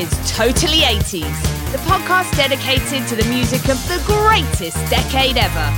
is 0.00 0.10
Totally 0.30 0.78
80s, 0.78 1.42
the 1.72 1.78
podcast 1.84 2.34
dedicated 2.34 3.06
to 3.08 3.16
the 3.16 3.24
music 3.28 3.68
of 3.68 3.76
the 3.86 4.02
greatest 4.06 4.78
decade 4.88 5.36
ever. 5.36 5.68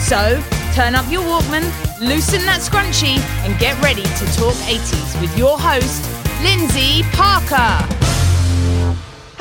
So, 0.00 0.42
turn 0.74 0.96
up 0.96 1.08
your 1.10 1.22
Walkman, 1.22 1.62
loosen 2.00 2.44
that 2.46 2.60
scrunchie, 2.60 3.18
and 3.46 3.56
get 3.60 3.80
ready 3.80 4.02
to 4.02 4.24
talk 4.34 4.54
80s 4.66 5.20
with 5.20 5.36
your 5.38 5.56
host, 5.56 6.02
Lyndsey 6.42 7.04
Parker. 7.14 8.17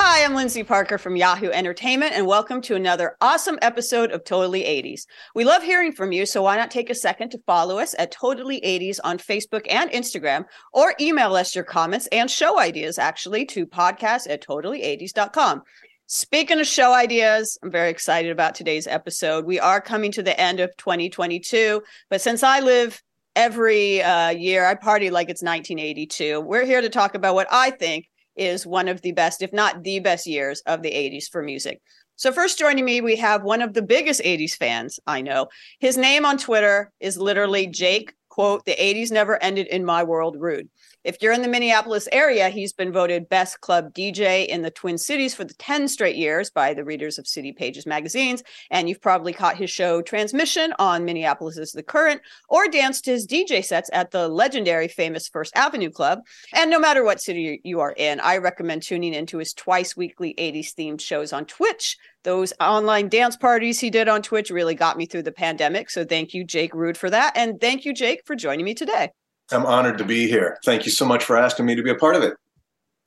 Hi, 0.09 0.23
I'm 0.23 0.35
Lyndsey 0.35 0.65
Parker 0.65 0.97
from 0.97 1.17
Yahoo 1.17 1.49
Entertainment, 1.49 2.13
and 2.13 2.25
welcome 2.25 2.61
to 2.61 2.75
another 2.75 3.17
awesome 3.19 3.59
episode 3.61 4.09
of 4.11 4.23
Totally 4.23 4.61
80s. 4.61 5.01
We 5.35 5.43
love 5.43 5.63
hearing 5.63 5.91
from 5.91 6.13
you, 6.13 6.25
so 6.25 6.43
why 6.43 6.55
not 6.55 6.71
take 6.71 6.89
a 6.89 6.95
second 6.95 7.31
to 7.31 7.41
follow 7.45 7.77
us 7.77 7.93
at 7.99 8.09
Totally 8.09 8.61
80s 8.61 9.01
on 9.03 9.17
Facebook 9.17 9.65
and 9.69 9.91
Instagram, 9.91 10.45
or 10.71 10.95
email 11.01 11.35
us 11.35 11.53
your 11.53 11.65
comments 11.65 12.07
and 12.13 12.31
show 12.31 12.57
ideas 12.57 12.97
actually 12.97 13.45
to 13.47 13.67
podcast 13.67 14.29
at 14.29 14.41
totally80s.com. 14.41 15.63
Speaking 16.05 16.61
of 16.61 16.67
show 16.67 16.93
ideas, 16.93 17.59
I'm 17.61 17.69
very 17.69 17.89
excited 17.89 18.31
about 18.31 18.55
today's 18.55 18.87
episode. 18.87 19.43
We 19.43 19.59
are 19.59 19.81
coming 19.81 20.13
to 20.13 20.23
the 20.23 20.39
end 20.39 20.61
of 20.61 20.71
2022, 20.77 21.83
but 22.09 22.21
since 22.21 22.43
I 22.43 22.61
live 22.61 23.03
every 23.35 24.01
uh, 24.01 24.29
year, 24.29 24.67
I 24.67 24.75
party 24.75 25.09
like 25.09 25.29
it's 25.29 25.43
1982. 25.43 26.39
We're 26.39 26.65
here 26.65 26.79
to 26.79 26.87
talk 26.87 27.13
about 27.13 27.35
what 27.35 27.47
I 27.51 27.71
think 27.71 28.07
is 28.37 28.65
one 28.65 28.87
of 28.87 29.01
the 29.01 29.11
best, 29.11 29.41
if 29.41 29.51
not 29.51 29.83
the 29.83 29.99
best 29.99 30.27
years 30.27 30.61
of 30.65 30.81
the 30.81 30.91
80s 30.91 31.27
for 31.29 31.41
music. 31.43 31.81
So, 32.15 32.31
first 32.31 32.57
joining 32.57 32.85
me, 32.85 32.99
we 33.01 33.15
have 33.17 33.43
one 33.43 33.61
of 33.61 33.73
the 33.73 33.83
biggest 33.83 34.21
80s 34.21 34.55
fans 34.55 34.99
I 35.05 35.21
know. 35.21 35.47
His 35.79 35.97
name 35.97 36.25
on 36.25 36.37
Twitter 36.37 36.91
is 36.99 37.17
literally 37.17 37.67
Jake, 37.67 38.15
quote, 38.29 38.65
the 38.65 38.75
80s 38.75 39.11
never 39.11 39.41
ended 39.41 39.67
in 39.67 39.85
my 39.85 40.03
world, 40.03 40.35
Rudh. 40.39 40.67
If 41.07 41.21
you're 41.21 41.31
in 41.31 41.41
the 41.41 41.47
Minneapolis 41.47 42.09
area, 42.11 42.49
he's 42.49 42.73
been 42.73 42.91
voted 42.91 43.29
best 43.29 43.61
club 43.61 43.93
DJ 43.93 44.45
in 44.45 44.61
the 44.61 44.69
Twin 44.69 44.97
Cities 44.97 45.33
for 45.33 45.45
the 45.45 45.53
10 45.53 45.87
straight 45.87 46.17
years 46.17 46.49
by 46.49 46.73
the 46.73 46.83
readers 46.83 47.17
of 47.17 47.25
City 47.25 47.53
Pages 47.53 47.85
magazines. 47.85 48.43
And 48.71 48.89
you've 48.89 48.99
probably 48.99 49.31
caught 49.31 49.55
his 49.55 49.69
show 49.69 50.01
Transmission 50.01 50.73
on 50.79 51.05
Minneapolis's 51.05 51.71
The 51.71 51.81
Current 51.81 52.19
or 52.49 52.67
danced 52.67 53.05
his 53.05 53.25
DJ 53.25 53.63
sets 53.63 53.89
at 53.93 54.11
the 54.11 54.27
legendary 54.27 54.89
famous 54.89 55.29
First 55.29 55.55
Avenue 55.55 55.89
Club. 55.89 56.19
And 56.53 56.69
no 56.69 56.77
matter 56.77 57.05
what 57.05 57.21
city 57.21 57.61
you 57.63 57.79
are 57.79 57.93
in, 57.95 58.19
I 58.19 58.35
recommend 58.35 58.83
tuning 58.83 59.13
into 59.13 59.37
his 59.37 59.53
twice 59.53 59.95
weekly 59.95 60.35
80s 60.37 60.73
themed 60.75 60.99
shows 60.99 61.31
on 61.31 61.45
Twitch. 61.45 61.95
Those 62.25 62.51
online 62.59 63.07
dance 63.07 63.37
parties 63.37 63.79
he 63.79 63.89
did 63.89 64.09
on 64.09 64.23
Twitch 64.23 64.49
really 64.49 64.75
got 64.75 64.97
me 64.97 65.05
through 65.05 65.23
the 65.23 65.31
pandemic. 65.31 65.89
So 65.89 66.03
thank 66.03 66.33
you, 66.33 66.43
Jake 66.43 66.75
Rudh, 66.75 66.97
for 66.97 67.09
that. 67.09 67.37
And 67.37 67.61
thank 67.61 67.85
you, 67.85 67.93
Jake, 67.93 68.23
for 68.25 68.35
joining 68.35 68.65
me 68.65 68.73
today. 68.73 69.11
I'm 69.51 69.65
honored 69.65 69.97
to 69.99 70.05
be 70.05 70.27
here. 70.27 70.57
Thank 70.65 70.85
you 70.85 70.91
so 70.91 71.05
much 71.05 71.23
for 71.23 71.37
asking 71.37 71.65
me 71.65 71.75
to 71.75 71.83
be 71.83 71.89
a 71.89 71.95
part 71.95 72.15
of 72.15 72.23
it. 72.23 72.33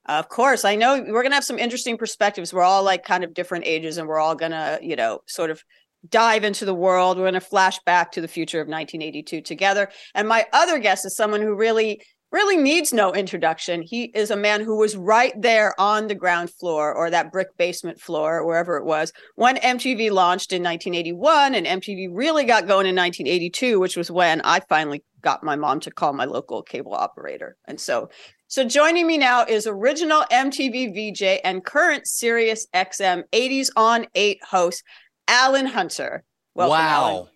Of 0.07 0.29
course. 0.29 0.65
I 0.65 0.75
know 0.75 0.95
we're 1.01 1.23
going 1.23 1.31
to 1.31 1.35
have 1.35 1.45
some 1.45 1.59
interesting 1.59 1.97
perspectives. 1.97 2.53
We're 2.53 2.63
all 2.63 2.83
like 2.83 3.05
kind 3.05 3.23
of 3.23 3.35
different 3.35 3.67
ages 3.67 3.99
and 3.99 4.09
we're 4.09 4.19
all 4.19 4.35
going 4.35 4.53
to, 4.53 4.79
you 4.83 4.97
know, 4.97 5.21
sort 5.27 5.51
of 5.51 5.63
dive 6.09 6.45
into 6.45 6.65
the 6.65 6.75
world. 6.75 7.17
We're 7.17 7.25
going 7.25 7.35
to 7.35 7.41
flash 7.41 7.79
back 7.81 8.13
to 8.13 8.21
the 8.21 8.29
future 8.29 8.61
of 8.61 8.69
1982 8.69 9.43
together. 9.43 9.91
And 10.15 10.27
my 10.27 10.47
other 10.53 10.79
guest 10.79 11.05
is 11.05 11.15
someone 11.15 11.43
who 11.43 11.55
really 11.55 12.03
really 12.33 12.57
needs 12.57 12.93
no 12.93 13.13
introduction. 13.13 13.83
He 13.83 14.05
is 14.05 14.31
a 14.31 14.37
man 14.37 14.61
who 14.61 14.77
was 14.77 14.97
right 14.97 15.33
there 15.41 15.79
on 15.81 16.07
the 16.07 16.15
ground 16.15 16.51
floor 16.51 16.95
or 16.95 17.11
that 17.11 17.33
brick 17.33 17.57
basement 17.57 18.01
floor, 18.01 18.47
wherever 18.47 18.77
it 18.77 18.85
was, 18.85 19.13
when 19.35 19.57
MTV 19.57 20.11
launched 20.11 20.53
in 20.53 20.63
1981 20.63 21.55
and 21.55 21.67
MTV 21.67 22.09
really 22.13 22.45
got 22.45 22.67
going 22.67 22.87
in 22.87 22.97
1982, 22.97 23.81
which 23.81 23.97
was 23.97 24.11
when 24.11 24.41
I 24.43 24.61
finally 24.61 25.03
got 25.23 25.43
my 25.43 25.57
mom 25.57 25.81
to 25.81 25.91
call 25.91 26.13
my 26.13 26.25
local 26.25 26.63
cable 26.63 26.95
operator. 26.95 27.57
And 27.67 27.81
so 27.81 28.09
so 28.51 28.65
joining 28.65 29.07
me 29.07 29.17
now 29.17 29.45
is 29.45 29.69
original 29.69 30.25
MTV 30.33 31.15
VJ 31.15 31.41
and 31.45 31.65
current 31.65 32.09
Sirius 32.09 32.67
XM 32.75 33.23
80s 33.33 33.69
on 33.77 34.09
8 34.17 34.41
host 34.43 34.83
Alan 35.29 35.67
Hunter. 35.67 36.25
Welcome, 36.57 36.71
wow. 36.73 37.29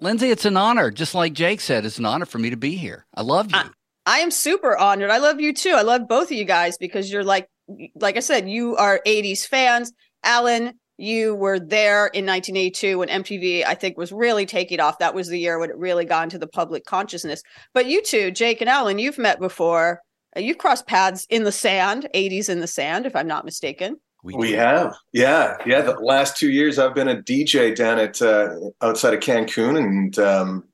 Alan. 0.00 0.18
Lyndsey, 0.18 0.30
it's 0.30 0.44
an 0.44 0.56
honor. 0.56 0.92
Just 0.92 1.12
like 1.12 1.32
Jake 1.32 1.60
said, 1.60 1.84
it's 1.84 1.98
an 1.98 2.06
honor 2.06 2.24
for 2.24 2.38
me 2.38 2.50
to 2.50 2.56
be 2.56 2.76
here. 2.76 3.04
I 3.12 3.22
love 3.22 3.50
you. 3.50 3.58
I, 3.58 3.68
I 4.06 4.20
am 4.20 4.30
super 4.30 4.76
honored. 4.76 5.10
I 5.10 5.18
love 5.18 5.40
you 5.40 5.52
too. 5.52 5.74
I 5.76 5.82
love 5.82 6.08
both 6.08 6.30
of 6.30 6.36
you 6.36 6.44
guys 6.44 6.78
because 6.78 7.12
you're 7.12 7.24
like, 7.24 7.48
like 7.94 8.16
I 8.16 8.20
said, 8.20 8.48
you 8.48 8.76
are 8.76 9.00
80s 9.06 9.46
fans. 9.46 9.92
Alan, 10.24 10.74
you 10.96 11.34
were 11.34 11.58
there 11.58 12.06
in 12.08 12.26
1982 12.26 12.98
when 12.98 13.08
MTV, 13.08 13.64
I 13.64 13.74
think, 13.74 13.96
was 13.96 14.12
really 14.12 14.46
taking 14.46 14.80
off. 14.80 14.98
That 14.98 15.14
was 15.14 15.28
the 15.28 15.38
year 15.38 15.58
when 15.58 15.70
it 15.70 15.76
really 15.76 16.04
got 16.04 16.24
into 16.24 16.38
the 16.38 16.46
public 16.46 16.84
consciousness. 16.84 17.42
But 17.72 17.86
you 17.86 18.02
two, 18.02 18.30
Jake 18.30 18.60
and 18.60 18.68
Alan, 18.68 18.98
you've 18.98 19.18
met 19.18 19.40
before. 19.40 20.02
Uh, 20.36 20.40
you've 20.40 20.58
crossed 20.58 20.86
paths 20.86 21.26
in 21.30 21.44
the 21.44 21.52
sand, 21.52 22.08
80s 22.14 22.48
in 22.48 22.60
the 22.60 22.66
sand, 22.66 23.06
if 23.06 23.16
I'm 23.16 23.26
not 23.26 23.44
mistaken. 23.44 23.96
We, 24.22 24.34
we 24.34 24.52
have, 24.52 24.94
yeah, 25.12 25.56
yeah. 25.64 25.80
The 25.80 25.92
last 25.92 26.36
two 26.36 26.50
years, 26.50 26.78
I've 26.78 26.94
been 26.94 27.08
a 27.08 27.16
DJ 27.16 27.74
down 27.74 27.98
at 27.98 28.20
uh, 28.20 28.54
outside 28.82 29.14
of 29.14 29.20
Cancun, 29.20 29.78
and 29.78 30.18
um, 30.18 30.64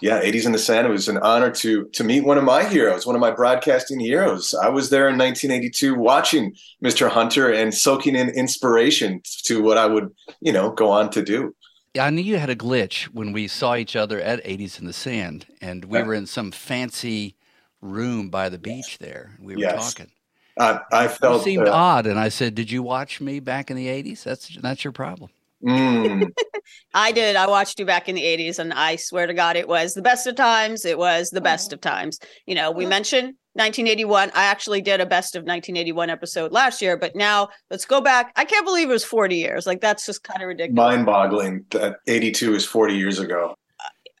yeah, 0.00 0.22
80s 0.22 0.46
in 0.46 0.52
the 0.52 0.58
Sand. 0.58 0.86
It 0.86 0.90
was 0.90 1.08
an 1.08 1.18
honor 1.18 1.50
to 1.50 1.86
to 1.86 2.04
meet 2.04 2.24
one 2.24 2.38
of 2.38 2.44
my 2.44 2.64
heroes, 2.64 3.06
one 3.06 3.16
of 3.16 3.20
my 3.20 3.30
broadcasting 3.30 3.98
heroes. 3.98 4.54
I 4.54 4.68
was 4.68 4.90
there 4.90 5.08
in 5.08 5.18
1982 5.18 5.94
watching 5.94 6.54
Mr. 6.82 7.10
Hunter 7.10 7.50
and 7.50 7.74
soaking 7.74 8.16
in 8.16 8.28
inspiration 8.30 9.20
to 9.44 9.62
what 9.62 9.78
I 9.78 9.86
would, 9.86 10.14
you 10.40 10.52
know, 10.52 10.70
go 10.70 10.90
on 10.90 11.10
to 11.10 11.22
do. 11.22 11.54
Yeah, 11.94 12.06
I 12.06 12.10
knew 12.10 12.22
you 12.22 12.38
had 12.38 12.50
a 12.50 12.56
glitch 12.56 13.04
when 13.06 13.32
we 13.32 13.48
saw 13.48 13.74
each 13.74 13.96
other 13.96 14.20
at 14.20 14.44
80s 14.44 14.78
in 14.78 14.86
the 14.86 14.92
Sand, 14.92 15.46
and 15.60 15.84
we 15.84 16.00
were 16.02 16.14
in 16.14 16.26
some 16.26 16.52
fancy 16.52 17.34
room 17.80 18.30
by 18.30 18.48
the 18.48 18.58
beach 18.58 18.98
there. 18.98 19.36
We 19.40 19.54
were 19.54 19.60
yes. 19.60 19.92
talking. 19.92 20.12
Uh, 20.56 20.78
I 20.92 21.08
felt 21.08 21.40
it 21.40 21.44
seemed 21.44 21.66
uh, 21.66 21.72
odd, 21.72 22.06
and 22.06 22.18
I 22.18 22.28
said, 22.28 22.54
"Did 22.54 22.70
you 22.70 22.82
watch 22.82 23.20
me 23.20 23.40
back 23.40 23.70
in 23.70 23.76
the 23.76 23.86
'80s? 23.86 24.22
That's 24.22 24.56
that's 24.60 24.84
your 24.84 24.92
problem." 24.92 25.30
Mm. 25.64 26.30
I 26.94 27.12
did. 27.12 27.36
I 27.36 27.46
watched 27.46 27.78
you 27.78 27.86
back 27.86 28.08
in 28.08 28.14
the 28.14 28.22
80s, 28.22 28.58
and 28.58 28.72
I 28.72 28.96
swear 28.96 29.26
to 29.26 29.34
God, 29.34 29.56
it 29.56 29.68
was 29.68 29.94
the 29.94 30.02
best 30.02 30.26
of 30.26 30.34
times. 30.34 30.84
It 30.84 30.98
was 30.98 31.30
the 31.30 31.40
best 31.40 31.72
of 31.72 31.80
times. 31.80 32.18
You 32.46 32.54
know, 32.54 32.70
we 32.70 32.86
mentioned 32.86 33.34
1981. 33.54 34.30
I 34.34 34.44
actually 34.44 34.80
did 34.80 35.00
a 35.00 35.06
best 35.06 35.34
of 35.36 35.40
1981 35.40 36.10
episode 36.10 36.52
last 36.52 36.80
year, 36.80 36.96
but 36.96 37.14
now 37.14 37.48
let's 37.70 37.84
go 37.84 38.00
back. 38.00 38.32
I 38.36 38.44
can't 38.44 38.64
believe 38.64 38.88
it 38.88 38.92
was 38.92 39.04
40 39.04 39.36
years. 39.36 39.66
Like, 39.66 39.80
that's 39.80 40.06
just 40.06 40.22
kind 40.22 40.42
of 40.42 40.48
ridiculous. 40.48 40.76
Mind 40.76 41.06
boggling 41.06 41.64
that 41.70 41.96
82 42.06 42.54
is 42.54 42.64
40 42.64 42.94
years 42.94 43.18
ago. 43.18 43.54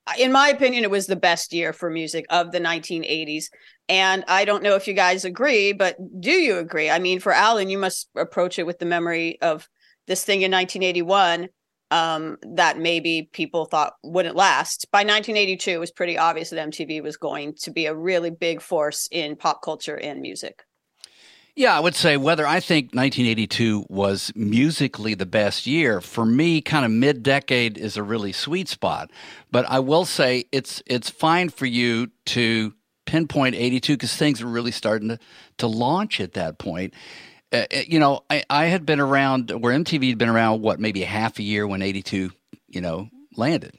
Uh, 0.06 0.12
in 0.18 0.32
my 0.32 0.48
opinion, 0.48 0.84
it 0.84 0.90
was 0.90 1.06
the 1.06 1.16
best 1.16 1.52
year 1.52 1.72
for 1.72 1.90
music 1.90 2.26
of 2.28 2.52
the 2.52 2.60
1980s. 2.60 3.46
And 3.88 4.24
I 4.28 4.44
don't 4.44 4.62
know 4.62 4.76
if 4.76 4.86
you 4.86 4.94
guys 4.94 5.24
agree, 5.24 5.72
but 5.72 5.96
do 6.20 6.30
you 6.30 6.58
agree? 6.58 6.90
I 6.90 6.98
mean, 6.98 7.18
for 7.18 7.32
Alan, 7.32 7.70
you 7.70 7.78
must 7.78 8.08
approach 8.14 8.58
it 8.58 8.66
with 8.66 8.78
the 8.78 8.86
memory 8.86 9.40
of 9.42 9.68
this 10.10 10.24
thing 10.24 10.42
in 10.42 10.50
1981 10.50 11.48
um, 11.92 12.36
that 12.42 12.78
maybe 12.78 13.30
people 13.32 13.64
thought 13.64 13.94
wouldn't 14.02 14.34
last. 14.34 14.86
By 14.90 14.98
1982, 14.98 15.70
it 15.70 15.78
was 15.78 15.92
pretty 15.92 16.18
obvious 16.18 16.50
that 16.50 16.68
MTV 16.68 17.00
was 17.00 17.16
going 17.16 17.54
to 17.62 17.70
be 17.70 17.86
a 17.86 17.94
really 17.94 18.30
big 18.30 18.60
force 18.60 19.08
in 19.12 19.36
pop 19.36 19.62
culture 19.62 19.96
and 19.96 20.20
music. 20.20 20.64
Yeah, 21.54 21.76
I 21.76 21.80
would 21.80 21.94
say 21.94 22.16
whether 22.16 22.46
I 22.46 22.58
think 22.58 22.86
1982 22.86 23.86
was 23.88 24.32
musically 24.34 25.14
the 25.14 25.26
best 25.26 25.66
year 25.66 26.00
for 26.00 26.26
me, 26.26 26.60
kind 26.60 26.84
of 26.84 26.90
mid-decade 26.90 27.78
is 27.78 27.96
a 27.96 28.02
really 28.02 28.32
sweet 28.32 28.68
spot. 28.68 29.10
But 29.52 29.64
I 29.68 29.78
will 29.78 30.04
say 30.04 30.44
it's 30.50 30.82
it's 30.86 31.10
fine 31.10 31.50
for 31.50 31.66
you 31.66 32.08
to 32.26 32.74
pinpoint 33.06 33.54
82 33.54 33.94
because 33.94 34.16
things 34.16 34.42
were 34.42 34.50
really 34.50 34.70
starting 34.70 35.08
to 35.08 35.18
to 35.58 35.66
launch 35.68 36.20
at 36.20 36.32
that 36.32 36.58
point. 36.58 36.94
Uh, 37.52 37.64
uh, 37.74 37.80
you 37.86 37.98
know, 37.98 38.24
I, 38.30 38.44
I 38.48 38.66
had 38.66 38.86
been 38.86 39.00
around 39.00 39.50
where 39.50 39.76
MTV 39.76 40.10
had 40.10 40.18
been 40.18 40.28
around, 40.28 40.62
what, 40.62 40.78
maybe 40.78 41.02
half 41.02 41.38
a 41.38 41.42
year 41.42 41.66
when 41.66 41.82
82, 41.82 42.30
you 42.68 42.80
know, 42.80 43.08
landed. 43.36 43.76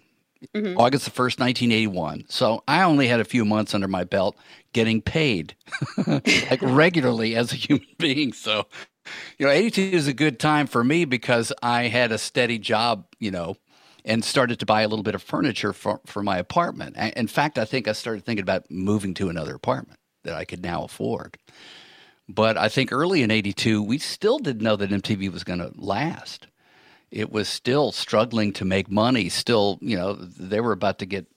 Mm-hmm. 0.56 0.78
August 0.80 1.06
the 1.06 1.12
1st, 1.12 1.40
1981. 1.40 2.26
So 2.28 2.64
I 2.68 2.82
only 2.82 3.08
had 3.08 3.20
a 3.20 3.26
few 3.26 3.46
months 3.46 3.76
under 3.76 3.88
my 3.88 4.04
belt 4.04 4.36
getting 4.74 5.02
paid 5.02 5.56
like 6.08 6.60
regularly 6.62 7.36
as 7.36 7.54
a 7.54 7.56
human 7.56 7.86
being. 8.00 8.34
So, 8.34 8.66
you 9.38 9.46
know, 9.46 9.52
82 9.52 9.82
is 9.82 10.08
a 10.08 10.14
good 10.14 10.40
time 10.40 10.66
for 10.66 10.84
me 10.84 11.06
because 11.06 11.54
I 11.62 11.84
had 11.84 12.12
a 12.12 12.18
steady 12.18 12.58
job, 12.58 13.06
you 13.20 13.30
know, 13.30 13.56
and 14.04 14.26
started 14.26 14.60
to 14.60 14.66
buy 14.66 14.82
a 14.82 14.88
little 14.88 15.04
bit 15.04 15.14
of 15.14 15.22
furniture 15.22 15.74
for, 15.74 16.02
for 16.08 16.24
my 16.24 16.40
apartment. 16.40 16.98
In 16.98 17.28
fact, 17.28 17.60
I 17.60 17.66
think 17.66 17.88
I 17.88 17.92
started 17.92 18.26
thinking 18.26 18.44
about 18.44 18.70
moving 18.72 19.14
to 19.16 19.30
another 19.30 19.54
apartment 19.54 20.00
that 20.24 20.34
I 20.34 20.44
could 20.44 20.64
now 20.64 20.84
afford. 20.84 21.38
But 22.30 22.58
I 22.58 22.70
think 22.70 22.92
early 22.92 23.24
in 23.24 23.32
82, 23.32 23.84
we 23.84 23.98
still 23.98 24.40
didn't 24.40 24.64
know 24.64 24.76
that 24.76 24.90
MTV 24.90 25.32
was 25.32 25.44
going 25.44 25.60
to 25.60 25.72
last. 25.76 26.48
It 27.10 27.30
was 27.30 27.50
still 27.50 27.92
struggling 27.92 28.54
to 28.54 28.64
make 28.64 28.90
money. 28.90 29.28
Still, 29.28 29.78
you 29.82 29.98
know, 29.98 30.14
they 30.14 30.62
were 30.62 30.72
about 30.72 31.00
to 31.00 31.06
get 31.06 31.28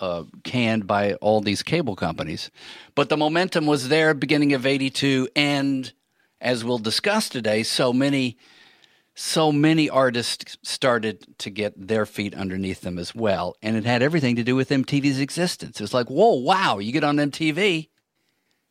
uh, 0.00 0.24
canned 0.42 0.88
by 0.88 1.14
all 1.14 1.40
these 1.40 1.62
cable 1.62 1.94
companies. 1.94 2.50
But 2.96 3.10
the 3.10 3.16
momentum 3.16 3.66
was 3.66 3.88
there 3.88 4.12
beginning 4.12 4.52
of 4.54 4.66
82. 4.66 5.28
And 5.36 5.92
as 6.40 6.64
we'll 6.64 6.78
discuss 6.78 7.28
today, 7.28 7.62
so 7.62 7.92
many 7.92 8.36
so 9.14 9.52
many 9.52 9.90
artists 9.90 10.56
started 10.62 11.36
to 11.38 11.50
get 11.50 11.74
their 11.76 12.06
feet 12.06 12.34
underneath 12.34 12.80
them 12.80 12.98
as 12.98 13.14
well. 13.14 13.54
And 13.60 13.76
it 13.76 13.84
had 13.84 14.02
everything 14.02 14.34
to 14.36 14.42
do 14.42 14.56
with 14.56 14.70
MTV's 14.70 15.20
existence. 15.20 15.78
It 15.78 15.82
was 15.82 15.92
like, 15.92 16.08
whoa, 16.08 16.36
wow, 16.36 16.78
you 16.78 16.90
get 16.90 17.04
on 17.04 17.16
MTV 17.16 17.89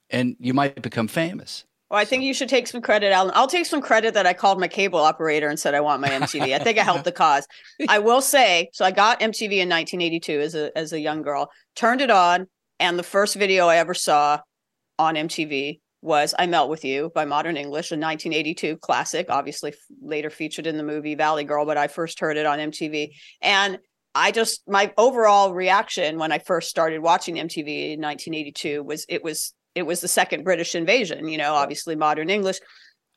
and 0.09 0.35
you 0.39 0.53
might 0.53 0.81
become 0.81 1.07
famous. 1.07 1.65
Well, 1.89 1.99
I 1.99 2.05
think 2.05 2.21
you 2.23 2.35
should 2.35 2.49
take 2.49 2.67
some 2.67 2.81
credit, 2.81 3.11
Alan. 3.11 3.31
I'll 3.33 3.47
take 3.47 3.65
some 3.65 3.81
credit 3.81 4.13
that 4.13 4.27
I 4.27 4.33
called 4.33 4.59
my 4.59 4.67
cable 4.67 4.99
operator 4.99 5.47
and 5.47 5.59
said 5.59 5.73
I 5.73 5.81
want 5.81 6.01
my 6.01 6.09
MTV. 6.09 6.53
I 6.53 6.59
think 6.59 6.77
I 6.77 6.83
helped 6.83 7.03
the 7.03 7.11
cause. 7.11 7.47
I 7.87 7.97
will 7.97 8.21
say, 8.21 8.69
so 8.73 8.85
I 8.85 8.91
got 8.91 9.19
MTV 9.19 9.53
in 9.53 9.69
1982 9.69 10.39
as 10.39 10.55
a 10.55 10.77
as 10.77 10.93
a 10.93 10.99
young 10.99 11.23
girl, 11.23 11.49
turned 11.75 12.01
it 12.01 12.11
on, 12.11 12.47
and 12.79 12.99
the 12.99 13.03
first 13.03 13.35
video 13.35 13.67
I 13.67 13.77
ever 13.77 13.95
saw 13.95 14.39
on 14.99 15.15
MTV 15.15 15.79
was 16.01 16.33
I 16.37 16.45
Melt 16.45 16.69
With 16.69 16.85
You 16.85 17.11
by 17.13 17.25
Modern 17.25 17.57
English, 17.57 17.91
a 17.91 17.95
1982 17.95 18.77
classic, 18.77 19.27
obviously 19.29 19.73
later 20.01 20.29
featured 20.29 20.67
in 20.67 20.77
the 20.77 20.83
movie 20.83 21.15
Valley 21.15 21.43
Girl, 21.43 21.65
but 21.65 21.77
I 21.77 21.87
first 21.87 22.19
heard 22.19 22.37
it 22.37 22.45
on 22.45 22.59
MTV. 22.59 23.09
And 23.41 23.79
I 24.15 24.31
just 24.31 24.61
my 24.67 24.93
overall 24.97 25.53
reaction 25.53 26.17
when 26.17 26.31
I 26.31 26.39
first 26.39 26.69
started 26.69 27.01
watching 27.01 27.35
MTV 27.35 27.93
in 27.93 28.01
1982 28.01 28.83
was 28.83 29.05
it 29.09 29.23
was 29.23 29.53
it 29.75 29.83
was 29.83 30.01
the 30.01 30.07
second 30.07 30.43
British 30.43 30.75
invasion, 30.75 31.27
you 31.27 31.37
know, 31.37 31.53
obviously 31.53 31.95
modern 31.95 32.29
English. 32.29 32.59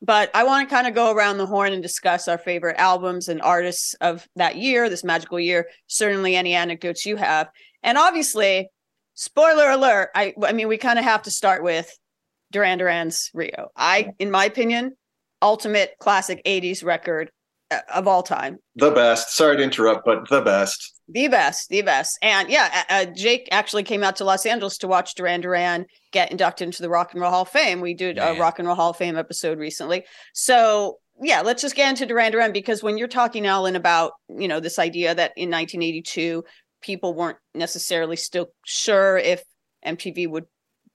But 0.01 0.31
I 0.35 0.43
want 0.43 0.69
to 0.69 0.75
kind 0.75 0.89
of 0.89 0.95
go 0.95 1.13
around 1.13 1.39
the 1.39 1.47
horn 1.47 1.73
and 1.73 1.83
discuss 1.83 2.27
our 2.27 2.39
favorite 2.39 2.77
albums 2.77 3.29
and 3.29 3.41
artists 3.41 3.95
of 4.01 4.29
that 4.35 4.57
year, 4.57 4.89
this 4.89 5.05
magical 5.05 5.39
year. 5.39 5.69
Certainly 5.87 6.35
any 6.35 6.55
anecdotes 6.55 7.07
you 7.07 7.17
have. 7.17 7.49
And 7.85 7.97
obviously, 7.97 8.69
spoiler 9.15 9.71
alert, 9.71 10.11
I 10.15 10.35
I 10.43 10.53
mean 10.53 10.69
we 10.69 10.77
kind 10.77 10.99
of 10.99 11.05
have 11.05 11.23
to 11.23 11.31
start 11.31 11.63
with 11.63 11.97
Duran 12.51 12.79
Duran's 12.79 13.31
Rio. 13.33 13.71
I 13.77 14.13
in 14.19 14.31
my 14.31 14.45
opinion, 14.45 14.97
ultimate 15.41 15.95
classic 16.01 16.43
80s 16.45 16.85
record 16.85 17.31
of 17.93 18.07
all 18.07 18.23
time. 18.23 18.59
The 18.77 18.91
best. 18.91 19.35
Sorry 19.35 19.57
to 19.57 19.63
interrupt, 19.63 20.05
but 20.05 20.29
the 20.29 20.41
best. 20.41 21.01
The 21.09 21.29
best, 21.29 21.69
the 21.69 21.83
best. 21.83 22.19
And 22.23 22.49
yeah, 22.49 22.85
uh, 22.89 23.05
Jake 23.07 23.49
actually 23.51 23.83
came 23.83 24.03
out 24.03 24.17
to 24.17 24.25
Los 24.25 24.47
Angeles 24.47 24.79
to 24.79 24.89
watch 24.89 25.15
Duran 25.15 25.41
Duran 25.41 25.87
get 26.13 26.31
inducted 26.31 26.67
into 26.67 26.83
the 26.83 26.89
Rock 26.89 27.13
and 27.13 27.21
Roll 27.21 27.31
Hall 27.31 27.43
of 27.43 27.49
Fame. 27.49 27.81
We 27.81 27.95
did 27.95 28.17
Man. 28.17 28.37
a 28.37 28.41
Rock 28.41 28.59
and 28.59 28.67
Roll 28.67 28.77
Hall 28.77 28.91
of 28.91 28.97
Fame 28.97 29.17
episode 29.17 29.59
recently. 29.59 30.05
So 30.33 30.99
yeah, 31.21 31.43
let's 31.43 31.63
just 31.63 31.77
get 31.77 31.91
into 31.91 32.07
Duran 32.07 32.33
Duran 32.33 32.53
because 32.53 32.83
when 32.83 32.99
you're 32.99 33.09
talking, 33.09 33.47
Alan, 33.47 33.77
about 33.77 34.13
you 34.29 34.49
know 34.49 34.61
this 34.61 34.79
idea 34.79 35.15
that 35.15 35.33
in 35.37 35.51
1982 35.51 36.45
people 36.81 37.15
weren't 37.15 37.39
necessarily 37.55 38.17
still 38.17 38.49
sure 38.65 39.19
if 39.19 39.43
MTV 39.87 40.29
would 40.29 40.47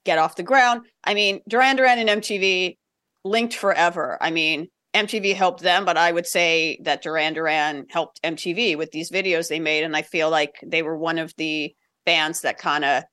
get 0.06 0.18
off 0.18 0.35
the 0.35 0.44
ground. 0.44 0.81
I 1.03 1.13
mean, 1.13 1.41
Duran 1.47 1.75
Duran 1.75 2.00
and 2.00 2.21
MTV 2.21 2.77
linked 3.23 3.56
forever. 3.56 4.18
I 4.19 4.31
mean, 4.31 4.68
MTV 4.93 5.35
helped 5.35 5.61
them, 5.61 5.85
but 5.85 5.97
I 5.97 6.11
would 6.11 6.25
say 6.25 6.79
that 6.83 7.01
Duran 7.01 7.33
Duran 7.33 7.85
helped 7.89 8.21
MTV 8.23 8.77
with 8.77 8.91
these 8.91 9.11
videos 9.11 9.47
they 9.47 9.59
made. 9.59 9.83
And 9.83 9.95
I 9.95 10.01
feel 10.01 10.29
like 10.29 10.55
they 10.65 10.81
were 10.81 10.97
one 10.97 11.19
of 11.19 11.33
the 11.37 11.73
bands 12.05 12.41
that 12.41 12.57
kind 12.57 12.85
of 12.85 13.03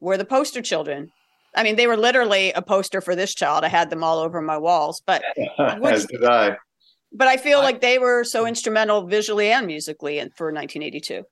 were 0.00 0.16
the 0.16 0.24
poster 0.24 0.62
children. 0.62 1.10
I 1.54 1.62
mean, 1.62 1.76
they 1.76 1.86
were 1.86 1.96
literally 1.96 2.52
a 2.52 2.62
poster 2.62 3.00
for 3.00 3.14
this 3.14 3.34
child. 3.34 3.64
I 3.64 3.68
had 3.68 3.90
them 3.90 4.04
all 4.04 4.18
over 4.18 4.40
my 4.40 4.58
walls, 4.58 5.02
but 5.06 5.22
as 5.58 6.06
did 6.06 6.24
I. 6.24 6.56
But 7.12 7.28
I 7.28 7.36
feel 7.36 7.60
I, 7.60 7.62
like 7.62 7.80
they 7.80 7.98
were 7.98 8.24
so 8.24 8.44
mm. 8.44 8.48
instrumental 8.48 9.06
visually 9.06 9.50
and 9.50 9.66
musically 9.66 10.18
and 10.18 10.32
for 10.34 10.46
1982. 10.46 11.24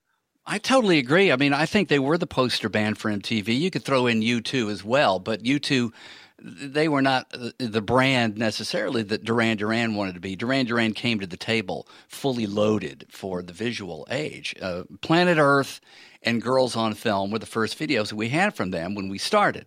I 0.46 0.58
totally 0.58 0.98
agree. 0.98 1.32
I 1.32 1.36
mean, 1.36 1.52
I 1.52 1.66
think 1.66 1.88
they 1.88 1.98
were 1.98 2.16
the 2.16 2.26
poster 2.26 2.68
band 2.68 2.98
for 2.98 3.10
MTV. 3.10 3.58
You 3.58 3.70
could 3.70 3.82
throw 3.82 4.06
in 4.06 4.20
U2 4.20 4.70
as 4.70 4.84
well, 4.84 5.18
but 5.18 5.42
U2 5.42 5.92
they 6.38 6.88
were 6.88 7.02
not 7.02 7.34
the 7.58 7.80
brand 7.80 8.36
necessarily 8.36 9.02
that 9.02 9.24
Duran 9.24 9.56
Duran 9.56 9.94
wanted 9.94 10.14
to 10.14 10.20
be. 10.20 10.36
Duran 10.36 10.66
Duran 10.66 10.92
came 10.92 11.18
to 11.20 11.26
the 11.26 11.36
table 11.36 11.88
fully 12.08 12.46
loaded 12.46 13.06
for 13.10 13.42
the 13.42 13.52
visual 13.52 14.06
age. 14.10 14.54
Uh, 14.60 14.82
Planet 15.00 15.38
Earth 15.38 15.80
and 16.22 16.42
Girls 16.42 16.76
on 16.76 16.94
Film 16.94 17.30
were 17.30 17.38
the 17.38 17.46
first 17.46 17.78
videos 17.78 18.08
that 18.08 18.16
we 18.16 18.28
had 18.28 18.54
from 18.54 18.70
them 18.70 18.94
when 18.94 19.08
we 19.08 19.18
started. 19.18 19.66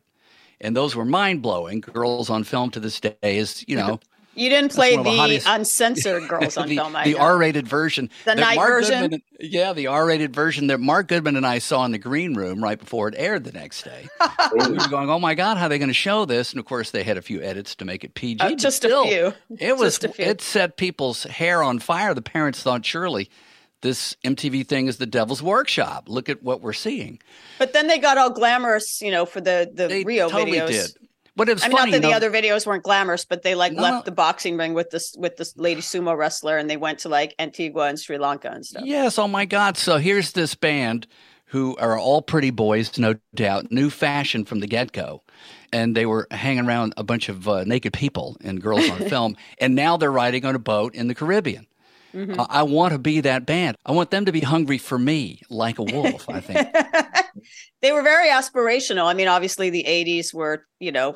And 0.61 0.75
those 0.75 0.95
were 0.95 1.05
mind 1.05 1.41
blowing. 1.41 1.81
Girls 1.81 2.29
on 2.29 2.43
Film 2.43 2.69
to 2.71 2.79
this 2.79 2.99
day 2.99 3.15
is, 3.21 3.63
you 3.67 3.75
know, 3.75 3.99
You 4.35 4.49
didn't 4.49 4.71
play 4.71 4.95
the, 4.95 5.03
the 5.03 5.43
uncensored 5.45 6.27
girls 6.29 6.55
on 6.55 6.69
the, 6.69 6.77
film. 6.77 6.95
I 6.95 7.03
the 7.03 7.13
know. 7.13 7.19
R-rated 7.19 7.67
version. 7.67 8.09
The 8.25 8.35
night 8.35 8.55
Mark 8.55 8.69
version. 8.69 9.01
Goodman, 9.01 9.21
yeah, 9.39 9.73
the 9.73 9.87
R-rated 9.87 10.33
version 10.33 10.67
that 10.67 10.79
Mark 10.79 11.07
Goodman 11.07 11.35
and 11.35 11.45
I 11.45 11.59
saw 11.59 11.83
in 11.85 11.91
the 11.91 11.97
green 11.97 12.35
room 12.35 12.63
right 12.63 12.79
before 12.79 13.07
it 13.09 13.15
aired 13.17 13.43
the 13.43 13.51
next 13.51 13.83
day. 13.83 14.07
we 14.53 14.69
were 14.69 14.87
going, 14.87 15.09
"Oh 15.09 15.19
my 15.19 15.35
God, 15.35 15.57
how 15.57 15.65
are 15.65 15.69
they 15.69 15.77
going 15.77 15.89
to 15.89 15.93
show 15.93 16.25
this?" 16.25 16.51
And 16.51 16.59
of 16.59 16.65
course, 16.65 16.91
they 16.91 17.03
had 17.03 17.17
a 17.17 17.21
few 17.21 17.41
edits 17.41 17.75
to 17.75 17.85
make 17.85 18.03
it 18.03 18.13
PG. 18.13 18.41
Uh, 18.41 18.55
just 18.55 18.77
still, 18.77 19.03
a 19.03 19.07
few. 19.07 19.33
It 19.57 19.77
was. 19.77 19.99
It 20.17 20.41
set 20.41 20.77
people's 20.77 21.23
hair 21.23 21.61
on 21.61 21.79
fire. 21.79 22.13
The 22.13 22.21
parents 22.21 22.63
thought 22.63 22.85
surely 22.85 23.29
this 23.81 24.15
MTV 24.23 24.67
thing 24.67 24.87
is 24.87 24.97
the 24.97 25.05
devil's 25.05 25.41
workshop. 25.41 26.09
Look 26.09 26.29
at 26.29 26.43
what 26.43 26.61
we're 26.61 26.73
seeing. 26.73 27.19
But 27.57 27.73
then 27.73 27.87
they 27.87 27.97
got 27.97 28.17
all 28.17 28.29
glamorous, 28.29 29.01
you 29.01 29.11
know, 29.11 29.25
for 29.25 29.41
the 29.41 29.69
the 29.73 29.87
they 29.87 30.03
Rio 30.03 30.29
totally 30.29 30.59
videos. 30.59 30.93
Did. 30.93 31.08
But 31.39 31.49
it 31.49 31.53
was 31.53 31.63
I 31.63 31.69
mean, 31.69 31.77
funny, 31.77 31.91
not 31.93 32.01
that 32.01 32.07
the 32.07 32.13
other 32.13 32.29
videos 32.29 32.67
weren't 32.67 32.83
glamorous, 32.83 33.23
but 33.25 33.43
they 33.43 33.55
like 33.55 33.71
No, 33.73 33.81
left 33.81 33.93
no. 33.93 34.01
the 34.03 34.11
boxing 34.11 34.57
ring 34.57 34.73
with 34.73 34.89
this 34.89 35.15
with 35.17 35.37
this 35.37 35.55
lady 35.57 35.81
sumo 35.81 36.15
wrestler, 36.15 36.57
and 36.57 36.69
they 36.69 36.77
went 36.77 36.99
to 36.99 37.09
like 37.09 37.33
Antigua 37.39 37.83
and 37.87 37.97
Sri 37.97 38.17
Lanka 38.17 38.51
and 38.51 38.65
stuff. 38.65 38.83
Yes, 38.85 39.17
oh 39.17 39.27
my 39.27 39.45
God. 39.45 39.77
So 39.77 39.97
here's 39.97 40.33
this 40.33 40.53
band 40.53 41.07
who 41.45 41.75
are 41.77 41.97
all 41.97 42.21
pretty 42.21 42.51
boys, 42.51 42.97
no 42.99 43.15
doubt, 43.33 43.71
new 43.71 43.89
fashion 43.89 44.45
from 44.45 44.59
the 44.59 44.67
get 44.67 44.91
go. 44.91 45.23
And 45.71 45.95
they 45.95 46.05
were 46.05 46.27
hanging 46.29 46.67
around 46.67 46.93
a 46.97 47.03
bunch 47.03 47.29
of 47.29 47.47
uh, 47.47 47.63
naked 47.63 47.93
people 47.93 48.37
and 48.43 48.61
girls 48.61 48.87
on 48.89 48.97
film. 49.09 49.35
And 49.59 49.73
now 49.75 49.97
they're 49.97 50.11
riding 50.11 50.45
on 50.45 50.55
a 50.55 50.59
boat 50.59 50.93
in 50.93 51.07
the 51.07 51.15
Caribbean. 51.15 51.65
Mhm. 52.13 52.39
Uh, 52.39 52.47
I 52.49 52.63
want 52.63 52.93
to 52.93 52.99
be 52.99 53.21
that 53.21 53.45
band. 53.45 53.77
I 53.85 53.91
want 53.91 54.11
them 54.11 54.25
to 54.25 54.31
be 54.31 54.41
hungry 54.41 54.77
for 54.77 54.97
me 54.97 55.41
like 55.49 55.79
a 55.79 55.83
wolf, 55.83 56.27
I 56.29 56.39
think. 56.39 56.67
they 57.81 57.91
were 57.91 58.01
very 58.01 58.29
aspirational. 58.29 59.05
I 59.05 59.13
mean, 59.13 59.27
obviously 59.27 59.69
the 59.69 59.85
80s 59.87 60.33
were, 60.33 60.65
you 60.79 60.91
know, 60.91 61.15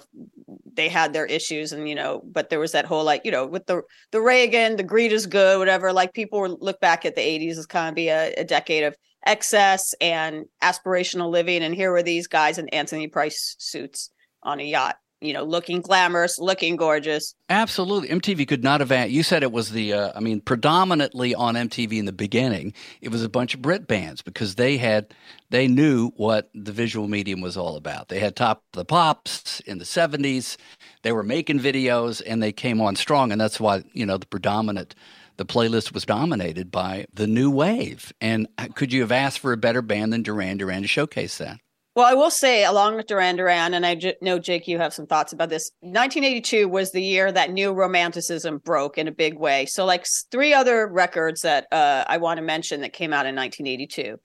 they 0.73 0.89
had 0.89 1.13
their 1.13 1.25
issues 1.25 1.71
and, 1.71 1.87
you 1.87 1.95
know, 1.95 2.21
but 2.25 2.49
there 2.49 2.59
was 2.59 2.71
that 2.71 2.85
whole 2.85 3.03
like, 3.03 3.21
you 3.25 3.31
know, 3.31 3.45
with 3.45 3.65
the 3.65 3.81
the 4.11 4.21
Reagan, 4.21 4.75
the 4.75 4.83
greed 4.83 5.11
is 5.11 5.27
good, 5.27 5.59
whatever. 5.59 5.93
Like 5.93 6.13
people 6.13 6.39
were 6.39 6.49
look 6.49 6.79
back 6.79 7.05
at 7.05 7.15
the 7.15 7.21
80s 7.21 7.57
as 7.57 7.65
kind 7.65 7.89
of 7.89 7.95
be 7.95 8.09
a, 8.09 8.33
a 8.35 8.43
decade 8.43 8.83
of 8.83 8.95
excess 9.25 9.93
and 10.01 10.45
aspirational 10.61 11.29
living. 11.31 11.63
And 11.63 11.73
here 11.73 11.91
were 11.91 12.03
these 12.03 12.27
guys 12.27 12.57
in 12.57 12.69
Anthony 12.69 13.07
Price 13.07 13.55
suits 13.59 14.09
on 14.43 14.59
a 14.59 14.63
yacht, 14.63 14.97
you 15.23 15.33
know, 15.33 15.43
looking 15.43 15.81
glamorous, 15.81 16.37
looking 16.37 16.75
gorgeous. 16.75 17.33
Absolutely. 17.49 18.09
MTV 18.09 18.47
could 18.47 18.63
not 18.63 18.81
have. 18.81 19.09
You 19.09 19.23
said 19.23 19.41
it 19.41 19.51
was 19.51 19.71
the, 19.71 19.93
uh, 19.93 20.11
I 20.15 20.19
mean, 20.19 20.41
predominantly 20.41 21.33
on 21.33 21.55
MTV 21.55 21.97
in 21.97 22.05
the 22.05 22.11
beginning, 22.11 22.73
it 23.01 23.09
was 23.09 23.23
a 23.23 23.29
bunch 23.29 23.53
of 23.53 23.61
Brit 23.61 23.87
bands 23.87 24.21
because 24.21 24.55
they 24.55 24.77
had, 24.77 25.13
they 25.49 25.67
knew 25.67 26.09
what 26.17 26.49
the 26.53 26.71
visual 26.73 27.07
medium 27.07 27.41
was 27.41 27.55
all 27.55 27.77
about. 27.77 28.09
They 28.09 28.19
had 28.19 28.35
Top 28.35 28.63
the 28.73 28.85
Pops 28.85 29.61
in 29.61 29.77
the 29.77 29.85
70s. 29.85 30.57
They 31.03 31.13
were 31.13 31.23
making 31.23 31.59
videos 31.59 32.21
and 32.25 32.43
they 32.43 32.51
came 32.51 32.81
on 32.81 32.95
strong. 32.95 33.31
And 33.31 33.39
that's 33.39 33.59
why, 33.59 33.83
you 33.93 34.05
know, 34.05 34.17
the 34.17 34.27
predominant, 34.27 34.93
the 35.37 35.45
playlist 35.45 35.93
was 35.93 36.05
dominated 36.05 36.69
by 36.69 37.05
the 37.13 37.27
new 37.27 37.49
wave. 37.49 38.11
And 38.19 38.47
could 38.75 38.91
you 38.91 39.01
have 39.01 39.11
asked 39.11 39.39
for 39.39 39.53
a 39.53 39.57
better 39.57 39.81
band 39.81 40.11
than 40.11 40.23
Duran 40.23 40.57
Duran 40.57 40.81
to 40.81 40.87
showcase 40.87 41.37
that? 41.37 41.59
Well, 41.95 42.05
I 42.07 42.15
will 42.15 42.31
say, 42.31 42.65
along 42.65 42.95
with 42.95 43.05
Duran 43.05 43.35
Duran, 43.35 43.75
and 43.75 43.85
I 43.85 43.93
j- 43.93 44.15
know 44.19 44.39
Jake, 44.39 44.67
you 44.67 44.79
have 44.79 44.93
some 44.95 45.05
thoughts 45.05 45.31
about 45.31 45.49
this. 45.49 45.69
1982 45.81 46.67
was 46.67 46.91
the 46.91 47.03
year 47.03 47.31
that 47.31 47.51
new 47.51 47.71
romanticism 47.71 48.57
broke 48.57 48.97
in 48.97 49.07
a 49.07 49.11
big 49.11 49.37
way. 49.37 49.67
So, 49.67 49.85
like 49.85 50.07
three 50.31 50.53
other 50.53 50.87
records 50.87 51.41
that 51.43 51.67
uh, 51.71 52.03
I 52.07 52.17
want 52.17 52.37
to 52.39 52.41
mention 52.43 52.81
that 52.81 52.93
came 52.93 53.13
out 53.13 53.27
in 53.27 53.35
1982. 53.35 54.17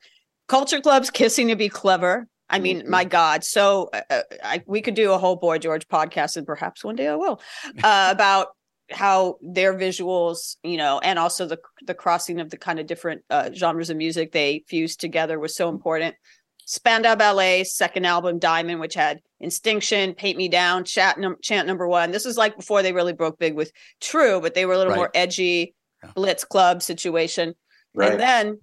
Culture 0.48 0.80
Club's 0.80 1.10
"Kissing 1.10 1.48
to 1.48 1.56
Be 1.56 1.68
Clever." 1.68 2.26
I 2.48 2.58
mean, 2.58 2.80
Mhm. 2.80 2.86
my 2.88 3.04
God! 3.04 3.44
So 3.44 3.90
uh, 3.92 4.22
I, 4.42 4.62
we 4.66 4.80
could 4.80 4.94
do 4.94 5.12
a 5.12 5.18
whole 5.18 5.36
Boy 5.36 5.58
George 5.58 5.86
podcast, 5.88 6.38
and 6.38 6.46
perhaps 6.46 6.82
one 6.82 6.96
day 6.96 7.08
I 7.08 7.16
will, 7.16 7.38
uh, 7.84 8.08
about 8.10 8.48
how 8.90 9.36
their 9.42 9.74
visuals, 9.74 10.56
you 10.62 10.78
know, 10.78 11.00
and 11.00 11.18
also 11.18 11.44
the 11.44 11.58
the 11.86 11.92
crossing 11.92 12.40
of 12.40 12.48
the 12.48 12.56
kind 12.56 12.80
of 12.80 12.86
different 12.86 13.20
uh, 13.28 13.50
genres 13.52 13.90
of 13.90 13.98
music 13.98 14.32
they 14.32 14.64
fused 14.68 14.98
together 15.00 15.38
was 15.38 15.54
so 15.54 15.68
important. 15.68 16.14
Spandau 16.70 17.14
Ballet's 17.16 17.72
second 17.74 18.04
album, 18.04 18.38
Diamond, 18.38 18.78
which 18.78 18.92
had 18.92 19.20
Instinction, 19.40 20.12
Paint 20.12 20.36
Me 20.36 20.48
Down, 20.48 20.84
Chat 20.84 21.18
num- 21.18 21.36
Chant 21.42 21.66
Number 21.66 21.88
One. 21.88 22.10
This 22.10 22.26
is 22.26 22.36
like 22.36 22.56
before 22.56 22.82
they 22.82 22.92
really 22.92 23.14
broke 23.14 23.38
big 23.38 23.54
with 23.54 23.72
True, 24.02 24.38
but 24.38 24.52
they 24.54 24.66
were 24.66 24.74
a 24.74 24.76
little 24.76 24.90
Right. 24.92 24.98
more 24.98 25.10
edgy, 25.14 25.74
Yeah. 26.04 26.10
Blitz 26.14 26.44
Club 26.44 26.82
situation. 26.82 27.54
Right. 27.94 28.10
And 28.12 28.20
then, 28.20 28.60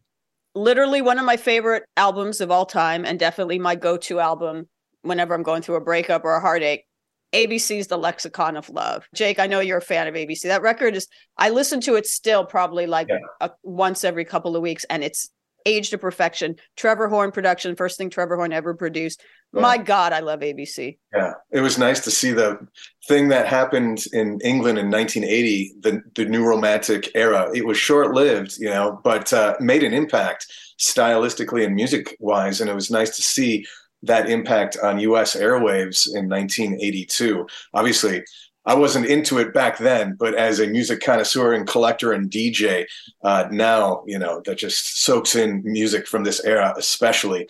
literally 0.53 1.01
one 1.01 1.17
of 1.17 1.25
my 1.25 1.35
favorite 1.35 1.83
albums 1.97 2.41
of 2.41 2.51
all 2.51 2.67
time, 2.67 3.05
and 3.05 3.17
definitely 3.19 3.57
my 3.57 3.73
go-to 3.75 4.19
album 4.19 4.69
whenever 5.01 5.33
I'm 5.33 5.41
going 5.43 5.63
through 5.63 5.75
a 5.75 5.81
breakup 5.81 6.23
or 6.23 6.35
a 6.35 6.39
heartache. 6.39 6.85
ABC's 7.33 7.87
The 7.87 7.97
Lexicon 7.97 8.55
of 8.55 8.69
Love. 8.69 9.07
Jake, 9.15 9.39
I 9.39 9.47
know 9.47 9.59
you're 9.61 9.79
a 9.79 9.81
fan 9.81 10.07
of 10.07 10.13
ABC. 10.13 10.43
That 10.47 10.61
record 10.61 10.95
is, 10.95 11.07
I 11.37 11.49
listen 11.49 11.81
to 11.81 11.95
it 11.95 12.05
still 12.05 12.45
probably 12.45 12.85
like 12.85 13.07
Yeah. 13.09 13.17
a, 13.41 13.49
once 13.63 14.03
every 14.03 14.25
couple 14.25 14.55
of 14.55 14.61
weeks, 14.61 14.85
and 14.91 15.03
it's 15.03 15.29
aged 15.65 15.91
to 15.91 15.97
perfection. 15.97 16.55
Trevor 16.75 17.07
Horn 17.07 17.31
production, 17.31 17.75
first 17.75 17.97
thing 17.97 18.09
Trevor 18.09 18.35
Horn 18.35 18.53
ever 18.53 18.73
produced. 18.73 19.23
Yeah. 19.53 19.61
My 19.61 19.77
God, 19.77 20.13
I 20.13 20.19
love 20.19 20.41
ABC. 20.41 20.97
Yeah, 21.13 21.33
it 21.51 21.61
was 21.61 21.77
nice 21.77 22.03
to 22.03 22.11
see 22.11 22.31
the 22.31 22.59
thing 23.07 23.29
that 23.29 23.47
happened 23.47 24.03
in 24.13 24.39
England 24.43 24.77
in 24.77 24.89
1980, 24.89 25.75
the 25.79 26.01
the 26.15 26.25
new 26.25 26.45
romantic 26.45 27.11
era. 27.15 27.49
It 27.53 27.65
was 27.65 27.77
short 27.77 28.13
lived, 28.13 28.57
you 28.57 28.69
know, 28.69 28.99
but 29.03 29.31
uh, 29.33 29.55
made 29.59 29.83
an 29.83 29.93
impact 29.93 30.47
stylistically 30.79 31.65
and 31.65 31.75
music 31.75 32.15
wise, 32.19 32.61
and 32.61 32.69
it 32.69 32.75
was 32.75 32.91
nice 32.91 33.15
to 33.15 33.21
see 33.21 33.65
that 34.03 34.29
impact 34.29 34.77
on 34.83 34.99
U.S. 34.99 35.35
airwaves 35.35 36.07
in 36.13 36.29
1982. 36.29 37.47
Obviously, 37.73 38.23
I 38.65 38.73
wasn't 38.73 39.05
into 39.05 39.37
it 39.37 39.53
back 39.53 39.77
then, 39.77 40.15
but 40.17 40.33
as 40.33 40.59
a 40.59 40.67
music 40.67 41.01
connoisseur 41.01 41.53
and 41.53 41.67
collector 41.67 42.11
and 42.11 42.31
DJ 42.31 42.85
uh, 43.23 43.47
now, 43.51 44.03
you 44.07 44.17
know, 44.17 44.41
that 44.45 44.57
just 44.57 45.03
soaks 45.03 45.35
in 45.35 45.61
music 45.63 46.07
from 46.07 46.23
this 46.23 46.43
era, 46.43 46.73
especially. 46.77 47.47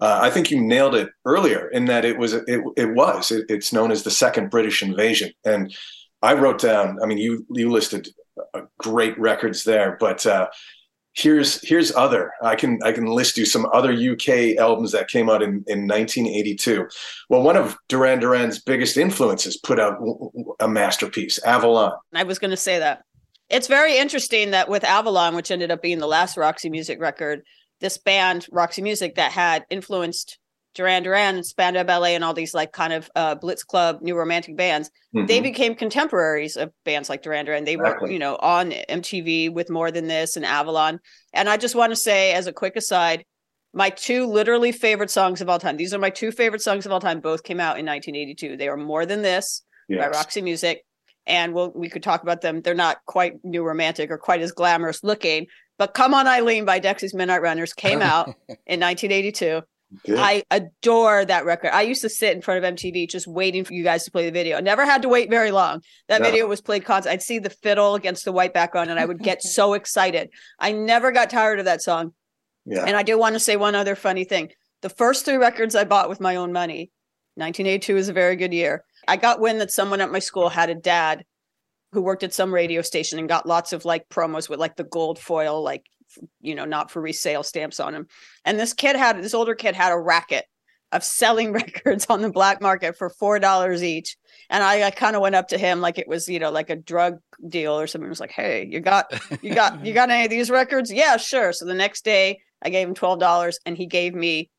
Uh, 0.00 0.20
I 0.22 0.30
think 0.30 0.50
you 0.50 0.60
nailed 0.60 0.94
it 0.94 1.10
earlier 1.24 1.68
in 1.68 1.86
that 1.86 2.04
it 2.04 2.18
was 2.18 2.32
it, 2.32 2.60
it 2.76 2.94
was 2.94 3.32
it, 3.32 3.46
it's 3.48 3.72
known 3.72 3.90
as 3.90 4.02
the 4.02 4.10
second 4.10 4.50
British 4.50 4.82
invasion, 4.82 5.32
and 5.44 5.74
I 6.22 6.34
wrote 6.34 6.60
down. 6.60 6.98
I 7.02 7.06
mean, 7.06 7.18
you 7.18 7.44
you 7.50 7.70
listed 7.70 8.08
uh, 8.54 8.62
great 8.78 9.18
records 9.18 9.64
there, 9.64 9.96
but 9.98 10.24
uh, 10.24 10.48
here's 11.18 11.60
here's 11.68 11.92
other. 11.94 12.32
I 12.42 12.54
can 12.54 12.78
i 12.84 12.92
can 12.92 13.06
list 13.06 13.36
you 13.36 13.44
some 13.44 13.66
other 13.72 13.92
uk 13.92 14.28
albums 14.28 14.92
that 14.92 15.08
came 15.08 15.28
out 15.28 15.42
in, 15.42 15.64
in 15.66 15.86
1982 15.86 16.88
well 17.28 17.42
one 17.42 17.56
of 17.56 17.76
duran 17.88 18.20
duran's 18.20 18.60
biggest 18.60 18.96
influences 18.96 19.56
put 19.56 19.80
out 19.80 19.98
a 20.60 20.68
masterpiece 20.68 21.42
avalon. 21.44 21.92
I 22.14 22.22
was 22.22 22.38
going 22.38 22.52
to 22.52 22.56
say 22.56 22.78
that. 22.78 23.04
It's 23.50 23.66
very 23.66 23.96
interesting 23.96 24.52
that 24.52 24.68
with 24.68 24.84
avalon 24.84 25.34
which 25.34 25.50
ended 25.50 25.70
up 25.70 25.82
being 25.82 25.98
the 25.98 26.06
last 26.06 26.36
roxy 26.36 26.70
music 26.70 27.00
record 27.00 27.42
this 27.80 27.98
band 27.98 28.46
roxy 28.50 28.82
music 28.82 29.16
that 29.16 29.32
had 29.32 29.66
influenced 29.70 30.38
Duran 30.74 31.02
Duran, 31.02 31.42
Spandau 31.42 31.82
Ballet, 31.84 32.14
and 32.14 32.22
all 32.22 32.34
these 32.34 32.54
like 32.54 32.72
kind 32.72 32.92
of 32.92 33.10
uh, 33.16 33.34
Blitz 33.34 33.64
Club, 33.64 34.00
new 34.00 34.16
romantic 34.16 34.56
bands, 34.56 34.90
mm-hmm. 35.14 35.26
they 35.26 35.40
became 35.40 35.74
contemporaries 35.74 36.56
of 36.56 36.72
bands 36.84 37.08
like 37.08 37.22
Duran 37.22 37.46
Duran. 37.46 37.64
They 37.64 37.74
exactly. 37.74 38.08
were, 38.08 38.12
you 38.12 38.18
know, 38.18 38.36
on 38.36 38.70
MTV 38.88 39.52
with 39.52 39.70
More 39.70 39.90
Than 39.90 40.06
This 40.06 40.36
and 40.36 40.44
Avalon. 40.44 41.00
And 41.32 41.48
I 41.48 41.56
just 41.56 41.74
want 41.74 41.92
to 41.92 41.96
say, 41.96 42.32
as 42.32 42.46
a 42.46 42.52
quick 42.52 42.76
aside, 42.76 43.24
my 43.74 43.90
two 43.90 44.26
literally 44.26 44.72
favorite 44.72 45.10
songs 45.10 45.40
of 45.40 45.48
all 45.48 45.58
time. 45.58 45.76
These 45.76 45.92
are 45.92 45.98
my 45.98 46.10
two 46.10 46.32
favorite 46.32 46.62
songs 46.62 46.86
of 46.86 46.92
all 46.92 47.00
time. 47.00 47.20
Both 47.20 47.42
came 47.42 47.60
out 47.60 47.78
in 47.78 47.86
1982. 47.86 48.56
They 48.56 48.68
are 48.68 48.76
More 48.76 49.04
Than 49.04 49.22
This 49.22 49.62
yes. 49.88 50.00
by 50.00 50.16
Roxy 50.16 50.42
Music, 50.42 50.84
and 51.26 51.54
we'll, 51.54 51.72
we 51.74 51.88
could 51.88 52.02
talk 52.02 52.22
about 52.22 52.40
them. 52.40 52.62
They're 52.62 52.74
not 52.74 52.98
quite 53.06 53.44
new 53.44 53.64
romantic 53.64 54.10
or 54.10 54.18
quite 54.18 54.40
as 54.40 54.52
glamorous 54.52 55.04
looking, 55.04 55.46
but 55.78 55.94
Come 55.94 56.14
On 56.14 56.26
Eileen 56.26 56.64
by 56.64 56.80
Dexys 56.80 57.14
Midnight 57.14 57.42
Runners 57.42 57.72
came 57.72 58.02
out 58.02 58.28
in 58.48 58.80
1982. 58.80 59.62
Good. 60.04 60.18
I 60.18 60.42
adore 60.50 61.24
that 61.24 61.46
record. 61.46 61.70
I 61.70 61.82
used 61.82 62.02
to 62.02 62.10
sit 62.10 62.36
in 62.36 62.42
front 62.42 62.62
of 62.62 62.74
MTV 62.74 63.08
just 63.08 63.26
waiting 63.26 63.64
for 63.64 63.72
you 63.72 63.82
guys 63.82 64.04
to 64.04 64.10
play 64.10 64.26
the 64.26 64.32
video. 64.32 64.60
never 64.60 64.84
had 64.84 65.02
to 65.02 65.08
wait 65.08 65.30
very 65.30 65.50
long. 65.50 65.80
That 66.08 66.20
no. 66.20 66.28
video 66.28 66.46
was 66.46 66.60
played 66.60 66.84
constantly. 66.84 67.14
I'd 67.14 67.22
see 67.22 67.38
the 67.38 67.50
fiddle 67.50 67.94
against 67.94 68.24
the 68.26 68.32
white 68.32 68.52
background 68.52 68.90
and 68.90 69.00
I 69.00 69.06
would 69.06 69.20
get 69.20 69.42
so 69.42 69.72
excited. 69.72 70.28
I 70.58 70.72
never 70.72 71.10
got 71.10 71.30
tired 71.30 71.58
of 71.58 71.64
that 71.64 71.82
song. 71.82 72.12
Yeah. 72.66 72.84
And 72.84 72.96
I 72.96 73.02
do 73.02 73.18
want 73.18 73.34
to 73.34 73.40
say 73.40 73.56
one 73.56 73.74
other 73.74 73.94
funny 73.94 74.24
thing. 74.24 74.50
The 74.82 74.90
first 74.90 75.24
three 75.24 75.36
records 75.36 75.74
I 75.74 75.84
bought 75.84 76.10
with 76.10 76.20
my 76.20 76.36
own 76.36 76.52
money, 76.52 76.90
1982 77.36 77.96
is 77.96 78.08
a 78.08 78.12
very 78.12 78.36
good 78.36 78.52
year. 78.52 78.84
I 79.06 79.16
got 79.16 79.40
wind 79.40 79.60
that 79.60 79.72
someone 79.72 80.02
at 80.02 80.12
my 80.12 80.18
school 80.18 80.50
had 80.50 80.68
a 80.68 80.74
dad 80.74 81.24
who 81.92 82.02
worked 82.02 82.22
at 82.22 82.34
some 82.34 82.52
radio 82.52 82.82
station 82.82 83.18
and 83.18 83.28
got 83.28 83.46
lots 83.46 83.72
of 83.72 83.86
like 83.86 84.08
promos 84.10 84.50
with 84.50 84.60
like 84.60 84.76
the 84.76 84.84
gold 84.84 85.18
foil 85.18 85.62
like 85.62 85.84
you 86.40 86.54
know, 86.54 86.64
not 86.64 86.90
for 86.90 87.00
resale 87.00 87.42
stamps 87.42 87.80
on 87.80 87.92
them. 87.92 88.06
And 88.44 88.58
this 88.58 88.72
kid 88.72 88.96
had 88.96 89.22
this 89.22 89.34
older 89.34 89.54
kid 89.54 89.74
had 89.74 89.92
a 89.92 89.98
racket 89.98 90.44
of 90.92 91.04
selling 91.04 91.52
records 91.52 92.06
on 92.08 92.22
the 92.22 92.30
black 92.30 92.60
market 92.60 92.96
for 92.96 93.10
four 93.10 93.38
dollars 93.38 93.82
each. 93.82 94.16
And 94.50 94.62
I, 94.62 94.84
I 94.84 94.90
kind 94.90 95.16
of 95.16 95.22
went 95.22 95.34
up 95.34 95.48
to 95.48 95.58
him 95.58 95.80
like 95.80 95.98
it 95.98 96.08
was, 96.08 96.28
you 96.28 96.38
know, 96.38 96.50
like 96.50 96.70
a 96.70 96.76
drug 96.76 97.18
deal 97.46 97.78
or 97.78 97.86
something. 97.86 98.06
I 98.06 98.10
was 98.10 98.20
like, 98.20 98.30
hey, 98.30 98.66
you 98.70 98.80
got 98.80 99.12
you 99.42 99.54
got 99.54 99.84
you 99.84 99.92
got 99.92 100.10
any 100.10 100.24
of 100.24 100.30
these 100.30 100.50
records? 100.50 100.92
Yeah, 100.92 101.16
sure. 101.16 101.52
So 101.52 101.64
the 101.66 101.74
next 101.74 102.04
day 102.04 102.40
I 102.62 102.70
gave 102.70 102.88
him 102.88 102.94
twelve 102.94 103.18
dollars 103.18 103.58
and 103.66 103.76
he 103.76 103.86
gave 103.86 104.14
me 104.14 104.50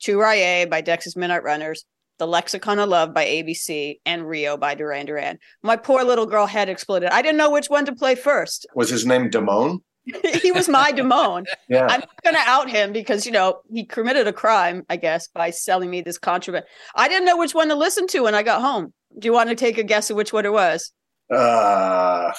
Too-Rye-Ay 0.00 0.66
by 0.66 0.82
Dexys 0.82 1.16
Midnight 1.16 1.42
Runners, 1.42 1.84
The 2.18 2.26
Lexicon 2.26 2.78
of 2.78 2.88
Love 2.88 3.14
by 3.14 3.24
ABC, 3.24 4.00
and 4.04 4.28
Rio 4.28 4.56
by 4.56 4.74
Duran 4.74 5.06
Duran. 5.06 5.38
My 5.62 5.76
poor 5.76 6.04
little 6.04 6.26
girl 6.26 6.46
head 6.46 6.68
exploded. 6.68 7.10
I 7.10 7.22
didn't 7.22 7.38
know 7.38 7.50
which 7.50 7.70
one 7.70 7.86
to 7.86 7.94
play 7.94 8.14
first. 8.14 8.66
Was 8.74 8.90
his 8.90 9.06
name 9.06 9.30
Damone? 9.30 9.78
he 10.42 10.52
was 10.52 10.68
my 10.68 10.92
Damone. 10.92 11.44
yeah. 11.68 11.86
I'm 11.86 12.00
not 12.00 12.22
going 12.22 12.36
to 12.36 12.42
out 12.42 12.70
him 12.70 12.92
because, 12.92 13.26
you 13.26 13.32
know, 13.32 13.60
he 13.70 13.84
committed 13.84 14.26
a 14.26 14.32
crime, 14.32 14.84
I 14.88 14.96
guess, 14.96 15.28
by 15.28 15.50
selling 15.50 15.90
me 15.90 16.00
this 16.00 16.18
contraband. 16.18 16.64
I 16.94 17.08
didn't 17.08 17.26
know 17.26 17.36
which 17.36 17.54
one 17.54 17.68
to 17.68 17.74
listen 17.74 18.06
to 18.08 18.20
when 18.20 18.34
I 18.34 18.42
got 18.42 18.60
home. 18.60 18.92
Do 19.18 19.26
you 19.26 19.32
want 19.32 19.48
to 19.50 19.54
take 19.54 19.78
a 19.78 19.82
guess 19.82 20.10
of 20.10 20.16
which 20.16 20.32
one 20.32 20.44
it 20.44 20.52
was? 20.52 20.92
Uh, 21.32 22.32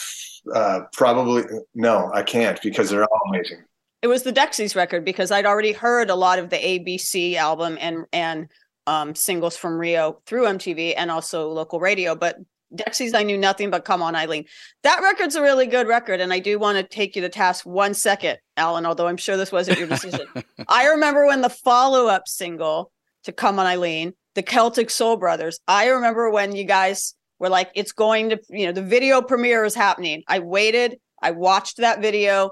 uh, 0.53 0.79
probably 0.93 1.43
no, 1.75 2.09
I 2.13 2.23
can't 2.23 2.59
because 2.61 2.89
they're 2.89 3.03
all 3.03 3.29
amazing. 3.29 3.63
It 4.01 4.07
was 4.07 4.23
the 4.23 4.33
Dexys 4.33 4.75
record 4.75 5.03
because 5.03 5.29
I'd 5.29 5.45
already 5.45 5.73
heard 5.73 6.09
a 6.09 6.15
lot 6.15 6.39
of 6.39 6.49
the 6.49 6.57
ABC 6.57 7.35
album 7.35 7.77
and 7.79 8.05
and 8.13 8.47
um, 8.87 9.13
singles 9.13 9.55
from 9.55 9.77
Rio 9.77 10.21
through 10.25 10.45
MTV 10.45 10.95
and 10.97 11.11
also 11.11 11.49
local 11.49 11.79
radio, 11.79 12.15
but 12.15 12.37
Dexys, 12.75 13.15
I 13.15 13.23
knew 13.23 13.37
nothing 13.37 13.69
but 13.69 13.85
Come 13.85 14.01
On 14.01 14.15
Eileen. 14.15 14.45
That 14.83 15.01
record's 15.01 15.35
a 15.35 15.41
really 15.41 15.65
good 15.65 15.87
record. 15.87 16.21
And 16.21 16.31
I 16.31 16.39
do 16.39 16.59
want 16.59 16.77
to 16.77 16.83
take 16.83 17.15
you 17.15 17.21
to 17.23 17.29
task 17.29 17.65
one 17.65 17.93
second, 17.93 18.37
Alan, 18.57 18.85
although 18.85 19.07
I'm 19.07 19.17
sure 19.17 19.37
this 19.37 19.51
wasn't 19.51 19.79
your 19.79 19.87
decision. 19.87 20.27
I 20.67 20.87
remember 20.87 21.25
when 21.25 21.41
the 21.41 21.49
follow 21.49 22.07
up 22.07 22.27
single 22.27 22.91
to 23.23 23.31
Come 23.31 23.59
On 23.59 23.65
Eileen, 23.65 24.13
the 24.35 24.43
Celtic 24.43 24.89
Soul 24.89 25.17
Brothers, 25.17 25.59
I 25.67 25.87
remember 25.87 26.29
when 26.29 26.55
you 26.55 26.63
guys 26.63 27.15
were 27.39 27.49
like, 27.49 27.71
it's 27.73 27.91
going 27.91 28.29
to, 28.29 28.39
you 28.49 28.67
know, 28.67 28.71
the 28.71 28.83
video 28.83 29.21
premiere 29.21 29.65
is 29.65 29.75
happening. 29.75 30.23
I 30.27 30.39
waited, 30.39 30.97
I 31.21 31.31
watched 31.31 31.77
that 31.77 32.01
video. 32.01 32.51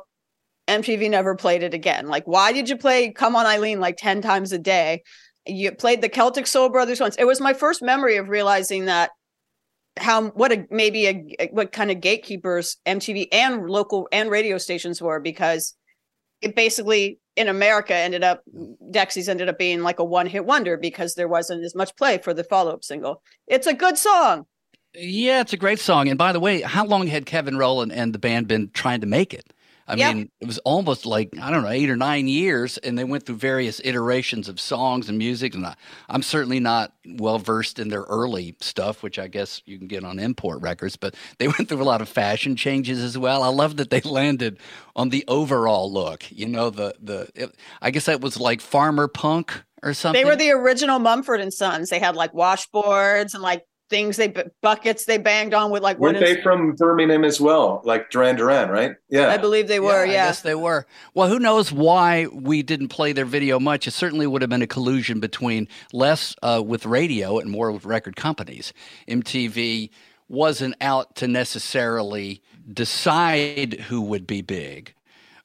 MTV 0.68 1.10
never 1.10 1.36
played 1.36 1.64
it 1.64 1.74
again. 1.74 2.08
Like, 2.08 2.26
why 2.26 2.52
did 2.52 2.68
you 2.68 2.78
play 2.78 3.12
Come 3.12 3.36
On 3.36 3.46
Eileen 3.46 3.80
like 3.80 3.98
10 3.98 4.22
times 4.22 4.52
a 4.52 4.58
day? 4.58 5.04
You 5.46 5.72
played 5.72 6.02
the 6.02 6.10
Celtic 6.10 6.46
Soul 6.46 6.70
Brothers 6.70 7.00
once. 7.00 7.16
It 7.16 7.24
was 7.24 7.40
my 7.40 7.54
first 7.54 7.82
memory 7.82 8.18
of 8.18 8.28
realizing 8.28 8.86
that 8.86 9.12
how 9.98 10.30
what 10.30 10.52
a 10.52 10.66
maybe 10.70 11.08
a 11.08 11.50
what 11.52 11.72
kind 11.72 11.92
of 11.92 12.02
gatekeepers 12.02 12.78
MTV 12.86 13.28
and 13.32 13.70
local 13.70 14.08
and 14.12 14.30
radio 14.30 14.58
stations 14.58 15.02
were 15.02 15.20
because 15.20 15.76
it 16.42 16.56
basically 16.56 17.20
in 17.36 17.48
America 17.48 17.94
ended 17.94 18.24
up 18.24 18.44
Dexys 18.92 19.30
ended 19.30 19.50
up 19.50 19.58
being 19.58 19.82
like 19.82 20.00
a 20.00 20.04
one 20.04 20.28
hit 20.28 20.46
wonder 20.46 20.78
because 20.78 21.16
there 21.16 21.28
wasn't 21.28 21.64
as 21.64 21.76
much 21.76 21.96
play 21.96 22.18
for 22.18 22.34
the 22.34 22.44
follow 22.44 22.74
up 22.74 22.84
single. 22.84 23.22
It's 23.48 23.68
a 23.68 23.74
good 23.74 23.98
song. 23.98 24.46
Yeah, 24.94 25.42
it's 25.42 25.54
a 25.54 25.58
great 25.58 25.80
song. 25.80 26.08
And 26.08 26.18
by 26.18 26.32
the 26.32 26.40
way, 26.40 26.62
how 26.62 26.86
long 26.86 27.08
had 27.08 27.26
Kevin 27.26 27.58
Rowland 27.58 27.92
and 27.92 28.14
the 28.14 28.20
band 28.20 28.48
been 28.48 28.72
trying 28.74 29.02
to 29.02 29.08
make 29.08 29.34
it? 29.34 29.54
I 29.88 29.96
yep. 29.96 30.16
mean, 30.16 30.30
it 30.42 30.48
was 30.48 30.58
almost 30.60 31.06
like, 31.06 31.30
I 31.42 31.50
don't 31.50 31.64
know, 31.64 31.70
eight 31.70 31.90
or 31.90 31.96
nine 31.96 32.28
years, 32.28 32.78
and 32.80 32.98
they 32.98 33.06
went 33.06 33.26
through 33.26 33.38
various 33.38 33.80
iterations 33.86 34.50
of 34.50 34.60
songs 34.60 35.08
and 35.08 35.18
music. 35.18 35.56
And 35.56 35.66
I, 35.66 35.76
am 36.10 36.22
certainly 36.22 36.60
not 36.60 36.92
well 37.06 37.40
versed 37.40 37.80
in 37.80 37.88
their 37.88 38.04
early 38.04 38.56
stuff, 38.60 39.02
which 39.02 39.18
I 39.18 39.28
guess 39.28 39.62
you 39.66 39.78
can 39.78 39.88
get 39.88 40.04
on 40.04 40.20
import 40.20 40.62
records, 40.62 40.98
but 40.98 41.16
they 41.38 41.48
went 41.48 41.70
through 41.70 41.82
a 41.82 41.84
lot 41.84 42.02
of 42.02 42.10
fashion 42.10 42.58
changes 42.58 43.02
as 43.02 43.18
well. 43.18 43.44
I 43.44 43.48
love 43.48 43.78
that 43.78 43.90
they 43.90 44.02
landed 44.02 44.60
on 44.96 45.10
the 45.10 45.24
overall 45.28 45.92
look. 45.92 46.30
You 46.32 46.48
know, 46.48 46.70
the, 46.70 46.94
the, 47.02 47.30
it, 47.34 47.56
I 47.82 47.92
guess 47.92 48.06
that 48.06 48.20
was 48.20 48.40
like 48.40 48.60
farmer 48.60 49.08
punk 49.08 49.64
or 49.84 49.94
something. 49.94 50.22
They 50.22 50.30
were 50.30 50.36
the 50.36 50.52
original 50.52 51.00
Mumford 51.00 51.40
and 51.40 51.54
Sons. 51.54 51.90
They 51.90 52.00
had 52.00 52.16
like 52.16 52.34
washboards 52.34 53.34
and 53.34 53.42
like 53.42 53.64
things 53.90 54.18
they 54.18 54.34
buckets 54.62 55.06
they 55.06 55.18
banged 55.18 55.54
on 55.54 55.72
with 55.72 55.82
like 55.82 55.98
weren't 56.00 56.20
they 56.20 56.42
from 56.42 56.76
Birmingham 56.76 57.24
as 57.24 57.40
well? 57.40 57.82
Like 57.86 58.10
Duran 58.10 58.36
Duran 58.36 58.70
right? 58.70 58.96
Yeah. 59.10 59.30
I 59.30 59.38
believe 59.38 59.68
they 59.68 59.80
were 59.80 60.06
yeah, 60.06 60.12
yeah. 60.12 60.26
yes 60.26 60.42
they 60.42 60.56
were. 60.56 60.86
Well 61.14 61.30
who 61.30 61.40
knows 61.40 61.72
why 61.72 62.28
we 62.28 62.64
didn't 62.64 62.90
play 62.90 63.14
their 63.14 63.26
video 63.26 63.60
much? 63.60 63.88
It 63.88 63.92
certainly 63.92 64.28
would 64.28 64.42
have 64.42 64.50
been 64.50 64.62
a 64.62 64.68
collusion 64.68 65.20
between 65.20 65.68
less 65.94 66.36
uh, 66.44 66.62
with 66.66 66.86
radio 66.86 67.40
and 67.40 67.50
more 67.50 67.72
with 67.72 67.86
record 67.86 68.16
companies. 68.16 68.74
MTV 69.08 69.90
wasn't 70.30 70.76
out 70.82 71.16
to 71.16 71.28
necessarily 71.28 72.42
decide 72.72 73.74
who 73.88 74.02
would 74.02 74.28
be 74.28 74.42
big 74.42 74.94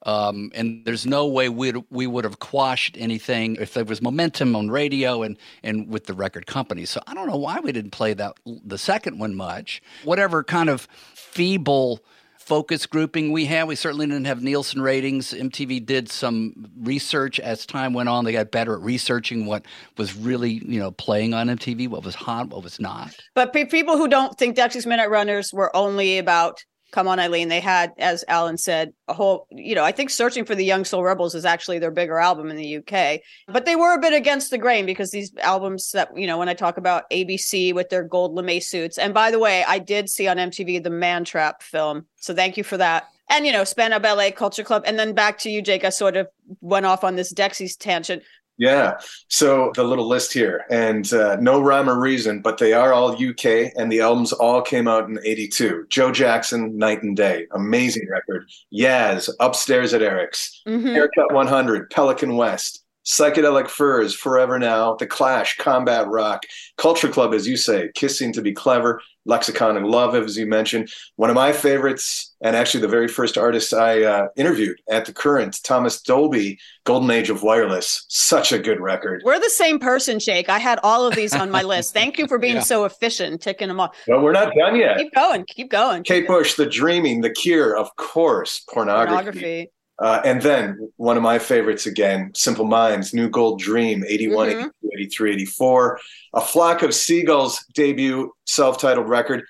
um, 0.05 0.51
and 0.55 0.85
there's 0.85 1.07
no 1.07 1.27
way 1.27 1.49
we 1.49 1.73
we 1.91 2.07
would 2.07 2.25
have 2.25 2.39
quashed 2.39 2.97
anything 2.99 3.57
if 3.57 3.75
there 3.75 3.85
was 3.85 4.03
momentum 4.03 4.57
on 4.57 4.71
radio 4.71 5.23
and 5.23 5.39
and 5.63 5.89
with 5.89 6.07
the 6.07 6.15
record 6.15 6.47
companies. 6.47 6.91
So 6.91 7.01
I 7.07 7.15
don't 7.15 7.29
know 7.29 7.37
why 7.37 7.61
we 7.61 7.73
didn't 7.73 7.93
play 7.93 8.15
that 8.15 8.37
the 8.45 8.79
second 8.79 9.19
one 9.19 9.35
much. 9.35 9.83
Whatever 10.05 10.43
kind 10.43 10.69
of 10.69 10.89
feeble 11.15 12.01
focus 12.43 12.87
grouping 12.87 13.31
we 13.31 13.45
had. 13.45 13.69
We 13.69 13.77
certainly 13.77 14.07
didn't 14.07 14.25
have 14.25 14.43
Nielsen 14.43 14.83
ratings. 14.83 15.33
MTV 15.33 15.87
did 15.87 16.11
some 16.11 16.71
research 16.81 17.39
as 17.39 17.65
time 17.65 17.95
went 17.95 18.09
on. 18.09 18.25
They 18.25 18.33
got 18.33 18.51
better 18.51 18.75
at 18.75 18.81
researching 18.81 19.47
what 19.47 19.65
was 19.97 20.17
really, 20.17 20.63
you 20.67 20.81
know, 20.81 20.91
playing 20.91 21.35
on 21.35 21.47
MTV, 21.49 21.89
what 21.89 22.05
was 22.05 22.15
hot, 22.15 22.49
what 22.49 22.65
was 22.65 22.81
not. 22.81 23.15
But 23.35 23.53
people 23.53 23.97
who 23.97 24.09
don't 24.09 24.37
think 24.37 24.57
Dexys 24.57 24.87
Midnight 24.87 25.11
Runners 25.11 25.53
were 25.53 25.75
only 25.75 26.19
about 26.19 26.65
Come 26.93 27.09
on, 27.09 27.19
Eileen. 27.19 27.49
They 27.49 27.59
had, 27.59 27.93
as 27.97 28.23
Alan 28.29 28.59
said, 28.59 28.93
a 29.09 29.15
whole, 29.15 29.47
you 29.51 29.75
know, 29.75 29.83
I 29.83 29.93
think 29.93 30.11
Searching 30.11 30.45
for 30.45 30.55
the 30.55 30.65
Young 30.65 30.85
Soul 30.85 31.03
Rebels 31.03 31.35
is 31.35 31.47
actually 31.47 31.79
their 31.79 31.91
bigger 31.91 32.19
album 32.19 32.51
in 32.51 32.57
the 32.57 32.77
UK. 32.77 33.21
But 33.49 33.65
they 33.65 33.77
were 33.77 33.95
a 33.95 33.99
bit 33.99 34.13
against 34.13 34.51
the 34.51 34.59
grain 34.59 34.85
because 34.85 35.11
these 35.11 35.33
albums 35.39 35.91
that, 35.93 36.15
you 36.15 36.27
know, 36.27 36.37
when 36.37 36.51
I 36.51 36.55
talk 36.55 36.77
about 36.77 37.11
ABC 37.11 37.75
with 37.75 37.89
their 37.89 38.05
gold 38.05 38.35
lame 38.35 38.61
suits. 38.61 38.99
And 38.99 39.15
by 39.15 39.31
the 39.31 39.39
way, 39.39 39.65
I 39.67 39.79
did 39.79 40.11
see 40.11 40.29
on 40.29 40.37
MTV 40.37 40.85
the 40.85 40.91
Man 40.91 41.25
Trap 41.25 41.63
film. 41.63 42.07
So 42.17 42.35
thank 42.35 42.59
you 42.59 42.65
for 42.65 42.77
that. 42.77 43.09
And, 43.31 43.47
you 43.47 43.53
know, 43.53 43.65
Spandau 43.65 43.99
Ballet 43.99 44.31
Culture 44.31 44.63
Club. 44.63 44.83
And 44.85 44.99
then 44.99 45.15
back 45.15 45.39
to 45.39 45.51
you, 45.51 45.63
Jake. 45.63 45.85
I 45.85 45.89
sort 45.89 46.19
of 46.19 46.29
went 46.61 46.85
off 46.85 47.05
on 47.05 47.17
this 47.17 47.33
Dexys 47.33 47.79
tangent. 47.79 48.23
Yeah. 48.63 48.99
So 49.27 49.73
the 49.75 49.83
little 49.83 50.07
list 50.07 50.33
here, 50.33 50.65
and 50.71 51.13
uh, 51.13 51.35
no 51.41 51.61
rhyme 51.61 51.91
or 51.91 51.99
reason, 51.99 52.43
but 52.43 52.59
they 52.59 52.73
are 52.73 52.93
all 52.93 53.11
UK, 53.13 53.73
and 53.77 53.91
the 53.91 54.01
albums 54.01 54.33
all 54.33 54.63
came 54.63 54.87
out 54.87 55.09
in 55.09 55.19
'82. 55.25 55.87
Joe 55.89 56.13
Jackson, 56.13 56.79
Night 56.79 57.03
and 57.03 57.17
Day, 57.17 57.47
amazing 57.51 58.07
record. 58.09 58.49
Yaz, 58.73 59.29
Upstairs 59.41 59.93
at 59.95 60.03
Eric's, 60.03 60.63
Mhm. 60.69 60.93
Haircut 60.95 61.33
100, 61.33 61.91
Pelican 61.91 62.37
West, 62.37 62.85
Psychedelic 63.05 63.69
Furs, 63.69 64.15
Forever 64.15 64.61
Now, 64.61 64.95
The 64.95 65.09
Clash, 65.09 65.57
Combat 65.59 66.07
Rock, 66.07 66.45
Culture 66.79 67.09
Club, 67.09 67.35
as 67.35 67.49
you 67.49 67.57
say, 67.57 67.91
Kissing 67.97 68.33
to 68.35 68.43
Be 68.43 68.53
Clever, 68.53 69.01
Lexicon 69.25 69.77
and 69.77 69.87
Love, 69.87 70.15
as 70.15 70.37
you 70.37 70.47
mentioned. 70.47 70.91
One 71.17 71.31
of 71.31 71.35
my 71.37 71.53
favorites, 71.53 72.35
and 72.43 72.57
actually 72.57 72.81
the 72.81 72.89
very 72.89 73.09
first 73.09 73.39
artist 73.39 73.73
I 73.73 74.03
uh, 74.03 74.27
interviewed 74.37 74.77
at 74.91 75.05
the 75.05 75.13
current, 75.13 75.59
Thomas 75.63 76.01
Dolby, 76.03 76.59
Golden 76.85 77.11
Age 77.11 77.31
of 77.31 77.43
Wireless. 77.43 78.05
Such 78.09 78.53
a 78.53 78.59
good 78.59 78.81
record. 78.81 79.23
We're 79.25 79.39
the 79.39 79.51
same 79.51 79.79
person, 79.79 80.19
Jake. 80.19 80.49
I 80.49 80.59
had 80.59 80.81
all 80.83 81.07
of 81.07 81.15
these 81.15 81.35
on 81.35 81.51
my 81.51 81.63
list. 81.63 81.93
Thank 81.95 82.19
you 82.19 82.27
for 82.27 82.39
being 82.39 82.57
Yeah. 82.57 82.63
so 82.63 82.85
efficient, 82.85 83.41
ticking 83.41 83.69
them 83.69 83.79
off. 83.81 83.97
But 84.07 84.23
we're 84.23 84.33
not 84.33 84.53
done 84.55 84.77
yet. 84.77 84.99
Keep 84.99 85.15
going. 85.15 85.45
Keep 85.49 85.71
going. 85.71 86.03
Kate 86.03 86.27
Bush, 86.27 86.55
The 86.55 86.67
Dreaming, 86.67 87.21
The 87.21 87.31
Cure, 87.31 87.77
of 87.77 87.95
course, 87.97 88.61
pornography. 88.73 89.15
Pornography. 89.17 89.71
Uh, 90.03 90.21
and 90.25 90.43
then 90.43 90.91
one 90.97 91.17
of 91.17 91.23
my 91.23 91.39
favorites 91.39 91.87
again, 91.87 92.33
Simple 92.35 92.65
Minds, 92.65 93.15
New 93.15 93.31
Gold 93.31 93.61
Dream, 93.61 94.05
81, 94.07 94.49
Mhm. 94.49 94.53
82, 94.53 94.71
83, 94.99 95.33
84. 95.35 96.01
A 96.35 96.41
Flock 96.41 96.83
of 96.83 96.93
Seagulls 96.93 97.65
debut 97.75 98.33
self 98.45 98.79
titled 98.79 99.09
record. 99.09 99.45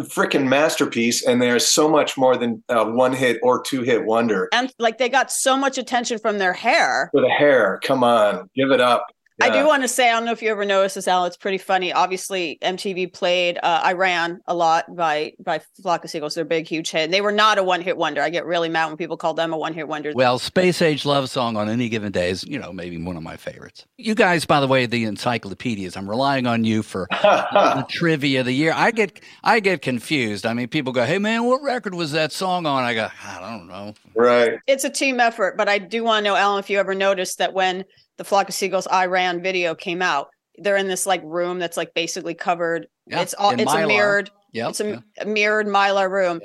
Freaking 0.00 0.46
masterpiece. 0.46 1.26
And 1.26 1.42
there's 1.42 1.66
so 1.66 1.88
much 1.88 2.16
more 2.16 2.36
than 2.36 2.62
a 2.70 2.88
one 2.88 3.12
hit 3.12 3.38
or 3.42 3.60
two 3.62 3.82
hit 3.82 4.04
wonder. 4.06 4.48
And 4.52 4.72
like 4.78 4.96
they 4.98 5.08
got 5.10 5.30
so 5.32 5.56
much 5.56 5.76
attention 5.76 6.18
from 6.18 6.38
their 6.38 6.52
hair. 6.54 7.10
For 7.12 7.20
the 7.20 7.28
hair, 7.28 7.80
come 7.82 8.02
on, 8.04 8.48
give 8.54 8.70
it 8.70 8.80
up. 8.80 9.04
I 9.40 9.50
do 9.50 9.66
want 9.66 9.82
to 9.82 9.88
say, 9.88 10.10
I 10.10 10.12
don't 10.12 10.24
know 10.24 10.32
if 10.32 10.42
you 10.42 10.50
ever 10.50 10.64
noticed 10.64 10.94
this, 10.94 11.08
Al. 11.08 11.24
It's 11.24 11.36
pretty 11.36 11.58
funny. 11.58 11.92
Obviously, 11.92 12.58
MTV 12.62 13.12
played 13.12 13.58
uh, 13.62 13.80
"I 13.82 13.92
Ran" 13.92 14.40
a 14.46 14.54
lot 14.54 14.94
by 14.94 15.32
by 15.38 15.60
Flock 15.82 16.04
of 16.04 16.10
Seagulls. 16.10 16.34
They're 16.34 16.42
a 16.42 16.46
big, 16.46 16.66
huge 16.66 16.90
hit. 16.90 17.04
And 17.04 17.12
they 17.12 17.20
were 17.20 17.32
not 17.32 17.58
a 17.58 17.62
one 17.62 17.80
hit 17.80 17.96
wonder. 17.96 18.22
I 18.22 18.30
get 18.30 18.44
really 18.46 18.68
mad 18.68 18.86
when 18.86 18.96
people 18.96 19.16
call 19.16 19.34
them 19.34 19.52
a 19.52 19.58
one 19.58 19.74
hit 19.74 19.88
wonder. 19.88 20.12
Well, 20.14 20.38
Space 20.38 20.82
Age 20.82 21.04
Love 21.04 21.30
Song 21.30 21.56
on 21.56 21.68
any 21.68 21.88
given 21.88 22.12
day 22.12 22.30
is, 22.30 22.44
you 22.44 22.58
know, 22.58 22.72
maybe 22.72 22.98
one 22.98 23.16
of 23.16 23.22
my 23.22 23.36
favorites. 23.36 23.84
You 23.96 24.14
guys, 24.14 24.44
by 24.44 24.60
the 24.60 24.66
way, 24.66 24.86
the 24.86 25.04
encyclopedias, 25.04 25.96
I'm 25.96 26.08
relying 26.08 26.46
on 26.46 26.64
you 26.64 26.82
for 26.82 27.06
the 27.10 27.86
trivia 27.88 28.40
of 28.40 28.46
the 28.46 28.52
year. 28.52 28.72
I 28.74 28.90
get 28.90 29.20
I 29.42 29.60
get 29.60 29.82
confused. 29.82 30.46
I 30.46 30.54
mean, 30.54 30.68
people 30.68 30.92
go, 30.92 31.04
"Hey 31.04 31.18
man, 31.18 31.44
what 31.44 31.62
record 31.62 31.94
was 31.94 32.12
that 32.12 32.32
song 32.32 32.66
on?" 32.66 32.84
I 32.84 32.94
go, 32.94 33.08
"I 33.24 33.40
don't 33.40 33.68
know." 33.68 33.94
right. 34.14 34.58
it's 34.66 34.84
a 34.84 34.90
team 34.90 35.20
effort, 35.20 35.56
but 35.56 35.68
I 35.68 35.78
do 35.78 36.04
want 36.04 36.24
to 36.24 36.30
know, 36.30 36.36
Alan, 36.36 36.58
if 36.58 36.70
you 36.70 36.78
ever 36.78 36.94
noticed 36.94 37.38
that 37.38 37.52
when 37.52 37.84
the 38.20 38.24
Flock 38.24 38.50
of 38.50 38.54
Seagulls 38.54 38.86
"I 38.86 39.06
Ran" 39.06 39.42
video 39.42 39.74
came 39.74 40.02
out, 40.02 40.28
they're 40.58 40.76
in 40.76 40.88
this 40.88 41.06
like 41.06 41.22
room 41.24 41.58
that's 41.58 41.78
like 41.78 41.94
basically 41.94 42.34
covered. 42.34 42.86
Yeah, 43.06 43.22
it's 43.22 43.32
all 43.32 43.50
in 43.50 43.60
it's 43.60 43.72
a 43.72 43.86
mirrored 43.86 44.30
Yep. 44.52 44.68
it's 44.70 44.80
a, 44.80 44.88
yeah. 44.90 44.98
a 45.20 45.24
mirrored 45.24 45.66
mylar 45.66 46.10
room. 46.10 46.42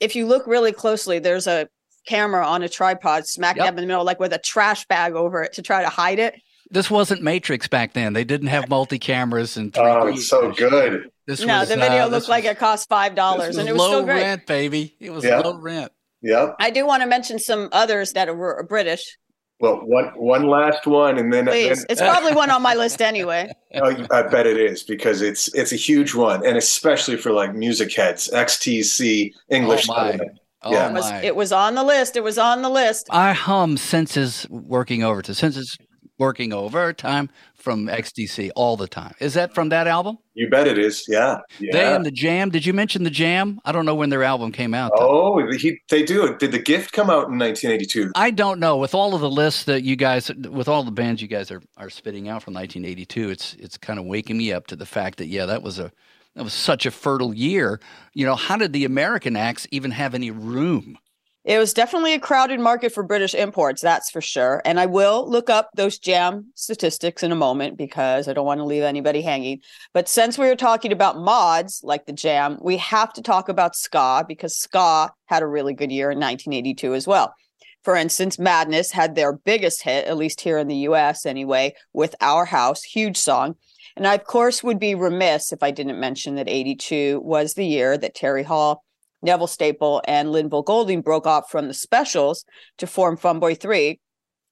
If 0.00 0.16
you 0.16 0.26
look 0.26 0.46
really 0.46 0.72
closely, 0.72 1.18
there's 1.20 1.46
a 1.46 1.66
camera 2.06 2.46
on 2.46 2.62
a 2.62 2.68
tripod 2.68 3.26
smack 3.26 3.56
Yep. 3.56 3.64
dab 3.64 3.74
in 3.78 3.80
the 3.80 3.86
middle, 3.86 4.04
like 4.04 4.20
with 4.20 4.34
a 4.34 4.38
trash 4.38 4.84
bag 4.84 5.14
over 5.14 5.42
it 5.42 5.54
to 5.54 5.62
try 5.62 5.82
to 5.82 5.88
hide 5.88 6.18
it. 6.18 6.34
This 6.68 6.90
wasn't 6.90 7.22
Matrix 7.22 7.68
back 7.68 7.94
then. 7.94 8.12
They 8.12 8.24
didn't 8.24 8.48
have 8.48 8.68
multi 8.68 8.98
cameras 8.98 9.56
and 9.56 9.72
3D. 9.72 10.02
Oh, 10.02 10.06
it's 10.08 10.28
so 10.28 10.52
good. 10.52 11.10
This 11.26 11.40
no, 11.42 11.60
was, 11.60 11.70
the 11.70 11.76
video 11.76 12.04
uh, 12.04 12.08
looked 12.08 12.28
like 12.28 12.44
was- 12.44 12.50
it 12.52 12.58
cost 12.58 12.86
five 12.90 13.14
dollars, 13.14 13.56
and 13.56 13.66
it 13.66 13.72
was 13.72 13.80
was 13.80 13.88
low 13.88 13.94
still 14.00 14.04
great. 14.04 14.20
rent, 14.20 14.46
baby. 14.46 14.94
It 15.00 15.08
was 15.08 15.24
Yeah. 15.24 15.38
low 15.38 15.58
rent. 15.58 15.90
Yep. 16.20 16.56
I 16.60 16.68
do 16.68 16.86
want 16.86 17.02
to 17.02 17.08
mention 17.08 17.38
some 17.38 17.70
others 17.72 18.12
that 18.12 18.36
were 18.36 18.62
British. 18.68 19.16
Well, 19.60 19.76
one 19.84 20.06
one 20.16 20.46
last 20.48 20.86
one, 20.86 21.16
and 21.16 21.32
then, 21.32 21.46
Please, 21.46 21.78
then 21.78 21.86
it's 21.88 22.00
probably 22.00 22.34
one 22.34 22.50
on 22.50 22.60
my 22.60 22.74
list 22.74 23.00
anyway. 23.00 23.50
oh, 23.76 24.06
I 24.10 24.22
bet 24.22 24.46
it 24.46 24.58
is 24.58 24.82
because 24.82 25.22
it's 25.22 25.52
it's 25.54 25.72
a 25.72 25.76
huge 25.76 26.14
one, 26.14 26.44
and 26.44 26.56
especially 26.56 27.16
for 27.16 27.30
like 27.30 27.54
music 27.54 27.94
heads, 27.94 28.28
XTC 28.32 29.32
English. 29.50 29.88
Oh, 29.88 29.94
my. 29.94 30.18
Oh 30.66 30.72
Yeah. 30.72 30.88
It 30.88 30.92
was, 30.94 31.10
it 31.24 31.36
was 31.36 31.52
on 31.52 31.74
the 31.74 31.84
list. 31.84 32.16
It 32.16 32.24
was 32.24 32.38
on 32.38 32.62
the 32.62 32.70
list. 32.70 33.08
I 33.10 33.32
hum 33.34 33.76
senses 33.76 34.46
working 34.48 35.04
overtime. 35.04 35.34
Senses 35.34 35.76
working 36.18 36.52
overtime 36.52 37.28
from 37.64 37.86
XTC 37.86 38.50
all 38.54 38.76
the 38.76 38.86
time. 38.86 39.14
Is 39.18 39.34
that 39.34 39.54
from 39.54 39.70
that 39.70 39.86
album? 39.88 40.18
You 40.34 40.50
bet 40.50 40.68
it 40.68 40.78
is. 40.78 41.04
Yeah. 41.08 41.38
They 41.58 41.68
Yeah. 41.72 41.96
and 41.96 42.04
the 42.04 42.10
Jam. 42.10 42.50
Did 42.50 42.66
you 42.66 42.74
mention 42.74 43.02
the 43.04 43.10
Jam? 43.10 43.58
I 43.64 43.72
don't 43.72 43.86
know 43.86 43.94
when 43.94 44.10
their 44.10 44.22
album 44.22 44.52
came 44.52 44.74
out. 44.74 44.92
though. 44.96 45.34
Oh, 45.38 45.52
he, 45.56 45.78
they 45.88 46.02
do. 46.02 46.36
Did 46.36 46.52
the 46.52 46.58
gift 46.58 46.92
come 46.92 47.08
out 47.08 47.28
in 47.30 47.38
1982? 47.38 48.12
I 48.14 48.30
don't 48.30 48.60
know. 48.60 48.76
With 48.76 48.94
all 48.94 49.14
of 49.14 49.22
the 49.22 49.30
lists 49.30 49.64
that 49.64 49.82
you 49.82 49.96
guys, 49.96 50.30
with 50.50 50.68
all 50.68 50.84
the 50.84 50.90
bands 50.92 51.22
you 51.22 51.28
guys 51.28 51.50
are, 51.50 51.62
are 51.78 51.88
spitting 51.90 52.28
out 52.28 52.42
from 52.42 52.52
1982, 52.54 53.30
it's 53.30 53.54
it's 53.54 53.78
kind 53.78 53.98
of 53.98 54.04
waking 54.04 54.36
me 54.36 54.52
up 54.52 54.66
to 54.68 54.76
the 54.76 54.86
fact 54.86 55.16
that 55.18 55.26
yeah, 55.28 55.46
that 55.46 55.62
was 55.62 55.78
a 55.78 55.90
that 56.36 56.44
was 56.44 56.52
such 56.52 56.84
a 56.84 56.90
fertile 56.90 57.32
year. 57.32 57.80
You 58.12 58.26
know, 58.26 58.34
how 58.34 58.56
did 58.58 58.72
the 58.74 58.84
American 58.84 59.36
acts 59.36 59.66
even 59.70 59.90
have 59.92 60.14
any 60.14 60.30
room? 60.30 60.98
It 61.44 61.58
was 61.58 61.74
definitely 61.74 62.14
a 62.14 62.18
crowded 62.18 62.58
market 62.58 62.90
for 62.90 63.02
British 63.02 63.34
imports, 63.34 63.82
that's 63.82 64.10
for 64.10 64.22
sure. 64.22 64.62
And 64.64 64.80
I 64.80 64.86
will 64.86 65.28
look 65.30 65.50
up 65.50 65.68
those 65.76 65.98
jam 65.98 66.50
statistics 66.54 67.22
in 67.22 67.32
a 67.32 67.36
moment 67.36 67.76
because 67.76 68.28
I 68.28 68.32
don't 68.32 68.46
want 68.46 68.60
to 68.60 68.64
leave 68.64 68.82
anybody 68.82 69.20
hanging. 69.20 69.60
But 69.92 70.08
since 70.08 70.38
we 70.38 70.46
were 70.46 70.56
talking 70.56 70.90
about 70.90 71.18
mods 71.18 71.82
like 71.84 72.06
the 72.06 72.14
jam, 72.14 72.58
we 72.62 72.78
have 72.78 73.12
to 73.12 73.22
talk 73.22 73.50
about 73.50 73.76
ska 73.76 74.24
because 74.26 74.56
ska 74.56 75.12
had 75.26 75.42
a 75.42 75.46
really 75.46 75.74
good 75.74 75.92
year 75.92 76.10
in 76.10 76.18
1982 76.18 76.94
as 76.94 77.06
well. 77.06 77.34
For 77.82 77.94
instance, 77.94 78.38
Madness 78.38 78.90
had 78.90 79.14
their 79.14 79.34
biggest 79.34 79.82
hit, 79.82 80.06
at 80.06 80.16
least 80.16 80.40
here 80.40 80.56
in 80.56 80.68
the 80.68 80.88
US 80.88 81.26
anyway, 81.26 81.74
with 81.92 82.14
Our 82.22 82.46
House, 82.46 82.82
huge 82.82 83.18
song. 83.18 83.56
And 83.96 84.06
I, 84.06 84.14
of 84.14 84.24
course, 84.24 84.64
would 84.64 84.78
be 84.78 84.94
remiss 84.94 85.52
if 85.52 85.62
I 85.62 85.72
didn't 85.72 86.00
mention 86.00 86.36
that 86.36 86.48
82 86.48 87.20
was 87.22 87.52
the 87.52 87.66
year 87.66 87.98
that 87.98 88.14
Terry 88.14 88.44
Hall 88.44 88.82
Neville 89.24 89.46
Staple 89.46 90.02
and 90.06 90.28
Lynval 90.28 90.64
Golding 90.64 91.00
broke 91.00 91.26
off 91.26 91.50
from 91.50 91.66
the 91.66 91.74
specials 91.74 92.44
to 92.78 92.86
form 92.86 93.16
Funboy 93.16 93.58
3, 93.58 93.98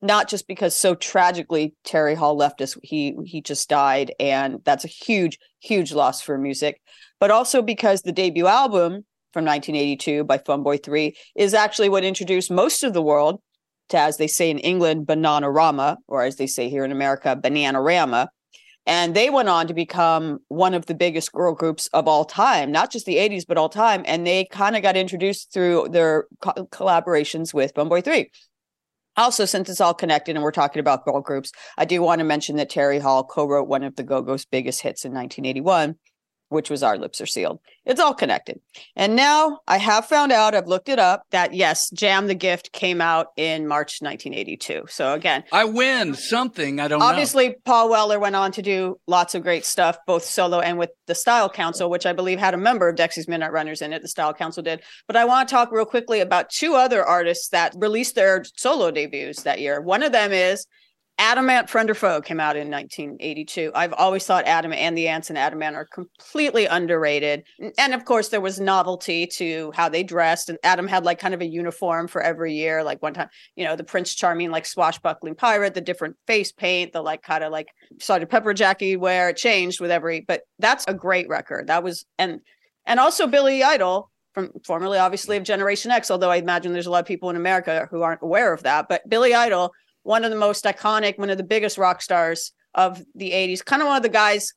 not 0.01 0.29
just 0.29 0.49
because 0.49 0.75
so 0.75 0.95
tragically 0.95 1.75
Terry 1.85 2.15
Hall 2.15 2.37
left 2.37 2.61
us, 2.61 2.77
he 2.83 3.15
he 3.25 3.41
just 3.41 3.69
died, 3.69 4.13
and 4.19 4.59
that's 4.65 4.85
a 4.85 4.89
huge, 4.89 5.39
huge 5.61 5.93
loss 5.93 6.21
for 6.21 6.37
music, 6.37 6.81
but 7.21 7.31
also 7.31 7.63
because 7.63 8.03
the 8.03 8.13
debut 8.13 8.47
album 8.47 9.05
from 9.33 9.45
1982 9.45 10.25
by 10.25 10.39
Funboy 10.39 10.83
3 10.83 11.15
is 11.37 11.55
actually 11.55 11.89
what 11.89 12.05
introduced 12.05 12.51
most 12.51 12.83
of 12.83 12.93
the 12.93 13.03
world 13.03 13.41
to, 13.89 13.99
as 13.99 14.17
they 14.17 14.27
say 14.27 14.51
in 14.51 14.59
England, 14.59 15.07
Bananarama, 15.07 15.97
or 16.09 16.23
as 16.23 16.37
they 16.37 16.47
say 16.47 16.69
here 16.69 16.85
in 16.85 16.93
America, 16.93 17.39
Bananarama. 17.41 18.29
And 18.85 19.15
they 19.15 19.31
went 19.31 19.49
on 19.49 19.69
to 19.69 19.75
become 19.75 20.41
one 20.49 20.75
of 20.75 20.87
the 20.87 20.95
biggest 20.95 21.33
girl 21.33 21.55
groups 21.55 21.89
of 21.93 22.09
all 22.09 22.25
time, 22.25 22.73
not 22.73 22.91
just 22.91 23.07
the 23.07 23.17
80s, 23.17 23.47
but 23.47 23.57
all 23.57 23.69
time. 23.69 24.03
And 24.07 24.27
they 24.27 24.47
kind 24.47 24.75
of 24.75 24.83
got 24.83 24.97
introduced 24.97 25.53
through 25.53 25.89
their 25.91 26.27
co- 26.41 26.67
collaborations 26.67 27.55
with 27.55 27.75
Funboy 27.75 28.03
3. 28.03 28.29
Also, 29.17 29.45
since 29.45 29.69
it's 29.69 29.81
all 29.81 29.95
connected 29.95 30.35
and 30.35 30.43
we're 30.43 30.51
talking 30.51 30.81
about 30.81 31.05
girl 31.05 31.21
groups, 31.21 31.53
I 31.77 31.85
do 31.85 32.01
want 32.03 32.21
to 32.21 32.25
mention 32.25 32.57
that 32.57 32.71
Terry 32.71 32.99
Hall 32.99 33.23
co 33.23 33.47
wrote 33.47 33.69
one 33.69 33.85
of 33.85 33.95
the 33.95 34.03
Go 34.03 34.23
Go's 34.23 34.47
biggest 34.47 34.81
hits 34.81 35.05
in 35.05 35.13
1981, 35.13 35.97
which 36.53 36.71
was 36.71 36.83
Our 36.83 36.97
Lips 36.97 37.21
Are 37.21 37.27
Sealed. 37.27 37.59
It's 37.85 38.01
all 38.01 38.15
connected. 38.15 38.61
And 38.95 39.17
now 39.17 39.61
I 39.67 39.79
have 39.79 40.07
found 40.07 40.31
out, 40.31 40.55
I've 40.55 40.69
looked 40.69 40.89
it 40.89 41.01
up, 41.01 41.25
that 41.31 41.53
yes, 41.53 41.91
Jam 41.91 42.29
the 42.29 42.35
Gift 42.35 42.73
came 42.73 43.01
out 43.01 43.29
in 43.37 43.67
March 43.67 44.01
1982. 44.01 44.85
So 44.89 45.15
again, 45.15 45.43
I 45.51 45.65
win 45.65 46.15
something. 46.15 46.79
I 46.79 46.87
don't 46.87 47.01
know. 47.01 47.07
Obviously, 47.07 47.57
Paul 47.65 47.91
Weller 47.91 48.21
went 48.21 48.37
on 48.37 48.53
to 48.53 48.63
do 48.63 49.01
lots 49.09 49.35
of 49.35 49.43
great 49.43 49.65
stuff, 49.65 49.99
both 50.07 50.25
solo 50.25 50.61
and 50.61 50.79
with 50.79 50.91
the 51.07 51.15
Style 51.15 51.49
Council, 51.49 51.91
which 51.91 52.07
I 52.07 52.13
believe 52.13 52.39
had 52.39 52.55
a 52.55 52.59
member 52.59 52.89
of 52.89 52.97
Dexy's 52.97 53.27
Midnight 53.27 53.53
Runners 53.53 53.83
in 53.83 53.93
it. 53.93 54.03
The 54.03 54.09
Style 54.09 54.33
Council 54.33 54.63
did. 54.63 54.81
But 55.09 55.17
I 55.17 55.25
want 55.25 55.49
to 55.49 55.55
talk 55.55 55.73
real 55.73 55.85
quickly 55.85 56.21
about 56.21 56.51
two 56.51 56.75
other 56.75 57.05
artists 57.05 57.49
that 57.49 57.75
released 57.77 58.15
their 58.15 58.45
solo 58.57 58.93
debuts 58.93 59.43
that 59.43 59.61
year. 59.61 59.81
One 59.81 60.05
of 60.05 60.13
them 60.13 60.33
is 60.33 60.67
Adam 61.19 61.49
Ant 61.51 61.71
Friend 61.71 61.89
or 61.89 61.95
Foe 61.95 62.21
came 62.21 62.41
out 62.41 62.57
in 62.57 62.71
1982. 62.71 63.71
I've 63.75 63.93
always 63.93 64.27
thought 64.27 64.45
Adam 64.47 64.73
and 64.73 64.97
the 64.97 65.09
Ants 65.09 65.29
and 65.29 65.39
Adam 65.39 65.63
Ant 65.63 65.77
are 65.77 65.87
completely 65.87 66.67
underrated. 66.67 67.45
And 67.79 67.95
of 67.95 68.05
course, 68.05 68.29
there 68.29 68.41
was 68.41 68.59
novelty 68.59 69.27
to 69.37 69.73
how 69.75 69.89
they 69.89 70.03
dressed. 70.03 70.49
And 70.49 70.59
Adam 70.65 70.89
had 70.89 71.05
like 71.05 71.19
kind 71.19 71.35
of 71.35 71.41
a 71.41 71.47
uniform 71.47 72.09
for 72.09 72.23
every 72.23 72.55
year. 72.55 72.83
Like 72.83 73.03
one 73.03 73.15
time, 73.15 73.29
you 73.57 73.65
know, 73.65 73.77
the 73.77 73.85
Prince 73.85 74.15
Charming, 74.15 74.51
like 74.51 74.67
swashbuckling 74.67 75.37
pirate, 75.37 75.75
the 75.75 75.81
different 75.81 76.17
face 76.27 76.51
paint, 76.51 76.93
the 76.93 77.03
like 77.03 77.23
kind 77.23 77.45
of 77.45 77.53
like 77.53 77.69
Sergeant 78.01 78.31
Pepper 78.31 78.55
Jackie 78.55 78.97
wear. 78.97 79.29
It 79.29 79.37
changed 79.37 79.81
with 79.81 79.91
every, 79.91 80.23
but 80.27 80.43
that's 80.59 80.85
a 80.89 80.95
great 80.95 81.29
record. 81.29 81.69
That 81.69 81.85
was, 81.85 82.05
and, 82.19 82.41
and 82.87 82.99
also 82.99 83.27
Billy 83.27 83.63
Idol 83.63 84.11
from 84.35 84.51
formerly 84.65 84.99
obviously 84.99 85.37
of 85.37 85.45
Generation 85.45 85.91
X, 85.91 86.11
although 86.11 86.31
I 86.31 86.37
imagine 86.37 86.73
there's 86.73 86.87
a 86.87 86.91
lot 86.91 87.01
of 87.01 87.07
people 87.07 87.31
in 87.31 87.37
America 87.37 87.87
who 87.91 88.03
aren't 88.03 88.23
aware 88.23 88.53
of 88.53 88.63
that. 88.63 88.89
But 88.89 89.09
Billy 89.09 89.35
Idol, 89.35 89.73
one 90.03 90.25
of 90.25 90.31
the 90.31 90.37
most 90.37 90.65
iconic, 90.65 91.19
one 91.19 91.31
of 91.31 91.39
the 91.39 91.45
biggest 91.45 91.79
rock 91.79 92.03
stars 92.03 92.53
of 92.75 93.03
the 93.15 93.31
80s, 93.33 93.65
kind 93.65 93.83
of 93.83 93.89
one 93.89 93.97
of 93.97 94.03
the 94.03 94.09
guys 94.09 94.53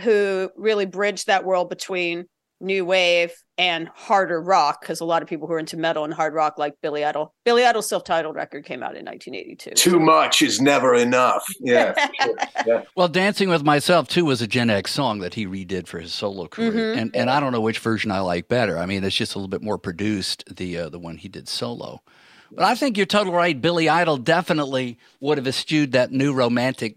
who 0.00 0.50
really 0.56 0.86
bridged 0.86 1.26
that 1.26 1.44
world 1.44 1.68
between 1.68 2.26
new 2.60 2.84
wave 2.84 3.32
and 3.58 3.88
harder 3.94 4.40
rock 4.40 4.80
because 4.80 5.00
a 5.00 5.04
lot 5.04 5.22
of 5.22 5.28
people 5.28 5.46
who 5.46 5.54
are 5.54 5.58
into 5.58 5.76
metal 5.76 6.04
and 6.04 6.12
hard 6.12 6.34
rock 6.34 6.58
like 6.58 6.74
Billy 6.82 7.04
Idol. 7.04 7.32
Billy 7.44 7.64
Idol's 7.64 7.88
self-titled 7.88 8.34
record 8.34 8.64
came 8.64 8.82
out 8.82 8.96
in 8.96 9.04
1982. 9.04 9.70
Too 9.72 10.00
much 10.00 10.42
is 10.42 10.60
never 10.60 10.94
enough. 10.94 11.44
Yeah. 11.60 11.94
sure. 12.20 12.34
yeah. 12.66 12.82
Well, 12.96 13.08
Dancing 13.08 13.48
with 13.48 13.64
Myself 13.64 14.08
too 14.08 14.24
was 14.24 14.42
a 14.42 14.46
Gen 14.46 14.70
X 14.70 14.92
song 14.92 15.20
that 15.20 15.34
he 15.34 15.46
redid 15.46 15.86
for 15.86 16.00
his 16.00 16.12
solo 16.12 16.46
career, 16.48 16.72
mm-hmm. 16.72 16.98
and 16.98 17.16
and 17.16 17.30
I 17.30 17.38
don't 17.38 17.52
know 17.52 17.60
which 17.60 17.78
version 17.78 18.10
I 18.10 18.20
like 18.20 18.48
better. 18.48 18.78
I 18.78 18.86
mean, 18.86 19.04
it's 19.04 19.14
just 19.14 19.34
a 19.34 19.38
little 19.38 19.48
bit 19.48 19.62
more 19.62 19.78
produced 19.78 20.44
the 20.56 20.78
uh, 20.78 20.88
the 20.88 20.98
one 20.98 21.16
he 21.16 21.28
did 21.28 21.48
solo. 21.48 22.02
But 22.50 22.64
I 22.64 22.74
think 22.74 22.96
you're 22.96 23.06
totally 23.06 23.36
right. 23.36 23.60
Billy 23.60 23.88
Idol 23.88 24.16
definitely 24.16 24.98
would 25.20 25.38
have 25.38 25.46
eschewed 25.46 25.92
that 25.92 26.12
new 26.12 26.32
romantic 26.32 26.96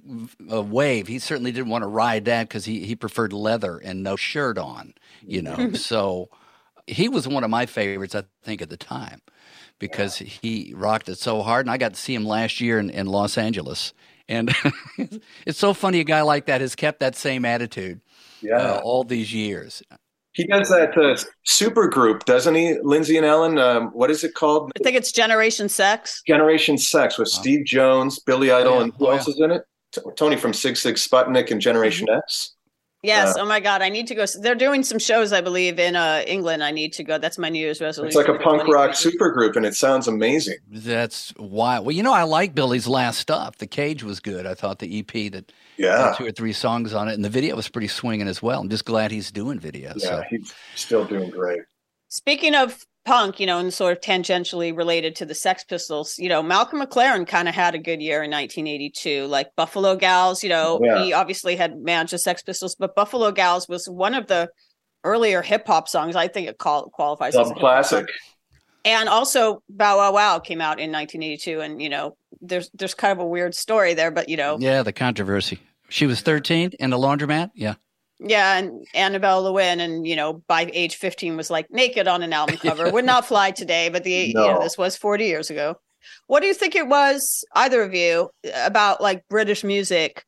uh, 0.51 0.61
wave. 0.61 1.07
He 1.07 1.19
certainly 1.19 1.51
didn't 1.51 1.69
want 1.69 1.83
to 1.83 1.87
ride 1.87 2.25
that 2.25 2.47
because 2.47 2.65
he, 2.65 2.85
he 2.85 2.95
preferred 2.95 3.33
leather 3.33 3.77
and 3.77 4.03
no 4.03 4.15
shirt 4.15 4.57
on, 4.57 4.93
you 5.21 5.41
know. 5.41 5.71
so 5.73 6.29
he 6.85 7.09
was 7.09 7.27
one 7.27 7.43
of 7.43 7.49
my 7.49 7.65
favorites, 7.65 8.15
I 8.15 8.23
think, 8.43 8.61
at 8.61 8.69
the 8.69 8.77
time 8.77 9.21
because 9.79 10.21
yeah. 10.21 10.27
he 10.27 10.73
rocked 10.75 11.09
it 11.09 11.17
so 11.17 11.41
hard. 11.41 11.65
And 11.65 11.71
I 11.71 11.77
got 11.77 11.93
to 11.93 11.99
see 11.99 12.13
him 12.13 12.25
last 12.25 12.61
year 12.61 12.79
in, 12.79 12.89
in 12.89 13.07
Los 13.07 13.37
Angeles. 13.37 13.93
And 14.29 14.53
it's 15.45 15.59
so 15.59 15.73
funny 15.73 15.99
a 15.99 16.03
guy 16.03 16.21
like 16.21 16.47
that 16.47 16.61
has 16.61 16.75
kept 16.75 16.99
that 16.99 17.15
same 17.15 17.45
attitude 17.45 18.01
yeah. 18.41 18.57
Uh, 18.57 18.81
all 18.83 19.03
these 19.03 19.33
years. 19.33 19.81
He 20.37 20.45
does 20.45 20.69
that 20.69 20.95
uh, 20.95 21.17
super 21.45 21.87
group, 21.87 22.25
doesn't 22.25 22.53
he, 22.53 22.75
Lyndsey 22.83 23.17
and 23.17 23.25
Alan? 23.25 23.57
Um, 23.57 23.87
what 23.87 24.11
is 24.11 24.23
it 24.23 24.35
called? 24.35 24.71
I 24.79 24.83
think 24.83 24.95
it's 24.95 25.11
Generation 25.11 25.67
Sex. 25.67 26.21
Generation 26.27 26.77
Sex 26.77 27.17
with 27.17 27.27
oh. 27.33 27.39
Steve 27.39 27.65
Jones, 27.65 28.19
Billy 28.19 28.51
Idol, 28.51 28.75
yeah. 28.75 28.83
and 28.83 28.93
who 28.99 29.07
oh, 29.07 29.11
else 29.13 29.27
yeah. 29.27 29.33
is 29.33 29.39
in 29.39 29.51
it? 29.51 29.63
Tony 30.15 30.35
from 30.35 30.51
Sigue 30.51 30.73
Sigue 30.73 30.93
Sputnik 30.93 31.49
and 31.49 31.59
Generation 31.59 32.05
mm-hmm. 32.05 32.19
X. 32.19 32.53
Yes. 33.01 33.35
Uh, 33.35 33.41
oh 33.41 33.45
my 33.45 33.59
God. 33.59 33.81
I 33.81 33.89
need 33.89 34.05
to 34.07 34.15
go. 34.15 34.25
They're 34.39 34.53
doing 34.53 34.83
some 34.83 34.99
shows, 34.99 35.33
I 35.33 35.41
believe, 35.41 35.79
in 35.79 35.95
uh, 35.95 36.23
England. 36.27 36.63
I 36.63 36.69
need 36.69 36.93
to 36.93 37.03
go. 37.03 37.17
That's 37.17 37.39
my 37.39 37.49
New 37.49 37.59
Year's 37.59 37.81
resolution. 37.81 38.19
It's 38.19 38.27
like 38.27 38.39
a 38.39 38.43
punk 38.43 38.67
rock 38.67 38.93
super 38.93 39.31
group, 39.31 39.55
and 39.55 39.65
it 39.65 39.73
sounds 39.73 40.07
amazing. 40.07 40.57
That's 40.69 41.33
why. 41.37 41.79
Well, 41.79 41.95
you 41.95 42.03
know, 42.03 42.13
I 42.13 42.23
like 42.23 42.53
Billy's 42.53 42.87
last 42.87 43.17
stuff. 43.17 43.57
The 43.57 43.65
Cage 43.65 44.03
was 44.03 44.19
good. 44.19 44.45
I 44.45 44.53
thought 44.53 44.77
the 44.77 44.99
EP 44.99 45.31
that 45.31 45.51
yeah 45.77 46.13
two 46.17 46.25
or 46.25 46.31
three 46.31 46.53
songs 46.53 46.93
on 46.93 47.07
it, 47.07 47.13
and 47.13 47.23
the 47.23 47.29
video 47.29 47.55
was 47.55 47.69
pretty 47.69 47.87
swinging 47.87 48.27
as 48.27 48.41
well. 48.41 48.61
I'm 48.61 48.69
just 48.69 48.85
glad 48.85 49.11
he's 49.11 49.31
doing 49.31 49.59
videos. 49.59 50.01
Yeah, 50.03 50.09
so. 50.09 50.23
he's 50.29 50.53
still 50.75 51.05
doing 51.05 51.29
great. 51.29 51.61
Speaking 52.09 52.55
of 52.55 52.85
punk, 53.07 53.39
you 53.39 53.45
know, 53.45 53.57
and 53.57 53.73
sort 53.73 53.93
of 53.93 54.01
tangentially 54.01 54.75
related 54.75 55.15
to 55.15 55.25
the 55.25 55.33
Sex 55.33 55.63
Pistols, 55.63 56.19
you 56.19 56.27
know, 56.27 56.43
Malcolm 56.43 56.81
McLaren 56.81 57.25
kind 57.25 57.47
of 57.47 57.55
had 57.55 57.73
a 57.73 57.79
good 57.79 58.01
year 58.01 58.21
in 58.21 58.29
1982. 58.29 59.25
Like 59.25 59.55
Buffalo 59.55 59.95
Gals, 59.95 60.43
you 60.43 60.49
know, 60.49 60.79
yeah. 60.83 61.03
he 61.03 61.13
obviously 61.13 61.55
had 61.55 61.79
managed 61.79 62.13
the 62.13 62.19
Sex 62.19 62.43
Pistols, 62.43 62.75
but 62.75 62.95
Buffalo 62.95 63.31
Gals 63.31 63.67
was 63.67 63.87
one 63.87 64.13
of 64.13 64.27
the 64.27 64.49
earlier 65.03 65.41
hip 65.41 65.65
hop 65.65 65.87
songs. 65.87 66.15
I 66.15 66.27
think 66.27 66.49
it 66.49 66.57
call, 66.57 66.89
qualifies 66.89 67.35
as 67.35 67.49
a 67.49 67.53
classic. 67.53 68.07
And 68.87 69.09
also, 69.09 69.61
Bow 69.67 69.97
Wow 69.97 70.13
Wow 70.13 70.39
came 70.39 70.61
out 70.61 70.79
in 70.79 70.93
1982, 70.93 71.59
and 71.59 71.81
you 71.81 71.89
know, 71.89 72.15
there's 72.39 72.69
there's 72.73 72.93
kind 72.93 73.11
of 73.11 73.19
a 73.19 73.27
weird 73.27 73.53
story 73.53 73.93
there, 73.93 74.11
but 74.11 74.29
you 74.29 74.37
know, 74.37 74.57
yeah, 74.61 74.81
the 74.81 74.93
controversy. 74.93 75.59
She 75.89 76.05
was 76.05 76.21
13 76.21 76.71
in 76.79 76.89
the 76.89 76.97
laundromat. 76.97 77.51
Yeah. 77.53 77.75
Yeah, 78.19 78.57
and 78.57 78.87
Annabella 78.95 79.49
Lwin, 79.49 79.81
and 79.81 80.07
you 80.07 80.15
know, 80.15 80.41
by 80.47 80.71
age 80.73 80.95
fifteen, 80.95 81.35
was 81.35 81.49
like 81.49 81.69
naked 81.69 82.07
on 82.07 82.23
an 82.23 82.31
album 82.31 82.57
cover. 82.61 82.89
Would 82.89 83.03
not 83.03 83.25
fly 83.25 83.51
today, 83.51 83.89
but 83.89 84.05
the 84.05 84.33
no. 84.33 84.45
you 84.45 84.51
know, 84.53 84.59
this 84.61 84.77
was 84.77 84.95
forty 84.95 85.25
years 85.25 85.49
ago. 85.49 85.75
What 86.27 86.39
do 86.39 86.47
you 86.47 86.53
think 86.53 86.73
it 86.73 86.87
was, 86.87 87.43
either 87.53 87.83
of 87.83 87.93
you, 87.93 88.29
about 88.55 89.01
like 89.01 89.27
British 89.29 89.65
music 89.65 90.23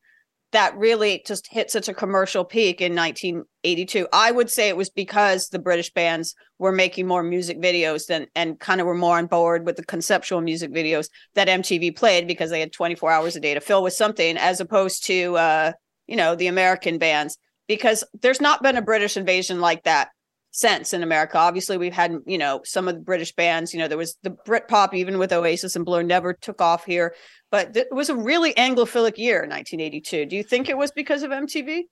that 0.51 0.77
really 0.77 1.23
just 1.25 1.47
hit 1.51 1.69
such 1.69 1.88
a 1.88 1.93
commercial 1.93 2.43
peak 2.43 2.81
in 2.81 2.95
1982? 2.95 4.07
I 4.12 4.31
would 4.31 4.49
say 4.49 4.69
it 4.69 4.77
was 4.77 4.89
because 4.89 5.49
the 5.49 5.59
British 5.59 5.91
bands 5.93 6.35
were 6.57 6.71
making 6.71 7.07
more 7.07 7.23
music 7.23 7.59
videos 7.59 8.07
than 8.07 8.27
and 8.35 8.59
kind 8.59 8.81
of 8.81 8.88
were 8.88 8.95
more 8.95 9.17
on 9.17 9.27
board 9.27 9.65
with 9.65 9.75
the 9.75 9.85
conceptual 9.85 10.41
music 10.41 10.71
videos 10.71 11.09
that 11.35 11.47
MTV 11.47 11.95
played 11.95 12.27
because 12.27 12.49
they 12.49 12.59
had 12.59 12.73
24 12.73 13.12
hours 13.12 13.35
a 13.35 13.39
day 13.39 13.53
to 13.53 13.62
fill 13.62 13.83
with 13.83 13.93
something, 13.93 14.38
as 14.38 14.59
opposed 14.59 15.05
to 15.05 15.38
uh, 15.38 15.71
you 16.07 16.15
know 16.15 16.35
the 16.35 16.47
American 16.47 16.97
bands 16.97 17.38
because 17.67 18.03
there's 18.21 18.41
not 18.41 18.63
been 18.63 18.77
a 18.77 18.81
British 18.81 19.15
invasion 19.15 19.62
like 19.62 19.83
that 19.83 20.09
since 20.51 20.93
in 20.93 21.03
America. 21.03 21.38
Obviously, 21.38 21.77
we've 21.77 21.93
had, 21.93 22.17
you 22.25 22.38
know, 22.38 22.62
some 22.65 22.88
of 22.88 22.95
the 22.95 23.01
British 23.01 23.33
bands, 23.33 23.73
you 23.73 23.79
know, 23.79 23.88
there 23.88 23.97
was 23.97 24.17
the 24.23 24.31
Britpop, 24.31 24.93
even 24.93 25.17
with 25.17 25.31
Oasis 25.31 25.75
and 25.75 25.85
Blur, 25.85 26.03
never 26.03 26.33
took 26.33 26.62
off 26.62 26.85
here. 26.85 27.13
But 27.51 27.75
it 27.75 27.91
was 27.91 28.09
a 28.09 28.15
really 28.15 28.53
Anglophilic 28.53 29.17
year, 29.17 29.39
1982. 29.39 30.25
Do 30.25 30.35
you 30.35 30.43
think 30.43 30.69
it 30.69 30.77
was 30.77 30.91
because 30.91 31.23
of 31.23 31.31
MTV? 31.31 31.83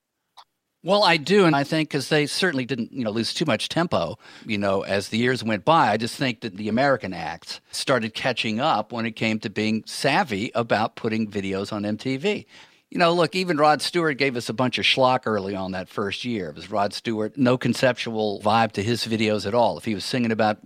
Well, 0.84 1.04
I 1.04 1.18
do, 1.18 1.46
and 1.46 1.56
I 1.56 1.64
think 1.64 1.90
because 1.90 2.10
they 2.10 2.28
certainly 2.28 2.64
didn't, 2.64 2.94
you 2.94 3.04
know, 3.04 3.10
lose 3.10 3.34
too 3.34 3.46
much 3.46 3.68
tempo, 3.68 4.18
you 4.46 4.58
know, 4.58 4.84
as 4.84 5.10
the 5.10 5.18
years 5.18 5.44
went 5.44 5.66
by. 5.66 5.92
I 5.92 5.98
just 5.98 6.16
think 6.16 6.42
that 6.42 6.56
the 6.56 6.70
American 6.70 7.14
acts 7.14 7.60
started 7.72 8.14
catching 8.14 8.60
up 8.60 8.92
when 8.92 9.06
it 9.06 9.16
came 9.16 9.40
to 9.40 9.50
being 9.50 9.84
savvy 9.88 10.52
about 10.54 10.96
putting 10.96 11.30
videos 11.30 11.74
on 11.74 11.84
MTV 11.84 12.46
you 12.90 13.00
know, 13.00 13.14
look, 13.14 13.36
even 13.36 13.58
Rod 13.58 13.82
Stewart 13.82 14.18
gave 14.18 14.38
us 14.38 14.48
a 14.48 14.54
bunch 14.54 14.78
of 14.78 14.86
schlock 14.86 15.22
early 15.26 15.54
on 15.56 15.72
that 15.72 15.90
first 15.90 16.24
year. 16.24 16.50
It 16.50 16.56
was 16.56 16.72
Rod 16.72 16.94
Stewart, 16.94 17.38
no 17.38 17.58
conceptual 17.58 18.42
vibe 18.42 18.72
to 18.74 18.84
his 18.84 19.06
videos 19.06 19.46
at 19.46 19.54
all. 19.54 19.78
If 19.78 19.84
he 19.84 19.94
was 19.94 20.06
singing 20.06 20.32
about 20.32 20.60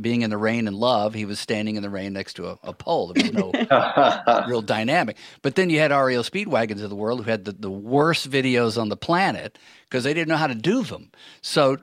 being 0.00 0.22
in 0.22 0.30
the 0.30 0.38
rain 0.38 0.66
and 0.68 0.76
love, 0.76 1.12
he 1.12 1.26
was 1.26 1.38
standing 1.38 1.76
in 1.76 1.82
the 1.82 1.90
rain 1.90 2.14
next 2.14 2.34
to 2.34 2.48
a, 2.48 2.58
a 2.62 2.72
pole. 2.72 3.12
There 3.12 3.22
was 3.22 3.32
no 3.34 4.44
real 4.48 4.62
dynamic. 4.62 5.18
But 5.42 5.56
then 5.56 5.68
you 5.68 5.78
had 5.78 5.90
REO 5.90 6.22
Speedwagons 6.22 6.82
of 6.82 6.88
the 6.88 6.96
world 6.96 7.22
who 7.22 7.30
had 7.30 7.44
the, 7.44 7.52
the 7.52 7.70
worst 7.70 8.30
videos 8.30 8.80
on 8.80 8.88
the 8.88 8.96
planet 8.96 9.58
because 9.84 10.02
they 10.02 10.14
didn't 10.14 10.28
know 10.28 10.38
how 10.38 10.46
to 10.46 10.54
do 10.54 10.82
them. 10.82 11.10
So 11.42 11.76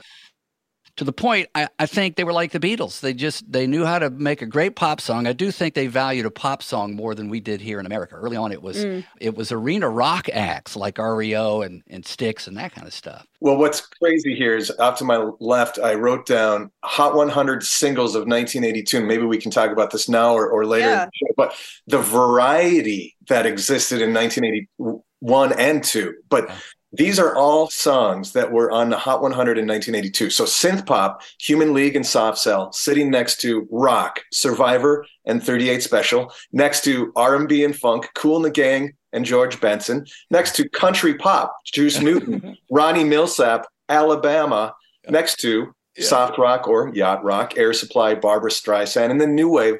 to 0.98 1.04
the 1.04 1.14
point 1.14 1.50
I, 1.56 1.68
I 1.80 1.86
think 1.86 2.16
they 2.16 2.24
were 2.24 2.34
like 2.34 2.52
the 2.52 2.60
beatles. 2.60 3.00
They 3.00 3.14
just 3.14 3.52
they 3.52 3.66
knew 3.66 3.86
how 3.86 4.00
to 4.00 4.10
make 4.10 4.42
a 4.42 4.46
great 4.46 4.76
pop 4.76 5.02
song. 5.02 5.26
I 5.26 5.34
do 5.34 5.52
think 5.52 5.74
they 5.74 5.88
valued 5.88 6.26
a 6.26 6.32
pop 6.32 6.62
song 6.62 6.96
more 6.96 7.16
than 7.16 7.30
we 7.30 7.40
did 7.40 7.62
here 7.62 7.80
in 7.80 7.86
america. 7.86 8.16
Early 8.16 8.38
on 8.38 8.52
it 8.52 8.62
was 8.62 8.86
mm. 8.86 9.04
it 9.20 9.36
was 9.36 9.52
arena 9.52 9.90
rock 9.90 10.30
acts 10.32 10.76
like 10.76 10.98
reo 10.98 11.62
and, 11.62 11.84
and 11.88 12.06
Styx 12.06 12.48
and 12.48 12.58
that 12.58 12.74
kind 12.74 12.86
of 12.86 12.94
stuff. 12.94 13.26
Well 13.40 13.58
what's 13.58 13.82
crazy 13.82 14.36
here 14.36 14.56
is 14.56 14.72
off 14.80 14.98
to 15.00 15.06
my 15.06 15.32
left 15.40 15.80
i 15.80 15.94
wrote 15.94 16.26
down 16.26 16.72
hot 16.84 17.16
100 17.16 17.64
singles 17.64 18.16
of 18.16 18.22
1982 18.22 18.98
and 18.98 19.08
maybe 19.08 19.24
we 19.24 19.38
can 19.38 19.52
talk 19.52 19.72
about 19.72 19.92
this 19.92 20.08
now 20.08 20.34
or, 20.34 20.50
or 20.50 20.66
later 20.66 20.88
yeah. 20.88 21.08
but 21.36 21.56
the 21.88 22.00
variety 22.00 23.16
that 23.28 23.46
existed 23.46 24.02
in 24.02 24.14
1981 24.14 25.60
and 25.60 25.84
2 25.84 26.14
but 26.30 26.50
these 26.94 27.18
are 27.18 27.36
all 27.36 27.70
songs 27.72 28.34
that 28.34 28.52
were 28.52 28.72
on 28.72 28.90
the 28.90 28.98
Hot 28.98 29.22
100 29.22 29.58
in 29.58 29.68
1982. 29.68 30.30
So 30.30 30.46
synth 30.46 30.86
pop, 30.86 31.24
Human 31.40 31.74
League 31.74 31.96
and 31.96 32.06
Soft 32.06 32.38
Cell, 32.38 32.72
sitting 32.72 33.10
next 33.10 33.42
to 33.42 33.68
rock, 33.72 34.22
Survivor 34.32 35.04
and 35.26 35.44
38 35.44 35.82
Special, 35.82 36.32
next 36.52 36.84
to 36.84 37.12
R&B 37.16 37.64
and 37.64 37.76
funk, 37.76 38.10
Kool 38.14 38.38
and 38.38 38.46
the 38.46 38.52
Gang 38.52 38.94
and 39.12 39.26
George 39.26 39.60
Benson, 39.60 40.06
next 40.30 40.56
to 40.56 40.70
country 40.70 41.16
pop, 41.16 41.56
Juice 41.66 42.00
Newton, 42.00 42.56
Ronnie 42.72 43.04
Milsap, 43.04 43.64
Alabama, 43.90 44.76
next 45.10 45.38
to 45.38 45.74
yeah. 45.98 46.06
soft 46.06 46.38
rock 46.38 46.68
or 46.68 46.92
yacht 46.94 47.24
rock, 47.24 47.58
Air 47.58 47.74
Supply, 47.74 48.14
Barbra 48.14 48.52
Streisand, 48.52 49.10
and 49.10 49.20
the 49.20 49.28
new 49.28 49.50
wave, 49.50 49.80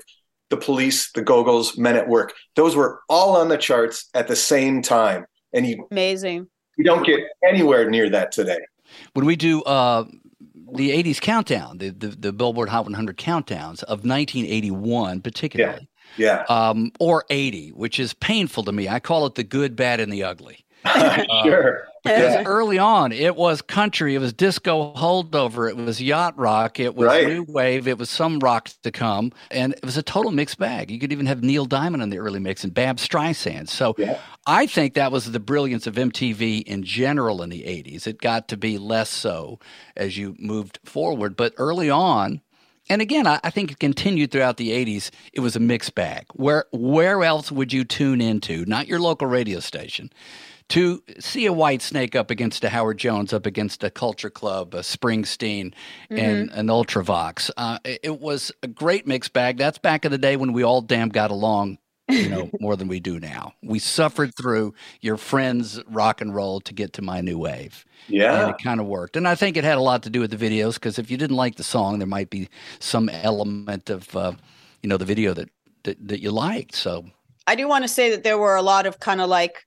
the 0.50 0.58
Police, 0.58 1.12
the 1.12 1.22
Go-Go's, 1.22 1.78
Men 1.78 1.96
at 1.96 2.08
Work. 2.08 2.34
Those 2.56 2.76
were 2.76 3.02
all 3.08 3.36
on 3.36 3.50
the 3.50 3.58
charts 3.58 4.10
at 4.16 4.28
the 4.28 4.36
same 4.36 4.82
time. 4.82 5.26
And 5.56 5.68
you 5.68 5.88
amazing 5.92 6.48
you 6.78 6.84
don't 6.84 7.06
get 7.06 7.22
anywhere 7.44 7.90
near 7.90 8.10
that 8.10 8.32
today. 8.32 8.60
When 9.14 9.26
we 9.26 9.36
do 9.36 9.62
uh, 9.64 10.06
the 10.74 10.92
80s 10.92 11.22
countdown, 11.22 11.78
the, 11.78 11.90
the, 11.90 12.08
the, 12.08 12.34
Billboard 12.34 12.70
Hot 12.70 12.86
100 12.86 13.18
countdowns 13.18 13.84
of 13.84 14.06
1981, 14.06 15.22
particularly. 15.22 15.90
Yeah. 16.18 16.46
yeah. 16.48 16.56
Um, 16.56 16.92
or 17.00 17.26
80, 17.30 17.70
which 17.70 18.00
is 18.00 18.14
painful 18.14 18.64
to 18.64 18.72
me. 18.72 18.88
I 18.88 19.00
call 19.00 19.26
it 19.26 19.36
the 19.36 19.44
good, 19.44 19.76
bad, 19.76 20.00
and 20.00 20.12
the 20.12 20.24
ugly. 20.24 20.66
sure. 21.44 21.88
Because 22.04 22.46
early 22.46 22.78
on 22.78 23.12
it 23.12 23.36
was 23.36 23.62
country, 23.62 24.16
it 24.16 24.20
was 24.20 24.34
disco 24.34 24.94
holdover, 24.94 25.70
it 25.70 25.78
was 25.78 26.02
yacht 26.02 26.38
rock, 26.38 26.80
it 26.80 26.96
was 26.96 27.08
right. 27.08 27.28
new 27.28 27.46
wave, 27.48 27.88
it 27.88 27.98
was 27.98 28.10
some 28.10 28.40
rock 28.40 28.70
to 28.84 28.92
come, 28.92 29.32
and 29.50 29.74
it 29.74 29.86
was 29.86 29.98
a 29.98 30.04
total 30.04 30.32
mixed 30.32 30.58
bag. 30.58 30.92
You 30.92 31.00
could 31.00 31.12
even 31.12 31.26
have 31.26 31.44
Neil 31.44 31.66
Diamond 31.66 32.04
in 32.04 32.10
the 32.10 32.18
early 32.18 32.40
mix 32.40 32.64
and 32.64 32.74
Bab 32.74 32.98
Streisand. 32.98 33.70
So 33.70 33.96
yeah. 33.98 34.20
I 34.46 34.68
think 34.68 34.94
that 34.96 35.12
was 35.12 35.32
the 35.32 35.40
brilliance 35.40 35.88
of 35.88 35.96
MTV 35.96 36.64
in 36.64 36.84
general 36.84 37.42
in 37.42 37.50
the 37.50 37.64
80s. 37.64 38.06
It 38.06 38.20
got 38.20 38.48
to 38.50 38.58
be 38.58 38.78
less 38.78 39.10
so 39.10 39.60
as 39.96 40.18
you 40.18 40.36
moved 40.38 40.80
forward, 40.84 41.36
but 41.38 41.54
early 41.58 41.90
on, 41.90 42.42
and 42.90 43.02
again, 43.02 43.26
I, 43.28 43.40
I, 43.46 43.50
think 43.50 43.72
it 43.72 43.80
continued 43.80 44.32
throughout 44.32 44.58
the 44.58 44.72
'80s. 44.72 45.10
It 45.32 45.40
was 45.40 45.56
a 45.56 45.60
mixed 45.60 45.96
bag. 45.96 46.26
Where 46.34 46.66
where 46.72 47.24
else 47.24 47.50
would 47.50 47.72
you 47.72 47.86
tune 47.86 48.20
into? 48.20 48.66
Not 48.66 48.88
your 48.88 49.00
local 49.00 49.26
radio 49.26 49.62
station 49.62 50.12
to 50.70 51.04
see 51.20 51.46
a 51.46 51.52
Whitesnake 51.52 52.16
up 52.16 52.32
against 52.32 52.64
a 52.64 52.70
Howard 52.70 52.98
Jones, 52.98 53.34
up 53.34 53.46
against 53.46 53.84
a 53.84 53.90
Culture 53.90 54.30
Club, 54.30 54.74
a 54.74 54.80
Springsteen, 54.80 55.74
mm-hmm. 55.74 56.18
and 56.18 56.50
an 56.52 56.68
Ultravox. 56.68 57.52
Uh, 57.58 57.80
it 57.84 58.20
was 58.20 58.52
a 58.64 58.68
great 58.68 59.06
mixed 59.08 59.34
bag. 59.34 59.58
That's 59.58 59.78
back 59.78 60.06
in 60.06 60.12
the 60.12 60.18
day 60.18 60.36
when 60.36 60.54
we 60.54 60.64
all 60.64 60.82
damn 60.82 61.10
got 61.10 61.32
along 61.32 61.78
you 62.10 62.30
know, 62.30 62.50
more 62.60 62.76
than 62.76 62.88
we 62.88 63.00
do 63.00 63.20
now. 63.20 63.54
We 63.62 63.80
suffered 63.80 64.36
through 64.36 64.74
your 65.02 65.18
friends' 65.18 65.82
rock 65.88 66.22
and 66.22 66.34
roll 66.34 66.60
to 66.62 66.74
get 66.74 66.94
to 66.94 67.02
my 67.02 67.22
new 67.22 67.38
wave. 67.38 67.86
Yeah. 68.08 68.42
And 68.42 68.50
it 68.52 68.64
kind 68.64 68.80
of 68.80 68.86
worked. 68.86 69.16
And 69.16 69.28
I 69.28 69.36
think 69.36 69.58
it 69.58 69.64
had 69.64 69.78
a 69.78 69.82
lot 69.82 70.04
to 70.04 70.10
do 70.10 70.20
with 70.20 70.32
the 70.32 70.38
videos 70.38 70.76
because 70.76 71.00
if 71.00 71.10
you 71.10 71.18
didn't 71.18 71.38
like 71.38 71.56
the 71.56 71.64
song, 71.64 72.00
there 72.00 72.08
might 72.08 72.30
be 72.30 72.50
some 72.80 73.10
element 73.10 73.90
of, 73.90 74.16
uh, 74.16 74.34
you 74.82 74.90
know, 74.90 74.98
the 74.98 75.06
video 75.06 75.34
that, 75.34 75.50
that, 75.84 76.08
that 76.08 76.22
you 76.22 76.32
liked. 76.32 76.76
So 76.76 77.06
I 77.48 77.56
do 77.56 77.68
want 77.68 77.84
to 77.84 77.88
say 77.88 78.12
that 78.12 78.24
there 78.24 78.38
were 78.38 78.56
a 78.56 78.62
lot 78.62 78.86
of 78.86 79.00
kind 79.00 79.22
of 79.22 79.30
like 79.30 79.66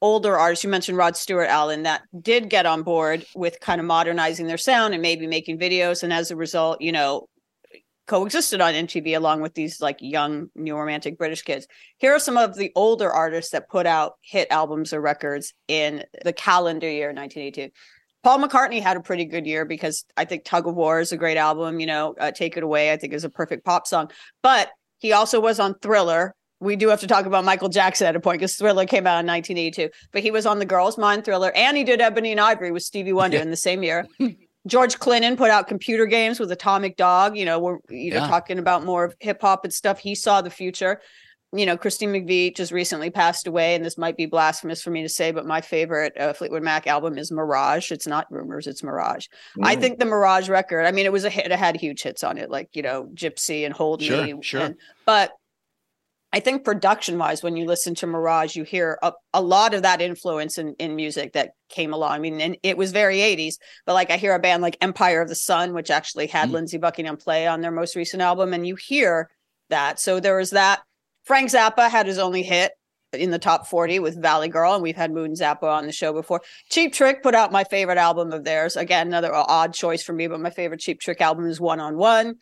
older 0.00 0.36
artists. 0.36 0.64
You 0.64 0.70
mentioned 0.70 0.98
Rod 0.98 1.16
Stewart, 1.16 1.48
Alan, 1.48 1.84
that 1.84 2.02
did 2.20 2.50
get 2.50 2.66
on 2.66 2.82
board 2.82 3.24
with 3.34 3.60
kind 3.60 3.80
of 3.80 3.86
modernizing 3.86 4.46
their 4.46 4.58
sound 4.58 4.94
and 4.94 5.02
maybe 5.02 5.26
making 5.26 5.58
videos. 5.58 6.02
And 6.02 6.12
as 6.12 6.30
a 6.30 6.36
result, 6.36 6.80
you 6.80 6.92
know, 6.92 7.28
coexisted 8.06 8.60
on 8.60 8.74
MTV 8.74 9.16
along 9.16 9.40
with 9.40 9.54
these 9.54 9.80
like 9.80 9.96
young 10.00 10.48
new 10.54 10.76
romantic 10.76 11.18
British 11.18 11.42
kids. 11.42 11.66
Here 11.98 12.14
are 12.14 12.20
some 12.20 12.36
of 12.36 12.56
the 12.56 12.70
older 12.76 13.10
artists 13.10 13.50
that 13.50 13.68
put 13.68 13.86
out 13.86 14.14
hit 14.22 14.48
albums 14.50 14.92
or 14.92 15.00
records 15.00 15.54
in 15.66 16.04
the 16.24 16.32
calendar 16.32 16.88
year 16.88 17.08
1982. 17.08 17.72
Paul 18.22 18.40
McCartney 18.40 18.82
had 18.82 18.96
a 18.96 19.00
pretty 19.00 19.24
good 19.24 19.46
year 19.46 19.64
because 19.64 20.04
I 20.16 20.24
think 20.24 20.44
Tug 20.44 20.66
of 20.66 20.74
War 20.74 21.00
is 21.00 21.12
a 21.12 21.16
great 21.16 21.36
album. 21.36 21.78
You 21.80 21.86
know, 21.86 22.14
uh, 22.18 22.32
Take 22.32 22.56
It 22.56 22.62
Away, 22.62 22.92
I 22.92 22.96
think, 22.96 23.12
is 23.12 23.24
a 23.24 23.30
perfect 23.30 23.64
pop 23.64 23.86
song. 23.86 24.10
But 24.42 24.70
he 24.98 25.12
also 25.12 25.40
was 25.40 25.60
on 25.60 25.74
Thriller. 25.80 26.34
We 26.60 26.76
do 26.76 26.88
have 26.88 27.00
to 27.00 27.06
talk 27.06 27.26
about 27.26 27.44
Michael 27.44 27.68
Jackson 27.68 28.06
at 28.06 28.16
a 28.16 28.20
point 28.20 28.38
because 28.38 28.56
Thriller 28.56 28.86
came 28.86 29.06
out 29.06 29.20
in 29.20 29.26
1982. 29.26 29.90
But 30.12 30.22
he 30.22 30.30
was 30.30 30.46
on 30.46 30.58
the 30.58 30.64
Girl 30.64 30.88
Is 30.88 30.96
Mine 30.96 31.22
Thriller 31.22 31.52
and 31.54 31.76
he 31.76 31.84
did 31.84 32.00
Ebony 32.00 32.32
and 32.32 32.40
Ivory 32.40 32.70
with 32.70 32.82
Stevie 32.82 33.12
Wonder 33.12 33.36
yeah. 33.36 33.42
in 33.42 33.50
the 33.50 33.56
same 33.56 33.82
year. 33.82 34.06
George 34.66 34.98
Clinton 34.98 35.36
put 35.36 35.50
out 35.50 35.68
computer 35.68 36.06
games 36.06 36.40
with 36.40 36.50
Atomic 36.50 36.96
Dog. 36.96 37.36
You 37.36 37.44
know, 37.44 37.58
we're 37.58 37.78
you 37.88 38.10
know 38.10 38.20
yeah. 38.20 38.26
talking 38.26 38.58
about 38.58 38.84
more 38.84 39.04
of 39.04 39.14
hip 39.20 39.40
hop 39.40 39.64
and 39.64 39.72
stuff. 39.72 39.98
He 39.98 40.14
saw 40.14 40.40
the 40.40 40.50
future. 40.50 41.00
You 41.52 41.64
know, 41.64 41.76
Christine 41.76 42.12
McVie 42.12 42.54
just 42.54 42.72
recently 42.72 43.08
passed 43.08 43.46
away, 43.46 43.76
and 43.76 43.84
this 43.84 43.96
might 43.96 44.16
be 44.16 44.26
blasphemous 44.26 44.82
for 44.82 44.90
me 44.90 45.02
to 45.02 45.08
say, 45.08 45.30
but 45.30 45.46
my 45.46 45.60
favorite 45.60 46.18
uh, 46.18 46.32
Fleetwood 46.32 46.64
Mac 46.64 46.88
album 46.88 47.16
is 47.16 47.30
Mirage. 47.30 47.92
It's 47.92 48.06
not 48.06 48.26
Rumors, 48.30 48.66
it's 48.66 48.82
Mirage. 48.82 49.28
Mm. 49.56 49.64
I 49.64 49.76
think 49.76 50.00
the 50.00 50.04
Mirage 50.04 50.48
record. 50.48 50.84
I 50.84 50.90
mean, 50.90 51.06
it 51.06 51.12
was 51.12 51.24
a 51.24 51.30
hit. 51.30 51.50
It 51.50 51.52
had 51.52 51.76
huge 51.76 52.02
hits 52.02 52.24
on 52.24 52.36
it, 52.36 52.50
like 52.50 52.70
you 52.72 52.82
know, 52.82 53.08
Gypsy 53.14 53.64
and 53.64 53.72
Hold 53.72 54.02
sure, 54.02 54.24
Me. 54.24 54.34
Sure, 54.42 54.62
and, 54.62 54.76
but 55.06 55.32
I 56.32 56.40
think 56.40 56.64
production 56.64 57.18
wise, 57.18 57.42
when 57.42 57.56
you 57.56 57.66
listen 57.66 57.94
to 57.96 58.06
Mirage, 58.06 58.56
you 58.56 58.64
hear 58.64 58.98
a, 59.02 59.12
a 59.32 59.40
lot 59.40 59.74
of 59.74 59.82
that 59.82 60.02
influence 60.02 60.58
in, 60.58 60.74
in 60.78 60.96
music 60.96 61.32
that 61.32 61.52
came 61.68 61.92
along. 61.92 62.12
I 62.12 62.18
mean, 62.18 62.40
and 62.40 62.58
it 62.62 62.76
was 62.76 62.92
very 62.92 63.18
80s, 63.18 63.54
but 63.86 63.94
like 63.94 64.10
I 64.10 64.16
hear 64.16 64.34
a 64.34 64.38
band 64.38 64.62
like 64.62 64.76
Empire 64.80 65.22
of 65.22 65.28
the 65.28 65.34
Sun, 65.34 65.72
which 65.72 65.90
actually 65.90 66.26
had 66.26 66.50
mm 66.50 66.52
Lindsey 66.52 66.78
Buckingham 66.78 67.16
play 67.16 67.46
on 67.46 67.60
their 67.60 67.70
most 67.70 67.94
recent 67.96 68.22
album, 68.22 68.52
and 68.52 68.66
you 68.66 68.76
hear 68.76 69.30
that. 69.70 70.00
So 70.00 70.20
there 70.20 70.36
was 70.36 70.50
that. 70.50 70.82
Frank 71.24 71.50
Zappa 71.50 71.88
had 71.88 72.06
his 72.06 72.18
only 72.18 72.42
hit 72.42 72.72
in 73.12 73.30
the 73.30 73.38
top 73.38 73.66
40 73.66 73.98
with 74.00 74.20
Valley 74.20 74.48
Girl, 74.48 74.74
and 74.74 74.82
we've 74.82 74.96
had 74.96 75.12
Moon 75.12 75.32
Zappa 75.34 75.64
on 75.64 75.86
the 75.86 75.92
show 75.92 76.12
before. 76.12 76.42
Cheap 76.70 76.92
Trick 76.92 77.22
put 77.22 77.34
out 77.34 77.52
my 77.52 77.64
favorite 77.64 77.98
album 77.98 78.32
of 78.32 78.44
theirs. 78.44 78.76
Again, 78.76 79.06
another 79.06 79.34
odd 79.34 79.74
choice 79.74 80.02
for 80.02 80.12
me, 80.12 80.26
but 80.26 80.40
my 80.40 80.50
favorite 80.50 80.80
Cheap 80.80 81.00
Trick 81.00 81.20
album 81.20 81.46
is 81.46 81.60
One 81.60 81.80
on 81.80 81.96
One. 81.96 82.36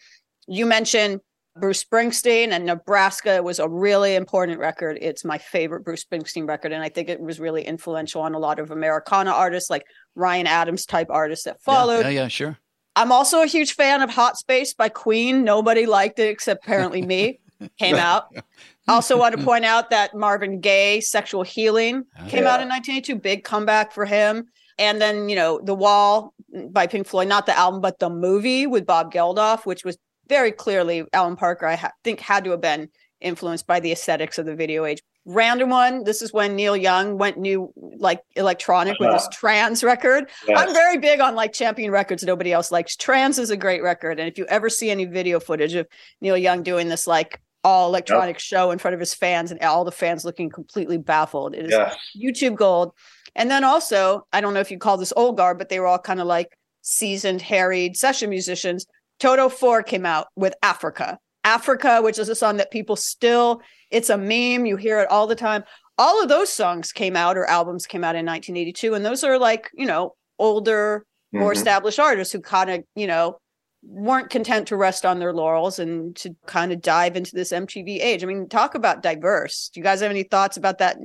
You 0.47 0.67
mentioned 0.67 1.21
Bruce 1.57 1.85
Springsteen 1.85 2.51
and 2.51 2.67
Nebraska 2.67 3.43
was 3.43 3.61
a 3.61 3.69
really 3.69 4.17
important 4.17 4.59
record. 4.59 4.99
It's 5.01 5.25
my 5.25 5.39
favorite 5.39 5.85
Bruce 5.85 6.05
Springsteen 6.05 6.49
record. 6.49 6.73
And 6.73 6.83
I 6.83 6.89
think 6.89 7.09
it 7.09 7.21
was 7.21 7.39
really 7.39 7.63
influential 7.63 8.23
on 8.23 8.35
a 8.35 8.39
lot 8.39 8.59
of 8.59 8.71
Americana 8.71 9.31
artists 9.31 9.71
like 9.71 9.85
Ryan 10.17 10.47
Adams 10.47 10.85
type 10.85 11.09
artists 11.11 11.45
that 11.45 11.61
followed. 11.63 12.01
Yeah, 12.01 12.09
yeah, 12.09 12.23
yeah, 12.23 12.29
sure. 12.29 12.59
I'm 12.97 13.13
also 13.13 13.43
a 13.43 13.47
huge 13.47 13.75
fan 13.75 14.03
of 14.03 14.11
Hot 14.11 14.37
Space 14.37 14.75
by 14.75 14.89
Queen. 14.89 15.45
Nobody 15.45 15.87
liked 15.87 16.19
it 16.19 16.29
except 16.29 16.65
apparently 16.65 17.03
me. 17.03 17.41
Came 17.79 17.97
out. 17.97 18.35
also 18.89 19.19
want 19.19 19.37
to 19.37 19.43
point 19.43 19.65
out 19.65 19.91
that 19.91 20.15
Marvin 20.15 20.61
Gaye, 20.61 21.01
Sexual 21.01 21.45
Healing, 21.45 22.05
oh, 22.21 22.27
came 22.29 22.45
yeah. 22.45 22.53
out 22.53 22.61
in 22.61 22.69
1982. 22.69 23.17
Big 23.17 23.45
comeback 23.45 23.93
for 23.93 24.05
him. 24.05 24.47
And 24.79 25.01
then, 25.01 25.29
you 25.29 25.37
know, 25.37 25.61
The 25.63 25.75
Wall 25.75 26.35
by 26.71 26.89
Pink 26.89 27.07
Floyd, 27.07 27.29
not 27.29 27.47
the 27.47 27.57
album, 27.57 27.81
but 27.81 28.01
the 28.01 28.11
movie 28.11 28.67
with 28.67 28.87
Bob 28.87 29.13
Geldof, 29.13 29.65
which 29.65 29.85
was 29.85 29.97
very 30.29 30.53
clearly 30.53 31.05
Alan 31.13 31.37
Parker, 31.37 31.67
I 31.67 31.77
ha- 31.77 31.93
think, 32.03 32.21
had 32.21 32.45
to 32.45 32.51
have 32.51 32.61
been 32.61 32.89
influenced 33.21 33.67
by 33.67 33.81
the 33.81 33.93
aesthetics 33.93 34.39
of 34.39 34.47
the 34.47 34.55
video 34.55 34.85
age. 34.85 35.03
Random 35.27 35.71
one. 35.71 36.05
This 36.05 36.21
is 36.21 36.35
when 36.35 36.55
Neil 36.55 36.77
Young 36.77 37.17
went 37.17 37.39
new, 37.39 37.73
like 37.97 38.21
electronic 38.37 38.99
with 39.01 39.11
his 39.11 39.23
uh-huh. 39.23 39.31
trans 39.33 39.83
record. 39.83 40.29
Yes. 40.47 40.59
I'm 40.61 40.75
very 40.75 40.99
big 40.99 41.21
on 41.21 41.35
like 41.35 41.55
champion 41.55 41.91
records 41.91 42.23
nobody 42.23 42.53
else 42.53 42.71
likes. 42.71 42.95
Trans 42.95 43.39
is 43.39 43.49
a 43.49 43.57
great 43.57 43.83
record. 43.83 44.21
And 44.21 44.29
if 44.29 44.37
you 44.37 44.45
ever 44.47 44.69
see 44.69 44.91
any 44.91 45.07
video 45.07 45.41
footage 45.41 45.75
of 45.75 45.87
Neil 46.21 46.37
Young 46.37 46.63
doing 46.63 46.89
this 46.89 47.07
like 47.07 47.41
all 47.63 47.89
electronic 47.89 48.35
yep. 48.35 48.41
show 48.41 48.71
in 48.71 48.79
front 48.79 48.93
of 48.93 49.01
his 49.01 49.15
fans 49.15 49.51
and 49.51 49.59
all 49.63 49.87
the 49.87 49.93
fans 49.93 50.27
looking 50.27 50.51
completely 50.51 50.99
baffled, 50.99 51.55
it 51.55 51.67
is. 51.67 51.73
YouTube 52.15 52.57
gold. 52.57 52.93
And 53.35 53.51
then 53.51 53.65
also, 53.65 54.27
I 54.31 54.43
don't 54.43 54.53
know 54.53 54.61
if 54.61 54.71
you 54.71 54.77
call 54.77 54.99
this 54.99 55.15
old 55.17 55.39
guard, 55.39 55.57
but 55.57 55.71
they 55.71 55.81
were 55.81 55.87
all 55.87 55.99
kind 55.99 56.21
of 56.21 56.27
like 56.27 56.55
seasoned, 56.83 57.41
harried 57.41 57.97
session 57.97 58.29
musicians 58.29 58.85
Toto 59.25 59.49
4 59.49 59.83
came 59.85 60.05
out 60.05 60.27
with 60.37 60.53
Africa. 60.63 61.19
Africa, 61.45 62.03
which 62.03 62.19
is 62.19 62.29
a 62.29 62.35
song 62.35 62.59
that 62.59 62.71
people 62.71 62.95
still, 62.95 63.63
it's 63.91 64.11
a 64.11 64.19
meme. 64.19 64.67
You 64.67 64.77
hear 64.77 65.01
it 65.01 65.11
all 65.11 65.27
the 65.27 65.35
time. 65.35 65.65
All 65.97 66.23
of 66.23 66.29
those 66.29 66.53
songs 66.53 66.93
came 66.93 67.17
out 67.17 67.39
or 67.39 67.47
albums 67.47 67.87
came 67.87 68.05
out 68.05 68.17
in 68.17 68.27
1982. 68.27 68.93
And 68.93 69.03
those 69.03 69.25
are 69.25 69.39
like, 69.39 69.71
you 69.73 69.87
know, 69.87 70.15
older, 70.39 71.07
more 71.33 71.53
mm-hmm. 71.53 71.57
established 71.57 71.99
artists 71.99 72.35
who 72.35 72.41
kind 72.43 72.69
of, 72.69 72.85
you 72.97 73.07
know, 73.07 73.39
weren't 73.83 74.29
content 74.29 74.69
to 74.69 74.77
rest 74.77 75.07
on 75.07 75.21
their 75.21 75.33
laurels 75.33 75.79
and 75.79 76.15
to 76.17 76.37
kind 76.45 76.71
of 76.71 76.83
dive 76.83 77.17
into 77.17 77.35
this 77.35 77.51
MTV 77.51 78.03
age. 78.03 78.23
I 78.23 78.27
mean, 78.27 78.47
talk 78.47 78.75
about 78.75 79.03
diverse. 79.03 79.71
Do 79.73 79.81
you 79.81 79.85
guys 79.85 80.03
have 80.03 80.11
any 80.11 80.25
thoughts 80.25 80.59
about 80.59 80.77
that 80.81 80.99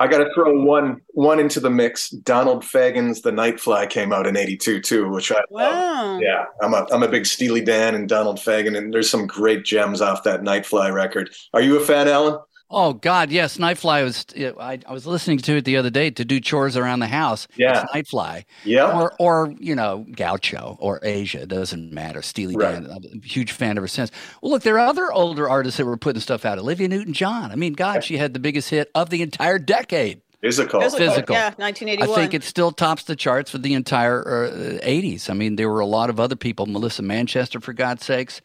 I 0.00 0.08
got 0.08 0.18
to 0.18 0.28
throw 0.34 0.60
one 0.60 1.00
one 1.08 1.38
into 1.38 1.60
the 1.60 1.70
mix. 1.70 2.10
Donald 2.10 2.64
Fagen's 2.64 3.22
"The 3.22 3.30
Nightfly" 3.30 3.88
came 3.88 4.12
out 4.12 4.26
in 4.26 4.36
'82 4.36 4.80
too, 4.80 5.08
which 5.08 5.30
I 5.30 5.40
wow. 5.48 5.60
love. 5.60 6.20
Yeah, 6.20 6.46
I'm 6.60 6.74
a 6.74 6.86
I'm 6.90 7.02
a 7.02 7.08
big 7.08 7.24
Steely 7.24 7.60
Dan 7.60 7.94
and 7.94 8.08
Donald 8.08 8.38
Fagen, 8.38 8.76
and 8.76 8.92
there's 8.92 9.10
some 9.10 9.26
great 9.26 9.64
gems 9.64 10.00
off 10.00 10.24
that 10.24 10.42
Nightfly 10.42 10.92
record. 10.92 11.30
Are 11.54 11.62
you 11.62 11.76
a 11.76 11.84
fan, 11.84 12.08
Alan? 12.08 12.38
Oh 12.72 12.94
God, 12.94 13.30
yes. 13.30 13.58
Nightfly 13.58 14.02
was. 14.02 14.26
I, 14.58 14.80
I 14.86 14.92
was 14.92 15.06
listening 15.06 15.38
to 15.38 15.58
it 15.58 15.66
the 15.66 15.76
other 15.76 15.90
day 15.90 16.10
to 16.10 16.24
do 16.24 16.40
chores 16.40 16.76
around 16.76 17.00
the 17.00 17.06
house. 17.06 17.46
Yeah, 17.56 17.84
it's 17.94 18.12
Nightfly. 18.12 18.44
Yeah, 18.64 18.98
or 18.98 19.12
or 19.18 19.54
you 19.58 19.74
know 19.74 20.06
Gaucho 20.10 20.78
or 20.80 20.98
Aja 21.04 21.46
doesn't 21.46 21.92
matter. 21.92 22.22
Steely 22.22 22.56
right. 22.56 22.82
Dan. 22.82 22.90
I'm 22.90 23.20
a 23.22 23.26
huge 23.26 23.52
fan 23.52 23.76
ever 23.76 23.88
since. 23.88 24.10
Well, 24.40 24.52
look, 24.52 24.62
there 24.62 24.78
are 24.78 24.86
other 24.86 25.12
older 25.12 25.48
artists 25.48 25.76
that 25.76 25.84
were 25.84 25.98
putting 25.98 26.20
stuff 26.20 26.44
out. 26.46 26.58
Olivia 26.58 26.88
Newton-John. 26.88 27.52
I 27.52 27.56
mean, 27.56 27.74
God, 27.74 28.02
she 28.02 28.16
had 28.16 28.32
the 28.32 28.40
biggest 28.40 28.70
hit 28.70 28.90
of 28.94 29.10
the 29.10 29.20
entire 29.20 29.58
decade. 29.58 30.22
Physical. 30.40 30.80
Physical. 30.80 31.06
Physical. 31.06 31.36
Yeah, 31.36 31.50
1981. 31.56 32.10
I 32.10 32.14
think 32.20 32.34
it 32.34 32.42
still 32.42 32.72
tops 32.72 33.04
the 33.04 33.14
charts 33.14 33.50
for 33.50 33.58
the 33.58 33.74
entire 33.74 34.26
uh, 34.26 34.84
80s. 34.84 35.30
I 35.30 35.34
mean, 35.34 35.54
there 35.54 35.68
were 35.70 35.78
a 35.78 35.86
lot 35.86 36.10
of 36.10 36.18
other 36.18 36.34
people. 36.34 36.66
Melissa 36.66 37.02
Manchester, 37.02 37.60
for 37.60 37.72
God's 37.72 38.04
sakes. 38.04 38.40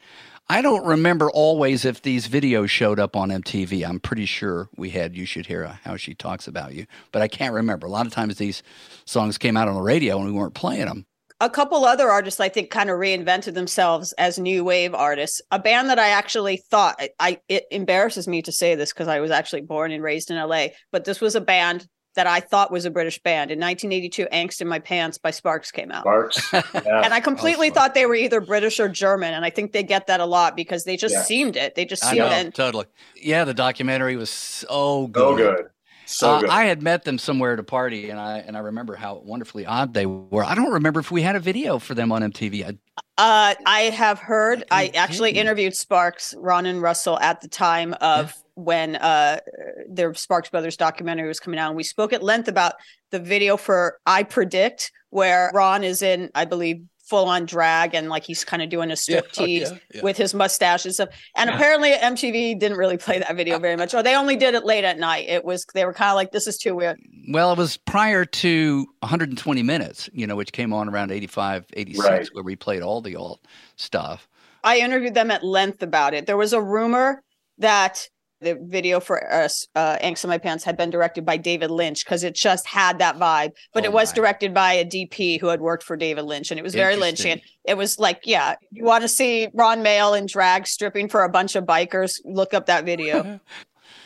I 0.50 0.62
don't 0.62 0.86
remember 0.86 1.30
always 1.30 1.84
if 1.84 2.02
these 2.02 2.30
videos 2.30 2.70
showed 2.70 3.02
up 3.02 3.18
on 3.18 3.30
MTV. 3.30 3.86
I'm 3.86 4.00
pretty 4.00 4.26
sure 4.26 4.70
we 4.78 4.90
had 4.90 5.14
You 5.14 5.26
Should 5.26 5.46
Hear 5.46 5.78
How 5.84 5.98
She 5.98 6.14
Talks 6.14 6.48
About 6.48 6.74
You, 6.74 6.86
but 7.12 7.22
I 7.22 7.28
can't 7.28 7.54
remember. 7.54 7.86
A 7.86 7.90
lot 7.90 8.08
of 8.08 8.14
times 8.14 8.38
these 8.38 8.64
songs 9.04 9.38
came 9.38 9.58
out 9.58 9.68
on 9.68 9.76
the 9.76 9.82
radio 9.82 10.16
and 10.18 10.26
we 10.26 10.32
weren't 10.32 10.54
playing 10.54 10.86
them. 10.86 11.06
A 11.42 11.50
couple 11.50 11.84
other 11.84 12.10
artists, 12.10 12.40
I 12.40 12.48
think, 12.48 12.72
kind 12.72 12.90
of 12.90 12.98
reinvented 12.98 13.56
themselves 13.56 14.14
as 14.14 14.40
new 14.40 14.64
wave 14.64 14.96
artists. 14.96 15.42
A 15.52 15.60
band 15.60 15.90
that 15.90 16.00
I 16.00 16.10
actually 16.10 16.58
thought, 16.58 17.00
I, 17.20 17.42
it 17.50 17.66
embarrasses 17.70 18.28
me 18.28 18.42
to 18.44 18.52
say 18.52 18.74
this 18.76 18.94
because 18.94 19.10
I 19.10 19.20
was 19.20 19.32
actually 19.32 19.62
born 19.62 19.92
and 19.92 20.02
raised 20.02 20.32
in 20.32 20.38
LA, 20.38 20.68
but 20.94 21.04
this 21.04 21.20
was 21.20 21.36
a 21.36 21.42
band 21.42 21.88
that 22.18 22.26
I 22.26 22.40
thought 22.40 22.72
was 22.72 22.86
a 22.86 22.92
British 22.92 23.20
band. 23.20 23.52
In 23.52 23.60
1982, 23.60 24.26
Angst 24.34 24.60
in 24.60 24.68
My 24.68 24.80
Pants 24.80 25.20
by 25.20 25.30
Sparks 25.30 25.72
came 25.72 25.92
out. 25.92 26.02
Sparks. 26.02 26.54
Yeah. 26.88 27.02
and 27.04 27.14
I 27.14 27.20
completely 27.20 27.70
oh, 27.70 27.74
thought 27.74 27.94
they 27.94 28.06
were 28.06 28.16
either 28.16 28.42
British 28.42 28.80
or 28.80 28.90
German. 28.90 29.34
And 29.34 29.46
I 29.46 29.50
think 29.50 29.72
they 29.72 29.84
get 29.84 30.08
that 30.08 30.20
a 30.20 30.26
lot 30.26 30.56
because 30.56 30.84
they 30.84 30.98
just 30.98 31.14
yeah. 31.14 31.22
seemed 31.22 31.56
it. 31.56 31.76
They 31.76 31.86
just 31.86 32.04
seemed 32.04 32.32
it. 32.32 32.56
Totally. 32.56 32.86
Yeah, 33.16 33.46
the 33.46 33.54
documentary 33.54 34.16
was 34.16 34.30
so 34.30 35.08
good. 35.08 35.22
So 35.22 35.36
good. 35.36 35.70
So 36.06 36.30
uh, 36.30 36.42
I 36.50 36.66
had 36.66 36.82
met 36.82 37.04
them 37.04 37.18
somewhere 37.18 37.54
at 37.54 37.60
a 37.60 37.64
party, 37.64 38.10
and 38.10 38.20
I 38.20 38.38
and 38.40 38.56
I 38.56 38.62
remember 38.62 38.96
how 38.96 39.22
wonderfully 39.26 39.66
odd 39.66 39.94
they 39.94 40.06
were. 40.06 40.44
I 40.44 40.56
don't 40.56 40.72
remember 40.72 41.02
if 41.02 41.12
we 41.12 41.22
had 41.22 41.36
a 41.36 41.40
video 41.40 41.80
for 41.80 41.96
them 41.96 42.12
on 42.12 42.22
MTV. 42.22 42.64
I, 42.64 42.70
uh, 43.18 43.56
I 43.66 43.82
have 43.94 44.20
heard. 44.20 44.64
I, 44.72 44.88
actually 44.96 45.32
interviewed 45.32 45.76
Sparks, 45.76 46.34
Ron 46.38 46.66
and 46.66 46.82
Russell, 46.82 47.20
at 47.20 47.42
the 47.42 47.50
time 47.50 47.94
of 48.00 48.28
yeah 48.28 48.47
when 48.58 48.96
uh, 48.96 49.40
their 49.88 50.14
Sparks 50.16 50.50
Brothers 50.50 50.76
documentary 50.76 51.28
was 51.28 51.40
coming 51.40 51.60
out, 51.60 51.70
and 51.70 51.78
we 51.78 51.84
spoke 51.84 52.12
at 52.12 52.24
length 52.24 52.48
about 52.48 52.74
the 53.12 53.20
video 53.20 53.56
for 53.56 54.00
"I 54.06 54.24
Predict," 54.24 54.92
where 55.12 55.52
Ron 55.54 55.84
is 55.84 56.02
in, 56.02 56.32
I 56.34 56.46
believe, 56.46 56.82
full 57.04 57.26
on 57.26 57.46
drag 57.46 57.94
and 57.94 58.10
like 58.10 58.24
he's 58.24 58.44
kind 58.44 58.62
of 58.62 58.70
doing 58.70 58.90
a 58.92 58.96
strip 58.98 59.28
yeah, 59.38 59.46
tease 59.46 59.72
yeah, 59.72 59.78
yeah. 59.94 60.02
with 60.02 60.18
his 60.18 60.34
mustache 60.34 60.86
and 60.86 60.94
stuff. 60.94 61.10
And 61.36 61.50
apparently 61.50 61.92
MTV 61.92 62.60
didn't 62.60 62.78
really 62.78 62.98
play 62.98 63.20
that 63.20 63.36
video 63.36 63.60
very 63.60 63.76
much, 63.76 63.94
or 63.94 64.02
they 64.02 64.16
only 64.16 64.36
did 64.36 64.56
it 64.56 64.66
late 64.66 64.84
at 64.84 64.98
night. 64.98 65.30
It 65.30 65.46
was 65.46 65.66
they 65.76 65.86
were 65.86 65.94
kind 65.94 66.10
of 66.10 66.16
like, 66.16 66.32
"This 66.32 66.48
is 66.48 66.58
too 66.58 66.76
weird." 66.76 67.00
Well, 67.30 67.52
it 67.52 67.60
was 67.60 67.78
prior 67.78 68.26
to 68.26 68.88
120 69.02 69.62
minutes, 69.62 70.10
you 70.14 70.26
know, 70.26 70.36
which 70.36 70.52
came 70.52 70.74
on 70.74 70.90
around 70.90 71.12
85, 71.12 71.66
86, 71.74 72.08
right. 72.08 72.28
where 72.32 72.44
we 72.44 72.56
played 72.56 72.82
all 72.82 73.02
the 73.02 73.16
old 73.16 73.40
stuff. 73.76 74.28
I 74.64 74.80
interviewed 74.80 75.14
them 75.14 75.30
at 75.30 75.44
length 75.44 75.84
about 75.84 76.16
it. 76.16 76.26
There 76.26 76.38
was 76.38 76.54
a 76.54 76.62
rumor 76.62 77.22
that 77.60 78.08
the 78.42 78.58
video 78.62 79.00
for 79.00 79.32
us, 79.32 79.68
uh, 79.76 79.98
Angst 79.98 80.24
in 80.24 80.30
My 80.30 80.38
Pants 80.38 80.64
had 80.64 80.78
been 80.78 80.90
directed 80.90 81.26
by 81.26 81.38
David 81.38 81.72
Lynch 81.72 82.06
because 82.06 82.24
it 82.24 82.36
just 82.36 82.68
had 82.68 83.00
that 83.00 83.18
vibe. 83.18 83.52
But 83.74 83.84
Oh 83.84 83.88
it 83.88 83.94
was 83.94 84.12
my. 84.12 84.16
directed 84.16 84.54
by 84.54 84.74
a 84.74 84.86
DP 84.86 85.40
who 85.40 85.48
had 85.48 85.62
worked 85.62 85.84
for 85.84 85.98
David 85.98 86.24
Lynch, 86.26 86.52
and 86.52 86.60
it 86.60 86.64
was 86.64 86.76
very 86.76 86.96
Lynchian. 86.96 87.42
It 87.66 87.78
was 87.78 87.98
like, 88.00 88.22
yeah, 88.26 88.56
you 88.72 88.84
want 88.84 89.02
to 89.04 89.08
see 89.08 89.50
Ron 89.54 89.82
Mael 89.84 90.14
in 90.14 90.26
drag 90.28 90.68
stripping 90.68 91.10
for 91.10 91.24
a 91.24 91.30
bunch 91.30 91.56
of 91.56 91.66
bikers? 91.66 92.20
Look 92.26 92.54
up 92.54 92.68
that 92.68 92.86
video. 92.86 93.40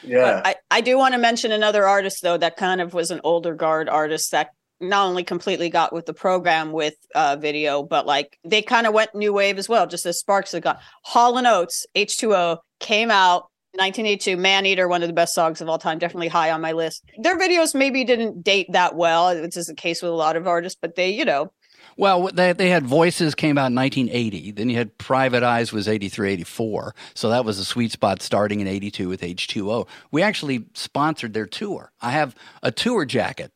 Yeah. 0.04 0.42
I, 0.44 0.56
I 0.72 0.82
do 0.82 0.98
want 0.98 1.14
to 1.14 1.20
mention 1.20 1.52
another 1.52 1.88
artist 1.88 2.24
though 2.24 2.38
that 2.38 2.58
kind 2.58 2.82
of 2.82 2.96
was 2.96 3.12
an 3.12 3.22
older 3.24 3.54
guard 3.54 3.88
artist 3.88 4.32
that 4.32 4.50
not 4.80 5.06
only 5.08 5.24
completely 5.24 5.70
got 5.70 5.94
with 5.94 6.08
the 6.08 6.14
program 6.14 6.72
with 6.72 6.96
uh, 7.14 7.38
video, 7.40 7.84
but 7.84 8.08
like 8.08 8.36
they 8.44 8.64
kind 8.64 8.88
of 8.88 8.94
went 8.96 9.14
new 9.14 9.32
wave 9.32 9.60
as 9.60 9.70
well, 9.70 9.86
just 9.86 10.08
as 10.08 10.18
Sparks 10.18 10.54
had 10.54 10.64
got. 10.64 10.80
Hall 11.04 11.38
and 11.38 11.46
Oates, 11.46 11.86
H2O, 11.96 12.58
came 12.80 13.12
out 13.12 13.51
1982, 13.74 14.36
Man 14.38 14.66
Eater, 14.66 14.88
one 14.88 15.02
of 15.02 15.08
the 15.08 15.14
best 15.14 15.34
songs 15.34 15.62
of 15.62 15.70
all 15.70 15.78
time, 15.78 15.98
definitely 15.98 16.28
high 16.28 16.52
on 16.52 16.60
my 16.62 16.74
list. 16.74 17.04
Their 17.18 17.40
videos 17.40 17.74
maybe 17.74 18.04
didn't 18.04 18.44
date 18.44 18.68
that 18.74 18.96
well, 18.96 19.34
which 19.42 19.56
is 19.56 19.68
the 19.68 19.74
case 19.76 20.02
with 20.02 20.12
a 20.12 20.16
lot 20.16 20.36
of 20.36 20.46
artists, 20.46 20.78
but 20.82 20.96
they, 20.96 21.10
you 21.12 21.24
know, 21.24 21.52
Well, 21.98 22.30
they 22.34 22.52
they 22.54 22.70
had 22.70 22.86
Voices 22.86 23.34
came 23.34 23.58
out 23.58 23.68
in 23.68 23.76
1980. 23.76 24.52
Then 24.52 24.70
you 24.70 24.76
had 24.78 24.98
Private 24.98 25.44
Eyes 25.44 25.72
was 25.72 25.88
83, 25.88 26.32
84. 26.34 26.96
So 27.14 27.30
that 27.30 27.46
was 27.46 27.60
a 27.60 27.66
sweet 27.66 27.92
spot 27.92 28.22
starting 28.22 28.60
in 28.60 28.68
82 28.68 29.08
with 29.08 29.22
H2O. 29.22 29.88
We 30.12 30.22
actually 30.22 30.66
sponsored 30.74 31.34
their 31.34 31.48
tour. 31.48 31.92
I 32.02 32.12
have 32.12 32.36
a 32.62 32.72
tour 32.72 33.06
jacket 33.06 33.52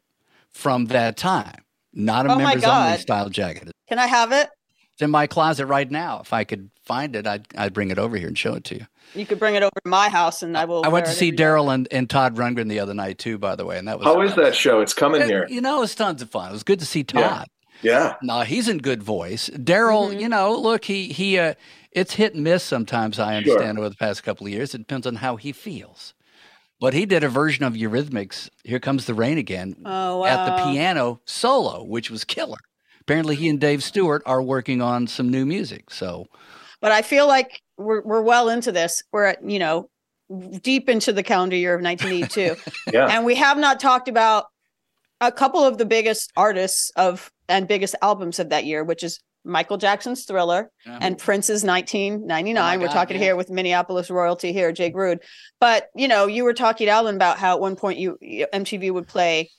from 0.49 0.85
that 0.85 1.17
time, 1.17 1.63
not 1.93 2.25
a 2.25 2.31
Oh 2.31 2.37
members 2.37 2.63
only 2.63 2.97
style 2.99 3.29
jacket. 3.29 3.71
can 3.89 3.99
I 3.99 4.07
have 4.07 4.31
it? 4.31 4.49
It's 4.95 5.01
in 5.01 5.11
my 5.11 5.27
closet 5.27 5.65
right 5.65 5.91
now. 5.91 6.21
If 6.21 6.31
I 6.31 6.45
could 6.45 6.69
find 6.85 7.17
it, 7.17 7.27
I'd 7.27 7.45
I'd 7.57 7.73
bring 7.73 7.91
it 7.91 7.99
over 7.99 8.15
here 8.15 8.29
and 8.29 8.37
show 8.37 8.53
it 8.53 8.63
to 8.65 8.75
you. 8.75 8.87
You 9.13 9.25
could 9.25 9.39
bring 9.39 9.55
it 9.55 9.61
over 9.61 9.71
to 9.83 9.89
my 9.89 10.07
house 10.07 10.41
and 10.41 10.57
I 10.57 10.63
will. 10.63 10.85
I 10.85 10.87
went 10.87 11.05
to 11.07 11.11
see. 11.11 11.33
Daryl 11.33 11.73
and, 11.73 11.85
and 11.91 12.09
Todd 12.09 12.37
Rundgren 12.37 12.69
the 12.69 12.79
other 12.79 12.93
night 12.93 13.17
too, 13.17 13.37
by 13.37 13.57
the 13.57 13.65
way, 13.65 13.77
and 13.77 13.89
that 13.89 13.99
was 13.99 14.05
How 14.05 14.21
is 14.21 14.35
that 14.35 14.55
show? 14.55 14.79
It's 14.79 14.93
coming 14.93 15.21
It- 15.21 15.27
here. 15.27 15.47
You 15.49 15.59
know, 15.59 15.83
it's 15.83 15.95
tons 15.95 16.21
of 16.21 16.29
fun. 16.29 16.49
It 16.49 16.53
was 16.53 16.63
good 16.63 16.79
to 16.79 16.85
see 16.85 17.03
Todd. 17.03 17.47
Yeah. 17.81 17.91
Yeah. 17.91 18.13
No, 18.23 18.39
he's 18.41 18.69
in 18.69 18.77
good 18.77 19.03
voice. 19.03 19.49
Daryl, 19.49 20.13
Mhm. 20.13 20.21
you 20.21 20.29
know, 20.29 20.55
look, 20.57 20.85
he 20.85 21.09
he 21.11 21.37
uh 21.39 21.55
it's 21.91 22.13
hit 22.13 22.33
and 22.33 22.43
miss 22.45 22.63
sometimes, 22.63 23.19
I 23.19 23.31
Sure. 23.31 23.37
understand 23.53 23.77
over 23.77 23.89
the 23.89 23.95
past 23.95 24.23
couple 24.23 24.47
of 24.47 24.53
years. 24.53 24.73
It 24.73 24.77
depends 24.79 25.05
on 25.05 25.15
how 25.15 25.35
he 25.35 25.51
feels. 25.51 26.13
But 26.79 26.93
he 26.93 27.05
did 27.05 27.23
a 27.23 27.29
version 27.29 27.65
of 27.65 27.73
Eurythmics, 27.73 28.49
Here 28.63 28.79
Comes 28.79 29.05
the 29.05 29.13
Rain 29.13 29.37
Again, 29.37 29.75
Oh, 29.85 30.19
wow. 30.19 30.25
at 30.25 30.45
the 30.45 30.71
piano 30.71 31.19
solo, 31.25 31.83
which 31.83 32.09
was 32.09 32.23
killer. 32.23 32.57
Apparently 33.07 33.35
he 33.35 33.49
and 33.49 33.59
Dave 33.59 33.83
Stewart 33.83 34.23
are 34.25 34.41
working 34.41 34.81
on 34.81 35.07
some 35.07 35.29
new 35.29 35.45
music. 35.45 35.91
So 35.91 36.27
but 36.81 36.91
I 36.91 37.01
feel 37.01 37.27
like 37.27 37.61
we're 37.77 38.03
we're 38.03 38.21
well 38.21 38.49
into 38.49 38.71
this. 38.71 39.01
We're 39.11 39.25
at 39.25 39.49
you 39.49 39.59
know 39.59 39.89
deep 40.61 40.89
into 40.89 41.13
the 41.13 41.23
calendar 41.23 41.55
year 41.55 41.75
of 41.75 41.81
1982, 41.81 42.55
Yeah. 42.93 43.07
and 43.07 43.25
we 43.25 43.35
have 43.35 43.57
not 43.57 43.79
talked 43.79 44.07
about 44.07 44.45
a 45.21 45.31
couple 45.31 45.63
of 45.63 45.77
the 45.77 45.85
biggest 45.85 46.31
artists 46.35 46.91
of 46.95 47.31
and 47.47 47.67
biggest 47.67 47.95
albums 48.01 48.39
of 48.39 48.49
that 48.49 48.65
year, 48.65 48.83
which 48.83 49.03
is 49.03 49.19
Michael 49.43 49.77
Jackson's 49.77 50.25
Thriller 50.25 50.71
uh-huh. 50.85 50.99
and 51.01 51.17
Prince's 51.17 51.63
1999. 51.63 52.57
Oh 52.57 52.61
my 52.61 52.77
We're 52.77 52.91
talking 52.91 53.17
yeah. 53.17 53.23
here 53.23 53.35
with 53.35 53.49
Minneapolis 53.49 54.09
royalty 54.09 54.53
here, 54.53 54.71
Jake 54.71 54.95
Rudh. 54.95 55.19
But 55.59 55.89
you 55.95 56.07
know, 56.07 56.27
you 56.27 56.43
were 56.43 56.53
talking, 56.53 56.87
Alan, 56.87 57.15
about 57.15 57.37
how 57.37 57.55
at 57.55 57.61
one 57.61 57.75
point 57.75 57.99
you 57.99 58.17
MTV 58.21 58.91
would 58.91 59.07
play 59.07 59.49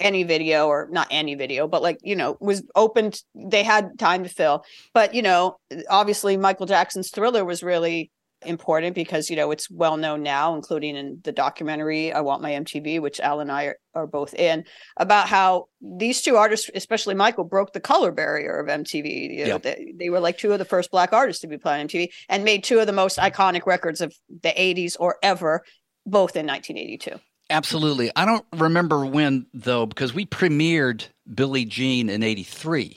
any 0.00 0.22
video 0.24 0.66
or 0.66 0.88
not 0.90 1.06
any 1.10 1.34
video, 1.34 1.68
but 1.68 1.82
like 1.82 1.98
you 2.02 2.16
know, 2.16 2.36
was 2.40 2.62
opened. 2.74 3.20
they 3.34 3.62
had 3.62 3.98
time 3.98 4.22
to 4.24 4.28
fill, 4.30 4.64
but 4.94 5.14
you 5.14 5.22
know, 5.22 5.58
obviously 5.88 6.36
Michael 6.36 6.66
Jackson's 6.66 7.10
Thriller 7.10 7.44
was 7.44 7.62
really 7.62 8.10
important 8.46 8.94
because 8.94 9.28
you 9.28 9.36
know 9.36 9.50
it's 9.50 9.70
well 9.70 9.98
known 9.98 10.22
now, 10.22 10.54
including 10.54 10.96
in 10.96 11.20
the 11.24 11.32
documentary 11.32 12.10
"I 12.12 12.20
Want 12.22 12.40
My 12.40 12.52
MTV," 12.52 12.98
which 13.00 13.20
Al 13.20 13.40
and 13.40 13.52
I 13.52 13.64
are, 13.64 13.78
are 13.94 14.06
both 14.06 14.32
in, 14.32 14.64
about 14.96 15.28
how 15.28 15.66
these 15.82 16.22
two 16.22 16.36
artists, 16.36 16.70
especially 16.74 17.14
Michael, 17.14 17.44
broke 17.44 17.74
the 17.74 17.80
color 17.80 18.10
barrier 18.12 18.58
of 18.58 18.68
MTV. 18.68 19.30
You 19.38 19.44
know, 19.44 19.50
Yeah. 19.52 19.58
they, 19.58 19.92
they 19.94 20.08
were 20.08 20.20
like 20.20 20.38
two 20.38 20.52
of 20.52 20.58
the 20.58 20.64
first 20.64 20.90
black 20.90 21.12
artists 21.12 21.42
to 21.42 21.48
be 21.48 21.58
playing 21.58 21.88
MTV 21.88 22.08
and 22.30 22.42
made 22.42 22.64
two 22.64 22.78
of 22.78 22.86
the 22.86 22.94
most 22.94 23.18
iconic 23.18 23.66
records 23.66 24.00
of 24.00 24.14
the 24.42 24.48
80s 24.50 24.96
or 24.98 25.16
ever, 25.22 25.62
both 26.06 26.34
in 26.34 26.46
1982. 26.46 27.20
Absolutely. 27.50 28.12
I 28.14 28.24
don't 28.24 28.46
remember 28.56 29.04
when 29.04 29.46
though, 29.52 29.84
because 29.84 30.14
we 30.14 30.24
premiered 30.24 31.06
Billie 31.32 31.64
Jean 31.64 32.08
in 32.08 32.22
'83. 32.22 32.96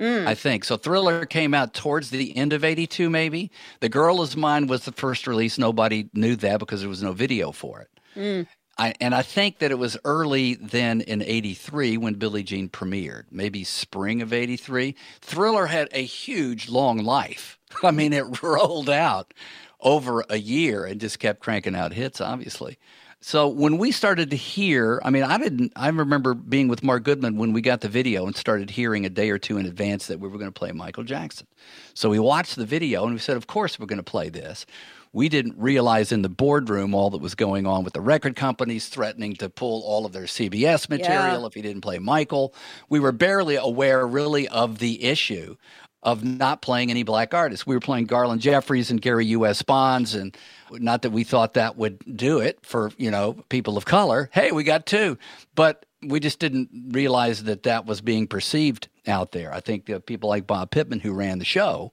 Mm. 0.00 0.26
I 0.26 0.34
think 0.34 0.64
so. 0.64 0.76
Thriller 0.76 1.26
came 1.26 1.54
out 1.54 1.74
towards 1.74 2.10
the 2.10 2.36
end 2.36 2.52
of 2.52 2.64
'82, 2.64 3.10
maybe. 3.10 3.50
The 3.80 3.90
Girl 3.90 4.22
Is 4.22 4.36
Mine 4.36 4.66
was 4.66 4.84
the 4.84 4.92
first 4.92 5.26
release. 5.26 5.58
Nobody 5.58 6.08
knew 6.14 6.34
that 6.36 6.58
because 6.58 6.80
there 6.80 6.88
was 6.88 7.02
no 7.02 7.12
video 7.12 7.52
for 7.52 7.82
it. 7.82 7.90
Mm. 8.16 8.46
I, 8.78 8.94
and 9.02 9.14
I 9.14 9.20
think 9.20 9.58
that 9.58 9.70
it 9.70 9.78
was 9.78 9.98
early 10.04 10.54
then 10.54 11.02
in 11.02 11.22
'83 11.22 11.98
when 11.98 12.14
Billie 12.14 12.42
Jean 12.42 12.70
premiered, 12.70 13.24
maybe 13.30 13.64
spring 13.64 14.22
of 14.22 14.32
'83. 14.32 14.96
Thriller 15.20 15.66
had 15.66 15.88
a 15.92 16.02
huge, 16.02 16.70
long 16.70 17.04
life. 17.04 17.58
I 17.82 17.90
mean, 17.90 18.14
it 18.14 18.42
rolled 18.42 18.88
out 18.88 19.34
over 19.78 20.24
a 20.30 20.38
year 20.38 20.84
and 20.84 21.00
just 21.00 21.18
kept 21.18 21.40
cranking 21.40 21.76
out 21.76 21.92
hits, 21.92 22.20
obviously. 22.20 22.78
So 23.24 23.46
when 23.46 23.78
we 23.78 23.92
started 23.92 24.30
to 24.30 24.36
hear, 24.36 25.00
I 25.04 25.10
mean, 25.10 25.22
I 25.22 25.38
didn't. 25.38 25.72
I 25.76 25.88
remember 25.88 26.34
being 26.34 26.66
with 26.66 26.82
Mark 26.82 27.04
Goodman 27.04 27.36
when 27.36 27.52
we 27.52 27.60
got 27.60 27.80
the 27.80 27.88
video 27.88 28.26
and 28.26 28.34
started 28.34 28.68
hearing 28.68 29.06
a 29.06 29.08
day 29.08 29.30
or 29.30 29.38
two 29.38 29.58
in 29.58 29.66
advance 29.66 30.08
that 30.08 30.18
we 30.18 30.28
were 30.28 30.38
going 30.38 30.50
to 30.50 30.58
play 30.58 30.72
Michael 30.72 31.04
Jackson. 31.04 31.46
So 31.94 32.10
we 32.10 32.18
watched 32.18 32.56
the 32.56 32.66
video 32.66 33.04
and 33.04 33.12
we 33.12 33.20
said, 33.20 33.36
"Of 33.36 33.46
course 33.46 33.78
we're 33.78 33.86
going 33.86 33.98
to 33.98 34.02
play 34.02 34.28
this." 34.28 34.66
We 35.14 35.28
didn't 35.28 35.56
realize 35.58 36.10
in 36.10 36.22
the 36.22 36.30
boardroom 36.30 36.94
all 36.94 37.10
that 37.10 37.20
was 37.20 37.34
going 37.34 37.66
on 37.66 37.84
with 37.84 37.92
the 37.92 38.00
record 38.00 38.34
companies 38.34 38.88
threatening 38.88 39.34
to 39.36 39.50
pull 39.50 39.82
all 39.82 40.06
of 40.06 40.12
their 40.12 40.24
CBS 40.24 40.88
material 40.88 41.44
if 41.46 41.52
he 41.52 41.60
didn't 41.60 41.82
play 41.82 41.98
Michael. 41.98 42.54
We 42.88 42.98
were 42.98 43.12
barely 43.12 43.56
aware, 43.56 44.06
really, 44.06 44.48
of 44.48 44.78
the 44.78 45.04
issue 45.04 45.56
of 46.02 46.24
not 46.24 46.62
playing 46.62 46.90
any 46.90 47.02
black 47.02 47.32
artists. 47.32 47.66
We 47.66 47.76
were 47.76 47.80
playing 47.80 48.06
Garland 48.06 48.40
Jeffreys 48.40 48.90
and 48.90 49.00
Gary 49.00 49.26
U.S. 49.26 49.62
Bonds, 49.62 50.14
and 50.14 50.36
not 50.70 51.02
that 51.02 51.10
we 51.10 51.24
thought 51.24 51.54
that 51.54 51.76
would 51.76 52.16
do 52.16 52.40
it 52.40 52.64
for 52.64 52.90
you 52.98 53.10
know 53.10 53.34
people 53.48 53.76
of 53.76 53.84
color. 53.84 54.28
Hey, 54.32 54.52
we 54.52 54.64
got 54.64 54.86
two, 54.86 55.18
but 55.54 55.86
we 56.02 56.18
just 56.18 56.38
didn't 56.38 56.70
realize 56.90 57.44
that 57.44 57.62
that 57.62 57.86
was 57.86 58.00
being 58.00 58.26
perceived 58.26 58.88
out 59.06 59.32
there. 59.32 59.52
I 59.52 59.60
think 59.60 59.90
people 60.06 60.28
like 60.28 60.46
Bob 60.46 60.70
Pittman, 60.70 61.00
who 61.00 61.12
ran 61.12 61.38
the 61.38 61.44
show, 61.44 61.92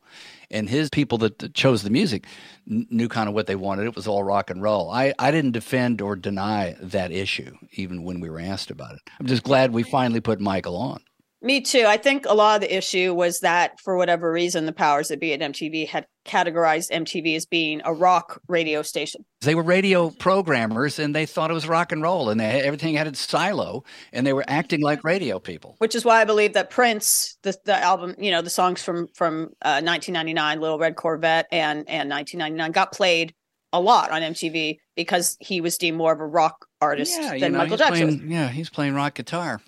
and 0.49 0.67
his 0.67 0.89
people 0.89 1.19
that 1.19 1.39
that 1.39 1.53
chose 1.53 1.83
the 1.83 1.89
music 1.91 2.25
knew 2.65 3.07
kind 3.07 3.29
of 3.29 3.35
what 3.35 3.47
they 3.47 3.55
wanted. 3.55 3.85
It 3.85 3.95
was 3.95 4.07
all 4.07 4.23
rock 4.23 4.49
and 4.49 4.61
roll. 4.61 4.89
I, 4.89 5.13
I 5.19 5.31
didn't 5.31 5.51
defend 5.51 6.01
or 6.01 6.15
deny 6.15 6.75
that 6.81 7.11
issue, 7.11 7.55
even 7.73 8.03
when 8.03 8.19
we 8.19 8.29
were 8.29 8.39
asked 8.39 8.71
about 8.71 8.95
it. 8.95 9.01
I'm 9.19 9.27
just 9.27 9.43
glad 9.43 9.71
we 9.71 9.83
finally 9.83 10.21
put 10.21 10.39
Michael 10.39 10.77
on. 10.77 11.01
Me 11.41 11.61
too. 11.61 11.85
I 11.87 11.95
think 11.95 12.25
a 12.25 12.33
lot 12.33 12.55
of 12.55 12.61
the 12.61 12.75
issue 12.75 13.13
was 13.13 13.39
that 13.39 13.79
for 13.79 13.95
whatever 13.95 14.29
reason, 14.31 14.65
the 14.65 14.73
powers 14.73 15.07
that 15.07 15.21
be 15.21 15.31
at 15.33 15.39
MTV 15.39 15.87
had 15.87 16.05
categorized 16.25 16.91
MTV 16.91 17.35
as 17.37 17.45
being 17.45 17.81
a 17.85 17.93
rock 17.93 18.41
radio 18.49 18.81
station. 18.81 19.23
They 19.41 19.55
were 19.55 19.63
radio 19.63 20.09
programmers, 20.09 20.99
and 20.99 21.15
they 21.15 21.25
thought 21.25 21.49
it 21.49 21.53
was 21.53 21.65
rock 21.65 21.93
and 21.93 22.03
roll, 22.03 22.29
and 22.29 22.41
they, 22.41 22.61
everything 22.61 22.95
had 22.95 23.07
its 23.07 23.19
silo, 23.19 23.85
and 24.11 24.27
they 24.27 24.33
were 24.33 24.43
acting 24.47 24.81
like 24.81 25.03
radio 25.05 25.39
people. 25.39 25.75
which 25.77 25.95
is 25.95 26.03
why 26.03 26.19
I 26.19 26.25
believe 26.25 26.53
that 26.53 26.69
Prince, 26.69 27.37
the 27.43 27.55
the 27.63 27.77
album, 27.77 28.15
you 28.17 28.31
know, 28.31 28.41
the 28.41 28.49
songs 28.49 28.83
from 28.83 29.07
from 29.15 29.43
uh, 29.61 29.81
1999, 29.81 30.59
Little 30.59 30.77
Red 30.77 30.97
Corvette, 30.97 31.47
and 31.51 31.89
and 31.89 32.09
1999 32.09 32.71
got 32.73 32.91
played 32.91 33.33
a 33.71 33.79
lot 33.79 34.11
on 34.11 34.21
MTV 34.21 34.79
because 34.95 35.37
he 35.39 35.61
was 35.61 35.77
deemed 35.77 35.97
more 35.97 36.11
of 36.11 36.19
a 36.19 36.25
rock 36.25 36.65
artist 36.81 37.17
yeah, 37.19 37.37
than 37.37 37.53
know, 37.53 37.59
Michael 37.59 37.77
Jackson. 37.77 38.17
playing, 38.17 38.31
yeah, 38.31 38.49
he's 38.49 38.69
playing 38.69 38.93
rock 38.93 39.13
guitar. 39.13 39.61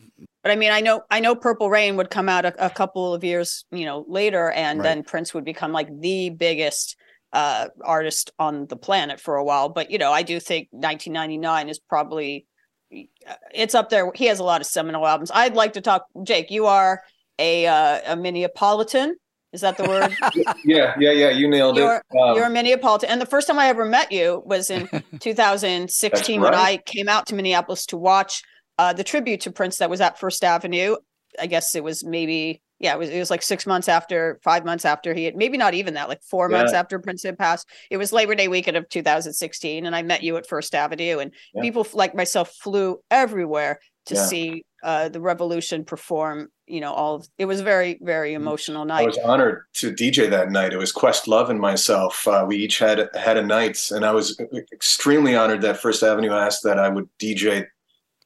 But 0.43 0.51
I 0.51 0.55
mean, 0.55 0.71
I 0.71 0.81
know 0.81 1.01
I 1.11 1.19
know 1.19 1.35
Purple 1.35 1.69
Rain 1.69 1.97
would 1.97 2.09
come 2.09 2.27
out 2.29 2.45
a, 2.45 2.65
a 2.65 2.69
couple 2.69 3.13
of 3.13 3.23
years, 3.23 3.65
you 3.71 3.85
know, 3.85 4.05
later, 4.07 4.49
and 4.51 4.79
Right. 4.79 4.83
then 4.83 5.03
Prince 5.03 5.33
would 5.33 5.45
become 5.45 5.71
like 5.71 5.87
the 5.99 6.29
biggest 6.31 6.95
uh 7.33 7.67
artist 7.85 8.31
on 8.39 8.65
the 8.67 8.75
planet 8.75 9.19
for 9.19 9.35
a 9.35 9.43
while. 9.43 9.69
But 9.69 9.91
you 9.91 9.97
know, 9.97 10.11
I 10.11 10.23
do 10.23 10.39
think 10.39 10.67
1999 10.71 11.69
is 11.69 11.79
probably 11.79 12.45
uh, 12.93 13.35
it's 13.53 13.75
up 13.75 13.89
there. 13.89 14.11
He 14.15 14.25
has 14.25 14.39
a 14.39 14.43
lot 14.43 14.61
of 14.61 14.67
seminal 14.67 15.05
albums. 15.07 15.31
I'd 15.33 15.55
like 15.55 15.73
to 15.73 15.81
talk. 15.81 16.05
Jake, 16.23 16.49
you 16.51 16.65
are 16.65 17.01
a 17.39 17.67
uh, 17.67 18.13
a 18.13 18.15
Minneapolitan. 18.17 19.11
Is 19.53 19.61
that 19.61 19.77
the 19.77 19.83
word? 19.83 20.15
Yeah. 20.65 20.95
Yeah. 20.97 21.11
Yeah. 21.11 21.29
You 21.29 21.49
nailed 21.49 21.77
You're- 21.77 21.97
it. 21.97 22.17
Um, 22.19 22.35
You're 22.35 22.45
a 22.45 22.49
Minneapolitan. 22.49 23.05
And 23.09 23.21
the 23.21 23.25
first 23.25 23.47
time 23.47 23.59
I 23.59 23.67
ever 23.67 23.85
met 23.85 24.11
you 24.11 24.41
was 24.45 24.69
in 24.71 24.87
2016 25.19 26.41
when. 26.41 26.53
I 26.55 26.77
came 26.85 27.07
out 27.09 27.27
to 27.27 27.35
Minneapolis 27.35 27.85
to 27.87 27.97
watch 27.97 28.43
uh, 28.77 28.93
the 28.93 29.03
tribute 29.03 29.41
to 29.41 29.51
Prince 29.51 29.77
that 29.77 29.89
was 29.89 30.01
at 30.01 30.19
First 30.19 30.43
Avenue. 30.43 30.95
I 31.39 31.47
guess 31.47 31.75
it 31.75 31.83
was 31.83 32.03
maybe, 32.03 32.61
yeah, 32.79 32.93
it 32.93 32.99
was, 32.99 33.09
it 33.09 33.19
was 33.19 33.29
like 33.29 33.41
six 33.41 33.65
months 33.65 33.87
after, 33.87 34.39
five 34.43 34.65
months 34.65 34.83
after 34.83 35.13
he 35.13 35.23
had, 35.23 35.35
maybe 35.35 35.57
not 35.57 35.73
even 35.73 35.93
that, 35.93 36.09
like 36.09 36.21
four 36.23 36.49
months 36.49 36.73
after 36.73 36.99
Prince 36.99 37.23
had 37.23 37.37
passed. 37.37 37.67
It 37.89 37.97
was 37.97 38.11
Labor 38.11 38.35
Day 38.35 38.47
weekend 38.49 38.75
of 38.75 38.89
2016. 38.89 39.85
And 39.85 39.95
I 39.95 40.01
met 40.01 40.23
you 40.23 40.35
at 40.37 40.47
First 40.47 40.75
Avenue. 40.75 41.19
And 41.19 41.31
Yeah. 41.53 41.61
people 41.61 41.87
like 41.93 42.15
myself 42.15 42.51
flew 42.61 43.01
everywhere 43.09 43.79
to 44.07 44.15
Yeah. 44.15 44.25
see 44.25 44.65
uh, 44.83 45.09
the 45.09 45.21
Revolution 45.21 45.85
perform 45.85 46.49
you 46.65 46.79
know 46.79 46.93
all 46.93 47.15
of, 47.15 47.27
it 47.37 47.45
was 47.45 47.61
very 47.61 47.99
very 48.01 48.33
emotional 48.33 48.85
night. 48.85 49.03
I 49.03 49.05
was 49.05 49.17
honored 49.19 49.63
to 49.75 49.91
DJ 49.91 50.29
that 50.29 50.49
night. 50.51 50.73
It 50.73 50.77
was 50.77 50.93
Questlove 50.93 51.49
and 51.49 51.59
myself. 51.59 52.25
Uh, 52.27 52.45
we 52.47 52.55
each 52.55 52.79
had 52.79 53.09
had 53.13 53.37
a 53.37 53.43
night, 53.43 53.91
and 53.91 54.05
I 54.05 54.11
was 54.11 54.39
extremely 54.71 55.35
honored 55.35 55.61
that 55.61 55.77
First 55.77 56.01
Avenue 56.01 56.31
asked 56.31 56.63
that 56.63 56.79
I 56.79 56.87
would 56.87 57.09
DJ 57.19 57.67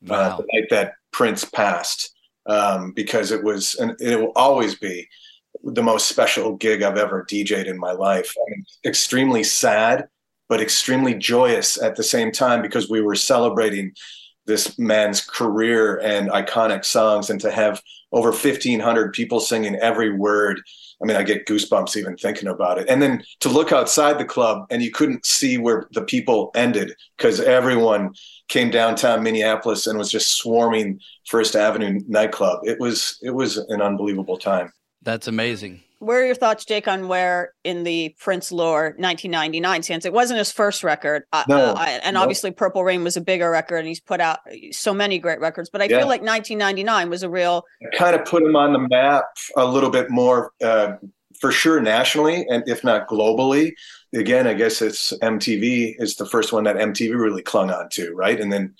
uh, 0.10 0.38
the 0.38 0.46
night 0.54 0.68
that 0.70 0.93
Prince 1.12 1.46
passed, 1.46 2.14
um, 2.46 2.91
because 2.91 3.32
it 3.32 3.43
was, 3.43 3.76
and 3.76 3.96
it 4.00 4.20
will 4.20 4.34
always 4.36 4.76
be, 4.76 5.08
the 5.64 5.84
most 5.84 6.08
special 6.08 6.56
gig 6.58 6.84
I've 6.84 6.98
ever 6.98 7.26
DJed 7.26 7.66
in 7.66 7.80
my 7.80 7.91
life. 7.91 8.34
I 8.38 8.52
mean, 8.52 8.66
extremely 8.86 9.43
sad, 9.43 10.08
but 10.48 10.62
extremely 10.62 11.16
joyous 11.16 11.82
at 11.82 11.96
the 11.96 12.04
same 12.04 12.32
time 12.32 12.62
because 12.62 12.89
we 12.89 13.02
were 13.02 13.16
celebrating 13.16 13.93
this 14.46 14.78
man's 14.78 15.22
career 15.22 15.98
and 15.98 16.30
iconic 16.30 16.86
songs, 16.86 17.30
and 17.30 17.41
to 17.41 17.52
have 17.52 17.82
over 18.12 18.30
1,500 18.30 19.12
people 19.14 19.39
singing 19.39 19.76
every 19.78 20.16
word. 20.16 20.62
I 21.02 21.06
mean, 21.06 21.18
I 21.18 21.24
get 21.24 21.46
goosebumps 21.46 21.98
even 21.98 22.16
thinking 22.18 22.48
about 22.48 22.78
it. 22.80 22.88
And 22.89 23.02
then 23.02 23.24
to 23.41 23.50
look 23.50 23.72
outside 23.72 24.18
the 24.18 24.26
club 24.26 24.66
and 24.70 24.82
you 24.82 24.91
couldn't 24.91 25.26
see 25.26 25.58
where 25.58 25.88
the 25.91 26.02
people 26.02 26.52
ended 26.56 26.93
because 27.18 27.39
everyone 27.39 28.14
came 28.48 28.70
downtown 28.70 29.24
Minneapolis 29.24 29.88
and 29.88 29.98
was 29.98 30.12
just 30.12 30.38
swarming 30.38 31.00
First 31.28 31.56
Avenue 31.56 32.00
nightclub. 32.08 32.60
It 32.64 32.80
was 32.80 33.18
it 33.22 33.32
was 33.32 33.58
an 33.58 33.82
unbelievable 33.82 34.38
time. 34.38 34.72
That's 35.02 35.28
amazing. 35.28 35.82
Where 36.00 36.22
are 36.22 36.26
your 36.26 36.36
thoughts 36.36 36.66
jake 36.66 36.88
on 36.88 37.08
where 37.08 37.54
in 37.64 37.84
the 37.84 38.16
prince 38.20 38.52
lore 38.52 38.93
1999 38.98 39.84
stands 39.84 40.06
it 40.06 40.14
wasn't 40.14 40.38
his 40.38 40.52
first 40.52 40.84
record 40.84 41.24
uh, 41.34 41.43
No. 41.48 41.58
uh, 41.58 41.76
I- 41.78 42.00
and 42.04 42.16
No. 42.16 42.22
obviously 42.22 42.52
purple 42.52 42.84
rain 42.84 43.04
was 43.04 43.18
a 43.18 43.22
bigger 43.22 43.50
record 43.50 43.78
and 43.78 43.88
he's 43.88 44.00
put 44.00 44.20
out 44.20 44.39
so 44.72 44.93
many 44.93 45.20
great 45.20 45.39
records 45.39 45.70
but 45.70 45.82
i 45.82 45.86
Yeah. 45.86 46.00
feel 46.00 46.08
like 46.08 46.22
1999 46.22 47.10
was 47.10 47.24
a 47.24 47.30
real 47.30 47.64
kind 47.98 48.16
of 48.16 48.26
put 48.26 48.43
him 48.43 48.56
on 48.56 48.74
the 48.74 48.80
map 48.80 49.26
a 49.58 49.66
little 49.66 49.89
bit 49.89 50.10
more 50.10 50.52
uh, 50.64 50.93
for 51.41 51.52
sure 51.52 51.82
nationally 51.82 52.46
and 52.50 52.64
if 52.68 52.84
not 52.84 53.08
globally 53.08 53.72
again 54.14 54.48
i 54.48 54.54
guess 54.54 54.82
it's 54.82 55.12
mtv 55.22 55.96
is 56.00 56.16
the 56.16 56.26
first 56.26 56.54
one 56.54 56.64
that 56.64 56.78
mtv 56.78 57.10
really 57.20 57.41
clung 57.41 57.70
on 57.72 57.89
to 57.89 58.14
right 58.14 58.39
and 58.39 58.52
then 58.54 58.74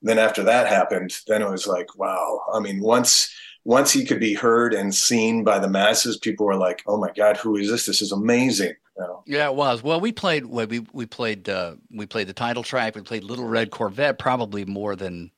then 0.00 0.18
after 0.18 0.42
that 0.44 0.66
happened 0.66 1.14
then 1.26 1.42
it 1.42 1.50
was 1.50 1.66
like 1.66 1.94
wow 1.96 2.40
i 2.54 2.60
mean 2.60 2.80
once 2.80 3.30
once 3.68 3.92
he 3.92 4.02
could 4.02 4.18
be 4.18 4.32
heard 4.32 4.72
and 4.72 4.94
seen 4.94 5.44
by 5.44 5.58
the 5.58 5.68
masses 5.68 6.16
people 6.16 6.46
were 6.46 6.56
like 6.56 6.82
oh 6.86 6.96
my 6.96 7.10
god 7.14 7.36
who 7.36 7.54
is 7.56 7.70
this 7.70 7.84
this 7.86 8.00
is 8.00 8.12
amazing 8.12 8.74
you 8.96 9.02
know? 9.04 9.22
Yeah, 9.26 9.48
it 9.48 9.54
was. 9.54 9.80
Well, 9.80 10.00
we 10.00 10.10
played. 10.10 10.44
We 10.46 10.80
we 10.92 11.06
played. 11.06 11.48
Uh, 11.48 11.76
we 11.92 12.04
played 12.06 12.26
the 12.26 12.32
title 12.32 12.64
track. 12.64 12.96
We 12.96 13.02
played 13.02 13.22
Little 13.22 13.44
Red 13.44 13.70
Corvette, 13.70 14.18
probably 14.18 14.64
more 14.64 14.96
than 14.96 15.30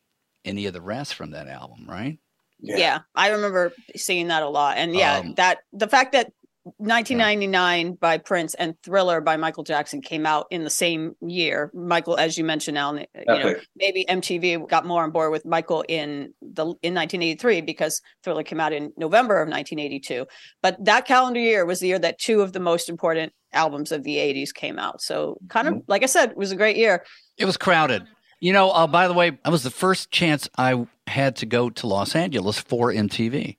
any 0.47 0.65
of 0.65 0.73
the 0.73 0.81
rest 0.81 1.13
from 1.15 1.33
that 1.33 1.47
album, 1.47 1.85
right? 1.87 2.19
yeah. 2.63 3.01
i 3.15 3.31
remember 3.31 3.73
seeing 3.97 4.29
that 4.29 4.43
a 4.43 4.49
lot 4.49 4.77
and 4.77 4.95
yeah 4.95 5.19
Um, 5.19 5.35
that 5.35 5.59
the 5.73 5.89
fact 5.89 6.13
that 6.13 6.33
1999 6.77 7.95
by 7.95 8.19
prince 8.19 8.55
and 8.55 8.75
thriller 8.83 9.21
by 9.21 9.37
michael 9.37 9.65
jackson 9.65 10.03
came 10.03 10.27
out 10.27 10.47
in 10.51 10.63
the 10.65 10.71
same 10.71 11.15
year. 11.21 11.71
Michael 11.75 12.17
as 12.17 12.37
you 12.37 12.45
mentioned 12.45 12.75
now 12.75 12.95
you 12.95 13.07
know, 13.27 13.55
maybe 13.77 14.05
mtv 14.09 14.69
got 14.69 14.85
more 14.85 15.03
on 15.03 15.11
board 15.11 15.33
with 15.33 15.45
michael 15.45 15.85
in 15.89 16.35
the 16.43 16.65
in 16.83 16.95
1983 16.95 17.63
because 17.63 18.03
thriller 18.23 18.43
came 18.43 18.61
out 18.61 18.73
in 18.73 18.93
november 18.97 19.41
of 19.41 19.49
1982 19.49 20.27
but 20.63 20.77
that 20.85 21.07
calendar 21.07 21.41
year 21.41 21.65
was 21.65 21.81
the 21.81 21.89
year 21.89 21.99
that 21.99 22.19
two 22.19 22.43
of 22.43 22.53
the 22.53 22.61
most 22.61 22.89
important 22.89 23.33
albums 23.53 23.93
of 23.93 24.03
the 24.05 24.17
80s 24.17 24.55
came 24.55 24.79
out. 24.79 25.01
So 25.01 25.39
kind 25.49 25.69
of 25.69 25.83
like 25.87 26.03
i 26.03 26.07
said 26.07 26.31
it 26.31 26.37
was 26.37 26.53
a 26.53 26.57
great 26.57 26.77
year. 26.77 27.05
It 27.37 27.45
was 27.45 27.57
crowded. 27.57 28.05
You 28.41 28.55
know, 28.55 28.71
uh, 28.71 28.87
by 28.87 29.07
the 29.07 29.13
way, 29.13 29.31
that 29.31 29.51
was 29.51 29.63
the 29.65 29.71
first 29.71 30.11
chance 30.11 30.49
I 30.57 30.87
had 31.07 31.37
to 31.37 31.47
go 31.47 31.69
to 31.69 31.87
Los 31.87 32.17
Angeles 32.17 32.59
for 32.59 32.91
MTV. 32.91 33.59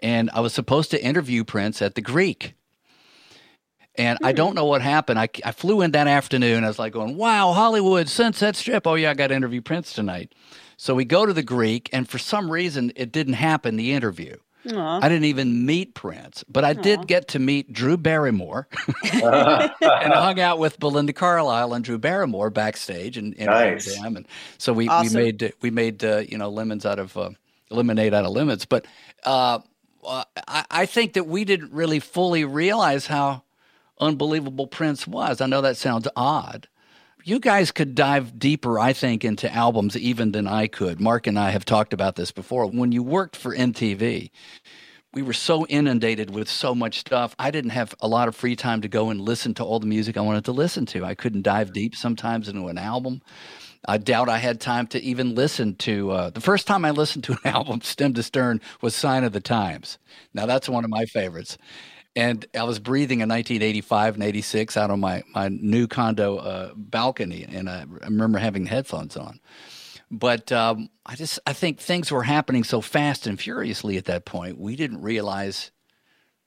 And 0.00 0.30
I 0.32 0.40
was 0.40 0.52
supposed 0.54 0.90
to 0.92 1.02
interview 1.02 1.44
Prince 1.44 1.82
at 1.82 1.94
the 1.94 2.00
Greek. 2.00 2.54
And 3.96 4.16
I 4.22 4.30
don't 4.30 4.54
know 4.54 4.64
what 4.64 4.80
happened. 4.80 5.18
I, 5.18 5.28
I 5.44 5.50
flew 5.50 5.80
in 5.80 5.90
that 5.90 6.06
afternoon. 6.06 6.62
I 6.62 6.68
was 6.68 6.78
like 6.78 6.92
going, 6.92 7.16
wow, 7.16 7.52
Hollywood, 7.52 8.08
Sunset 8.08 8.54
Strip. 8.54 8.86
Oh, 8.86 8.94
yeah, 8.94 9.10
I 9.10 9.14
got 9.14 9.26
to 9.28 9.34
interview 9.34 9.60
Prince 9.60 9.92
tonight. 9.92 10.32
So 10.76 10.94
we 10.94 11.04
go 11.04 11.26
to 11.26 11.32
the 11.32 11.42
Greek, 11.42 11.90
and 11.92 12.08
for 12.08 12.18
some 12.18 12.48
reason, 12.48 12.92
it 12.94 13.10
didn't 13.10 13.32
happen, 13.34 13.74
the 13.74 13.92
interview. 13.92 14.36
Aw. 14.72 15.00
I 15.02 15.08
didn't 15.08 15.24
even 15.24 15.66
meet 15.66 15.94
Prince, 15.94 16.44
but 16.48 16.64
I 16.64 16.70
Aw. 16.70 16.74
did 16.74 17.08
get 17.08 17.26
to 17.28 17.40
meet 17.40 17.72
Drew 17.72 17.96
Barrymore 17.96 18.68
and 19.12 19.24
I 19.24 20.22
hung 20.22 20.38
out 20.38 20.58
with 20.60 20.78
Belinda 20.78 21.12
Carlisle 21.12 21.72
and 21.72 21.84
Drew 21.84 21.98
Barrymore 21.98 22.50
backstage 22.50 23.16
and 23.16 23.34
interviewed 23.34 23.74
Nice. 23.74 23.96
them. 24.00 24.16
And 24.16 24.26
so 24.58 24.72
we, 24.72 24.88
Awesome. 24.88 25.16
we 25.16 25.24
made 25.24 25.52
we 25.62 25.70
made 25.70 26.04
uh, 26.04 26.18
you 26.28 26.36
know 26.38 26.50
lemons 26.50 26.84
out 26.86 26.98
of 26.98 27.16
uh, 27.16 27.30
lemonade 27.70 28.12
out 28.14 28.24
of 28.24 28.32
lemons. 28.32 28.64
But 28.64 28.86
uh, 29.24 29.60
uh, 30.08 30.24
I, 30.46 30.64
I 30.70 30.86
think 30.86 31.12
that 31.12 31.26
we 31.26 31.44
didn't 31.44 31.72
really 31.72 32.00
fully 32.00 32.44
realize 32.44 33.06
how 33.06 33.42
unbelievable 34.00 34.66
Prince 34.66 35.06
was. 35.06 35.40
I 35.40 35.46
know 35.46 35.60
that 35.60 35.76
sounds 35.76 36.08
odd. 36.16 36.68
You 37.24 37.40
guys 37.40 37.72
could 37.72 37.94
dive 37.94 38.38
deeper, 38.38 38.78
I 38.78 38.92
think, 38.92 39.24
into 39.24 39.52
albums 39.52 39.96
even 39.96 40.32
than 40.32 40.46
I 40.46 40.66
could. 40.66 41.00
Mark 41.00 41.26
and 41.26 41.38
I 41.38 41.50
have 41.50 41.64
talked 41.64 41.92
about 41.92 42.16
this 42.16 42.30
before. 42.30 42.66
When 42.66 42.92
you 42.92 43.02
worked 43.02 43.36
for 43.36 43.54
MTV, 43.54 44.30
we 45.12 45.22
were 45.22 45.32
so 45.32 45.66
inundated 45.66 46.30
with 46.30 46.48
so 46.48 46.74
much 46.74 47.00
stuff. 47.00 47.34
I 47.38 47.50
didn't 47.50 47.70
have 47.70 47.94
a 48.00 48.08
lot 48.08 48.28
of 48.28 48.36
free 48.36 48.56
time 48.56 48.80
to 48.82 48.88
go 48.88 49.10
and 49.10 49.20
listen 49.20 49.52
to 49.54 49.64
all 49.64 49.80
the 49.80 49.86
music 49.86 50.16
I 50.16 50.22
wanted 50.22 50.44
to 50.46 50.52
listen 50.52 50.86
to. 50.86 51.04
I 51.04 51.14
couldn't 51.14 51.42
dive 51.42 51.72
deep 51.72 51.96
sometimes 51.96 52.48
into 52.48 52.68
an 52.68 52.78
album. 52.78 53.22
I 53.86 53.98
doubt 53.98 54.28
I 54.28 54.38
had 54.38 54.60
time 54.60 54.86
to 54.88 55.02
even 55.02 55.34
listen 55.34 55.74
to 55.76 56.10
uh, 56.10 56.30
the 56.30 56.40
first 56.40 56.66
time 56.66 56.84
I 56.84 56.90
listened 56.90 57.24
to 57.24 57.32
an 57.32 57.38
album, 57.44 57.80
stem 57.80 58.14
to 58.14 58.22
stern, 58.22 58.60
was 58.80 58.94
Sign 58.94 59.24
of 59.24 59.32
the 59.32 59.40
Times. 59.40 59.98
Now 60.34 60.46
that's 60.46 60.68
one 60.68 60.84
of 60.84 60.90
my 60.90 61.04
favorites. 61.04 61.58
And 62.16 62.44
I 62.58 62.64
was 62.64 62.80
breathing 62.80 63.20
in 63.20 63.28
1985 63.28 64.14
and 64.14 64.24
86 64.24 64.76
out 64.76 64.90
on 64.90 64.98
my, 64.98 65.22
my 65.34 65.48
new 65.48 65.86
condo 65.86 66.38
uh, 66.38 66.72
balcony, 66.74 67.46
and 67.48 67.70
I 67.70 67.84
remember 67.86 68.38
having 68.38 68.66
headphones 68.66 69.16
on. 69.16 69.38
But 70.10 70.50
um, 70.50 70.88
I 71.04 71.14
just 71.16 71.38
I 71.46 71.52
think 71.52 71.78
things 71.78 72.10
were 72.10 72.22
happening 72.22 72.64
so 72.64 72.80
fast 72.80 73.26
and 73.26 73.38
furiously 73.38 73.98
at 73.98 74.06
that 74.06 74.24
point. 74.24 74.58
We 74.58 74.74
didn't 74.74 75.02
realize 75.02 75.70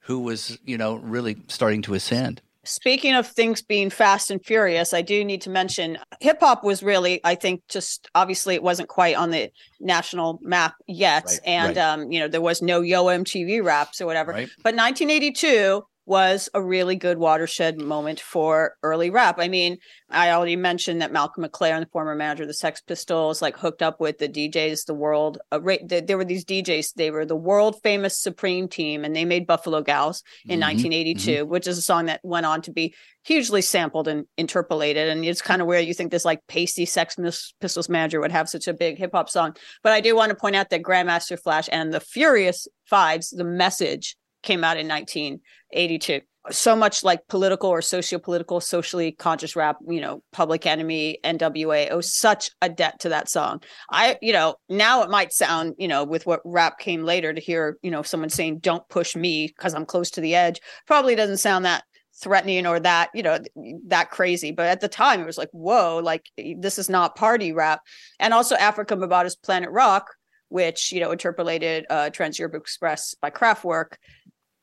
who 0.01 0.19
was 0.19 0.57
you 0.65 0.77
know 0.77 0.95
really 0.95 1.37
starting 1.47 1.83
to 1.83 1.93
ascend. 1.93 2.41
Speaking 2.63 3.15
of 3.15 3.25
things 3.25 3.61
being 3.61 3.89
fast 3.89 4.29
and 4.29 4.43
furious, 4.43 4.93
I 4.93 5.01
do 5.01 5.25
need 5.25 5.41
to 5.41 5.49
mention 5.49 5.97
hip 6.19 6.37
hop 6.41 6.63
was 6.63 6.83
really, 6.83 7.19
I 7.23 7.33
think, 7.33 7.63
just 7.67 8.07
obviously 8.13 8.53
it 8.53 8.61
wasn't 8.61 8.87
quite 8.87 9.15
on 9.15 9.31
the 9.31 9.51
national 9.79 10.39
map 10.43 10.75
yet. 10.87 11.25
Right, 11.25 11.39
and, 11.45 11.75
right. 11.75 11.83
um, 11.83 12.11
you 12.11 12.19
know, 12.19 12.27
there 12.27 12.41
was 12.41 12.61
no 12.61 12.81
Yo 12.81 13.05
MTV 13.05 13.63
raps 13.63 13.99
or 13.99 14.05
whatever. 14.05 14.31
Right? 14.31 14.49
But 14.63 14.75
1982 14.75 15.83
was 16.11 16.49
a 16.53 16.61
really 16.61 16.97
good 16.97 17.17
watershed 17.17 17.79
moment 17.79 18.19
for 18.19 18.75
early 18.83 19.09
rap. 19.09 19.37
I 19.39 19.47
mean, 19.47 19.77
I 20.09 20.31
already 20.31 20.57
mentioned 20.57 21.01
that 21.01 21.13
Malcolm 21.13 21.45
McLaren, 21.45 21.79
the 21.79 21.85
former 21.85 22.15
manager 22.15 22.43
of 22.43 22.49
the 22.49 22.53
Sex 22.53 22.81
Pistols, 22.81 23.41
like 23.41 23.55
hooked 23.55 23.81
up 23.81 24.01
with 24.01 24.17
the 24.17 24.27
DJs, 24.27 24.87
the 24.87 24.93
world. 24.93 25.37
Uh, 25.53 25.59
there 25.89 26.17
were 26.17 26.25
these 26.25 26.43
DJs. 26.43 26.95
They 26.95 27.11
were 27.11 27.25
the 27.25 27.37
world 27.37 27.81
famous 27.81 28.19
Supreme 28.19 28.67
Team, 28.67 29.05
and 29.05 29.15
they 29.15 29.23
made 29.23 29.47
Buffalo 29.47 29.81
Gals 29.81 30.21
in 30.49 30.59
Mhm, 30.59 30.63
1982, 30.63 31.45
which 31.45 31.65
is 31.65 31.77
a 31.77 31.81
song 31.81 32.07
that 32.07 32.19
went 32.23 32.45
on 32.45 32.61
to 32.63 32.71
be 32.73 32.93
hugely 33.23 33.61
sampled 33.61 34.09
and 34.09 34.25
interpolated. 34.37 35.07
And 35.07 35.23
it's 35.23 35.41
kind 35.41 35.61
of 35.61 35.67
where 35.69 35.79
you 35.79 35.93
think 35.93 36.11
this 36.11 36.25
like 36.25 36.41
pasty 36.49 36.85
Sex 36.85 37.15
Pistols 37.61 37.87
manager 37.87 38.19
would 38.19 38.33
have 38.33 38.49
such 38.49 38.67
a 38.67 38.73
big 38.73 38.97
hip 38.97 39.11
hop 39.13 39.29
song. 39.29 39.55
But 39.81 39.93
I 39.93 40.01
do 40.01 40.13
want 40.13 40.31
to 40.31 40.35
point 40.35 40.57
out 40.57 40.71
that 40.71 40.83
Grandmaster 40.83 41.39
Flash 41.39 41.69
and 41.71 41.93
the 41.93 42.01
Furious 42.01 42.67
Fives, 42.83 43.29
the 43.29 43.45
message 43.45 44.17
came 44.43 44.63
out 44.63 44.77
in 44.77 44.87
1982. 44.87 46.21
So 46.49 46.75
much 46.75 47.03
like 47.03 47.27
political 47.27 47.69
or 47.69 47.83
socio-political, 47.83 48.61
socially 48.61 49.11
conscious 49.11 49.55
rap, 49.55 49.77
you 49.87 50.01
know, 50.01 50.23
Public 50.31 50.65
Enemy, 50.65 51.19
NWA, 51.23 51.91
owes 51.91 52.11
such 52.11 52.49
a 52.63 52.69
debt 52.69 52.99
to 53.01 53.09
that 53.09 53.29
song. 53.29 53.61
I, 53.91 54.17
you 54.23 54.33
know, 54.33 54.55
now 54.67 55.03
it 55.03 55.11
might 55.11 55.33
sound, 55.33 55.75
you 55.77 55.87
know, 55.87 56.03
with 56.03 56.25
what 56.25 56.41
rap 56.43 56.79
came 56.79 57.03
later 57.03 57.31
to 57.31 57.39
hear, 57.39 57.77
you 57.83 57.91
know, 57.91 58.01
someone 58.01 58.29
saying, 58.29 58.59
don't 58.59 58.87
push 58.89 59.15
me 59.15 59.47
because 59.47 59.75
I'm 59.75 59.85
close 59.85 60.09
to 60.11 60.21
the 60.21 60.33
edge, 60.33 60.59
probably 60.87 61.13
doesn't 61.13 61.37
sound 61.37 61.65
that 61.65 61.83
threatening 62.21 62.65
or 62.65 62.79
that, 62.79 63.09
you 63.13 63.23
know, 63.23 63.39
that 63.87 64.11
crazy. 64.11 64.51
But 64.51 64.67
at 64.67 64.81
the 64.81 64.87
time, 64.87 65.21
it 65.21 65.25
was 65.25 65.37
like, 65.37 65.49
whoa, 65.51 66.01
like 66.03 66.25
this 66.57 66.79
is 66.79 66.89
not 66.89 67.15
party 67.15 67.51
rap. 67.51 67.81
And 68.19 68.33
also 68.33 68.55
Afrika 68.55 68.97
Bambaataa's 68.99 69.35
Planet 69.35 69.69
Rock, 69.69 70.11
which, 70.49 70.91
you 70.91 70.99
know, 70.99 71.11
interpolated 71.11 71.85
uh, 71.89 72.09
Trans 72.09 72.37
Europe 72.37 72.55
Express 72.55 73.15
by 73.21 73.29
Kraftwerk, 73.29 73.93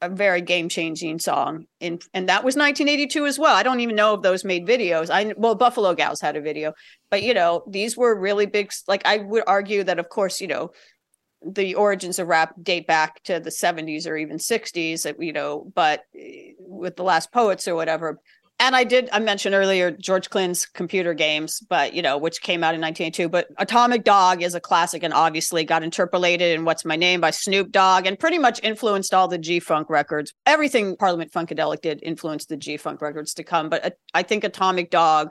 a 0.01 0.09
very 0.09 0.41
game 0.41 0.69
changing 0.69 1.19
song. 1.19 1.67
In, 1.81 1.99
and 2.15 2.29
that 2.29 2.45
was 2.45 2.57
1982 2.57 3.27
as 3.27 3.39
well. 3.39 3.55
I 3.55 3.63
don't 3.63 3.81
even 3.81 3.97
know 3.97 4.15
if 4.15 4.23
those 4.23 4.45
made 4.45 4.67
videos. 4.67 5.11
I 5.11 5.35
well, 5.37 5.55
Buffalo 5.55 5.95
Gals 5.95 6.21
had 6.21 6.37
a 6.37 6.41
video, 6.41 6.75
but 7.11 7.23
you 7.23 7.35
know, 7.35 7.65
these 7.69 7.97
were 7.97 8.19
really 8.19 8.47
big. 8.47 8.73
Like 8.87 9.07
I 9.07 9.19
would 9.19 9.45
argue 9.47 9.85
that, 9.85 9.99
of 9.99 10.09
course, 10.09 10.41
you 10.41 10.47
know, 10.47 10.71
the 11.45 11.75
origins 11.75 12.19
of 12.19 12.29
rap 12.29 12.55
date 12.63 12.87
back 12.87 13.23
to 13.25 13.41
the 13.41 13.51
70s 13.51 14.07
or 14.07 14.17
even 14.17 14.39
60s. 14.39 15.03
that, 15.03 15.23
You 15.23 15.33
know, 15.33 15.71
but 15.75 16.03
eh, 16.17 16.53
with 16.59 16.97
the 16.97 17.05
Last 17.05 17.33
Poets 17.33 17.67
or 17.69 17.75
whatever. 17.75 18.21
And 18.61 18.75
I 18.75 18.85
did 18.85 19.09
I 19.13 19.21
mentioned 19.21 19.55
earlier 19.55 19.91
George 19.91 20.31
Clinton's 20.31 20.67
computer 20.67 21.15
games, 21.15 21.61
but 21.61 21.95
you 21.95 22.03
know, 22.03 22.19
which 22.19 22.43
came 22.43 22.65
out 22.65 22.75
in 22.75 22.81
1982. 22.81 23.29
But 23.29 23.49
Atomic 23.59 24.05
Dog 24.05 24.43
is 24.43 24.55
a 24.55 24.61
classic 24.61 25.03
and 25.03 25.15
obviously 25.15 25.65
got 25.65 25.83
interpolated 25.83 26.57
in 26.57 26.65
What's 26.65 26.85
My 26.85 26.97
Name 26.97 27.21
by 27.21 27.31
Snoop 27.31 27.71
Dogg 27.71 28.07
and 28.07 28.19
pretty 28.19 28.39
much 28.39 28.61
influenced 28.63 29.15
all 29.15 29.29
the 29.29 29.39
G 29.39 29.61
Funk 29.61 29.89
records. 29.89 30.33
Everything 30.45 30.97
Parliament 30.97 31.33
Funkadelic 31.33 31.83
did 31.83 32.01
influenced 32.03 32.49
the 32.49 32.57
G 32.57 32.77
Funk 32.77 33.01
records 33.01 33.35
to 33.35 33.45
come. 33.45 33.69
But 33.69 33.85
uh, 33.85 33.91
I 34.15 34.23
think 34.23 34.45
Atomic 34.45 34.91
Dog 34.91 35.31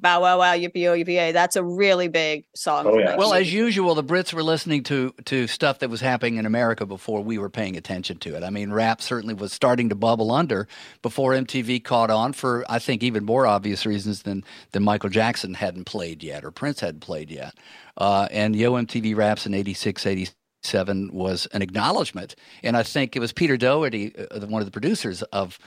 Bow 0.00 0.22
Wow 0.22 0.38
Wow 0.38 0.54
Yippee 0.54 0.82
Yo 0.82 0.94
Yippee 0.94 1.32
That's 1.32 1.56
a 1.56 1.64
really 1.64 2.08
big 2.08 2.44
song. 2.54 2.86
Oh, 2.86 2.98
yeah. 2.98 3.16
Well, 3.16 3.34
as 3.34 3.52
usual, 3.52 3.94
the 3.94 4.04
Brits 4.04 4.32
were 4.32 4.42
listening 4.42 4.82
to 4.84 5.12
to 5.24 5.46
stuff 5.46 5.80
that 5.80 5.90
was 5.90 6.00
happening 6.00 6.36
in 6.36 6.46
America 6.46 6.86
before 6.86 7.22
we 7.22 7.38
were 7.38 7.50
paying 7.50 7.76
attention 7.76 8.18
to 8.18 8.36
it. 8.36 8.44
I 8.44 8.50
mean, 8.50 8.72
rap 8.72 9.02
certainly 9.02 9.34
was 9.34 9.52
starting 9.52 9.88
to 9.88 9.94
bubble 9.94 10.30
under 10.30 10.68
before 11.02 11.32
MTV 11.32 11.82
caught 11.82 12.10
on 12.10 12.32
for 12.32 12.64
I 12.68 12.78
think 12.78 13.02
even 13.02 13.24
more 13.24 13.46
obvious 13.46 13.84
reasons 13.84 14.22
than 14.22 14.44
than 14.72 14.84
Michael 14.84 15.10
Jackson 15.10 15.54
hadn't 15.54 15.84
played 15.84 16.22
yet 16.22 16.44
or 16.44 16.50
Prince 16.50 16.80
hadn't 16.80 17.00
played 17.00 17.30
yet. 17.30 17.54
Uh, 17.96 18.28
and 18.30 18.54
Yo 18.54 18.72
MTV 18.74 19.16
Raps 19.16 19.46
in 19.46 19.54
86, 19.54 20.06
87 20.06 21.10
was 21.12 21.46
an 21.46 21.62
acknowledgement. 21.62 22.36
And 22.62 22.76
I 22.76 22.84
think 22.84 23.16
it 23.16 23.20
was 23.20 23.32
Peter 23.32 23.56
Dougherty, 23.56 24.14
uh, 24.16 24.46
one 24.46 24.62
of 24.62 24.66
the 24.66 24.72
producers 24.72 25.22
of 25.22 25.58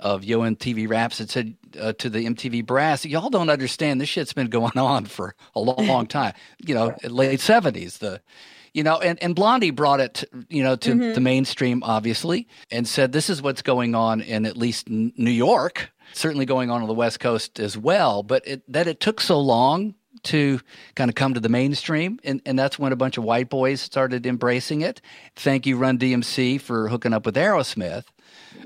of 0.00 0.24
Yo 0.24 0.40
MTV 0.40 0.88
Raps 0.88 1.18
had 1.18 1.30
said 1.30 1.54
uh, 1.80 1.92
to 1.94 2.10
the 2.10 2.24
MTV 2.26 2.66
brass, 2.66 3.04
"Y'all 3.06 3.30
don't 3.30 3.50
understand. 3.50 4.00
This 4.00 4.08
shit's 4.08 4.32
been 4.32 4.48
going 4.48 4.76
on 4.78 5.04
for 5.06 5.34
a 5.54 5.60
long, 5.60 5.86
long 5.86 6.06
time. 6.08 6.32
You 6.58 6.74
know, 6.74 6.94
late 7.04 7.40
seventies. 7.40 7.98
The, 7.98 8.20
you 8.74 8.82
know, 8.82 8.98
and 9.00 9.22
and 9.22 9.34
Blondie 9.34 9.70
brought 9.70 10.00
it, 10.00 10.24
you 10.48 10.62
know, 10.62 10.76
to 10.76 10.90
Mhm. 10.94 11.14
the 11.14 11.20
mainstream, 11.20 11.82
obviously, 11.84 12.48
and 12.70 12.86
said 12.88 13.12
this 13.12 13.28
is 13.30 13.40
what's 13.42 13.62
going 13.62 13.94
on 13.94 14.20
in 14.20 14.46
at 14.46 14.56
least 14.56 14.88
New 14.88 15.30
York. 15.30 15.90
Certainly 16.12 16.46
going 16.46 16.70
on 16.70 16.82
on 16.82 16.88
the 16.88 16.94
West 16.94 17.20
Coast 17.20 17.60
as 17.60 17.78
well. 17.78 18.24
But 18.24 18.46
it, 18.46 18.62
that 18.72 18.88
it 18.88 18.98
took 18.98 19.20
so 19.20 19.38
long 19.40 19.94
to 20.24 20.60
kind 20.94 21.08
of 21.08 21.14
come 21.14 21.34
to 21.34 21.40
the 21.40 21.48
mainstream, 21.48 22.18
and, 22.24 22.40
and 22.46 22.58
that's 22.58 22.78
when 22.78 22.92
a 22.92 22.96
bunch 22.96 23.18
of 23.18 23.24
white 23.24 23.48
boys 23.48 23.80
started 23.80 24.26
embracing 24.26 24.80
it. 24.80 25.00
Thank 25.36 25.66
you, 25.66 25.76
Run 25.76 25.98
DMC, 25.98 26.60
for 26.60 26.88
hooking 26.88 27.12
up 27.12 27.26
with 27.26 27.36
Aerosmith. 27.36 28.04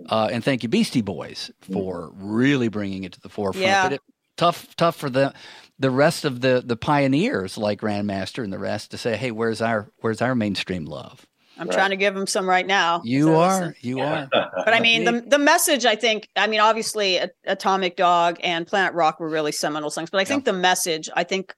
Uh, 0.08 0.28
and 0.32 0.42
thank 0.42 0.62
you, 0.62 0.68
Beastie 0.68 1.02
Boys, 1.02 1.50
for 1.60 2.10
really 2.14 2.68
bringing 2.68 3.04
it 3.04 3.12
to 3.12 3.20
the 3.20 3.28
forefront. 3.28 3.66
Yeah. 3.66 3.84
But 3.84 3.92
it, 3.94 4.00
tough, 4.36 4.74
tough 4.76 4.96
for 4.96 5.10
the 5.10 5.32
the 5.78 5.90
rest 5.90 6.24
of 6.24 6.40
the 6.40 6.62
the 6.64 6.76
pioneers 6.76 7.58
like 7.58 7.80
Grandmaster 7.80 8.44
and 8.44 8.52
the 8.52 8.58
rest 8.58 8.90
to 8.92 8.98
say, 8.98 9.16
"Hey, 9.16 9.30
where's 9.30 9.60
our 9.60 9.90
where's 9.98 10.22
our 10.22 10.34
mainstream 10.34 10.84
love?" 10.84 11.26
I'm 11.58 11.68
Right. 11.68 11.74
trying 11.74 11.90
to 11.90 11.96
give 11.96 12.16
him 12.16 12.26
some 12.26 12.48
right 12.48 12.66
now. 12.66 13.00
You 13.04 13.24
So 13.26 13.36
are, 13.36 13.58
listen. 13.60 13.74
you 13.80 14.00
are. 14.00 14.28
But 14.32 14.74
I 14.74 14.80
mean, 14.80 15.04
the 15.04 15.20
the 15.26 15.38
message. 15.38 15.84
I 15.86 15.94
think. 15.96 16.28
I 16.36 16.46
mean, 16.46 16.60
obviously, 16.60 17.20
Atomic 17.44 17.96
Dog 17.96 18.38
and 18.42 18.66
Planet 18.66 18.94
Rock 18.94 19.20
were 19.20 19.28
really 19.28 19.52
seminal 19.52 19.90
songs. 19.90 20.10
But 20.10 20.20
I 20.20 20.24
think 20.24 20.44
the 20.44 20.52
message. 20.52 21.08
I 21.14 21.24
think 21.24 21.54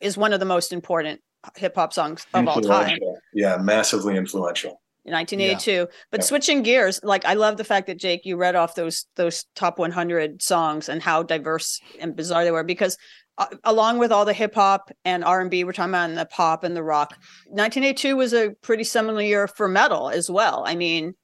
is 0.00 0.16
one 0.16 0.32
of 0.32 0.40
the 0.40 0.46
most 0.46 0.72
important 0.72 1.20
hip 1.56 1.74
hop 1.74 1.92
songs 1.92 2.26
of 2.32 2.46
all 2.48 2.60
time. 2.60 2.98
Yeah, 3.32 3.56
massively 3.56 4.16
influential. 4.16 4.80
in 5.06 5.12
1982. 5.12 5.86
But 6.10 6.24
switching 6.24 6.62
gears, 6.62 7.00
like 7.02 7.24
I 7.26 7.34
love 7.34 7.56
the 7.58 7.64
fact 7.64 7.88
that 7.88 7.98
Jake, 7.98 8.24
you 8.24 8.36
read 8.36 8.54
off 8.56 8.74
those 8.74 9.06
those 9.16 9.44
top 9.54 9.78
100 9.78 10.40
songs 10.42 10.88
and 10.88 11.02
how 11.02 11.22
diverse 11.22 11.80
and 12.00 12.14
bizarre 12.16 12.44
they 12.44 12.50
were 12.52 12.64
because. 12.64 12.96
Uh, 13.36 13.46
along 13.64 13.98
with 13.98 14.12
all 14.12 14.24
the 14.24 14.32
hip 14.32 14.54
hop 14.54 14.90
and 15.04 15.24
R&B 15.24 15.64
we're 15.64 15.72
talking 15.72 15.90
about 15.90 16.08
and 16.08 16.16
the 16.16 16.24
pop 16.26 16.62
and 16.62 16.76
the 16.76 16.84
rock. 16.84 17.16
1982 17.48 18.16
was 18.16 18.32
a 18.32 18.50
pretty 18.62 18.84
seminal 18.84 19.20
year 19.20 19.48
for 19.48 19.66
metal 19.68 20.08
as 20.08 20.30
well. 20.30 20.62
I 20.66 20.76
mean 20.76 21.14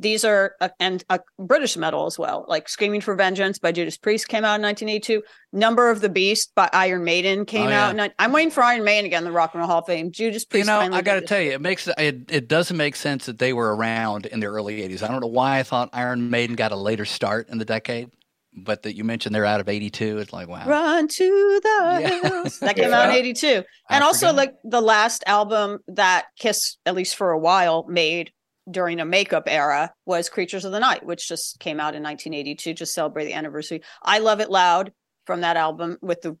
these 0.00 0.24
are 0.24 0.54
uh, 0.60 0.68
and 0.78 1.02
uh, 1.10 1.18
British 1.40 1.76
metal 1.76 2.06
as 2.06 2.16
well 2.18 2.44
like 2.48 2.68
Screaming 2.68 3.00
for 3.00 3.16
Vengeance 3.16 3.58
by 3.58 3.72
Judas 3.72 3.96
Priest 3.98 4.28
came 4.28 4.44
out 4.44 4.54
in 4.54 4.62
1982 4.62 5.22
Number 5.52 5.90
of 5.90 6.00
the 6.00 6.08
Beast 6.08 6.52
by 6.54 6.70
Iron 6.72 7.02
Maiden 7.04 7.44
came 7.44 7.66
Oh, 7.66 7.72
out. 7.72 7.96
yeah. 7.96 8.04
in 8.04 8.08
ni- 8.10 8.14
I'm 8.18 8.30
waiting 8.32 8.52
for 8.52 8.62
Iron 8.62 8.84
Maiden 8.84 9.06
again 9.06 9.24
the 9.24 9.32
Rock 9.32 9.54
and 9.54 9.60
Roll 9.60 9.68
Hall 9.68 9.78
of 9.80 9.86
Fame. 9.86 10.12
Judas 10.12 10.44
Priest 10.44 10.68
You 10.68 10.72
know, 10.72 10.96
I 10.96 11.02
got 11.02 11.14
to 11.16 11.20
tell 11.22 11.40
you, 11.40 11.50
it 11.50 11.60
makes 11.60 11.88
it, 11.88 12.30
it 12.30 12.46
doesn't 12.48 12.76
make 12.76 12.94
sense 12.94 13.26
that 13.26 13.38
they 13.40 13.52
were 13.52 13.74
around 13.74 14.26
in 14.26 14.38
the 14.40 14.46
early 14.46 14.80
'80s. 14.88 15.02
I 15.02 15.08
don't 15.08 15.20
know 15.20 15.26
why 15.26 15.58
I 15.58 15.64
thought 15.64 15.90
Iron 15.92 16.30
Maiden 16.30 16.54
got 16.54 16.70
a 16.70 16.76
later 16.76 17.04
start 17.04 17.48
in 17.48 17.58
the 17.58 17.64
decade, 17.64 18.10
but 18.54 18.82
that 18.82 18.96
you 18.96 19.04
mentioned 19.04 19.34
they're 19.34 19.44
out 19.46 19.60
of 19.60 19.68
'82. 19.68 20.18
It's 20.18 20.32
like 20.32 20.48
wow. 20.48 20.66
Run 20.66 21.08
to 21.08 21.60
the 21.62 21.98
Yeah. 22.00 22.20
hills. 22.20 22.58
That 22.60 22.76
came 22.76 22.92
out 22.92 23.08
in 23.08 23.14
Yeah. 23.14 23.20
82. 23.20 23.64
I 23.88 23.94
And 23.94 24.04
also, 24.04 24.26
forgot. 24.28 24.36
like 24.36 24.54
the 24.64 24.80
last 24.80 25.22
album 25.26 25.78
that 25.88 26.26
Kiss, 26.38 26.76
at 26.86 26.94
least 26.94 27.16
for 27.16 27.30
a 27.30 27.38
while, 27.38 27.84
made 27.88 28.32
during 28.70 29.00
a 29.00 29.04
makeup 29.04 29.44
era 29.46 29.92
was 30.04 30.28
Creatures 30.28 30.64
of 30.64 30.72
the 30.72 30.80
Night, 30.80 31.04
which 31.06 31.26
just 31.28 31.58
came 31.58 31.80
out 31.80 31.94
in 31.94 32.02
1982 32.02 32.74
to 32.74 32.84
celebrate 32.86 33.24
the 33.24 33.32
anniversary. 33.34 33.82
I 34.02 34.18
Love 34.18 34.40
It 34.40 34.50
Loud 34.50 34.92
from 35.24 35.40
that 35.42 35.56
album 35.58 35.98
with 36.00 36.22
the 36.22 36.36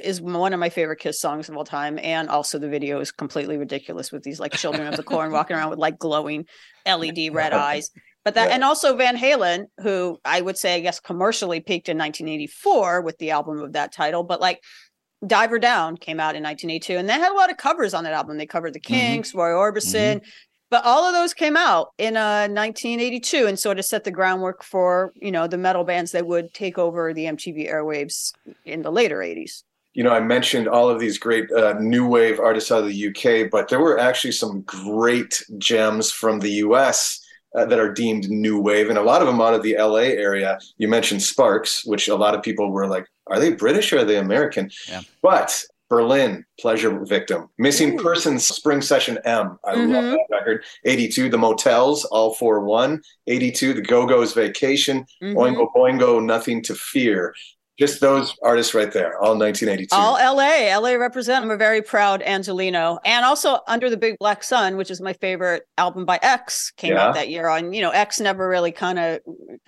is 0.00 0.20
one 0.20 0.52
of 0.52 0.60
my 0.60 0.68
favorite 0.70 1.00
Kiss 1.00 1.20
songs 1.20 1.48
of 1.48 1.56
all 1.56 1.64
time. 1.64 1.98
And 2.00 2.28
also 2.28 2.58
the 2.60 2.68
video 2.68 3.00
is 3.00 3.10
completely 3.12 3.56
ridiculous 3.56 4.10
with 4.12 4.22
these 4.22 4.38
like 4.40 4.52
children 4.52 4.86
of 4.86 4.96
the 4.96 5.02
corn 5.04 5.32
walking 5.32 5.56
around 5.56 5.70
with 5.70 5.78
like 5.80 5.98
glowing 5.98 6.46
LED 6.86 7.32
red 7.32 7.52
eyes. 7.52 7.90
But 8.28 8.34
that 8.34 8.48
Yeah. 8.48 8.56
and 8.56 8.64
also 8.64 8.94
Van 8.94 9.16
Halen, 9.16 9.68
who 9.80 10.18
I 10.22 10.42
would 10.42 10.58
say 10.58 10.74
I 10.74 10.80
guess 10.80 11.00
commercially 11.00 11.60
peaked 11.60 11.88
in 11.88 11.96
1984 11.96 13.00
with 13.00 13.16
the 13.16 13.30
album 13.30 13.58
of 13.60 13.72
that 13.72 13.90
title, 13.90 14.22
but 14.22 14.38
like 14.38 14.62
Diver 15.26 15.58
Down 15.58 15.96
came 15.96 16.20
out 16.20 16.36
in 16.36 16.42
1982, 16.42 16.98
and 16.98 17.08
they 17.08 17.14
had 17.14 17.32
a 17.32 17.34
lot 17.34 17.50
of 17.50 17.56
covers 17.56 17.94
on 17.94 18.04
that 18.04 18.12
album. 18.12 18.36
They 18.36 18.44
covered 18.44 18.74
the 18.74 18.80
Kinks, 18.80 19.34
Roy 19.34 19.48
Orbison, 19.48 20.20
but 20.70 20.84
all 20.84 21.04
of 21.06 21.14
those 21.14 21.32
came 21.32 21.56
out 21.56 21.94
in 21.96 22.18
uh, 22.18 22.48
1982 22.48 23.46
and 23.46 23.58
sort 23.58 23.78
of 23.78 23.86
set 23.86 24.04
the 24.04 24.10
groundwork 24.10 24.62
for 24.62 25.14
you 25.14 25.32
know 25.32 25.46
the 25.46 25.56
metal 25.56 25.84
bands 25.84 26.12
that 26.12 26.26
would 26.26 26.52
take 26.52 26.76
over 26.76 27.14
the 27.14 27.24
MTV 27.24 27.66
airwaves 27.72 28.32
in 28.66 28.82
the 28.82 28.92
later 28.92 29.20
80s. 29.20 29.62
you 29.94 30.04
know, 30.04 30.12
I 30.12 30.20
mentioned 30.20 30.68
all 30.68 30.90
of 30.90 31.00
these 31.00 31.16
great 31.16 31.50
uh, 31.50 31.76
new 31.80 32.06
wave 32.06 32.38
artists 32.40 32.70
out 32.70 32.84
of 32.84 32.90
the 32.90 33.06
UK, 33.08 33.50
but 33.50 33.68
there 33.68 33.80
were 33.80 33.98
actually 33.98 34.32
some 34.32 34.60
great 34.66 35.42
gems 35.56 36.12
from 36.12 36.40
the 36.40 36.50
US 36.66 37.24
uh, 37.54 37.64
that 37.66 37.78
are 37.78 37.92
deemed 37.92 38.28
new 38.28 38.60
wave, 38.60 38.88
and 38.88 38.98
a 38.98 39.02
lot 39.02 39.20
of 39.22 39.26
them 39.26 39.40
out 39.40 39.54
of 39.54 39.62
the 39.62 39.76
LA 39.78 40.08
area. 40.14 40.58
You 40.76 40.88
mentioned 40.88 41.22
Sparks, 41.22 41.84
which 41.86 42.08
a 42.08 42.14
lot 42.16 42.34
of 42.34 42.42
people 42.42 42.70
were 42.70 42.86
like, 42.86 43.06
are 43.26 43.38
they 43.38 43.52
British 43.52 43.92
or 43.92 43.98
are 44.00 44.04
they 44.04 44.16
American? 44.18 44.70
Yeah. 44.88 45.00
But 45.22 45.62
Berlin, 45.90 46.44
Pleasure 46.60 47.02
Victim, 47.06 47.48
Missing 47.56 47.98
Ooh. 47.98 48.02
Persons, 48.02 48.46
Spring 48.46 48.82
Session 48.82 49.18
M. 49.24 49.58
I 49.64 49.72
love 49.74 49.88
Mhm. 50.04 50.12
that 50.12 50.26
record. 50.30 50.64
82, 50.84 51.30
The 51.30 51.38
Motels, 51.38 52.04
All 52.06 52.34
for 52.34 52.60
One. 52.60 53.00
82, 53.26 53.72
The 53.72 53.80
Go 53.80 54.04
Go's 54.06 54.34
Vacation. 54.34 55.06
Mhm. 55.22 55.34
Oingo 55.34 55.66
Boingo, 55.74 56.22
Nothing 56.22 56.62
to 56.64 56.74
Fear. 56.74 57.34
Just 57.78 58.00
those 58.00 58.34
artists 58.42 58.74
right 58.74 58.90
there, 58.92 59.18
all 59.20 59.36
1982. 59.38 59.94
All 59.94 60.14
LA, 60.14 60.76
LA 60.76 60.94
represent. 60.96 61.44
I'm 61.44 61.50
a 61.50 61.56
very 61.56 61.80
proud 61.80 62.22
Angelino. 62.22 62.98
And 63.04 63.24
also 63.24 63.60
Under 63.68 63.88
the 63.88 63.96
Big 63.96 64.16
Black 64.18 64.42
Sun, 64.42 64.76
which 64.76 64.90
is 64.90 65.00
my 65.00 65.12
favorite 65.12 65.62
album 65.78 66.04
by 66.04 66.18
X, 66.22 66.72
came 66.76 66.94
Yeah. 66.94 67.06
out 67.08 67.14
that 67.14 67.28
year. 67.28 67.48
On 67.48 67.72
you 67.72 67.80
know, 67.80 67.90
X 67.90 68.18
never 68.20 68.48
really 68.48 68.72
kind 68.72 68.98
of 68.98 69.20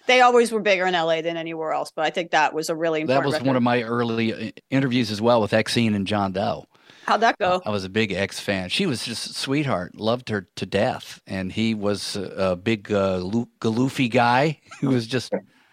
they 0.06 0.22
always 0.22 0.50
were 0.50 0.60
bigger 0.60 0.86
in 0.86 0.94
LA 0.94 1.22
than 1.22 1.36
anywhere 1.36 1.72
else. 1.72 1.92
But 1.94 2.04
I 2.04 2.10
think 2.10 2.32
that 2.32 2.52
was 2.52 2.68
a 2.68 2.74
really 2.74 3.04
That 3.04 3.12
important. 3.12 3.26
was 3.26 3.34
record. 3.34 3.46
one 3.46 3.56
of 3.56 3.62
my 3.62 3.82
early 3.82 4.34
uh, 4.48 4.50
interviews 4.70 5.10
as 5.12 5.20
well 5.22 5.40
with 5.40 5.52
Exene 5.52 5.94
and 5.94 6.06
John 6.06 6.32
Doe. 6.32 6.64
How'd 7.06 7.20
that 7.20 7.38
go? 7.38 7.62
I 7.64 7.70
was 7.70 7.84
a 7.84 7.88
big 7.88 8.12
X 8.12 8.40
fan. 8.40 8.68
She 8.68 8.86
was 8.86 9.04
just 9.04 9.34
sweetheart, 9.34 9.94
loved 9.96 10.28
her 10.28 10.48
to 10.56 10.66
death, 10.66 11.20
and 11.26 11.50
he 11.52 11.74
was 11.74 12.14
a, 12.16 12.22
a 12.52 12.56
big 12.56 12.90
uh, 12.92 13.16
Lu- 13.18 13.48
Galoofy 13.60 14.10
guy 14.10 14.58
who 14.80 14.90
was 14.90 15.06
just 15.06 15.32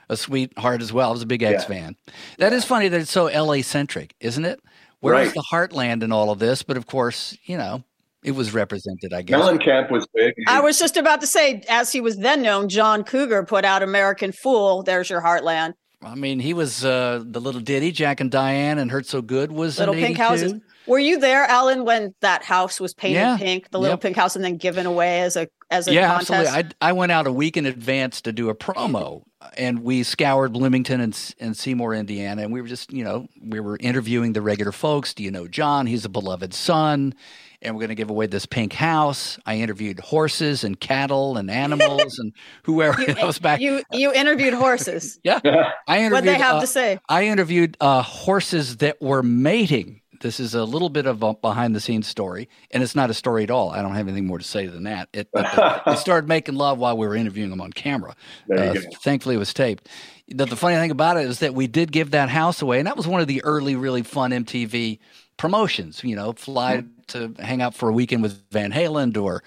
a 0.10 0.18
sweetheart 0.18 0.82
as 0.82 0.92
well. 0.94 1.10
I 1.10 1.12
was 1.14 1.22
a 1.22 1.26
big 1.28 1.44
X 1.44 1.64
Yeah. 1.64 1.68
fan. 1.68 1.96
That 2.38 2.54
is 2.54 2.66
funny 2.66 2.88
that 2.88 3.02
it's 3.02 3.12
so 3.12 3.28
LA 3.28 3.62
centric, 3.62 4.14
isn't 4.20 4.46
it? 4.46 4.60
Where 5.00 5.16
is 5.16 5.28
Right. 5.28 5.36
the 5.36 5.44
heartland 5.52 6.04
in 6.04 6.12
all 6.12 6.32
of 6.32 6.40
this? 6.40 6.64
But 6.64 6.78
of 6.78 6.88
course, 6.88 7.38
you 7.46 7.58
know, 7.58 7.84
it 8.24 8.32
was 8.32 8.54
represented. 8.54 9.14
I 9.14 9.22
guess. 9.22 9.40
Mellencamp 9.40 9.92
was 9.92 10.08
big. 10.14 10.34
I 10.48 10.60
was 10.60 10.80
just 10.80 10.98
about 10.98 11.22
to 11.22 11.28
say, 11.28 11.62
as 11.70 11.92
he 11.92 12.02
was 12.02 12.18
then 12.18 12.42
known, 12.42 12.68
John 12.70 13.04
Cougar 13.04 13.44
put 13.44 13.64
out 13.66 13.84
American 13.84 14.32
Fool. 14.32 14.84
There's 14.84 15.10
your 15.10 15.22
heartland. 15.22 15.74
I 16.04 16.14
mean, 16.16 16.40
he 16.40 16.54
was 16.54 16.86
uh, 16.86 17.24
the 17.26 17.42
little 17.42 17.60
ditty 17.62 17.92
Jack 17.92 18.20
and 18.20 18.30
Diane 18.30 18.78
and 18.78 18.92
Hurt 18.92 19.08
So 19.08 19.22
Good 19.22 19.52
was 19.52 19.80
Little 19.80 19.96
in 19.96 20.04
pink 20.06 20.18
houses. 20.18 20.54
Were 20.88 21.00
you 21.00 21.20
there, 21.20 21.44
Alan, 21.44 21.84
when 21.86 22.14
that 22.22 22.44
house 22.44 22.80
was 22.80 22.94
painted 22.94 23.20
Yeah. 23.20 23.38
pink, 23.38 23.70
the 23.72 23.80
little 23.80 23.94
Yep. 23.94 24.02
pink 24.02 24.16
house, 24.16 24.36
and 24.36 24.44
then 24.46 24.58
given 24.58 24.86
away 24.86 25.22
as 25.22 25.36
a 25.36 25.48
as 25.70 25.88
a 25.90 25.94
yeah, 25.94 26.08
contest? 26.08 26.32
absolutely. 26.32 26.72
I 26.82 26.90
I 26.90 26.94
went 26.94 27.12
out 27.12 27.28
a 27.28 27.32
week 27.32 27.58
in 27.58 27.66
advance 27.66 28.22
to 28.22 28.32
do 28.32 28.50
a 28.50 28.56
promo, 28.56 29.24
and 29.58 29.80
we 29.84 30.04
scoured 30.04 30.54
Bloomington 30.54 31.02
and 31.02 31.36
and 31.40 31.58
Seymour, 31.58 31.94
Indiana, 31.94 32.44
and 32.44 32.54
we 32.54 32.62
were 32.62 32.68
just 32.68 32.92
you 32.94 33.04
know 33.04 33.28
we 33.46 33.60
were 33.60 33.78
interviewing 33.82 34.34
the 34.34 34.42
regular 34.42 34.72
folks. 34.72 35.14
Do 35.14 35.24
you 35.24 35.32
know 35.32 35.48
John? 35.48 35.86
He's 35.88 36.06
a 36.06 36.10
beloved 36.10 36.54
son, 36.54 37.14
and 37.62 37.76
we're 37.76 37.82
going 37.82 37.90
to 37.90 37.96
give 37.96 38.10
away 38.10 38.28
this 38.28 38.46
pink 38.46 38.72
house. 38.72 39.38
I 39.46 39.56
interviewed 39.58 40.00
horses 40.00 40.64
and 40.64 40.80
cattle 40.80 41.36
and 41.36 41.52
animals 41.52 42.18
and 42.18 42.32
whoever. 42.64 43.02
You- 43.02 43.16
was 43.26 43.40
back. 43.40 43.60
You 43.60 43.84
you 43.92 44.14
interviewed 44.14 44.54
horses. 44.54 45.20
Yeah, 45.24 45.42
I 45.86 45.98
interviewed. 45.98 46.12
What 46.14 46.24
they 46.24 46.36
have 46.36 46.56
uh, 46.58 46.62
to 46.62 46.68
say? 46.68 47.00
I 47.10 47.26
interviewed 47.26 47.76
uh, 47.82 48.02
horses 48.04 48.78
that 48.78 49.02
were 49.02 49.22
mating. 49.22 50.00
This 50.22 50.40
is 50.40 50.54
a 50.54 50.64
little 50.64 50.90
bit 50.90 51.06
of 51.06 51.24
a 51.24 51.34
behind 51.34 51.76
the 51.76 51.80
scenes 51.80 52.08
story, 52.08 52.50
and 52.72 52.82
it's 52.82 52.96
not 52.96 53.10
a 53.10 53.14
story 53.14 53.44
at 53.44 53.52
all. 53.52 53.70
I 53.70 53.82
don't 53.82 53.94
have 53.96 54.08
anything 54.08 54.26
more 54.26 54.38
to 54.38 54.44
say 54.44 54.68
than 54.68 54.84
that. 54.84 55.10
It, 55.14 55.30
they 55.34 55.96
started 55.96 56.28
making 56.28 56.56
love 56.56 56.78
while 56.78 56.98
we 56.98 57.08
were 57.08 57.16
interviewing 57.16 57.50
them 57.50 57.62
on 57.62 57.72
camera. 57.72 58.16
Uh, 58.52 58.76
thankfully, 59.02 59.36
it 59.36 59.40
was 59.40 59.54
taped. 59.54 59.90
The, 60.28 60.46
the 60.46 60.56
funny 60.56 60.76
thing 60.76 60.92
about 60.92 61.18
it 61.18 61.26
is 61.26 61.40
that 61.40 61.54
we 61.54 61.68
did 61.68 61.92
give 61.92 62.12
that 62.12 62.30
house 62.30 62.62
away, 62.62 62.80
and 62.80 62.88
that 62.88 62.98
was 62.98 63.08
one 63.08 63.22
of 63.22 63.28
the 63.28 63.44
early, 63.44 63.76
really 63.76 64.04
fun 64.04 64.32
MTV 64.32 65.00
promotions. 65.38 66.04
You 66.04 66.16
know, 66.16 66.34
fly 66.34 66.78
mm-hmm. 66.78 67.36
to 67.36 67.44
hang 67.44 67.62
out 67.62 67.76
for 67.76 67.90
a 67.90 67.94
weekend 67.94 68.24
with 68.24 68.42
Van 68.52 68.72
Halen 68.72 69.16
or 69.18 69.44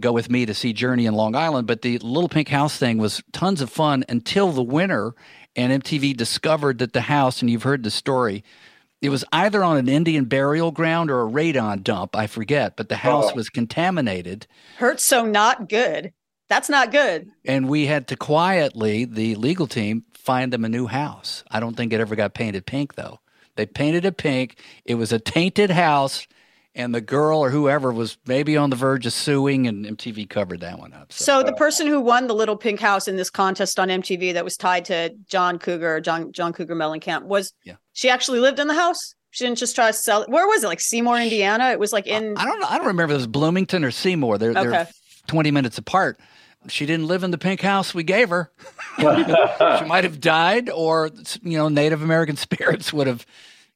go 0.00 0.12
with 0.12 0.30
me 0.30 0.46
to 0.46 0.54
see 0.54 0.72
Journey 0.72 1.06
in 1.06 1.14
Long 1.14 1.34
Island. 1.34 1.66
But 1.66 1.82
the 1.82 1.98
Little 1.98 2.28
Pink 2.28 2.48
House 2.48 2.76
thing 2.76 2.98
was 2.98 3.22
tons 3.32 3.60
of 3.60 3.70
fun 3.70 4.04
until 4.08 4.52
the 4.52 4.62
winter, 4.62 5.14
and 5.56 5.82
MTV 5.82 6.16
discovered 6.16 6.78
that 6.78 6.92
the 6.92 7.02
house, 7.02 7.40
and 7.40 7.50
you've 7.50 7.62
heard 7.62 7.82
the 7.82 7.90
story, 7.90 8.44
it 9.02 9.10
was 9.10 9.24
either 9.32 9.64
on 9.64 9.76
an 9.76 9.88
Indian 9.88 10.24
burial 10.24 10.70
ground 10.70 11.10
or 11.10 11.26
a 11.26 11.30
radon 11.30 11.82
dump. 11.82 12.16
I 12.16 12.28
forget, 12.28 12.76
but 12.76 12.88
the 12.88 12.96
house 12.96 13.30
oh. 13.32 13.34
was 13.34 13.50
contaminated. 13.50 14.46
Hurts 14.78 15.04
so 15.04 15.26
not 15.26 15.68
good. 15.68 16.12
That's 16.48 16.68
not 16.68 16.92
good. 16.92 17.30
And 17.44 17.68
we 17.68 17.86
had 17.86 18.08
to 18.08 18.16
quietly, 18.16 19.04
the 19.04 19.34
legal 19.34 19.66
team, 19.66 20.04
find 20.14 20.52
them 20.52 20.64
a 20.64 20.68
new 20.68 20.86
house. 20.86 21.42
I 21.50 21.58
don't 21.60 21.76
think 21.76 21.92
it 21.92 22.00
ever 22.00 22.14
got 22.14 22.34
painted 22.34 22.64
pink, 22.64 22.94
though. 22.94 23.18
They 23.56 23.66
painted 23.66 24.04
it 24.04 24.16
pink. 24.16 24.58
It 24.84 24.94
was 24.94 25.12
a 25.12 25.18
tainted 25.18 25.70
house 25.70 26.26
and 26.74 26.94
the 26.94 27.00
girl 27.00 27.38
or 27.38 27.50
whoever 27.50 27.92
was 27.92 28.16
maybe 28.26 28.56
on 28.56 28.70
the 28.70 28.76
verge 28.76 29.06
of 29.06 29.12
suing, 29.12 29.66
and 29.66 29.84
MTV 29.84 30.28
covered 30.28 30.60
that 30.60 30.78
one 30.78 30.92
up. 30.92 31.12
So, 31.12 31.24
so 31.24 31.42
the 31.42 31.52
person 31.52 31.86
who 31.86 32.00
won 32.00 32.26
the 32.26 32.34
Little 32.34 32.56
Pink 32.56 32.80
House 32.80 33.08
in 33.08 33.16
this 33.16 33.30
contest 33.30 33.78
on 33.78 33.88
MTV 33.88 34.32
that 34.34 34.44
was 34.44 34.56
tied 34.56 34.84
to 34.86 35.14
John 35.26 35.58
Cougar, 35.58 36.00
John 36.00 36.32
John 36.32 36.52
Cougar 36.52 36.74
Mellencamp, 36.74 37.24
was 37.24 37.52
yeah. 37.64 37.74
she 37.92 38.08
actually 38.08 38.40
lived 38.40 38.58
in 38.58 38.68
the 38.68 38.74
house? 38.74 39.14
She 39.30 39.44
didn't 39.44 39.58
just 39.58 39.74
try 39.74 39.86
to 39.86 39.92
sell 39.92 40.22
it. 40.22 40.28
Where 40.28 40.46
was 40.46 40.62
it? 40.62 40.66
Like 40.66 40.80
Seymour, 40.80 41.18
Indiana. 41.20 41.70
It 41.70 41.78
was 41.78 41.92
like 41.92 42.06
in. 42.06 42.36
I 42.36 42.44
don't 42.44 42.60
know. 42.60 42.66
I 42.68 42.78
don't 42.78 42.86
remember 42.86 43.12
if 43.12 43.16
it 43.16 43.20
was 43.20 43.26
Bloomington 43.26 43.84
or 43.84 43.90
Seymour. 43.90 44.38
They're 44.38 44.50
okay. 44.50 44.62
they're 44.62 44.88
twenty 45.26 45.50
minutes 45.50 45.78
apart. 45.78 46.18
She 46.68 46.86
didn't 46.86 47.08
live 47.08 47.24
in 47.24 47.32
the 47.32 47.38
pink 47.38 47.60
house 47.60 47.92
we 47.92 48.04
gave 48.04 48.28
her. 48.28 48.52
she 48.98 49.04
might 49.04 50.04
have 50.04 50.20
died, 50.20 50.70
or 50.70 51.10
you 51.42 51.58
know, 51.58 51.68
Native 51.68 52.02
American 52.02 52.36
spirits 52.36 52.92
would 52.92 53.06
have 53.06 53.26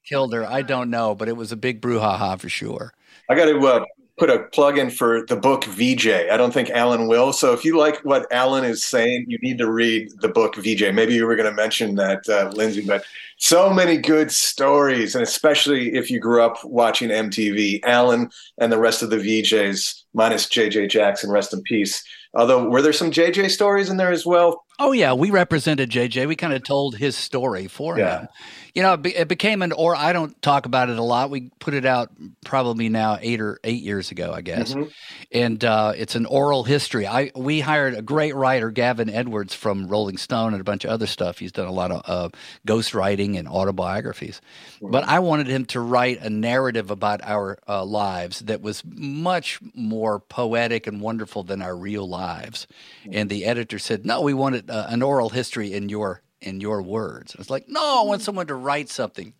killed 0.07 0.32
her. 0.32 0.46
I 0.46 0.62
don't 0.62 0.90
know, 0.90 1.14
but 1.14 1.28
it 1.28 1.36
was 1.36 1.52
a 1.52 1.57
big 1.57 1.80
brouhaha 1.80 2.38
for 2.40 2.48
sure. 2.48 2.94
I 3.28 3.34
got 3.34 3.46
to 3.46 3.59
uh, 3.59 3.84
put 4.18 4.30
a 4.30 4.44
plug 4.52 4.78
in 4.78 4.90
for 4.90 5.26
the 5.26 5.36
book 5.36 5.64
VJ. 5.64 6.09
I 6.09 6.36
don't 6.36 6.54
think 6.54 6.70
Alan 6.70 7.07
will. 7.07 7.32
So 7.32 7.52
if 7.52 7.64
you 7.64 7.76
like 7.76 7.98
what 8.04 8.30
Alan 8.32 8.64
is 8.64 8.82
saying, 8.82 9.26
you 9.28 9.38
need 9.42 9.59
to 9.59 9.70
read 9.70 10.11
the 10.20 10.28
book 10.28 10.57
VJ. 10.57 10.94
Maybe 10.94 11.14
you 11.14 11.26
were 11.26 11.36
going 11.36 11.50
to 11.50 11.54
mention 11.54 11.96
that, 11.96 12.28
uh, 12.28 12.50
Lyndsey, 12.52 12.86
but 12.86 13.04
so 13.38 13.68
many 13.70 13.98
good 13.98 14.32
stories, 14.32 15.14
and 15.14 15.22
especially 15.22 15.94
if 15.94 16.11
you 16.11 16.18
grew 16.18 16.42
up 16.42 16.64
watching 16.64 17.11
MTV. 17.11 17.80
Alan 17.84 18.30
and 18.59 18.72
the 18.72 18.78
rest 18.78 19.02
of 19.02 19.11
the 19.11 19.18
VJs, 19.18 20.02
minus 20.14 20.46
JJ 20.46 20.88
Jackson, 20.88 21.30
rest 21.30 21.52
in 21.52 21.62
peace. 21.62 22.02
Although, 22.34 22.68
were 22.68 22.80
there 22.80 22.92
some 22.92 23.11
JJ 23.11 23.50
stories 23.50 23.90
in 23.90 23.98
there 23.98 24.12
as 24.12 24.24
well? 24.24 24.64
Oh 24.79 24.93
yeah, 24.93 25.14
we 25.14 25.31
represented 25.31 25.91
JJ. 25.91 26.29
We 26.29 26.37
kind 26.37 26.53
of 26.53 26.62
told 26.62 26.97
his 26.97 27.16
story 27.16 27.66
for 27.66 27.99
yeah. 27.99 28.20
him 28.20 28.29
you 28.77 28.83
know, 28.83 28.93
it, 28.93 29.01
be, 29.01 29.16
it, 29.16 29.27
became 29.27 29.62
an 29.62 29.72
or 29.72 29.97
I 29.97 30.12
don't 30.12 30.41
talk 30.43 30.66
about 30.66 30.91
it 30.91 30.99
a 30.99 31.03
lot. 31.03 31.31
We 31.31 31.51
put 31.61 31.72
it 31.72 31.87
out 31.87 32.11
probably 32.45 32.91
now 32.91 33.16
eight 33.22 33.41
or 33.41 33.59
eight 33.64 33.83
years 33.83 34.11
ago, 34.11 34.35
I 34.35 34.43
guess, 34.43 34.74
mm-hmm. 34.74 34.91
and 35.33 35.64
uh, 35.64 35.95
it's 35.97 36.14
an 36.14 36.27
oral 36.27 36.62
history. 36.62 37.07
I 37.07 37.33
we 37.35 37.61
hired 37.61 37.95
a 37.95 38.03
great 38.03 38.35
writer, 38.35 38.70
Gavin 38.70 39.09
Edwards 39.09 39.55
from 39.55 39.89
Rolling 39.89 40.18
Stone 40.18 40.53
and 40.53 40.61
a 40.61 40.64
bunch 40.64 40.85
of 40.85 40.91
other 40.91 41.07
stuff. 41.07 41.39
He's 41.39 41.53
done 41.53 41.68
a 41.68 41.72
lot 41.72 41.91
of 41.91 42.03
uh, 42.05 42.29
ghost 42.66 42.93
writing 42.93 43.39
and 43.39 43.49
autobiographies, 43.49 44.43
mm-hmm. 44.74 44.91
but 44.91 45.05
I 45.05 45.20
wanted 45.20 45.47
him 45.47 45.64
to 45.66 45.81
write 45.81 46.20
a 46.20 46.29
narrative 46.29 46.91
about 46.91 47.22
our 47.24 47.59
uh, 47.66 47.83
lives 47.83 48.41
that 48.41 48.61
was 48.61 48.83
much 48.85 49.59
more 49.74 50.20
poetic 50.20 50.87
and 50.87 51.01
wonderful 51.01 51.45
than 51.45 51.62
our 51.62 51.74
real 51.74 52.07
lives. 52.07 52.66
Mm-hmm. 53.05 53.11
And 53.14 53.31
the 53.31 53.47
editor 53.47 53.79
said, 53.79 54.05
"No, 54.05 54.20
we 54.20 54.35
wanted 54.66 54.86
uh, 54.86 54.86
an 54.88 55.02
oral 55.02 55.30
history 55.30 55.72
in 55.72 55.88
your 55.88 56.22
in 56.40 56.60
your 56.60 56.82
words. 56.82 57.34
It's 57.38 57.50
like, 57.50 57.68
no, 57.68 58.02
I 58.02 58.06
want 58.06 58.22
someone 58.22 58.46
to 58.48 58.54
write 58.54 58.88
something 58.88 59.32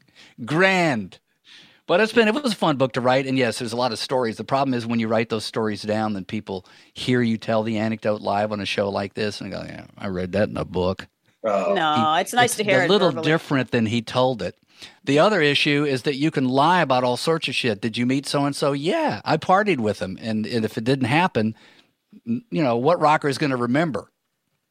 grand. 0.45 1.19
But 1.87 2.01
it's 2.01 2.13
been 2.13 2.27
it 2.27 2.35
was 2.35 2.53
a 2.53 2.57
fun 2.57 2.79
book 2.79 2.95
to 2.95 3.01
write, 3.01 3.27
and 3.27 3.39
yes, 3.39 3.61
there's 3.61 3.73
a 3.73 3.77
lot 3.77 3.93
of 3.93 3.99
stories. 3.99 4.37
The 4.37 4.45
problem 4.45 4.75
is 4.75 4.87
when 4.87 4.99
you 4.99 5.07
write 5.07 5.29
those 5.29 5.45
stories 5.45 5.83
down, 5.83 6.15
then 6.15 6.25
people 6.25 6.67
hear 6.93 7.23
you 7.23 7.39
tell 7.39 7.63
the 7.63 7.79
anecdote 7.79 8.21
live 8.21 8.51
on 8.51 8.61
a 8.61 8.67
show 8.67 8.89
like 8.89 9.15
this, 9.15 9.41
and 9.41 9.53
go, 9.53 9.63
"Yeah, 9.65 9.87
I 9.97 10.09
read 10.09 10.33
that 10.33 10.49
in 10.49 10.57
a 10.57 10.65
book." 10.65 11.07
Oh. 11.45 11.75
No, 11.75 12.15
he, 12.15 12.23
it's 12.23 12.33
nice 12.33 12.51
it's 12.51 12.57
to 12.57 12.65
hear. 12.65 12.83
A 12.83 12.89
little 12.89 13.11
verbally. 13.11 13.31
different 13.31 13.71
than 13.71 13.87
he 13.87 14.03
told 14.03 14.43
it. 14.43 14.57
The 15.05 15.21
other 15.21 15.41
issue 15.41 15.85
is 15.85 16.03
that 16.03 16.17
you 16.17 16.33
can 16.33 16.49
lie 16.49 16.81
about 16.81 17.05
all 17.05 17.17
sorts 17.17 17.47
of 17.47 17.55
shit. 17.55 17.81
Did 17.81 17.97
you 17.97 18.05
meet 18.05 18.27
so 18.27 18.45
and 18.45 18.57
so? 18.57 18.73
Yeah, 18.73 19.21
I 19.25 19.37
partied 19.37 19.79
with 19.79 20.01
him, 20.01 20.19
and, 20.21 20.45
and 20.45 20.65
if 20.65 20.77
it 20.77 20.83
didn't 20.83 21.07
happen, 21.07 21.55
you 22.25 22.43
know 22.51 22.77
what 22.77 23.01
rocker 23.01 23.29
is 23.29 23.39
going 23.39 23.51
to 23.51 23.57
remember? 23.57 24.11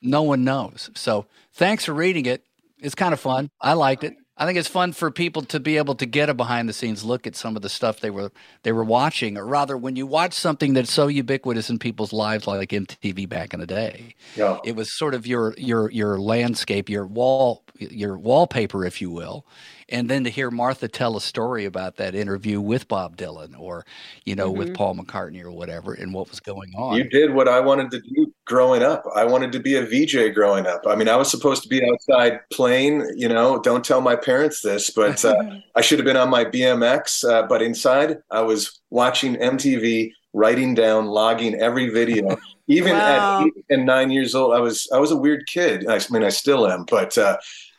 No 0.05 0.23
one 0.23 0.43
knows. 0.43 0.89
So 0.95 1.25
thanks 1.53 1.85
for 1.85 1.93
reading 1.93 2.25
it. 2.25 2.43
It's 2.79 2.95
kind 2.95 3.13
of 3.13 3.19
fun. 3.19 3.49
I 3.59 3.73
liked 3.73 4.03
it. 4.03 4.15
I 4.37 4.45
think 4.45 4.57
it's 4.57 4.67
fun 4.67 4.91
for 4.91 5.11
people 5.11 5.43
to 5.43 5.61
be 5.61 5.77
able 5.77 5.95
to 5.95 6.05
get 6.05 6.29
a 6.29 6.33
behind 6.33 6.67
the 6.67 6.73
scenes 6.73 7.05
look 7.05 7.25
at 7.25 7.37
some 7.37 7.55
of 7.55 7.61
the 7.61 7.69
stuff 7.69 8.01
they 8.01 8.09
were 8.09 8.31
they 8.63 8.73
were 8.73 8.83
watching, 8.83 9.37
or 9.37 9.45
rather, 9.45 9.77
when 9.77 9.95
you 9.95 10.05
watch 10.05 10.33
something 10.33 10.73
that's 10.73 10.91
so 10.91 11.07
ubiquitous 11.07 11.69
in 11.69 11.79
people's 11.79 12.11
lives, 12.11 12.45
like 12.45 12.69
MTV 12.69 13.29
back 13.29 13.53
in 13.53 13.61
the 13.61 13.65
day, 13.65 14.13
yeah. 14.35 14.57
it 14.65 14.75
was 14.75 14.91
sort 14.91 15.13
of 15.13 15.25
your 15.25 15.53
your 15.57 15.89
your 15.89 16.19
landscape, 16.19 16.89
your 16.89 17.07
wall, 17.07 17.63
your 17.77 18.17
wallpaper, 18.17 18.83
if 18.83 18.99
you 18.99 19.09
will, 19.09 19.45
and 19.89 20.09
then 20.09 20.23
to 20.23 20.29
hear 20.29 20.49
Martha 20.49 20.87
tell 20.87 21.15
a 21.15 21.21
story 21.21 21.65
about 21.65 21.97
that 21.97 22.15
interview 22.15 22.59
with 22.59 22.87
Bob 22.87 23.17
Dylan 23.17 23.57
or 23.59 23.85
you 24.25 24.35
know 24.35 24.49
mm-hmm. 24.49 24.59
with 24.59 24.73
Paul 24.73 24.95
McCartney 24.95 25.43
or 25.43 25.51
whatever 25.51 25.93
and 25.93 26.13
what 26.13 26.29
was 26.29 26.39
going 26.39 26.73
on. 26.75 26.95
You 26.97 27.03
did 27.03 27.33
what 27.33 27.47
I 27.47 27.59
wanted 27.59 27.91
to 27.91 28.01
do 28.01 28.33
growing 28.45 28.83
up. 28.83 29.03
I 29.15 29.25
wanted 29.25 29.51
to 29.53 29.59
be 29.59 29.75
a 29.75 29.85
VJ 29.85 30.33
growing 30.33 30.65
up. 30.65 30.81
I 30.87 30.95
mean, 30.95 31.09
I 31.09 31.15
was 31.15 31.29
supposed 31.29 31.63
to 31.63 31.69
be 31.69 31.83
outside 31.83 32.39
playing, 32.51 33.07
you 33.15 33.27
know, 33.27 33.59
don't 33.59 33.83
tell 33.83 34.01
my 34.01 34.15
parents 34.15 34.61
this, 34.61 34.89
but 34.89 35.23
uh, 35.23 35.35
I 35.75 35.81
should 35.81 35.99
have 35.99 36.05
been 36.05 36.17
on 36.17 36.29
my 36.29 36.45
BMX, 36.45 37.27
uh, 37.27 37.47
but 37.47 37.61
inside 37.61 38.17
I 38.31 38.41
was 38.41 38.79
watching 38.89 39.35
MTV 39.35 40.11
writing 40.33 40.73
down, 40.75 41.07
logging 41.07 41.55
every 41.55 41.89
video. 41.89 42.37
Even 42.67 42.93
wow. 42.93 43.41
at 43.41 43.45
eight 43.45 43.65
and 43.69 43.85
nine 43.85 44.09
years 44.09 44.33
old, 44.33 44.53
I 44.53 44.59
was 44.59 44.89
I 44.91 44.97
was 44.97 45.11
a 45.11 45.15
weird 45.15 45.45
kid. 45.45 45.87
I 45.87 45.99
mean, 46.09 46.23
I 46.23 46.29
still 46.29 46.67
am, 46.67 46.85
but 46.85 47.15
uh, 47.15 47.37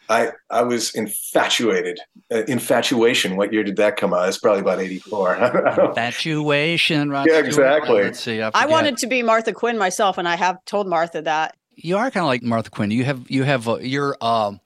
I 0.09 0.33
I 0.51 0.63
was 0.63 0.95
infatuated. 0.95 2.01
Uh, 2.31 2.43
infatuation. 2.45 3.37
What 3.37 3.53
year 3.53 3.65
did 3.65 3.77
that 3.77 3.97
come 3.97 4.15
out? 4.15 4.29
It's 4.29 4.39
probably 4.39 4.61
about 4.61 4.81
eighty 4.81 4.99
four. 4.99 5.35
infatuation. 5.89 7.11
Right? 7.11 7.27
Yeah, 7.29 7.39
exactly. 7.39 8.05
Let's 8.05 8.21
see. 8.21 8.43
I, 8.43 8.51
I, 8.55 8.67
wanted 8.67 8.97
to 8.99 9.07
be 9.07 9.23
Martha 9.23 9.53
Quinn 9.53 9.79
myself, 9.79 10.19
and 10.19 10.29
I 10.29 10.37
have 10.37 10.65
told 10.65 10.89
Martha 10.89 11.23
that. 11.23 11.57
You 11.75 11.99
are 11.99 12.11
kind 12.11 12.25
of 12.25 12.29
like 12.29 12.43
Martha 12.43 12.71
Quinn. 12.71 12.91
You 12.91 13.05
have 13.05 13.31
you 13.31 13.43
have 13.43 13.69
uh, 13.69 13.79
your 13.79 14.17
um. 14.21 14.61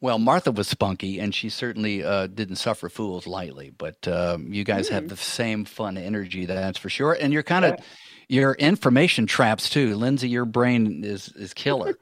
Well, 0.00 0.20
Martha 0.20 0.52
was 0.52 0.68
spunky, 0.68 1.18
and 1.18 1.34
she 1.34 1.48
certainly 1.48 2.04
uh, 2.04 2.28
didn't 2.28 2.56
suffer 2.56 2.88
fools 2.88 3.26
lightly. 3.26 3.70
But 3.76 4.06
um, 4.06 4.52
you 4.52 4.62
guys 4.62 4.88
mm. 4.88 4.92
have 4.92 5.08
the 5.08 5.16
same 5.16 5.64
fun 5.64 5.98
energy, 5.98 6.46
that's 6.46 6.78
for 6.78 6.88
sure. 6.88 7.16
And 7.20 7.32
you're 7.32 7.42
kind 7.42 7.64
of 7.64 7.74
yeah 7.78 7.84
your 8.28 8.52
information 8.54 9.26
traps 9.26 9.70
too. 9.70 9.96
Lyndsey, 9.96 10.28
your 10.30 10.44
brain 10.44 11.02
is 11.02 11.28
is 11.28 11.54
killer. 11.54 11.98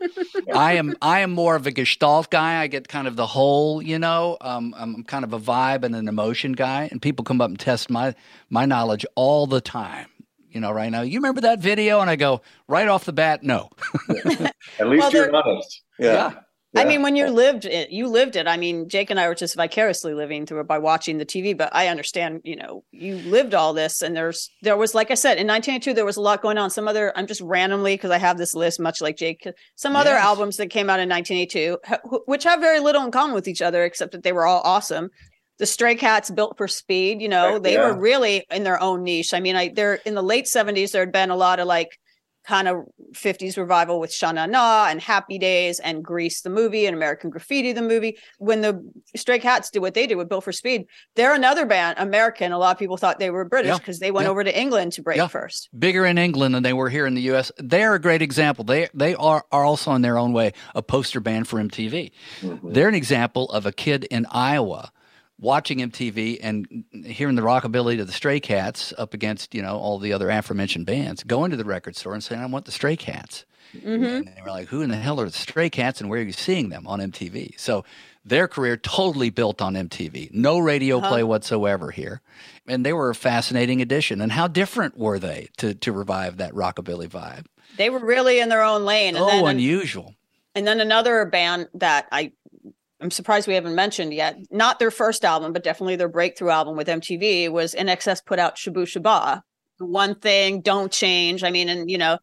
I 0.54 0.74
am 0.74 0.96
I 1.00 1.20
am 1.20 1.30
more 1.30 1.54
of 1.54 1.66
a 1.66 1.70
gestalt 1.70 2.30
guy. 2.30 2.60
I 2.60 2.66
get 2.66 2.88
kind 2.88 3.06
of 3.06 3.16
the 3.16 3.26
whole, 3.26 3.80
you 3.80 3.98
know. 3.98 4.36
Um, 4.40 4.74
I'm 4.76 5.04
kind 5.04 5.24
of 5.24 5.32
a 5.32 5.38
vibe 5.38 5.84
and 5.84 5.94
an 5.94 6.08
emotion 6.08 6.52
guy, 6.52 6.88
and 6.90 7.00
people 7.00 7.24
come 7.24 7.40
up 7.40 7.48
and 7.48 7.58
test 7.58 7.90
my 7.90 8.14
my 8.50 8.66
knowledge 8.66 9.06
all 9.14 9.46
the 9.46 9.60
time. 9.60 10.08
You 10.50 10.60
know, 10.60 10.72
right 10.72 10.90
now, 10.90 11.02
you 11.02 11.18
remember 11.18 11.42
that 11.42 11.60
video, 11.60 12.00
and 12.00 12.10
I 12.10 12.16
go 12.16 12.40
right 12.66 12.88
off 12.88 13.04
the 13.04 13.12
bat, 13.12 13.42
no. 13.42 13.70
At 14.08 14.88
least 14.88 15.02
well, 15.02 15.12
you're 15.12 15.34
honest. 15.34 15.82
yeah. 15.98 16.12
yeah. 16.12 16.40
I 16.74 16.84
mean, 16.84 17.02
when 17.02 17.16
you 17.16 17.28
lived 17.28 17.64
it, 17.64 17.90
you 17.90 18.08
lived 18.08 18.36
it. 18.36 18.46
I 18.46 18.56
mean, 18.56 18.88
Jake 18.88 19.10
and 19.10 19.18
I 19.18 19.28
were 19.28 19.34
just 19.34 19.56
vicariously 19.56 20.14
living 20.14 20.46
through 20.46 20.60
it 20.60 20.66
by 20.66 20.78
watching 20.78 21.18
the 21.18 21.24
TV. 21.24 21.56
But 21.56 21.74
I 21.74 21.88
understand, 21.88 22.42
you 22.44 22.56
know, 22.56 22.84
you 22.90 23.16
lived 23.16 23.54
all 23.54 23.72
this, 23.72 24.02
and 24.02 24.16
there's 24.16 24.50
there 24.62 24.76
was, 24.76 24.94
like 24.94 25.10
I 25.10 25.14
said, 25.14 25.38
in 25.38 25.46
1982, 25.46 25.94
there 25.94 26.04
was 26.04 26.16
a 26.16 26.20
lot 26.20 26.42
going 26.42 26.58
on. 26.58 26.70
Some 26.70 26.88
other, 26.88 27.12
I'm 27.16 27.26
just 27.26 27.40
randomly 27.40 27.94
because 27.94 28.10
I 28.10 28.18
have 28.18 28.36
this 28.36 28.54
list, 28.54 28.80
much 28.80 29.00
like 29.00 29.16
Jake. 29.16 29.46
Some 29.76 29.94
yes. 29.94 30.00
other 30.00 30.16
albums 30.16 30.56
that 30.56 30.68
came 30.68 30.90
out 30.90 31.00
in 31.00 31.08
1982, 31.08 31.78
which 32.26 32.44
have 32.44 32.60
very 32.60 32.80
little 32.80 33.04
in 33.04 33.10
common 33.10 33.34
with 33.34 33.48
each 33.48 33.62
other, 33.62 33.84
except 33.84 34.12
that 34.12 34.22
they 34.22 34.32
were 34.32 34.46
all 34.46 34.60
awesome. 34.64 35.10
The 35.58 35.66
Stray 35.66 35.94
Cats, 35.94 36.30
Built 36.30 36.58
for 36.58 36.68
Speed, 36.68 37.22
you 37.22 37.28
know, 37.28 37.58
they 37.58 37.74
yeah. 37.74 37.86
were 37.86 37.98
really 37.98 38.44
in 38.50 38.64
their 38.64 38.80
own 38.82 39.04
niche. 39.04 39.32
I 39.32 39.40
mean, 39.40 39.56
I 39.56 39.70
they're 39.74 39.94
in 39.94 40.14
the 40.14 40.22
late 40.22 40.44
70s. 40.44 40.90
There 40.90 41.00
had 41.00 41.12
been 41.12 41.30
a 41.30 41.36
lot 41.36 41.60
of 41.60 41.66
like 41.66 41.98
kind 42.46 42.68
of 42.68 42.84
50s 43.12 43.56
revival 43.56 43.98
with 43.98 44.12
Sha 44.12 44.32
Na 44.32 44.46
Na 44.46 44.86
and 44.88 45.00
Happy 45.00 45.38
Days 45.38 45.80
and 45.80 46.04
Grease 46.04 46.42
the 46.42 46.50
movie 46.50 46.86
and 46.86 46.96
American 46.96 47.30
Graffiti 47.30 47.72
the 47.72 47.82
movie. 47.82 48.18
When 48.38 48.60
the 48.60 48.82
Stray 49.16 49.38
Cats 49.38 49.70
did 49.70 49.80
what 49.80 49.94
they 49.94 50.06
did 50.06 50.16
with 50.16 50.28
Built 50.28 50.44
for 50.44 50.52
Speed, 50.52 50.86
they're 51.16 51.34
another 51.34 51.66
band, 51.66 51.98
American. 51.98 52.52
A 52.52 52.58
lot 52.58 52.72
of 52.72 52.78
people 52.78 52.96
thought 52.96 53.18
they 53.18 53.30
were 53.30 53.44
British 53.44 53.76
because 53.78 54.00
yeah. 54.00 54.06
they 54.06 54.10
went 54.10 54.26
yeah. 54.26 54.30
over 54.30 54.44
to 54.44 54.58
England 54.58 54.92
to 54.92 55.02
break 55.02 55.16
yeah. 55.16 55.26
first. 55.26 55.68
Bigger 55.78 56.06
in 56.06 56.18
England 56.18 56.54
than 56.54 56.62
they 56.62 56.72
were 56.72 56.88
here 56.88 57.06
in 57.06 57.14
the 57.14 57.22
US. 57.32 57.50
They're 57.58 57.94
a 57.94 58.00
great 58.00 58.22
example. 58.22 58.64
They 58.64 58.88
they 58.94 59.14
are, 59.16 59.44
are 59.50 59.64
also 59.64 59.92
in 59.92 60.02
their 60.02 60.18
own 60.18 60.32
way 60.32 60.52
a 60.74 60.82
poster 60.82 61.20
band 61.20 61.48
for 61.48 61.60
MTV. 61.60 62.12
Mm-hmm. 62.40 62.72
They're 62.72 62.88
an 62.88 62.94
example 62.94 63.50
of 63.50 63.66
a 63.66 63.72
kid 63.72 64.04
in 64.04 64.26
Iowa 64.30 64.92
watching 65.38 65.78
MTV 65.78 66.38
and 66.42 66.84
hearing 67.04 67.34
the 67.34 67.42
rockabilly 67.42 67.96
to 67.96 68.04
the 68.04 68.12
Stray 68.12 68.40
Cats 68.40 68.92
up 68.96 69.14
against 69.14 69.54
you 69.54 69.62
know 69.62 69.76
all 69.76 69.98
the 69.98 70.12
other 70.12 70.30
aforementioned 70.30 70.86
bands, 70.86 71.22
going 71.22 71.50
to 71.50 71.56
the 71.56 71.64
record 71.64 71.96
store 71.96 72.14
and 72.14 72.22
saying, 72.22 72.40
"I 72.40 72.46
want 72.46 72.64
the 72.64 72.72
Stray 72.72 72.96
Cats." 72.96 73.44
Mm-hmm. 73.74 74.04
And 74.04 74.26
they 74.28 74.42
were 74.42 74.50
like, 74.50 74.68
"Who 74.68 74.82
in 74.82 74.90
the 74.90 74.96
hell 74.96 75.20
are 75.20 75.26
the 75.26 75.32
Stray 75.32 75.70
Cats, 75.70 76.00
and 76.00 76.08
where 76.08 76.20
are 76.20 76.24
you 76.24 76.32
seeing 76.32 76.68
them 76.68 76.86
on 76.86 77.00
MTV?" 77.00 77.58
So 77.58 77.84
their 78.24 78.48
career 78.48 78.76
totally 78.76 79.30
built 79.30 79.62
on 79.62 79.74
MTV. 79.74 80.32
No 80.32 80.58
radio 80.58 80.98
uh-huh. 80.98 81.08
play 81.08 81.22
whatsoever 81.22 81.90
here, 81.90 82.20
and 82.66 82.84
they 82.84 82.92
were 82.92 83.10
a 83.10 83.14
fascinating 83.14 83.80
addition. 83.80 84.20
And 84.20 84.32
how 84.32 84.48
different 84.48 84.96
were 84.96 85.18
they 85.18 85.48
to 85.58 85.74
to 85.74 85.92
revive 85.92 86.38
that 86.38 86.52
rockabilly 86.52 87.08
vibe? 87.08 87.46
They 87.76 87.90
were 87.90 87.98
really 87.98 88.40
in 88.40 88.48
their 88.48 88.62
own 88.62 88.84
lane. 88.84 89.16
And 89.16 89.24
oh, 89.24 89.28
then, 89.28 89.46
unusual. 89.46 90.14
And 90.54 90.66
then 90.66 90.80
another 90.80 91.26
band 91.26 91.68
that 91.74 92.08
I 92.10 92.32
I'm 93.00 93.10
surprised 93.10 93.46
we 93.46 93.54
haven't 93.54 93.74
mentioned 93.74 94.14
yet. 94.14 94.38
Not 94.50 94.78
their 94.78 94.90
first 94.90 95.24
album, 95.24 95.52
but 95.52 95.62
definitely 95.62 95.96
their 95.96 96.08
breakthrough 96.08 96.50
album 96.50 96.76
with 96.76 96.88
MTV 96.88 97.50
was 97.50 97.74
INXS 97.74 98.24
put 98.24 98.38
out 98.38 98.56
Shabooh 98.56 98.84
Shoobah. 98.84 99.42
One 99.78 100.14
thing, 100.14 100.62
don't 100.62 100.90
change. 100.90 101.44
I 101.44 101.50
mean, 101.50 101.68
and 101.68 101.90
you 101.90 101.98
know, 101.98 102.18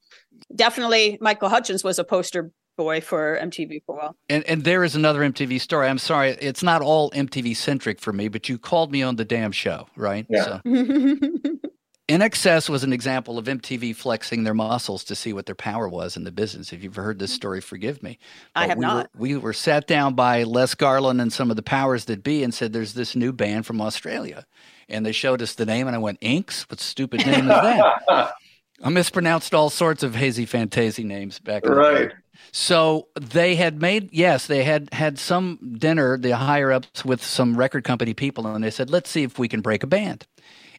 definitely 0.55 1.17
Michael 1.21 1.49
Hutchence 1.49 1.83
was 1.83 1.99
a 1.99 2.03
poster 2.03 2.51
boy 2.75 3.01
for 3.01 3.37
MTV 3.39 3.83
for 3.85 3.95
a 3.95 3.99
while. 3.99 4.15
And 4.29 4.43
and 4.45 4.63
there 4.63 4.83
is 4.83 4.95
another 4.95 5.21
MTV 5.21 5.61
story. 5.61 5.87
I'm 5.87 5.99
sorry, 5.99 6.31
it's 6.31 6.63
not 6.63 6.81
all 6.81 7.11
MTV 7.11 7.55
centric 7.55 7.99
for 7.99 8.11
me, 8.11 8.27
but 8.27 8.49
you 8.49 8.57
called 8.57 8.91
me 8.91 9.03
on 9.03 9.15
the 9.15 9.25
damn 9.25 9.51
show, 9.51 9.87
right? 9.95 10.25
Yeah. 10.29 10.43
So. 10.43 10.61
INXS 12.09 12.67
was 12.67 12.83
an 12.83 12.91
example 12.91 13.37
of 13.37 13.45
MTV 13.45 13.95
flexing 13.95 14.43
their 14.43 14.53
muscles 14.53 15.05
to 15.05 15.15
see 15.15 15.31
what 15.31 15.45
their 15.45 15.55
power 15.55 15.87
was 15.87 16.17
in 16.17 16.25
the 16.25 16.33
business. 16.33 16.73
If 16.73 16.83
you've 16.83 16.95
heard 16.95 17.17
this 17.17 17.31
mm-hmm. 17.31 17.35
story, 17.35 17.61
forgive 17.61 18.03
me. 18.03 18.19
But 18.53 18.59
I 18.59 18.67
have 18.67 18.77
we 18.77 18.81
not. 18.81 19.09
Were, 19.15 19.21
we 19.21 19.37
were 19.37 19.53
sat 19.53 19.87
down 19.87 20.13
by 20.13 20.43
Les 20.43 20.75
Garland 20.75 21.21
and 21.21 21.31
some 21.31 21.49
of 21.49 21.55
the 21.55 21.63
powers 21.63 22.05
that 22.05 22.21
be 22.21 22.43
and 22.43 22.53
said, 22.53 22.73
There's 22.73 22.93
this 22.93 23.15
new 23.15 23.31
band 23.31 23.65
from 23.65 23.79
Australia. 23.79 24.45
And 24.89 25.05
they 25.05 25.13
showed 25.13 25.41
us 25.41 25.55
the 25.55 25.65
name, 25.65 25.87
and 25.87 25.95
I 25.95 25.99
went, 25.99 26.17
Inks? 26.19 26.69
What 26.69 26.81
stupid 26.81 27.25
name 27.25 27.49
is 27.49 27.61
that? 27.61 28.33
I 28.83 28.89
mispronounced 28.89 29.53
all 29.53 29.69
sorts 29.69 30.03
of 30.03 30.13
hazy 30.13 30.45
fantasy 30.45 31.05
names 31.05 31.39
back 31.39 31.65
right. 31.65 32.09
the. 32.09 32.15
So 32.51 33.07
they 33.19 33.55
had 33.55 33.81
made 33.81 34.09
yes, 34.11 34.47
they 34.47 34.65
had 34.65 34.89
had 34.91 35.17
some 35.17 35.75
dinner, 35.77 36.17
the 36.17 36.31
higher 36.31 36.71
ups 36.73 37.05
with 37.05 37.23
some 37.23 37.55
record 37.55 37.85
company 37.85 38.13
people, 38.13 38.45
and 38.45 38.61
they 38.63 38.71
said, 38.71 38.89
"Let's 38.89 39.09
see 39.09 39.23
if 39.23 39.39
we 39.39 39.47
can 39.47 39.61
break 39.61 39.83
a 39.83 39.87
band." 39.87 40.27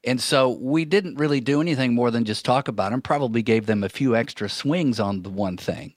And 0.07 0.21
so 0.21 0.51
we 0.51 0.85
didn't 0.85 1.17
really 1.17 1.41
do 1.41 1.61
anything 1.61 1.95
more 1.95 2.11
than 2.11 2.25
just 2.25 2.45
talk 2.45 2.69
about 2.69 2.91
them, 2.91 3.01
probably 3.01 3.43
gave 3.43 3.67
them 3.67 3.83
a 3.83 3.89
few 3.89 4.15
extra 4.15 4.49
swings 4.49 5.01
on 5.01 5.23
the 5.23 5.31
one 5.31 5.57
thing. 5.57 5.95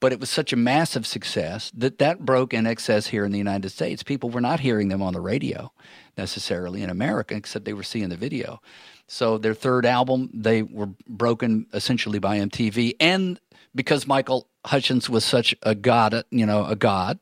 But 0.00 0.12
it 0.12 0.20
was 0.20 0.30
such 0.30 0.52
a 0.52 0.56
massive 0.56 1.06
success 1.06 1.72
that 1.76 1.98
that 1.98 2.24
broke 2.24 2.50
INXS 2.50 3.08
here 3.08 3.24
in 3.24 3.32
the 3.32 3.38
United 3.38 3.70
States. 3.70 4.02
People 4.02 4.30
were 4.30 4.40
not 4.40 4.60
hearing 4.60 4.88
them 4.88 5.02
on 5.02 5.12
the 5.12 5.20
radio 5.20 5.72
necessarily 6.16 6.82
in 6.82 6.90
America, 6.90 7.34
except 7.34 7.64
they 7.64 7.72
were 7.72 7.82
seeing 7.82 8.08
the 8.08 8.16
video. 8.16 8.60
So 9.08 9.38
their 9.38 9.54
third 9.54 9.84
album, 9.84 10.30
they 10.32 10.62
were 10.62 10.90
broken 11.08 11.66
essentially 11.72 12.18
by 12.20 12.38
MTV. 12.38 12.94
And 13.00 13.40
because 13.74 14.06
Michael 14.06 14.48
Hutchence 14.64 15.08
was 15.08 15.24
such 15.24 15.54
a 15.62 15.74
god, 15.74 16.24
you 16.30 16.46
know, 16.46 16.64
a 16.64 16.76
god, 16.76 17.18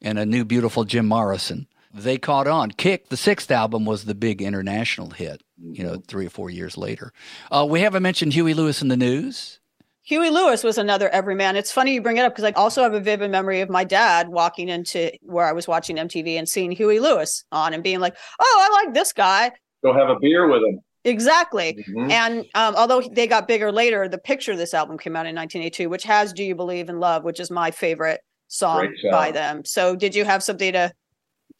and 0.00 0.18
a 0.18 0.26
new 0.26 0.44
beautiful 0.44 0.84
Jim 0.84 1.06
Morrison, 1.06 1.68
they 1.92 2.18
caught 2.18 2.46
on. 2.46 2.70
Kick, 2.70 3.08
the 3.08 3.16
sixth 3.16 3.50
album, 3.50 3.84
was 3.84 4.04
the 4.04 4.14
big 4.14 4.40
international 4.42 5.10
hit, 5.10 5.42
you 5.60 5.84
know, 5.84 6.02
three 6.06 6.26
or 6.26 6.30
four 6.30 6.50
years 6.50 6.76
later. 6.76 7.12
Uh, 7.50 7.66
we 7.68 7.80
haven't 7.80 8.02
mentioned 8.02 8.32
Huey 8.32 8.54
Lewis 8.54 8.82
and 8.82 8.90
the 8.90 8.96
News. 8.96 9.60
Huey 10.04 10.30
Lewis 10.30 10.64
was 10.64 10.78
another 10.78 11.08
everyman. 11.10 11.54
It's 11.54 11.70
funny 11.70 11.94
you 11.94 12.02
bring 12.02 12.16
it 12.16 12.22
up 12.22 12.32
because 12.32 12.44
I 12.44 12.50
also 12.52 12.82
have 12.82 12.92
a 12.92 13.00
vivid 13.00 13.30
memory 13.30 13.60
of 13.60 13.70
my 13.70 13.84
dad 13.84 14.28
walking 14.28 14.68
into 14.68 15.12
where 15.22 15.46
I 15.46 15.52
was 15.52 15.68
watching 15.68 15.96
MTV 15.96 16.36
and 16.38 16.48
seeing 16.48 16.72
Huey 16.72 16.98
Lewis 16.98 17.44
on 17.52 17.72
and 17.72 17.84
being 17.84 18.00
like, 18.00 18.16
oh, 18.40 18.58
I 18.60 18.84
like 18.84 18.94
this 18.94 19.12
guy. 19.12 19.52
Go 19.84 19.94
have 19.94 20.08
a 20.08 20.18
beer 20.18 20.48
with 20.48 20.62
him. 20.62 20.80
Exactly. 21.04 21.84
Mm-hmm. 21.88 22.10
And 22.10 22.46
um, 22.54 22.74
although 22.76 23.00
they 23.00 23.26
got 23.26 23.48
bigger 23.48 23.70
later, 23.70 24.08
the 24.08 24.18
picture 24.18 24.52
of 24.52 24.58
this 24.58 24.74
album 24.74 24.98
came 24.98 25.14
out 25.14 25.26
in 25.26 25.34
1982, 25.34 25.88
which 25.88 26.04
has 26.04 26.32
Do 26.32 26.44
You 26.44 26.54
Believe 26.54 26.88
in 26.88 26.98
Love, 27.00 27.24
which 27.24 27.40
is 27.40 27.50
my 27.50 27.70
favorite 27.70 28.20
song 28.48 28.92
by 29.10 29.30
them. 29.30 29.64
So 29.64 29.96
did 29.96 30.14
you 30.14 30.24
have 30.24 30.42
something 30.42 30.72
to 30.74 30.92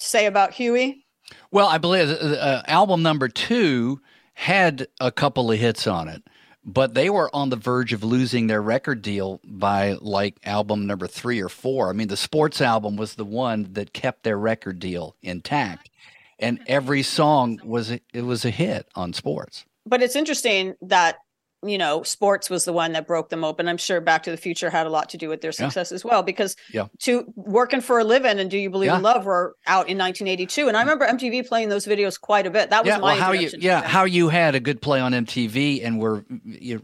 say 0.03 0.27
about 0.27 0.53
Huey? 0.53 1.05
Well, 1.51 1.67
I 1.67 1.79
believe 1.79 2.09
uh, 2.09 2.13
uh, 2.13 2.63
album 2.67 3.03
number 3.03 3.29
two 3.29 4.01
had 4.35 4.89
a 5.01 5.13
couple 5.13 5.51
of 5.51 5.59
hits 5.59 5.87
on 5.87 6.09
it, 6.09 6.23
but 6.65 6.95
they 6.95 7.11
were 7.11 7.35
on 7.35 7.51
the 7.51 7.57
verge 7.57 7.93
of 7.93 8.05
losing 8.05 8.47
their 8.47 8.63
record 8.63 9.03
deal 9.03 9.41
by 9.45 9.97
like 10.01 10.37
album 10.45 10.87
number 10.87 11.07
three 11.07 11.41
or 11.41 11.49
four. 11.49 11.91
I 11.91 11.93
mean, 11.93 12.09
the 12.09 12.17
sports 12.17 12.61
album 12.61 12.97
was 12.97 13.15
the 13.15 13.25
one 13.25 13.69
that 13.73 13.93
kept 13.93 14.23
their 14.23 14.39
record 14.39 14.79
deal 14.79 15.17
intact, 15.23 15.91
and 16.39 16.61
every 16.67 17.03
song 17.03 17.61
was 17.65 17.91
it 17.91 18.25
was 18.25 18.45
a 18.45 18.51
hit 18.51 18.89
on 18.95 19.13
sports. 19.13 19.65
But 19.87 20.03
it's 20.03 20.17
interesting 20.17 20.75
that 20.83 21.17
you 21.65 21.79
know, 21.79 22.03
sports 22.03 22.51
was 22.51 22.65
the 22.65 22.73
one 22.73 22.93
that 22.93 23.07
broke 23.07 23.29
them 23.29 23.45
open. 23.45 23.69
I'm 23.69 23.77
sure 23.77 24.01
Back 24.01 24.25
to 24.25 24.31
the 24.31 24.37
Future 24.37 24.69
had 24.69 24.87
a 24.87 24.91
lot 24.91 25.11
to 25.11 25.17
do 25.17 25.29
with 25.29 25.41
their 25.41 25.53
success 25.53 25.91
yeah. 25.91 25.95
as 25.95 26.05
well, 26.05 26.23
because 26.23 26.57
yeah. 26.73 26.89
to 27.01 27.25
working 27.37 27.81
for 27.81 28.01
a 28.01 28.05
living 28.05 28.39
and 28.39 28.51
Do 28.51 28.59
You 28.59 28.69
Believe 28.69 28.89
yeah. 28.89 28.97
in 28.97 29.03
Love 29.03 29.25
were 29.25 29.57
out 29.67 29.89
in 29.89 29.97
1982, 29.97 30.69
and 30.69 30.77
I 30.77 30.81
mm. 30.81 30.85
remember 30.85 31.07
MTV 31.07 31.47
playing 31.47 31.69
those 31.69 31.87
videos 31.87 32.21
quite 32.21 32.47
a 32.47 32.51
bit. 32.51 32.71
That 32.71 32.85
was 32.85 32.89
yeah, 32.89 32.99
my 32.99 33.15
well, 33.15 33.23
how 33.23 33.33
you 33.33 33.51
yeah 33.59 33.83
how 33.83 34.05
you 34.05 34.29
had 34.29 34.55
a 34.55 34.61
good 34.61 34.83
play 34.83 35.01
on 35.01 35.13
MTV 35.13 35.85
and 35.85 36.01
were 36.01 36.25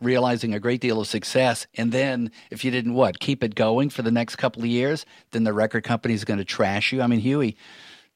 realizing 0.00 0.54
a 0.54 0.60
great 0.60 0.80
deal 0.80 1.00
of 1.00 1.08
success, 1.08 1.66
and 1.74 1.90
then 1.90 2.30
if 2.50 2.64
you 2.64 2.70
didn't 2.70 2.94
what 2.94 3.18
keep 3.18 3.42
it 3.42 3.54
going 3.54 3.90
for 3.90 4.02
the 4.02 4.12
next 4.12 4.36
couple 4.36 4.62
of 4.62 4.68
years, 4.68 5.04
then 5.32 5.44
the 5.44 5.52
record 5.52 5.82
company 5.82 6.14
is 6.14 6.24
going 6.24 6.38
to 6.38 6.44
trash 6.44 6.92
you. 6.92 7.02
I 7.02 7.06
mean, 7.08 7.20
Huey 7.20 7.56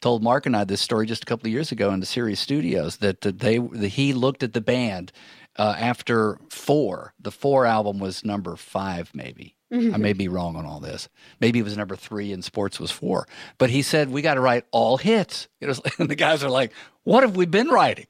told 0.02 0.22
Mark 0.22 0.44
and 0.44 0.54
I 0.54 0.64
this 0.64 0.80
story 0.80 1.06
just 1.06 1.22
a 1.22 1.26
couple 1.26 1.46
of 1.46 1.52
years 1.52 1.72
ago 1.72 1.92
in 1.92 2.00
the 2.00 2.06
Sirius 2.06 2.40
Studios 2.40 2.98
that, 2.98 3.22
that 3.22 3.38
they 3.38 3.58
that 3.58 3.88
he 3.88 4.12
looked 4.12 4.42
at 4.42 4.52
the 4.52 4.60
band 4.60 5.12
uh, 5.59 5.74
after 5.78 6.38
four. 6.50 7.14
The 7.20 7.30
four 7.30 7.66
album 7.66 7.98
was 7.98 8.24
number 8.24 8.57
five, 8.57 9.11
maybe. 9.14 9.57
Mm-hmm. 9.72 9.94
I 9.94 9.98
may 9.98 10.12
be 10.12 10.28
wrong 10.28 10.57
on 10.57 10.66
all 10.66 10.80
this. 10.80 11.09
Maybe 11.40 11.59
it 11.59 11.62
was 11.62 11.76
number 11.76 11.96
three 11.96 12.32
and 12.32 12.44
sports 12.44 12.78
was 12.78 12.90
four. 12.90 13.26
But 13.57 13.70
he 13.70 13.80
said, 13.80 14.11
we 14.11 14.20
got 14.20 14.34
to 14.34 14.40
write 14.40 14.66
all 14.70 14.98
hits. 14.98 15.48
It 15.61 15.66
was, 15.66 15.80
and 15.98 16.11
the 16.11 16.14
guys 16.14 16.44
are 16.44 16.50
like, 16.50 16.72
what 17.05 17.22
have 17.22 17.36
we 17.36 17.46
been 17.46 17.68
writing? 17.68 18.07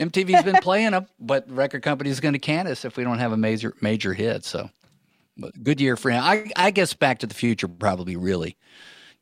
MTV's 0.00 0.44
been 0.44 0.60
playing 0.62 0.92
them, 0.92 1.06
but 1.18 1.48
the 1.48 1.54
record 1.54 1.82
company's 1.82 2.20
going 2.20 2.34
to 2.34 2.38
can 2.38 2.66
us 2.66 2.84
if 2.84 2.96
we 2.96 3.04
don't 3.04 3.18
have 3.18 3.32
a 3.32 3.36
major 3.36 3.74
major 3.80 4.12
hit. 4.12 4.44
So, 4.44 4.70
good 5.62 5.80
year 5.80 5.96
for 5.96 6.10
him. 6.10 6.22
I, 6.22 6.50
I 6.56 6.70
guess 6.70 6.94
Back 6.94 7.18
to 7.20 7.26
the 7.26 7.34
Future 7.34 7.68
probably 7.68 8.16
really, 8.16 8.56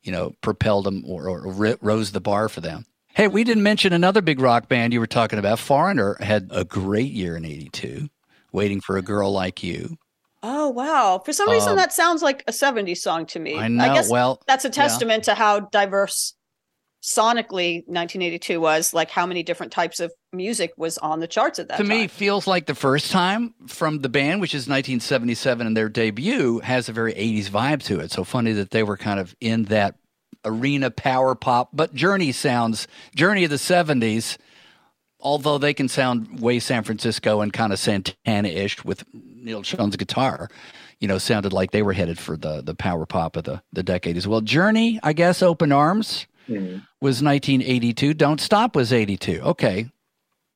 you 0.03 0.11
know, 0.11 0.35
propelled 0.41 0.85
them 0.85 1.03
or, 1.07 1.27
or 1.27 1.77
rose 1.81 2.11
the 2.11 2.21
bar 2.21 2.47
for 2.49 2.61
them. 2.61 2.85
Hey, 3.13 3.27
we 3.27 3.43
didn't 3.43 3.61
mention 3.61 3.93
another 3.93 4.21
big 4.21 4.39
rock 4.39 4.67
band 4.67 4.91
you 4.91 4.99
were 4.99 5.05
talking 5.05 5.37
about. 5.37 5.59
Foreigner 5.59 6.17
had 6.19 6.49
a 6.51 6.65
great 6.65 7.11
year 7.11 7.37
in 7.37 7.45
82, 7.45 8.09
Waiting 8.51 8.81
for 8.81 8.97
a 8.97 9.03
Girl 9.03 9.31
Like 9.31 9.61
You. 9.61 9.97
Oh, 10.41 10.69
wow. 10.69 11.21
For 11.23 11.31
some 11.31 11.49
reason, 11.49 11.71
um, 11.71 11.77
that 11.77 11.93
sounds 11.93 12.23
like 12.23 12.43
a 12.47 12.51
70s 12.51 12.97
song 12.97 13.27
to 13.27 13.39
me. 13.39 13.57
I 13.57 13.67
know. 13.67 13.83
I 13.83 13.93
guess 13.93 14.09
well, 14.09 14.41
that's 14.47 14.65
a 14.65 14.69
testament 14.69 15.27
yeah. 15.27 15.35
to 15.35 15.39
how 15.39 15.59
diverse 15.59 16.33
sonically 17.03 17.83
1982 17.85 18.59
was, 18.59 18.93
like 18.95 19.11
how 19.11 19.27
many 19.27 19.43
different 19.43 19.71
types 19.71 19.99
of 19.99 20.11
music 20.31 20.73
was 20.75 20.97
on 20.97 21.19
the 21.19 21.27
charts 21.27 21.59
at 21.59 21.67
that 21.67 21.77
time. 21.77 21.85
to 21.85 21.91
time. 21.91 22.01
me 22.01 22.07
feels 22.07 22.47
like 22.47 22.65
the 22.65 22.73
first 22.73 23.11
time 23.11 23.53
from 23.67 23.99
the 23.99 24.09
band 24.09 24.41
which 24.41 24.55
is 24.55 24.61
1977 24.61 25.67
and 25.67 25.77
their 25.77 25.89
debut 25.89 26.59
has 26.59 26.89
a 26.89 26.93
very 26.93 27.13
80s 27.13 27.49
vibe 27.49 27.83
to 27.83 27.99
it 27.99 28.11
so 28.11 28.23
funny 28.23 28.53
that 28.53 28.71
they 28.71 28.81
were 28.81 28.97
kind 28.97 29.19
of 29.19 29.35
in 29.39 29.65
that 29.65 29.95
arena 30.45 30.91
power 30.91 31.35
pop, 31.35 31.69
but 31.73 31.93
Journey 31.93 32.31
sounds 32.31 32.87
Journey 33.15 33.43
of 33.43 33.49
the 33.49 33.57
'70s. 33.57 34.37
Although 35.19 35.57
they 35.57 35.73
can 35.73 35.87
sound 35.87 36.41
way 36.41 36.59
San 36.59 36.83
Francisco 36.83 37.39
and 37.39 37.53
kind 37.53 37.71
of 37.71 37.79
Santana-ish 37.79 38.83
with 38.83 39.05
Neal 39.13 39.63
Schon's 39.63 39.95
guitar, 39.95 40.49
you 40.99 41.07
know, 41.07 41.17
sounded 41.17 41.53
like 41.53 41.71
they 41.71 41.81
were 41.81 41.93
headed 41.93 42.19
for 42.19 42.35
the 42.35 42.61
the 42.61 42.75
power 42.75 43.05
pop 43.05 43.37
of 43.37 43.45
the 43.45 43.61
the 43.71 43.83
decade 43.83 44.17
as 44.17 44.27
well. 44.27 44.41
Journey, 44.41 44.99
I 45.01 45.13
guess, 45.13 45.41
Open 45.41 45.71
Arms 45.71 46.27
mm-hmm. 46.49 46.79
was 47.01 47.23
1982. 47.23 48.13
Don't 48.13 48.41
Stop 48.41 48.75
was 48.75 48.91
82. 48.91 49.41
Okay. 49.41 49.89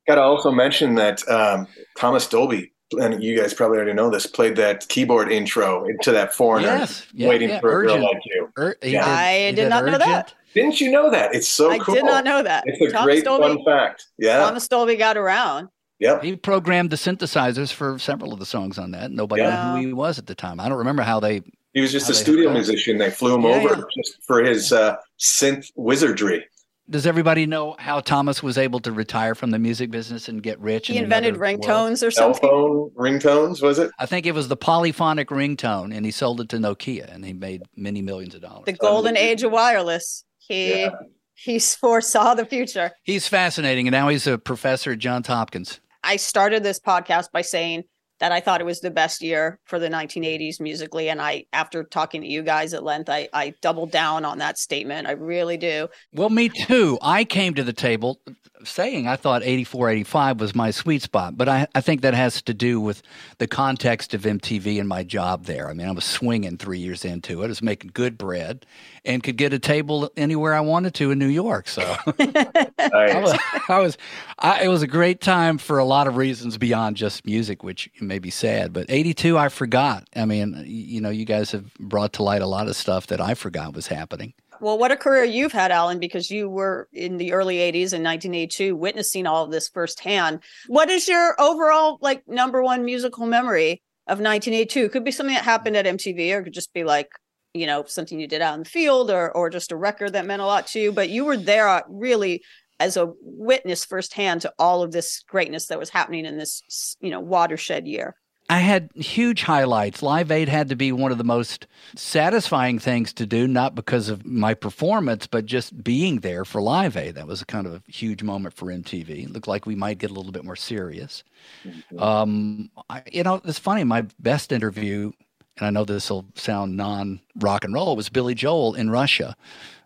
Got 0.08 0.16
to 0.16 0.22
also 0.22 0.52
mention 0.52 0.96
that 0.96 1.28
um, 1.30 1.68
Thomas 1.98 2.28
Dolby 2.28 2.72
and 2.94 3.24
you 3.24 3.38
guys 3.38 3.54
probably 3.54 3.78
already 3.78 3.94
know 3.94 4.10
this, 4.10 4.26
played 4.26 4.56
that 4.56 4.88
keyboard 4.88 5.32
intro 5.32 5.86
into 5.86 6.12
that 6.12 6.34
foreigner, 6.34 6.68
yes, 6.68 7.06
yeah, 7.14 7.30
waiting 7.30 7.50
yeah, 7.50 7.60
for 7.60 7.70
urgent. 7.70 8.00
a 8.00 8.02
girl 8.02 8.14
like 8.14 8.26
you. 8.26 8.50
Ur- 8.58 8.78
yeah. 8.82 8.90
Did, 8.90 9.00
I 9.02 9.52
did 9.52 9.70
not 9.70 9.84
urgent. 9.84 10.00
know 10.00 10.06
that. 10.06 10.34
Didn't 10.54 10.82
you 10.82 10.92
know 10.92 11.12
that? 11.12 11.36
It's 11.36 11.48
so 11.48 11.70
I 11.70 11.78
cool. 11.80 11.96
did 11.96 12.06
not 12.06 12.24
know 12.24 12.42
that. 12.42 12.64
It's 12.66 12.82
a 12.82 12.92
Thomas 12.92 13.06
great 13.06 13.24
Dolby, 13.24 13.44
fun 13.44 13.66
fact. 13.66 14.08
Yeah. 14.18 14.38
Thomas 14.40 14.68
Dolby 14.68 14.96
got 14.96 15.18
around. 15.18 15.70
Yep. 16.00 16.24
He 16.24 16.36
programmed 16.36 16.90
the 16.90 16.96
synthesizers 16.96 17.74
for 17.74 17.98
several 18.00 18.32
of 18.34 18.40
the 18.40 18.46
songs 18.46 18.78
on 18.78 18.92
that. 18.92 19.12
Nobody 19.12 19.42
yeah. 19.42 19.74
knew 19.74 19.82
who 19.82 19.88
he 19.88 19.94
was 19.94 20.20
at 20.20 20.28
the 20.28 20.36
time. 20.36 20.60
I 20.60 20.70
don't 20.70 20.78
remember 20.78 21.04
how 21.04 21.20
they. 21.20 21.42
He 21.74 21.82
was 21.82 21.92
just 21.92 22.10
a 22.10 22.14
studio 22.14 22.52
musician. 22.52 22.98
They 22.98 23.12
flew 23.12 23.36
him 23.36 23.46
over 23.46 23.88
just 23.96 24.24
for 24.24 24.44
his 24.44 24.72
uh, 24.72 24.96
synth 25.20 25.72
wizardry 25.76 26.46
does 26.90 27.06
everybody 27.06 27.46
know 27.46 27.76
how 27.80 28.00
Thomas 28.00 28.42
was 28.42 28.58
able 28.58 28.80
to 28.82 28.92
retire 28.92 29.36
from 29.36 29.52
the 29.52 29.60
music 29.60 29.92
business 29.92 30.30
and 30.30 30.42
get 30.42 30.60
rich? 30.60 30.88
He 30.88 30.98
in 30.98 31.04
invented 31.04 31.36
ringtones 31.36 32.02
world? 32.02 32.04
or 32.04 32.12
something. 32.12 32.42
Cell 32.42 32.50
phone 32.50 32.90
ringtones, 32.92 33.62
was 33.62 33.80
it? 33.80 33.92
I 34.00 34.06
think 34.06 34.26
it 34.26 34.34
was 34.34 34.48
the 34.48 34.58
polyphonic 34.58 35.30
ringtone, 35.30 35.96
and 35.96 36.06
he 36.06 36.12
sold 36.12 36.42
it 36.42 36.50
to 36.50 36.58
Nokia, 36.58 37.14
and 37.14 37.26
he 37.26 37.34
made 37.34 37.64
many 37.76 38.02
millions 38.02 38.36
of 38.36 38.42
dollars. 38.42 38.66
The 38.66 38.74
golden 38.74 39.18
age 39.18 39.44
of 39.44 39.52
wireless. 39.52 40.24
He 40.40 40.82
yeah. 40.82 40.92
He's 41.40 41.76
foresaw 41.76 42.34
the 42.34 42.46
future. 42.46 42.92
He's 43.04 43.28
fascinating. 43.28 43.88
And 43.88 43.92
now 43.92 44.08
he's 44.08 44.26
a 44.26 44.40
professor 44.40 44.94
at 44.94 45.00
Johns 45.00 45.28
Hopkins. 45.28 45.80
I 46.04 46.16
started 46.16 46.64
this 46.64 46.80
podcast 46.80 47.32
by 47.32 47.42
saying 47.42 47.84
that 48.20 48.32
I 48.32 48.40
thought 48.40 48.62
it 48.62 48.66
was 48.66 48.80
the 48.80 48.92
best 48.92 49.22
year 49.22 49.60
for 49.66 49.80
the 49.80 49.90
1980s 49.90 50.60
musically. 50.60 51.10
And 51.10 51.22
I, 51.22 51.46
after 51.54 51.84
talking 51.84 52.22
to 52.22 52.28
you 52.28 52.42
guys 52.42 52.74
at 52.74 52.84
length, 52.84 53.10
I, 53.10 53.30
I 53.34 53.54
doubled 53.62 53.92
down 53.92 54.26
on 54.26 54.40
that 54.40 54.58
statement. 54.58 55.08
I 55.08 55.12
really 55.12 55.58
do. 55.58 55.88
Well, 56.14 56.30
me 56.30 56.50
too. 56.50 56.98
I 57.02 57.24
came 57.24 57.54
to 57.56 57.64
the 57.64 57.74
table 57.74 58.20
saying 58.64 59.08
I 59.08 59.16
thought 59.16 59.44
84, 59.44 59.90
85 59.90 60.40
was 60.40 60.56
my 60.56 60.72
sweet 60.72 61.02
spot, 61.02 61.38
but 61.38 61.48
I, 61.48 61.68
I 61.76 61.82
think 61.82 62.02
that 62.02 62.14
has 62.14 62.42
to 62.44 62.54
do 62.54 62.82
with 62.82 63.02
the 63.38 63.48
context 63.48 64.14
of 64.14 64.22
MTV 64.22 64.80
and 64.80 64.90
my 64.90 65.04
job 65.04 65.46
there. 65.46 65.70
I 65.70 65.74
mean, 65.74 65.88
I 65.88 65.92
was 65.92 66.06
swinging 66.06 66.58
three 66.58 66.80
years 66.80 67.06
into 67.06 67.42
it. 67.42 67.46
I 67.46 67.48
was 67.50 67.62
making 67.62 67.92
good 67.94 68.18
bread 68.18 68.66
and 69.08 69.24
could 69.24 69.38
get 69.38 69.54
a 69.54 69.60
table 69.60 70.12
anywhere 70.18 70.54
I 70.54 70.60
wanted 70.60 70.94
to 70.96 71.12
in 71.12 71.18
New 71.18 71.28
York. 71.28 71.68
So 71.68 71.82
I 72.20 73.20
was, 73.22 73.40
I 73.70 73.80
was 73.80 73.98
I, 74.38 74.64
it 74.66 74.68
was 74.68 74.84
a 74.84 74.88
great 74.88 75.22
time 75.22 75.58
for 75.58 75.80
a 75.80 75.86
lot 75.86 76.08
of 76.08 76.18
reasons 76.18 76.58
beyond 76.58 76.98
just 76.98 77.26
music, 77.26 77.64
which 77.64 77.90
may 78.02 78.20
be 78.20 78.30
sad. 78.30 78.74
But 78.74 78.88
82, 78.90 79.38
I 79.38 79.50
forgot. 79.50 80.08
I 80.16 80.26
mean, 80.26 80.62
you 80.68 81.02
know, 81.02 81.10
you 81.10 81.26
guys 81.26 81.52
have 81.52 81.74
brought 81.76 82.14
to 82.14 82.24
light 82.24 82.42
a 82.42 82.48
lot 82.48 82.68
of 82.68 82.76
stuff 82.76 83.08
that 83.08 83.22
I 83.22 83.34
forgot 83.34 83.74
was 83.74 83.88
happening. 83.88 84.34
Well, 84.60 84.78
what 84.78 84.92
a 84.92 84.98
career 84.98 85.24
you've 85.24 85.52
had, 85.52 85.72
Alan, 85.72 86.00
because 86.00 86.32
you 86.32 86.50
were 86.50 86.88
in 86.92 87.18
the 87.18 87.34
early 87.34 87.58
80s 87.58 87.94
in 87.94 88.04
1982 88.04 88.76
witnessing 88.76 89.28
all 89.28 89.46
of 89.46 89.52
this 89.52 89.70
firsthand. 89.70 90.40
What 90.68 90.90
is 90.90 91.08
your 91.08 91.40
overall 91.40 92.00
like 92.02 92.28
number 92.28 92.64
one 92.64 92.84
musical 92.84 93.26
memory 93.28 93.84
of 94.08 94.20
1982? 94.20 94.90
Could 94.90 95.04
be 95.04 95.12
something 95.12 95.36
that 95.36 95.44
happened 95.44 95.78
at 95.78 95.86
MTV 95.86 96.34
or 96.34 96.44
could 96.44 96.54
just 96.54 96.74
be 96.74 96.84
like, 96.84 97.10
you 97.58 97.66
know, 97.66 97.84
something 97.86 98.20
you 98.20 98.28
did 98.28 98.42
out 98.42 98.54
in 98.56 98.62
the 98.62 98.70
field 98.70 99.12
or 99.12 99.32
or 99.32 99.50
just 99.50 99.72
a 99.72 99.76
record 99.76 100.14
that 100.14 100.26
meant 100.26 100.42
a 100.42 100.46
lot 100.46 100.68
to 100.68 100.80
you, 100.80 100.92
but 100.92 101.10
you 101.10 101.26
were 101.26 101.38
there 101.38 101.68
uh, 101.68 101.82
really 101.88 102.44
as 102.80 102.98
a 102.98 103.12
witness 103.22 103.86
firsthand 103.86 104.42
to 104.42 104.54
all 104.60 104.84
of 104.84 104.92
this 104.92 105.24
greatness 105.28 105.68
that 105.68 105.80
was 105.80 105.90
happening 105.90 106.26
in 106.26 106.38
this, 106.38 106.96
you 107.02 107.10
know, 107.10 107.20
watershed 107.20 107.88
year. 107.88 108.16
I 108.50 108.60
had 108.60 108.90
huge 108.96 109.44
highlights. 109.44 110.02
Live 110.02 110.32
Aid 110.32 110.48
had 110.48 110.70
to 110.70 110.76
be 110.76 110.94
one 110.94 111.12
of 111.12 111.18
the 111.18 111.26
most 111.26 111.68
satisfying 111.96 112.80
things 112.80 113.12
to 113.14 113.26
do, 113.26 113.46
not 113.46 113.76
because 113.76 114.08
of 114.08 114.26
my 114.26 114.54
performance, 114.54 115.28
but 115.28 115.46
just 115.46 115.84
being 115.84 116.22
there 116.22 116.46
for 116.46 116.62
Live 116.62 116.96
Aid. 116.96 117.16
That 117.16 117.28
was 117.28 117.42
a 117.42 117.46
kind 117.46 117.68
of 117.68 117.74
a 117.74 117.82
huge 117.92 118.24
moment 118.24 118.56
for 118.56 118.68
MTV. 118.68 119.26
It 119.26 119.32
looked 119.32 119.50
like 119.50 119.66
we 119.66 119.76
might 119.76 119.98
get 119.98 120.12
a 120.12 120.14
little 120.14 120.32
bit 120.32 120.46
more 120.46 120.56
serious. 120.56 121.26
Mm-hmm. 121.66 122.00
Um, 122.00 122.72
I, 122.90 123.04
you 123.12 123.24
know, 123.24 123.42
it's 123.44 123.60
funny. 123.60 123.84
My 123.84 124.06
best 124.18 124.54
interview, 124.54 125.12
and 125.58 125.68
I 125.68 125.70
know 125.70 125.86
this 125.86 126.10
will 126.10 126.26
sound 126.36 126.78
non 126.78 127.20
rock 127.36 127.64
and 127.64 127.74
roll, 127.74 127.96
was 127.96 128.10
Billy 128.10 128.36
Joel 128.36 128.76
in 128.76 128.90
Russia. 128.90 129.36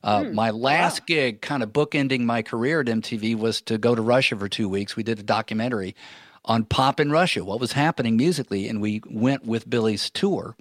Uh, 0.03 0.22
mm, 0.22 0.34
my 0.34 0.49
last 0.49 1.01
wow. 1.01 1.05
gig, 1.07 1.41
kind 1.41 1.63
of 1.63 1.69
bookending 1.69 2.22
my 2.22 2.41
career 2.41 2.82
at 2.82 2.88
MTV, 2.88 3.38
was 3.38 3.61
to 3.61 3.78
go 3.78 3.95
to 3.95 4.01
Russia 4.01 4.36
for 4.36 4.49
two 4.49 4.67
weeks. 4.67 4.95
We 4.95 5.03
did 5.03 5.19
a 5.19 5.24
documentary 5.24 5.95
on 6.45 6.65
pop 6.65 6.99
in 6.99 7.11
Russia, 7.11 7.45
what 7.45 7.59
was 7.59 7.74
happening 7.74 8.17
musically. 8.17 8.67
And 8.67 8.82
we 8.82 9.01
went 9.09 9.45
with 9.45 9.69
Billy's 9.69 10.09
tour, 10.09 10.55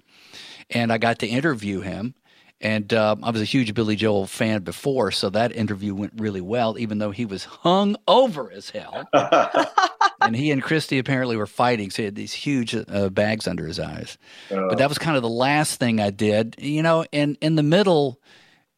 and 0.69 0.93
I 0.93 0.97
got 0.97 1.19
to 1.19 1.27
interview 1.27 1.81
him. 1.81 2.13
And 2.61 2.93
uh, 2.93 3.15
I 3.23 3.31
was 3.31 3.41
a 3.41 3.45
huge 3.45 3.73
Billy 3.73 3.95
Joel 3.95 4.27
fan 4.27 4.61
before, 4.61 5.09
so 5.11 5.31
that 5.31 5.51
interview 5.51 5.95
went 5.95 6.13
really 6.17 6.41
well, 6.41 6.77
even 6.77 6.99
though 6.99 7.09
he 7.09 7.25
was 7.25 7.43
hung 7.43 7.95
over 8.07 8.51
as 8.51 8.69
hell. 8.69 9.09
and 10.21 10.35
he 10.35 10.51
and 10.51 10.61
Christie 10.61 10.99
apparently 10.99 11.35
were 11.35 11.47
fighting, 11.47 11.89
so 11.89 12.03
he 12.03 12.05
had 12.05 12.15
these 12.15 12.33
huge 12.33 12.75
uh, 12.75 13.09
bags 13.09 13.47
under 13.47 13.65
his 13.65 13.79
eyes. 13.79 14.19
Uh, 14.51 14.67
but 14.69 14.77
that 14.77 14.89
was 14.89 14.99
kind 14.99 15.17
of 15.17 15.23
the 15.23 15.29
last 15.29 15.79
thing 15.79 15.99
I 15.99 16.11
did. 16.11 16.55
You 16.59 16.83
know, 16.83 17.03
in 17.11 17.35
in 17.41 17.55
the 17.55 17.63
middle, 17.63 18.21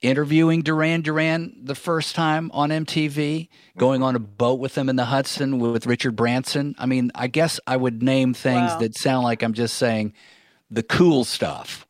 interviewing 0.01 0.61
Duran 0.61 1.01
Duran 1.01 1.53
the 1.61 1.75
first 1.75 2.15
time 2.15 2.51
on 2.53 2.69
MTV, 2.69 3.49
going 3.77 4.01
on 4.01 4.15
a 4.15 4.19
boat 4.19 4.61
with 4.61 4.75
them 4.75 4.87
in 4.87 4.95
the 4.95 5.05
Hudson 5.05 5.59
with 5.59 5.87
Richard 5.87 6.15
Branson. 6.15 6.73
I 6.77 6.85
mean, 6.85 7.11
I 7.15 7.27
guess 7.27 7.59
I 7.67 7.75
would 7.75 8.01
name 8.01 8.33
things 8.33 8.71
wow. 8.71 8.79
that 8.79 8.95
sound 8.95 9.25
like 9.25 9.43
I'm 9.43 9.53
just 9.53 9.75
saying 9.75 10.13
the 10.71 10.83
cool 10.83 11.25
stuff. 11.25 11.85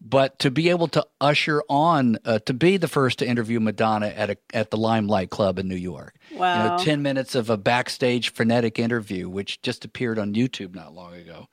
But 0.00 0.38
to 0.40 0.50
be 0.50 0.70
able 0.70 0.88
to 0.88 1.06
usher 1.20 1.62
on, 1.68 2.18
uh, 2.24 2.38
to 2.40 2.54
be 2.54 2.76
the 2.76 2.88
first 2.88 3.18
to 3.20 3.26
interview 3.26 3.60
Madonna 3.60 4.08
at 4.08 4.30
a, 4.30 4.36
at 4.54 4.70
the 4.70 4.76
Limelight 4.76 5.30
Club 5.30 5.58
in 5.58 5.68
New 5.68 5.76
York, 5.76 6.14
wow, 6.32 6.62
you 6.62 6.68
know, 6.70 6.84
ten 6.84 7.02
minutes 7.02 7.34
of 7.34 7.50
a 7.50 7.56
backstage 7.56 8.32
frenetic 8.32 8.78
interview, 8.78 9.28
which 9.28 9.60
just 9.62 9.84
appeared 9.84 10.18
on 10.18 10.34
YouTube 10.34 10.74
not 10.74 10.94
long 10.94 11.14
ago, 11.14 11.48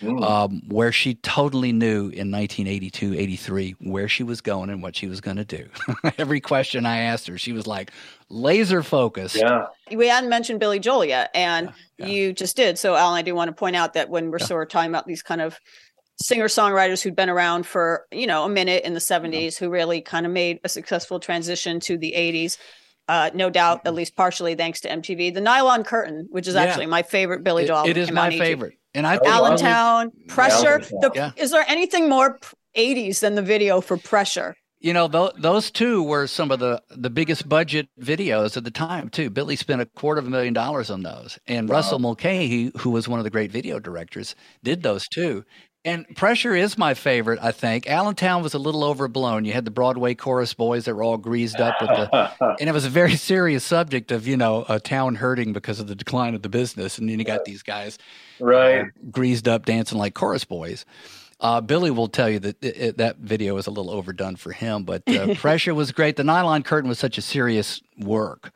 mm. 0.00 0.22
um, 0.22 0.62
where 0.68 0.92
she 0.92 1.14
totally 1.14 1.72
knew 1.72 2.08
in 2.08 2.30
1982, 2.30 3.14
83 3.14 3.76
where 3.80 4.08
she 4.08 4.22
was 4.22 4.40
going 4.40 4.70
and 4.70 4.82
what 4.82 4.96
she 4.96 5.06
was 5.06 5.20
going 5.20 5.36
to 5.36 5.44
do. 5.44 5.68
Every 6.18 6.40
question 6.40 6.86
I 6.86 6.98
asked 6.98 7.26
her, 7.28 7.38
she 7.38 7.52
was 7.52 7.66
like 7.66 7.90
laser 8.28 8.82
focused. 8.82 9.36
Yeah, 9.36 9.66
we 9.94 10.08
hadn't 10.08 10.30
mentioned 10.30 10.60
Billy 10.60 10.78
Joel 10.78 11.04
yet, 11.04 11.30
and 11.34 11.72
yeah, 11.98 12.06
yeah. 12.06 12.12
you 12.12 12.32
just 12.32 12.56
did. 12.56 12.78
So, 12.78 12.94
Alan, 12.94 13.16
I 13.16 13.22
do 13.22 13.34
want 13.34 13.48
to 13.48 13.54
point 13.54 13.76
out 13.76 13.94
that 13.94 14.10
when 14.10 14.30
we're 14.30 14.38
yeah. 14.38 14.46
sort 14.46 14.62
of 14.62 14.68
talking 14.68 14.90
about 14.90 15.06
these 15.06 15.22
kind 15.22 15.40
of 15.40 15.58
singer 16.22 16.46
songwriters 16.46 17.02
who'd 17.02 17.16
been 17.16 17.28
around 17.28 17.66
for 17.66 18.06
you 18.12 18.26
know 18.26 18.44
a 18.44 18.48
minute 18.48 18.84
in 18.84 18.94
the 18.94 19.00
70s 19.00 19.58
who 19.58 19.68
really 19.68 20.00
kind 20.00 20.26
of 20.26 20.32
made 20.32 20.60
a 20.64 20.68
successful 20.68 21.18
transition 21.20 21.80
to 21.80 21.98
the 21.98 22.14
80s 22.16 22.56
uh, 23.06 23.30
no 23.34 23.50
doubt 23.50 23.82
at 23.84 23.94
least 23.94 24.16
partially 24.16 24.54
thanks 24.54 24.80
to 24.80 24.88
mtv 24.88 25.34
the 25.34 25.40
nylon 25.40 25.84
curtain 25.84 26.26
which 26.30 26.46
is 26.46 26.54
yeah. 26.54 26.62
actually 26.62 26.86
my 26.86 27.02
favorite 27.02 27.42
billy 27.42 27.66
joel 27.66 27.84
it, 27.84 27.90
it 27.90 27.96
is 27.96 28.10
my 28.10 28.30
favorite 28.30 28.74
and 28.94 29.06
i 29.06 29.18
allentown 29.24 30.12
pressure. 30.28 30.78
The, 30.78 31.10
yeah. 31.14 31.32
is 31.36 31.50
there 31.50 31.64
anything 31.68 32.08
more 32.08 32.38
80s 32.76 33.20
than 33.20 33.34
the 33.34 33.42
video 33.42 33.80
for 33.80 33.96
pressure? 33.96 34.56
You 34.80 34.92
know 34.92 35.08
th- 35.08 35.32
those 35.38 35.70
two 35.70 36.02
were 36.02 36.26
some 36.26 36.50
of 36.50 36.58
the 36.58 36.82
the 36.90 37.08
biggest 37.08 37.48
budget 37.48 37.88
videos 37.98 38.56
at 38.56 38.64
the 38.64 38.70
time 38.70 39.08
too. 39.08 39.30
Billy 39.30 39.56
spent 39.56 39.80
a 39.80 39.86
quarter 39.86 40.18
of 40.18 40.26
a 40.26 40.30
million 40.30 40.52
dollars 40.52 40.90
on 40.90 41.02
those 41.02 41.38
and 41.46 41.68
wow. 41.68 41.76
russell 41.76 41.98
mulcahy 41.98 42.70
who 42.78 42.90
was 42.90 43.08
one 43.08 43.18
of 43.18 43.24
the 43.24 43.30
great 43.30 43.50
video 43.50 43.78
directors 43.78 44.34
did 44.62 44.82
those 44.82 45.08
too 45.08 45.42
and 45.84 46.06
pressure 46.16 46.54
is 46.54 46.78
my 46.78 46.94
favorite, 46.94 47.38
I 47.42 47.52
think. 47.52 47.88
Allentown 47.88 48.42
was 48.42 48.54
a 48.54 48.58
little 48.58 48.84
overblown. 48.84 49.44
You 49.44 49.52
had 49.52 49.66
the 49.66 49.70
Broadway 49.70 50.14
chorus 50.14 50.54
boys 50.54 50.86
that 50.86 50.94
were 50.94 51.02
all 51.02 51.18
greased 51.18 51.60
up 51.60 51.74
with 51.80 51.90
the, 51.90 52.56
and 52.60 52.68
it 52.68 52.72
was 52.72 52.86
a 52.86 52.90
very 52.90 53.16
serious 53.16 53.64
subject 53.64 54.10
of 54.10 54.26
you 54.26 54.36
know 54.36 54.64
a 54.68 54.80
town 54.80 55.16
hurting 55.16 55.52
because 55.52 55.80
of 55.80 55.86
the 55.86 55.94
decline 55.94 56.34
of 56.34 56.42
the 56.42 56.48
business, 56.48 56.98
and 56.98 57.08
then 57.08 57.18
you 57.18 57.24
got 57.24 57.44
these 57.44 57.62
guys, 57.62 57.98
right, 58.40 58.80
uh, 58.80 58.84
greased 59.10 59.46
up 59.46 59.66
dancing 59.66 59.98
like 59.98 60.14
chorus 60.14 60.44
boys. 60.44 60.86
Uh, 61.40 61.60
Billy 61.60 61.90
will 61.90 62.08
tell 62.08 62.30
you 62.30 62.38
that 62.38 62.62
it, 62.64 62.76
it, 62.76 62.96
that 62.98 63.18
video 63.18 63.54
was 63.54 63.66
a 63.66 63.70
little 63.70 63.90
overdone 63.90 64.36
for 64.36 64.52
him, 64.52 64.84
but 64.84 65.02
uh, 65.08 65.34
pressure 65.36 65.74
was 65.74 65.92
great. 65.92 66.16
The 66.16 66.24
nylon 66.24 66.62
curtain 66.62 66.88
was 66.88 66.98
such 66.98 67.18
a 67.18 67.22
serious 67.22 67.82
work 67.98 68.52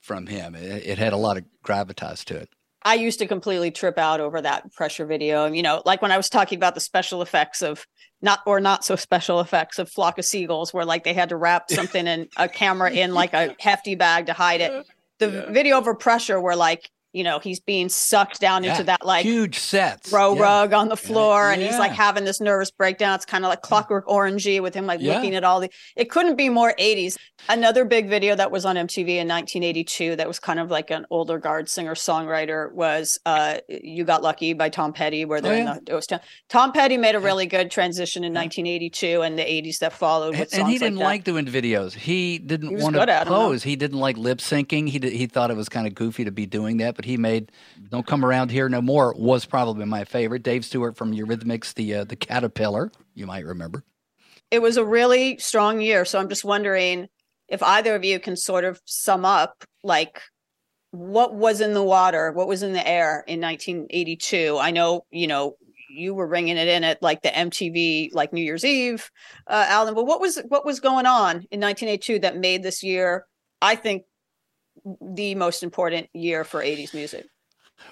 from 0.00 0.26
him; 0.28 0.54
it, 0.54 0.86
it 0.86 0.98
had 0.98 1.12
a 1.12 1.18
lot 1.18 1.36
of 1.36 1.44
gravitas 1.62 2.24
to 2.24 2.36
it. 2.36 2.48
I 2.84 2.94
used 2.94 3.18
to 3.20 3.26
completely 3.26 3.70
trip 3.70 3.98
out 3.98 4.20
over 4.20 4.40
that 4.42 4.72
pressure 4.72 5.06
video. 5.06 5.46
You 5.46 5.62
know, 5.62 5.82
like 5.84 6.02
when 6.02 6.12
I 6.12 6.16
was 6.16 6.28
talking 6.28 6.56
about 6.56 6.74
the 6.74 6.80
special 6.80 7.22
effects 7.22 7.62
of 7.62 7.86
not 8.20 8.40
or 8.46 8.60
not 8.60 8.84
so 8.84 8.96
special 8.96 9.40
effects 9.40 9.78
of 9.78 9.90
flock 9.90 10.18
of 10.18 10.24
seagulls, 10.24 10.74
where 10.74 10.84
like 10.84 11.04
they 11.04 11.14
had 11.14 11.30
to 11.30 11.36
wrap 11.36 11.70
something 11.70 12.06
in 12.06 12.28
a 12.36 12.48
camera 12.48 12.90
in 12.90 13.14
like 13.14 13.32
a 13.32 13.56
hefty 13.58 13.94
bag 13.94 14.26
to 14.26 14.32
hide 14.32 14.60
it. 14.60 14.86
The 15.18 15.30
yeah. 15.30 15.50
video 15.50 15.76
over 15.76 15.94
pressure, 15.94 16.40
where 16.40 16.56
like 16.56 16.90
you 17.14 17.24
know 17.24 17.38
he's 17.38 17.60
being 17.60 17.88
sucked 17.88 18.40
down 18.40 18.64
yeah, 18.64 18.72
into 18.72 18.84
that 18.84 19.04
like 19.06 19.24
huge 19.24 19.58
sets. 19.58 20.10
throw 20.10 20.34
yeah. 20.34 20.42
rug 20.42 20.72
on 20.72 20.88
the 20.88 20.96
floor 20.96 21.46
yeah. 21.46 21.52
and 21.52 21.62
he's 21.62 21.78
like 21.78 21.92
having 21.92 22.24
this 22.24 22.40
nervous 22.40 22.70
breakdown. 22.70 23.14
It's 23.14 23.24
kind 23.24 23.44
of 23.44 23.48
like 23.48 23.62
clockwork 23.62 24.06
orangey 24.06 24.60
with 24.60 24.74
him 24.74 24.86
like 24.86 25.00
looking 25.00 25.34
at 25.34 25.44
all 25.44 25.60
the 25.60 25.70
it 25.96 26.10
couldn't 26.10 26.36
be 26.36 26.48
more 26.48 26.74
80s 26.78 27.16
another 27.48 27.84
big 27.84 28.08
video 28.08 28.34
that 28.34 28.50
was 28.50 28.64
on 28.64 28.76
mtv 28.76 29.08
in 29.08 29.28
1982 29.28 30.16
that 30.16 30.26
was 30.26 30.38
kind 30.38 30.58
of 30.58 30.70
like 30.70 30.90
an 30.90 31.06
older 31.10 31.38
guard 31.38 31.68
singer 31.68 31.94
songwriter 31.94 32.72
was 32.72 33.18
uh 33.26 33.58
you 33.68 34.04
got 34.04 34.22
lucky 34.22 34.52
by 34.52 34.68
tom 34.68 34.92
petty 34.92 35.24
where 35.24 35.40
they're 35.40 35.68
oh, 35.68 35.72
in 35.72 35.84
the 35.84 36.00
town 36.08 36.20
tom 36.48 36.72
petty 36.72 36.96
made 36.96 37.14
a 37.14 37.20
really 37.20 37.46
good 37.46 37.70
transition 37.70 38.24
in 38.24 38.32
1982 38.32 39.22
and 39.22 39.38
the 39.38 39.42
80s 39.42 39.78
that 39.78 39.92
followed 39.92 40.34
and, 40.34 40.48
and 40.52 40.68
he 40.68 40.78
didn't 40.78 40.96
like, 40.96 41.04
like, 41.04 41.24
doing 41.24 41.46
videos. 41.46 41.92
He 41.92 42.38
didn't 42.38 42.76
he 42.76 42.82
want 42.82 42.96
to 42.96 43.22
pose. 43.26 43.62
He 43.62 43.76
didn't 43.76 43.98
like 43.98 44.16
lip 44.16 44.38
syncing. 44.38 44.88
He 44.88 44.98
did, 44.98 45.12
he 45.12 45.26
thought 45.26 45.50
it 45.50 45.56
was 45.56 45.68
kind 45.68 45.86
of 45.86 45.94
goofy 45.94 46.24
to 46.24 46.32
be 46.32 46.46
doing 46.46 46.78
that 46.78 46.96
but 46.96 47.03
he 47.04 47.16
made 47.16 47.52
"Don't 47.90 48.06
Come 48.06 48.24
Around 48.24 48.50
Here 48.50 48.68
No 48.68 48.80
More" 48.80 49.14
was 49.16 49.44
probably 49.44 49.86
my 49.86 50.04
favorite. 50.04 50.42
Dave 50.42 50.64
Stewart 50.64 50.96
from 50.96 51.12
Eurythmics, 51.12 51.74
the 51.74 51.94
uh, 51.94 52.04
the 52.04 52.16
Caterpillar, 52.16 52.90
you 53.14 53.26
might 53.26 53.44
remember. 53.44 53.84
It 54.50 54.62
was 54.62 54.76
a 54.76 54.84
really 54.84 55.38
strong 55.38 55.80
year, 55.80 56.04
so 56.04 56.18
I'm 56.18 56.28
just 56.28 56.44
wondering 56.44 57.08
if 57.48 57.62
either 57.62 57.94
of 57.94 58.04
you 58.04 58.18
can 58.20 58.36
sort 58.36 58.64
of 58.64 58.80
sum 58.84 59.24
up 59.24 59.64
like 59.82 60.22
what 60.90 61.34
was 61.34 61.60
in 61.60 61.74
the 61.74 61.82
water, 61.82 62.30
what 62.32 62.46
was 62.46 62.62
in 62.62 62.72
the 62.72 62.86
air 62.86 63.24
in 63.26 63.40
1982. 63.40 64.58
I 64.60 64.70
know, 64.70 65.04
you 65.10 65.26
know, 65.26 65.56
you 65.88 66.14
were 66.14 66.26
ringing 66.26 66.56
it 66.56 66.68
in 66.68 66.84
at 66.84 67.02
like 67.02 67.22
the 67.22 67.30
MTV 67.30 68.10
like 68.12 68.32
New 68.32 68.42
Year's 68.42 68.64
Eve, 68.64 69.10
uh, 69.46 69.66
Alan. 69.68 69.94
But 69.94 70.06
what 70.06 70.20
was 70.20 70.40
what 70.48 70.64
was 70.64 70.80
going 70.80 71.06
on 71.06 71.46
in 71.50 71.60
1982 71.60 72.20
that 72.20 72.36
made 72.36 72.62
this 72.62 72.82
year, 72.82 73.26
I 73.60 73.76
think, 73.76 74.04
the 75.00 75.34
most 75.34 75.62
important 75.62 76.08
year 76.12 76.44
for 76.44 76.62
80s 76.62 76.94
music? 76.94 77.26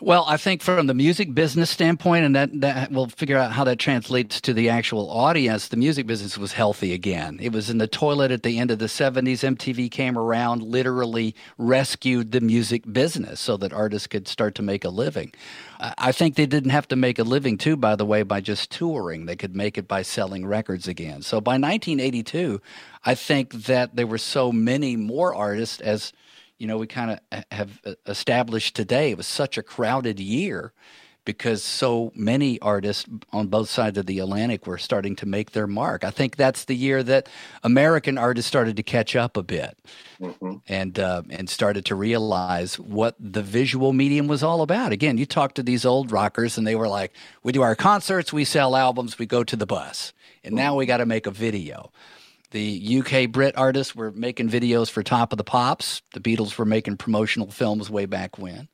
Well, 0.01 0.25
I 0.27 0.37
think 0.37 0.63
from 0.63 0.87
the 0.87 0.95
music 0.95 1.35
business 1.35 1.71
standpoint, 1.71 2.25
and 2.25 2.35
that, 2.35 2.61
that 2.61 2.91
we'll 2.91 3.09
figure 3.09 3.37
out 3.37 3.53
how 3.53 3.63
that 3.65 3.79
translates 3.79 4.41
to 4.41 4.55
the 4.55 4.69
actual 4.69 5.09
audience, 5.11 5.69
the 5.69 5.77
music 5.77 6.07
business 6.07 6.39
was 6.39 6.53
healthy 6.53 6.93
again. 6.93 7.39
It 7.41 7.53
was 7.53 7.71
in 7.71 7.79
the 7.79 7.87
toilet 7.87 8.31
at 8.31 8.43
the 8.43 8.59
end 8.59 8.71
of 8.71 8.79
the 8.79 8.87
70s. 8.87 9.57
MTV 9.57 9.91
came 9.91 10.19
around, 10.19 10.63
literally 10.63 11.37
rescued 11.57 12.33
the 12.33 12.41
music 12.41 12.91
business 12.93 13.39
so 13.39 13.57
that 13.59 13.73
artists 13.73 14.09
could 14.09 14.27
start 14.27 14.55
to 14.57 14.63
make 14.63 14.85
a 14.85 14.89
living. 14.89 15.33
I 15.79 16.11
think 16.11 16.35
they 16.35 16.47
didn't 16.47 16.71
have 16.71 16.89
to 16.89 16.97
make 16.97 17.19
a 17.19 17.25
living, 17.25 17.59
too, 17.59 17.77
by 17.77 17.95
the 17.95 18.07
way, 18.07 18.23
by 18.23 18.41
just 18.41 18.71
touring. 18.71 19.27
They 19.27 19.37
could 19.37 19.55
make 19.55 19.79
it 19.79 19.87
by 19.87 20.03
selling 20.03 20.47
records 20.47 20.89
again. 20.89 21.23
So 21.23 21.41
by 21.41 21.53
1982, 21.53 22.61
I 23.05 23.15
think 23.15 23.53
that 23.65 23.95
there 23.95 24.07
were 24.07 24.19
so 24.19 24.51
many 24.51 24.97
more 24.97 25.35
artists 25.35 25.81
as 25.81 26.13
you 26.63 26.69
know, 26.69 26.79
we 26.79 26.87
kind 26.87 27.11
of 27.11 27.45
have 27.51 27.81
uh, 27.85 27.95
established 28.07 28.77
today. 28.77 29.11
It 29.11 29.17
was 29.17 29.27
such 29.27 29.59
a 29.59 29.65
crowded 29.65 30.21
year 30.21 30.73
because 31.25 31.61
so 31.65 32.13
many 32.15 32.61
artists 32.61 33.05
on 33.33 33.49
both 33.49 33.69
sides 33.69 33.99
of 33.99 34.07
the 34.07 34.21
Atlantic 34.21 34.65
were 34.65 34.79
starting 34.79 35.17
to 35.17 35.27
make 35.27 35.51
their 35.51 35.67
mark. 35.67 36.05
I 36.05 36.11
think 36.11 36.37
that's 36.37 36.67
the 36.67 36.77
year 36.77 37.03
that 37.03 37.29
American 37.65 38.17
artists 38.17 38.47
started 38.47 38.77
to 38.77 38.85
catch 38.85 39.17
up 39.17 39.37
a 39.37 39.43
bit 39.43 39.77
mm-hmm. 40.21 40.59
and 40.69 41.01
uh, 41.01 41.23
and 41.31 41.51
started 41.51 41.85
to 41.87 41.97
realize 41.97 42.79
what 42.79 43.17
the 43.19 43.43
visual 43.43 43.93
medium 43.93 44.29
was 44.29 44.45
all 44.45 44.63
about. 44.63 44.93
Again, 44.93 45.19
you 45.19 45.27
talk 45.27 45.55
to 45.55 45.65
these 45.65 45.85
old 45.85 46.13
rockers 46.13 46.57
and 46.59 46.65
they 46.65 46.77
were 46.77 46.89
like, 46.89 47.13
"We 47.43 47.51
do 47.51 47.63
our 47.63 47.75
concerts, 47.75 48.33
we 48.33 48.45
sell 48.45 48.77
albums, 48.77 49.19
we 49.19 49.27
go 49.27 49.43
to 49.43 49.57
the 49.57 49.67
bus, 49.67 50.13
and 50.45 50.55
now 50.55 50.77
we 50.77 50.87
got 50.87 50.99
to 50.99 51.07
make 51.07 51.27
a 51.27 51.33
video." 51.33 51.91
The 52.53 53.01
UK 53.01 53.31
Brit 53.31 53.57
artists 53.57 53.95
were 53.95 54.13
making 54.13 54.51
videos 54.51 54.91
for 54.91 55.03
Top 55.03 55.33
of 55.33 55.39
the 55.39 55.45
Pops. 55.45 56.03
The 56.13 56.21
Beatles 56.21 56.59
were 56.59 56.67
making 56.67 56.99
promotional 56.99 57.51
films 57.51 57.89
way 57.89 58.05
back 58.05 58.39
when, 58.39 58.69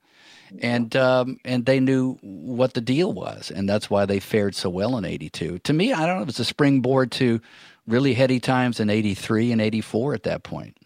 and 0.60 0.94
um, 0.96 1.38
and 1.44 1.64
they 1.64 1.78
knew 1.78 2.18
what 2.20 2.74
the 2.74 2.80
deal 2.80 3.12
was, 3.12 3.52
and 3.52 3.68
that's 3.68 3.88
why 3.88 4.04
they 4.04 4.18
fared 4.18 4.56
so 4.56 4.68
well 4.68 4.96
in 4.96 5.04
'82. 5.04 5.60
To 5.60 5.72
me, 5.72 5.92
I 5.92 6.06
don't 6.06 6.16
know, 6.16 6.22
it 6.22 6.26
was 6.26 6.40
a 6.40 6.44
springboard 6.44 7.12
to 7.12 7.40
really 7.86 8.14
heady 8.14 8.40
times 8.40 8.80
in 8.80 8.90
'83 8.90 9.52
and 9.52 9.60
'84 9.60 10.14
at 10.14 10.22
that 10.24 10.42
point, 10.42 10.76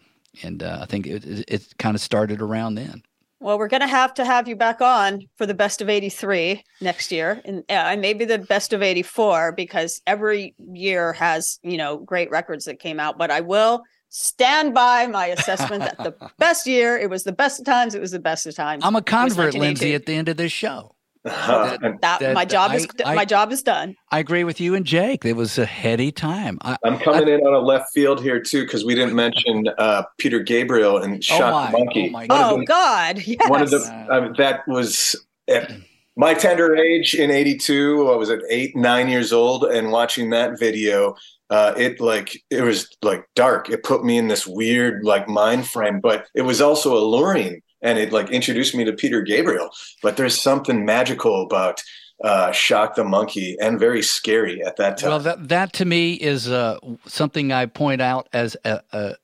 and 0.43 0.61
uh, 0.61 0.79
I 0.81 0.85
think 0.85 1.07
it, 1.07 1.25
it, 1.25 1.45
it 1.47 1.77
kind 1.79 1.95
of 1.95 2.01
started 2.01 2.41
around 2.43 2.75
then. 2.75 3.01
Well, 3.43 3.59
we're 3.59 3.67
going 3.67 3.81
to 3.81 3.87
have 3.87 4.13
to 4.13 4.23
have 4.23 4.47
you 4.47 4.55
back 4.55 4.79
on 4.79 5.27
for 5.35 5.45
the 5.45 5.53
best 5.53 5.81
of 5.81 5.89
83 5.89 6.63
next 6.79 7.11
year 7.11 7.41
and, 7.43 7.59
uh, 7.69 7.73
and 7.73 7.99
maybe 7.99 8.23
the 8.23 8.39
best 8.39 8.71
of 8.71 8.81
84 8.81 9.51
because 9.51 10.01
every 10.07 10.55
year 10.73 11.11
has, 11.11 11.59
you 11.61 11.75
know, 11.75 11.97
great 11.97 12.31
records 12.31 12.63
that 12.65 12.79
came 12.79 13.01
out. 13.01 13.17
But 13.17 13.31
I 13.31 13.41
will 13.41 13.83
stand 14.07 14.73
by 14.73 15.07
my 15.07 15.27
assessment 15.27 15.81
that 15.81 15.97
the 15.97 16.31
best 16.37 16.65
year, 16.65 16.97
it 16.97 17.09
was 17.09 17.25
the 17.25 17.33
best 17.33 17.59
of 17.59 17.65
times, 17.65 17.95
it 17.95 17.99
was 17.99 18.11
the 18.11 18.19
best 18.19 18.45
of 18.45 18.55
times. 18.55 18.81
I'm 18.85 18.95
a 18.95 19.01
convert, 19.01 19.55
Lyndsey, 19.55 19.93
at 19.93 20.05
the 20.05 20.13
end 20.13 20.29
of 20.29 20.37
this 20.37 20.53
show. 20.53 20.92
That, 21.23 21.79
that, 22.01 22.19
that, 22.19 22.33
my 22.33 22.43
job 22.43 22.73
is 22.73 22.87
I, 23.05 23.15
my 23.15 23.25
job 23.25 23.51
is 23.51 23.63
done. 23.63 23.95
I 24.11 24.19
agree 24.19 24.43
with 24.43 24.59
you 24.59 24.75
and 24.75 24.85
Jake. 24.85 25.23
It 25.23 25.37
was 25.37 25.57
a 25.57 25.65
heady 25.65 26.11
time. 26.11 26.57
I, 26.61 26.77
am 26.83 26.99
coming 26.99 27.29
in 27.29 27.39
on 27.41 27.53
a 27.53 27.59
left 27.59 27.93
field 27.93 28.21
here 28.21 28.41
too 28.41 28.63
because 28.63 28.83
we 28.83 28.93
didn't 28.93 29.15
mention 29.15 29.69
uh, 29.77 30.03
Peter 30.17 30.39
Gabriel 30.39 30.97
and 30.97 31.15
oh 31.15 31.21
Shock 31.21 31.69
oh 31.69 31.77
Monkey. 31.77 32.11
Oh, 32.13 32.27
oh 32.29 32.59
the, 32.59 32.65
God! 32.65 33.21
Yes. 33.25 33.49
One 33.49 33.61
of 33.61 33.71
the 33.71 34.33
that 34.37 34.67
was. 34.67 35.15
At 35.49 35.73
my 36.15 36.33
tender 36.33 36.75
age 36.75 37.15
in 37.15 37.31
82 37.31 38.09
i 38.09 38.15
was 38.15 38.29
at 38.29 38.39
eight 38.49 38.75
nine 38.75 39.09
years 39.09 39.33
old 39.33 39.63
and 39.63 39.91
watching 39.91 40.29
that 40.29 40.59
video 40.59 41.15
uh, 41.49 41.73
it 41.77 41.99
like 41.99 42.41
it 42.49 42.61
was 42.61 42.87
like 43.01 43.25
dark 43.35 43.69
it 43.69 43.83
put 43.83 44.03
me 44.05 44.17
in 44.17 44.27
this 44.27 44.47
weird 44.47 45.03
like 45.03 45.27
mind 45.27 45.67
frame 45.67 45.99
but 45.99 46.27
it 46.33 46.43
was 46.43 46.61
also 46.61 46.95
alluring 46.95 47.61
and 47.83 47.99
it 47.99 48.11
like 48.11 48.31
introduced 48.31 48.73
me 48.73 48.83
to 48.85 48.93
Peter 48.93 49.21
Gabriel. 49.21 49.69
But 50.01 50.17
there's 50.17 50.39
something 50.39 50.85
magical 50.85 51.43
about 51.43 51.83
uh, 52.23 52.51
Shock 52.51 52.95
the 52.95 53.03
Monkey 53.03 53.57
and 53.61 53.79
very 53.79 54.01
scary 54.01 54.63
at 54.63 54.77
that 54.77 54.97
time. 54.97 55.09
Well, 55.09 55.19
that 55.19 55.49
that 55.49 55.73
to 55.73 55.85
me 55.85 56.13
is 56.13 56.49
uh, 56.49 56.79
something 57.05 57.51
I 57.51 57.65
point 57.67 58.01
out 58.01 58.29
as 58.33 58.55
a, 58.63 58.81
a, 58.91 59.15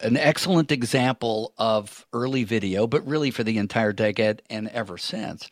an 0.00 0.16
excellent 0.16 0.72
example 0.72 1.52
of 1.58 2.06
early 2.12 2.44
video, 2.44 2.86
but 2.86 3.06
really 3.06 3.30
for 3.30 3.44
the 3.44 3.58
entire 3.58 3.92
decade 3.92 4.42
and 4.50 4.68
ever 4.68 4.98
since. 4.98 5.48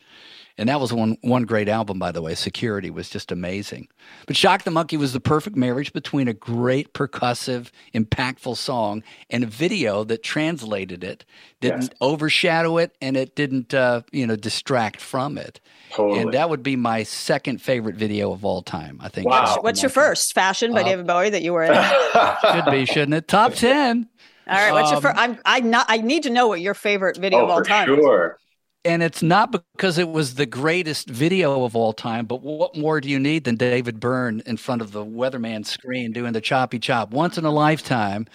And 0.57 0.69
that 0.69 0.79
was 0.79 0.93
one 0.93 1.17
one 1.21 1.43
great 1.43 1.67
album, 1.67 1.99
by 1.99 2.13
the 2.13 2.21
way. 2.21 2.33
Security 2.33 2.89
was 2.89 3.09
just 3.09 3.29
amazing. 3.29 3.89
But 4.25 4.37
Shock 4.37 4.63
the 4.63 4.71
Monkey 4.71 4.95
was 4.95 5.11
the 5.11 5.19
perfect 5.19 5.57
marriage 5.57 5.91
between 5.91 6.29
a 6.29 6.33
great 6.33 6.93
percussive, 6.93 7.71
impactful 7.93 8.55
song 8.55 9.03
and 9.29 9.43
a 9.43 9.47
video 9.47 10.05
that 10.05 10.23
translated 10.23 11.03
it, 11.03 11.25
didn't 11.59 11.81
yes. 11.81 11.89
overshadow 11.99 12.77
it, 12.77 12.95
and 13.01 13.17
it 13.17 13.35
didn't 13.35 13.73
uh, 13.73 14.03
you 14.13 14.25
know 14.25 14.37
distract 14.37 15.01
from 15.01 15.37
it. 15.37 15.59
Totally. 15.91 16.21
And 16.21 16.33
that 16.33 16.49
would 16.49 16.63
be 16.63 16.77
my 16.77 17.03
second 17.03 17.61
favorite 17.61 17.95
video 17.95 18.31
of 18.31 18.45
all 18.45 18.61
time. 18.61 18.97
I 19.01 19.09
think. 19.09 19.27
Wow. 19.27 19.57
What's 19.59 19.81
your 19.81 19.89
first? 19.89 20.33
Fashion 20.33 20.73
by 20.73 20.81
uh, 20.81 20.85
David 20.85 21.05
Bowie 21.05 21.31
that 21.31 21.41
you 21.41 21.51
were 21.51 21.63
in. 21.63 21.73
should 22.53 22.71
be, 22.71 22.85
shouldn't 22.85 23.13
it? 23.13 23.27
Top 23.27 23.53
ten. 23.55 24.07
All 24.47 24.55
right, 24.55 24.71
what's 24.71 24.89
um, 24.89 24.93
your 24.93 25.01
first? 25.01 25.17
I'm 25.17 25.37
I 25.43 25.59
not 25.59 25.85
I 25.89 25.97
need 25.97 26.23
to 26.23 26.29
know 26.29 26.47
what 26.47 26.61
your 26.61 26.75
favorite 26.75 27.17
video 27.17 27.39
oh, 27.39 27.43
of 27.45 27.49
all 27.49 27.61
time. 27.61 27.87
Sure 27.87 28.39
and 28.85 29.01
it's 29.01 29.23
not 29.23 29.51
because 29.51 29.97
it 29.97 30.09
was 30.09 30.35
the 30.35 30.45
greatest 30.45 31.09
video 31.09 31.63
of 31.63 31.75
all 31.75 31.91
time, 31.91 32.27
but 32.27 32.41
what 32.41 32.77
more 32.77 33.01
do 33.01 33.09
you 33.09 33.19
need 33.19 33.43
than 33.43 33.55
David 33.55 33.99
Byrne 33.99 34.43
in 34.45 34.57
front 34.57 34.81
of 34.81 34.91
the 34.91 35.03
weatherman 35.03 35.65
screen 35.65 36.13
doing 36.13 36.33
the 36.33 36.41
choppy 36.41 36.77
chop 36.77 37.09
once 37.09 37.37
in 37.37 37.45
a 37.45 37.51
lifetime 37.51 38.27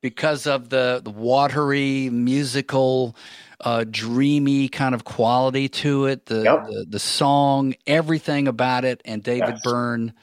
because 0.00 0.46
of 0.46 0.68
the, 0.68 1.00
the 1.02 1.10
watery, 1.10 2.08
musical, 2.10 3.16
uh, 3.60 3.84
dreamy 3.90 4.68
kind 4.68 4.94
of 4.94 5.04
quality 5.04 5.68
to 5.68 6.06
it, 6.06 6.26
the, 6.26 6.42
yep. 6.42 6.66
the, 6.66 6.86
the, 6.88 6.98
song, 6.98 7.74
everything 7.86 8.46
about 8.46 8.84
it, 8.84 9.00
and 9.04 9.22
David 9.22 9.50
yes. 9.50 9.60
Byrne. 9.62 10.14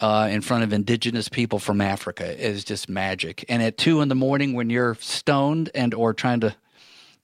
Uh, 0.00 0.28
in 0.30 0.40
front 0.40 0.62
of 0.62 0.72
indigenous 0.72 1.28
people 1.28 1.58
from 1.58 1.80
Africa 1.80 2.40
is 2.40 2.62
just 2.62 2.88
magic. 2.88 3.44
And 3.48 3.60
at 3.60 3.76
two 3.76 4.00
in 4.00 4.08
the 4.08 4.14
morning, 4.14 4.52
when 4.52 4.70
you're 4.70 4.94
stoned 5.00 5.72
and 5.74 5.92
or 5.92 6.14
trying 6.14 6.38
to 6.38 6.54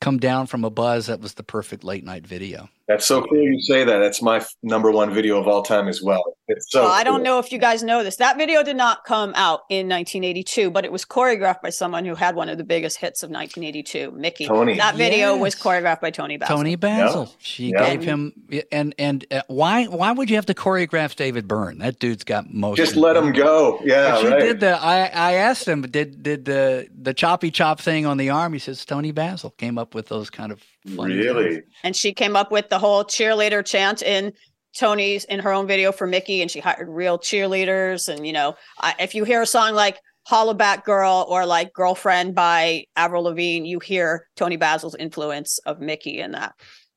come 0.00 0.18
down 0.18 0.46
from 0.46 0.64
a 0.64 0.70
buzz, 0.70 1.06
that 1.06 1.20
was 1.20 1.34
the 1.34 1.42
perfect 1.42 1.84
late 1.84 2.04
night 2.04 2.26
video. 2.26 2.68
That's 2.86 3.06
so 3.06 3.22
cool 3.22 3.38
you 3.38 3.60
say 3.62 3.82
that. 3.82 3.98
That's 3.98 4.20
my 4.20 4.36
f- 4.36 4.54
number 4.62 4.90
one 4.90 5.12
video 5.12 5.40
of 5.40 5.48
all 5.48 5.62
time 5.62 5.88
as 5.88 6.02
well. 6.02 6.22
It's 6.48 6.70
so. 6.70 6.82
Well, 6.82 6.92
I 6.92 7.02
don't 7.02 7.22
know 7.22 7.38
if 7.38 7.50
you 7.50 7.58
guys 7.58 7.82
know 7.82 8.04
this. 8.04 8.16
That 8.16 8.36
video 8.36 8.62
did 8.62 8.76
not 8.76 9.04
come 9.04 9.32
out 9.36 9.60
in 9.70 9.88
1982, 9.88 10.70
but 10.70 10.84
it 10.84 10.92
was 10.92 11.02
choreographed 11.02 11.62
by 11.62 11.70
someone 11.70 12.04
who 12.04 12.14
had 12.14 12.36
one 12.36 12.50
of 12.50 12.58
the 12.58 12.64
biggest 12.64 12.98
hits 12.98 13.22
of 13.22 13.30
1982, 13.30 14.10
Mickey. 14.10 14.46
Toni. 14.46 14.76
That 14.76 14.96
video 14.96 15.32
yes. 15.32 15.40
was 15.40 15.54
choreographed 15.54 16.02
by 16.02 16.10
Toni 16.10 16.36
Basil. 16.36 16.56
Toni 16.58 16.76
Basil. 16.76 17.34
She 17.38 17.72
gave 17.72 18.02
him 18.02 18.34
and 18.70 18.94
and 18.98 19.24
uh, 19.30 19.40
why 19.46 19.84
why 19.86 20.12
would 20.12 20.28
you 20.28 20.36
have 20.36 20.46
to 20.46 20.54
choreograph 20.54 21.16
David 21.16 21.48
Byrne? 21.48 21.78
That 21.78 21.98
dude's 21.98 22.24
got 22.24 22.52
most. 22.52 22.76
Just 22.76 22.96
let 22.96 23.16
him 23.16 23.32
go. 23.32 23.80
Yeah, 23.82 24.10
but 24.10 24.20
she 24.20 24.26
right. 24.26 24.40
did 24.40 24.60
the. 24.60 24.78
I 24.78 25.06
I 25.06 25.32
asked 25.34 25.66
him 25.66 25.80
did 25.82 26.22
did 26.22 26.44
the 26.44 26.86
the 26.94 27.14
choppy 27.14 27.50
chop 27.50 27.80
thing 27.80 28.04
on 28.04 28.18
the 28.18 28.28
arm. 28.28 28.52
He 28.52 28.58
says 28.58 28.84
Toni 28.84 29.12
Basil 29.12 29.50
came 29.52 29.78
up 29.78 29.94
with 29.94 30.08
those 30.08 30.28
kind 30.28 30.52
of 30.52 30.62
really. 30.84 31.62
And 31.82 31.94
she 31.94 32.12
came 32.12 32.36
up 32.36 32.50
with 32.50 32.68
the 32.68 32.78
whole 32.78 33.04
cheerleader 33.04 33.64
chant 33.64 34.02
in 34.02 34.32
Toni's 34.74 35.24
in 35.24 35.40
her 35.40 35.52
own 35.52 35.66
video 35.66 35.92
for 35.92 36.06
Mickey, 36.06 36.42
and 36.42 36.50
she 36.50 36.60
hired 36.60 36.88
real 36.88 37.18
cheerleaders. 37.18 38.08
And 38.08 38.26
you 38.26 38.32
know, 38.32 38.56
I, 38.80 38.94
if 38.98 39.14
you 39.14 39.24
hear 39.24 39.42
a 39.42 39.46
song 39.46 39.74
like 39.74 39.98
Hollaback 40.28 40.84
Girl 40.84 41.26
or 41.28 41.46
like 41.46 41.72
Girlfriend 41.72 42.34
by 42.34 42.84
Avril 42.96 43.24
Lavigne, 43.24 43.68
you 43.68 43.78
hear 43.78 44.26
Toni 44.36 44.56
Basil's 44.56 44.96
influence 44.96 45.58
of 45.58 45.80
Mickey 45.80 46.20
in 46.20 46.32
that. 46.32 46.54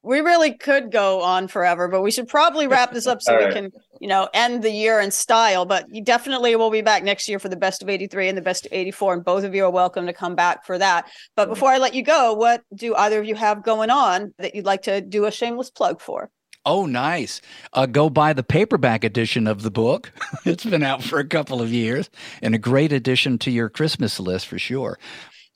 We 0.07 0.21
really 0.21 0.53
could 0.53 0.89
go 0.89 1.21
on 1.21 1.49
forever, 1.49 1.89
but 1.89 2.01
we 2.01 2.11
should 2.11 2.29
probably 2.29 2.65
wrap 2.65 2.93
this 2.93 3.07
up 3.07 3.21
so 3.21 3.37
we 3.37 3.43
right. 3.43 3.53
can, 3.53 3.71
you 3.99 4.07
know, 4.07 4.29
end 4.33 4.63
the 4.63 4.71
year 4.71 5.01
in 5.01 5.11
style. 5.11 5.65
But 5.65 5.85
you 5.89 6.01
definitely 6.01 6.55
will 6.55 6.71
be 6.71 6.81
back 6.81 7.03
next 7.03 7.27
year 7.27 7.39
for 7.39 7.49
the 7.49 7.57
best 7.57 7.83
of 7.83 7.89
83 7.89 8.29
and 8.29 8.37
the 8.37 8.41
best 8.41 8.65
of 8.65 8.71
84. 8.71 9.15
And 9.15 9.25
both 9.25 9.43
of 9.43 9.53
you 9.53 9.65
are 9.65 9.69
welcome 9.69 10.05
to 10.05 10.13
come 10.13 10.33
back 10.33 10.65
for 10.65 10.77
that. 10.77 11.09
But 11.35 11.49
before 11.49 11.69
I 11.69 11.77
let 11.77 11.93
you 11.93 12.03
go, 12.03 12.33
what 12.33 12.63
do 12.73 12.95
either 12.95 13.19
of 13.19 13.25
you 13.25 13.35
have 13.35 13.63
going 13.63 13.89
on 13.89 14.33
that 14.39 14.55
you'd 14.55 14.65
like 14.65 14.83
to 14.83 15.01
do 15.01 15.25
a 15.25 15.31
shameless 15.31 15.71
plug 15.71 15.99
for? 15.99 16.31
Oh, 16.65 16.85
nice. 16.85 17.41
Uh, 17.73 17.85
go 17.85 18.09
buy 18.09 18.33
the 18.33 18.43
paperback 18.43 19.03
edition 19.03 19.47
of 19.47 19.61
the 19.61 19.71
book. 19.71 20.11
it's 20.45 20.65
been 20.65 20.83
out 20.83 21.03
for 21.03 21.19
a 21.19 21.27
couple 21.27 21.61
of 21.61 21.71
years 21.71 22.09
and 22.41 22.55
a 22.55 22.57
great 22.59 22.91
addition 22.91 23.37
to 23.39 23.51
your 23.51 23.69
Christmas 23.69 24.19
list 24.19 24.47
for 24.47 24.59
sure. 24.59 24.99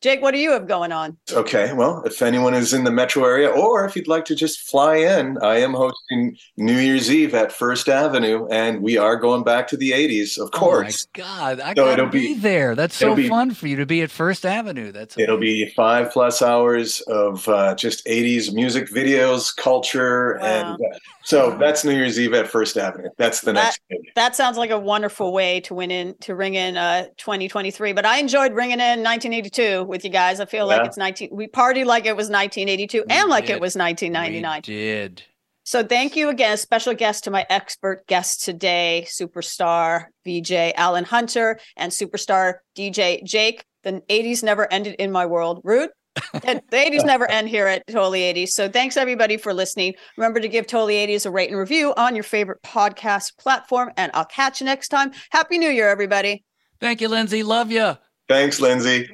Jake, 0.02 0.24
what 0.24 0.32
do 0.32 0.40
you 0.40 0.52
have 0.52 0.68
going 0.68 0.92
on? 0.92 1.16
Okay, 1.32 1.74
well, 1.74 2.02
if 2.06 2.24
anyone 2.24 2.56
is 2.56 2.74
in 2.74 2.86
the 2.86 2.92
metro 2.92 3.24
area 3.24 3.50
or 3.50 3.86
if 3.86 3.96
you'd 3.96 4.08
like 4.08 4.26
to 4.26 4.36
just 4.36 4.62
fly 4.62 4.96
in, 4.96 5.38
I 5.44 5.58
am 5.58 5.76
hosting 5.76 6.36
New 6.58 6.80
Year's 6.80 7.12
Eve 7.12 7.36
at 7.36 7.52
First 7.52 7.88
Avenue, 7.88 8.48
and 8.50 8.82
we 8.82 8.98
are 8.98 9.16
going 9.16 9.44
back 9.44 9.68
to 9.68 9.78
the 9.78 9.92
80s, 9.92 10.40
of 10.40 10.50
course. 10.50 11.08
Oh 11.16 11.20
my 11.20 11.24
God, 11.24 11.60
I 11.60 11.76
so 11.76 11.86
gotta 11.86 12.08
be, 12.08 12.34
be, 12.34 12.34
there. 12.34 12.74
That's 12.74 12.96
so 12.96 13.14
be, 13.14 13.30
fun 13.30 13.52
for 13.52 13.68
you 13.68 13.76
to 13.76 13.86
be 13.86 14.02
at 14.02 14.10
First 14.10 14.44
Avenue. 14.44 14.92
That's 14.92 15.16
amazing. 15.16 15.24
it'll 15.24 15.40
be 15.40 15.68
five 15.76 16.12
plus 16.12 16.42
hours 16.42 17.02
of 17.02 17.48
uh, 17.48 17.76
just 17.76 18.04
80s 18.08 18.52
music 18.52 18.90
videos, 18.90 19.56
culture, 19.56 20.40
wow. 20.42 20.48
and 20.48 20.82
uh, 20.82 20.98
so 21.24 21.58
that's 21.58 21.84
New 21.84 21.92
Year's 21.92 22.20
Eve 22.20 22.34
at 22.34 22.48
First 22.48 22.78
Avenue. 22.78 23.10
That's 23.18 23.42
the 23.42 23.54
next. 23.54 23.82
That, 23.90 24.00
that 24.16 24.36
sounds 24.36 24.58
like 24.58 24.72
a 24.72 24.80
wonderful 24.80 25.34
way 25.34 25.60
to 25.62 25.76
win 25.76 25.92
in 25.92 26.16
to 26.22 26.36
ring 26.36 26.56
in 26.56 26.78
uh, 26.78 27.06
2023. 27.18 27.94
But 27.94 28.06
I 28.06 28.18
enjoyed 28.18 28.54
ringing 28.54 28.80
in 28.80 29.04
1982 29.04 29.84
with 29.84 30.04
you 30.04 30.10
guys. 30.10 30.40
I 30.40 30.46
feel 30.46 30.68
yeah. 30.68 30.78
like 30.78 30.88
it's 30.88 30.98
19. 30.98 31.30
We 31.32 31.48
party 31.48 31.84
like 31.84 32.06
it 32.06 32.16
was 32.16 32.30
1982 32.30 33.06
we 33.08 33.14
and 33.14 33.30
like 33.30 33.48
did. 33.48 33.54
it 33.54 33.62
was 33.62 33.76
1999. 33.76 34.62
We 34.68 34.74
did. 34.74 35.24
So 35.64 35.84
thank 35.84 36.16
you 36.16 36.30
again. 36.30 36.58
Special 36.58 36.94
guest 36.94 37.24
to 37.26 37.32
my 37.32 37.46
expert 37.50 38.08
guest 38.08 38.44
today, 38.44 39.06
superstar 39.08 40.06
VJ 40.26 40.74
Alan 40.76 41.06
Hunter 41.06 41.60
and 41.78 41.92
superstar 41.92 42.56
DJ 42.76 43.24
Jake. 43.24 43.64
The 43.84 44.02
80s 44.10 44.44
never 44.44 44.72
ended 44.72 44.96
in 45.00 45.12
my 45.12 45.26
world. 45.26 45.62
Rudh. 45.64 45.90
the 46.34 46.62
80s 46.72 47.06
never 47.06 47.30
end 47.30 47.48
here 47.48 47.68
at 47.68 47.88
Totally 47.88 48.22
80s. 48.22 48.50
So 48.50 48.70
thanks 48.70 48.98
everybody 48.98 49.38
for 49.38 49.54
listening. 49.54 49.94
Remember 50.18 50.40
to 50.40 50.48
give 50.48 50.68
Totally 50.68 50.96
80s 50.96 51.26
a 51.26 51.32
rate 51.32 51.50
and 51.50 51.58
review 51.58 51.94
on 51.96 52.16
your 52.16 52.24
favorite 52.24 52.62
podcast 52.64 53.38
platform. 53.38 53.92
And 53.98 54.12
I'll 54.14 54.26
catch 54.26 54.60
you 54.60 54.66
next 54.66 54.90
time. 54.90 55.12
Happy 55.32 55.58
New 55.58 55.70
Year, 55.70 55.90
everybody. 55.90 56.44
Thank 56.80 57.02
you, 57.02 57.10
Lyndsey. 57.10 57.44
Love 57.46 57.72
you. 57.72 57.98
Thanks, 58.28 58.60
Lyndsey. 58.60 59.10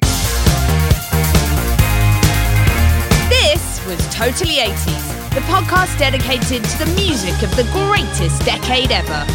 This 3.28 3.86
was 3.86 4.14
Totally 4.14 4.54
80s, 4.54 5.34
the 5.34 5.40
podcast 5.42 5.98
dedicated 5.98 6.64
to 6.64 6.78
the 6.78 6.92
music 6.96 7.42
of 7.42 7.54
the 7.56 7.68
greatest 7.72 8.44
decade 8.44 8.90
ever. 8.90 9.26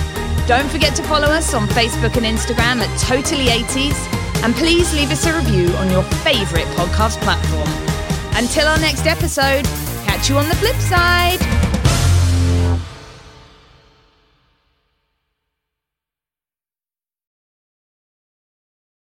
Don't 0.48 0.70
forget 0.70 0.96
to 0.98 1.04
follow 1.04 1.28
us 1.28 1.54
on 1.54 1.68
Facebook 1.70 2.18
and 2.18 2.26
Instagram 2.26 2.82
at 2.82 3.00
Totally 3.00 3.46
80s 3.46 4.23
and 4.44 4.54
please 4.56 4.94
leave 4.94 5.10
us 5.10 5.26
a 5.26 5.34
review 5.34 5.70
on 5.78 5.90
your 5.90 6.04
favourite 6.22 6.68
podcast 6.76 7.20
platform. 7.22 7.70
Until 8.36 8.68
our 8.68 8.78
next 8.80 9.08
episode, 9.08 9.64
catch 10.06 10.30
you 10.30 10.38
on 10.38 10.50
the 10.50 10.56
flip 10.56 10.76
side. 10.82 11.73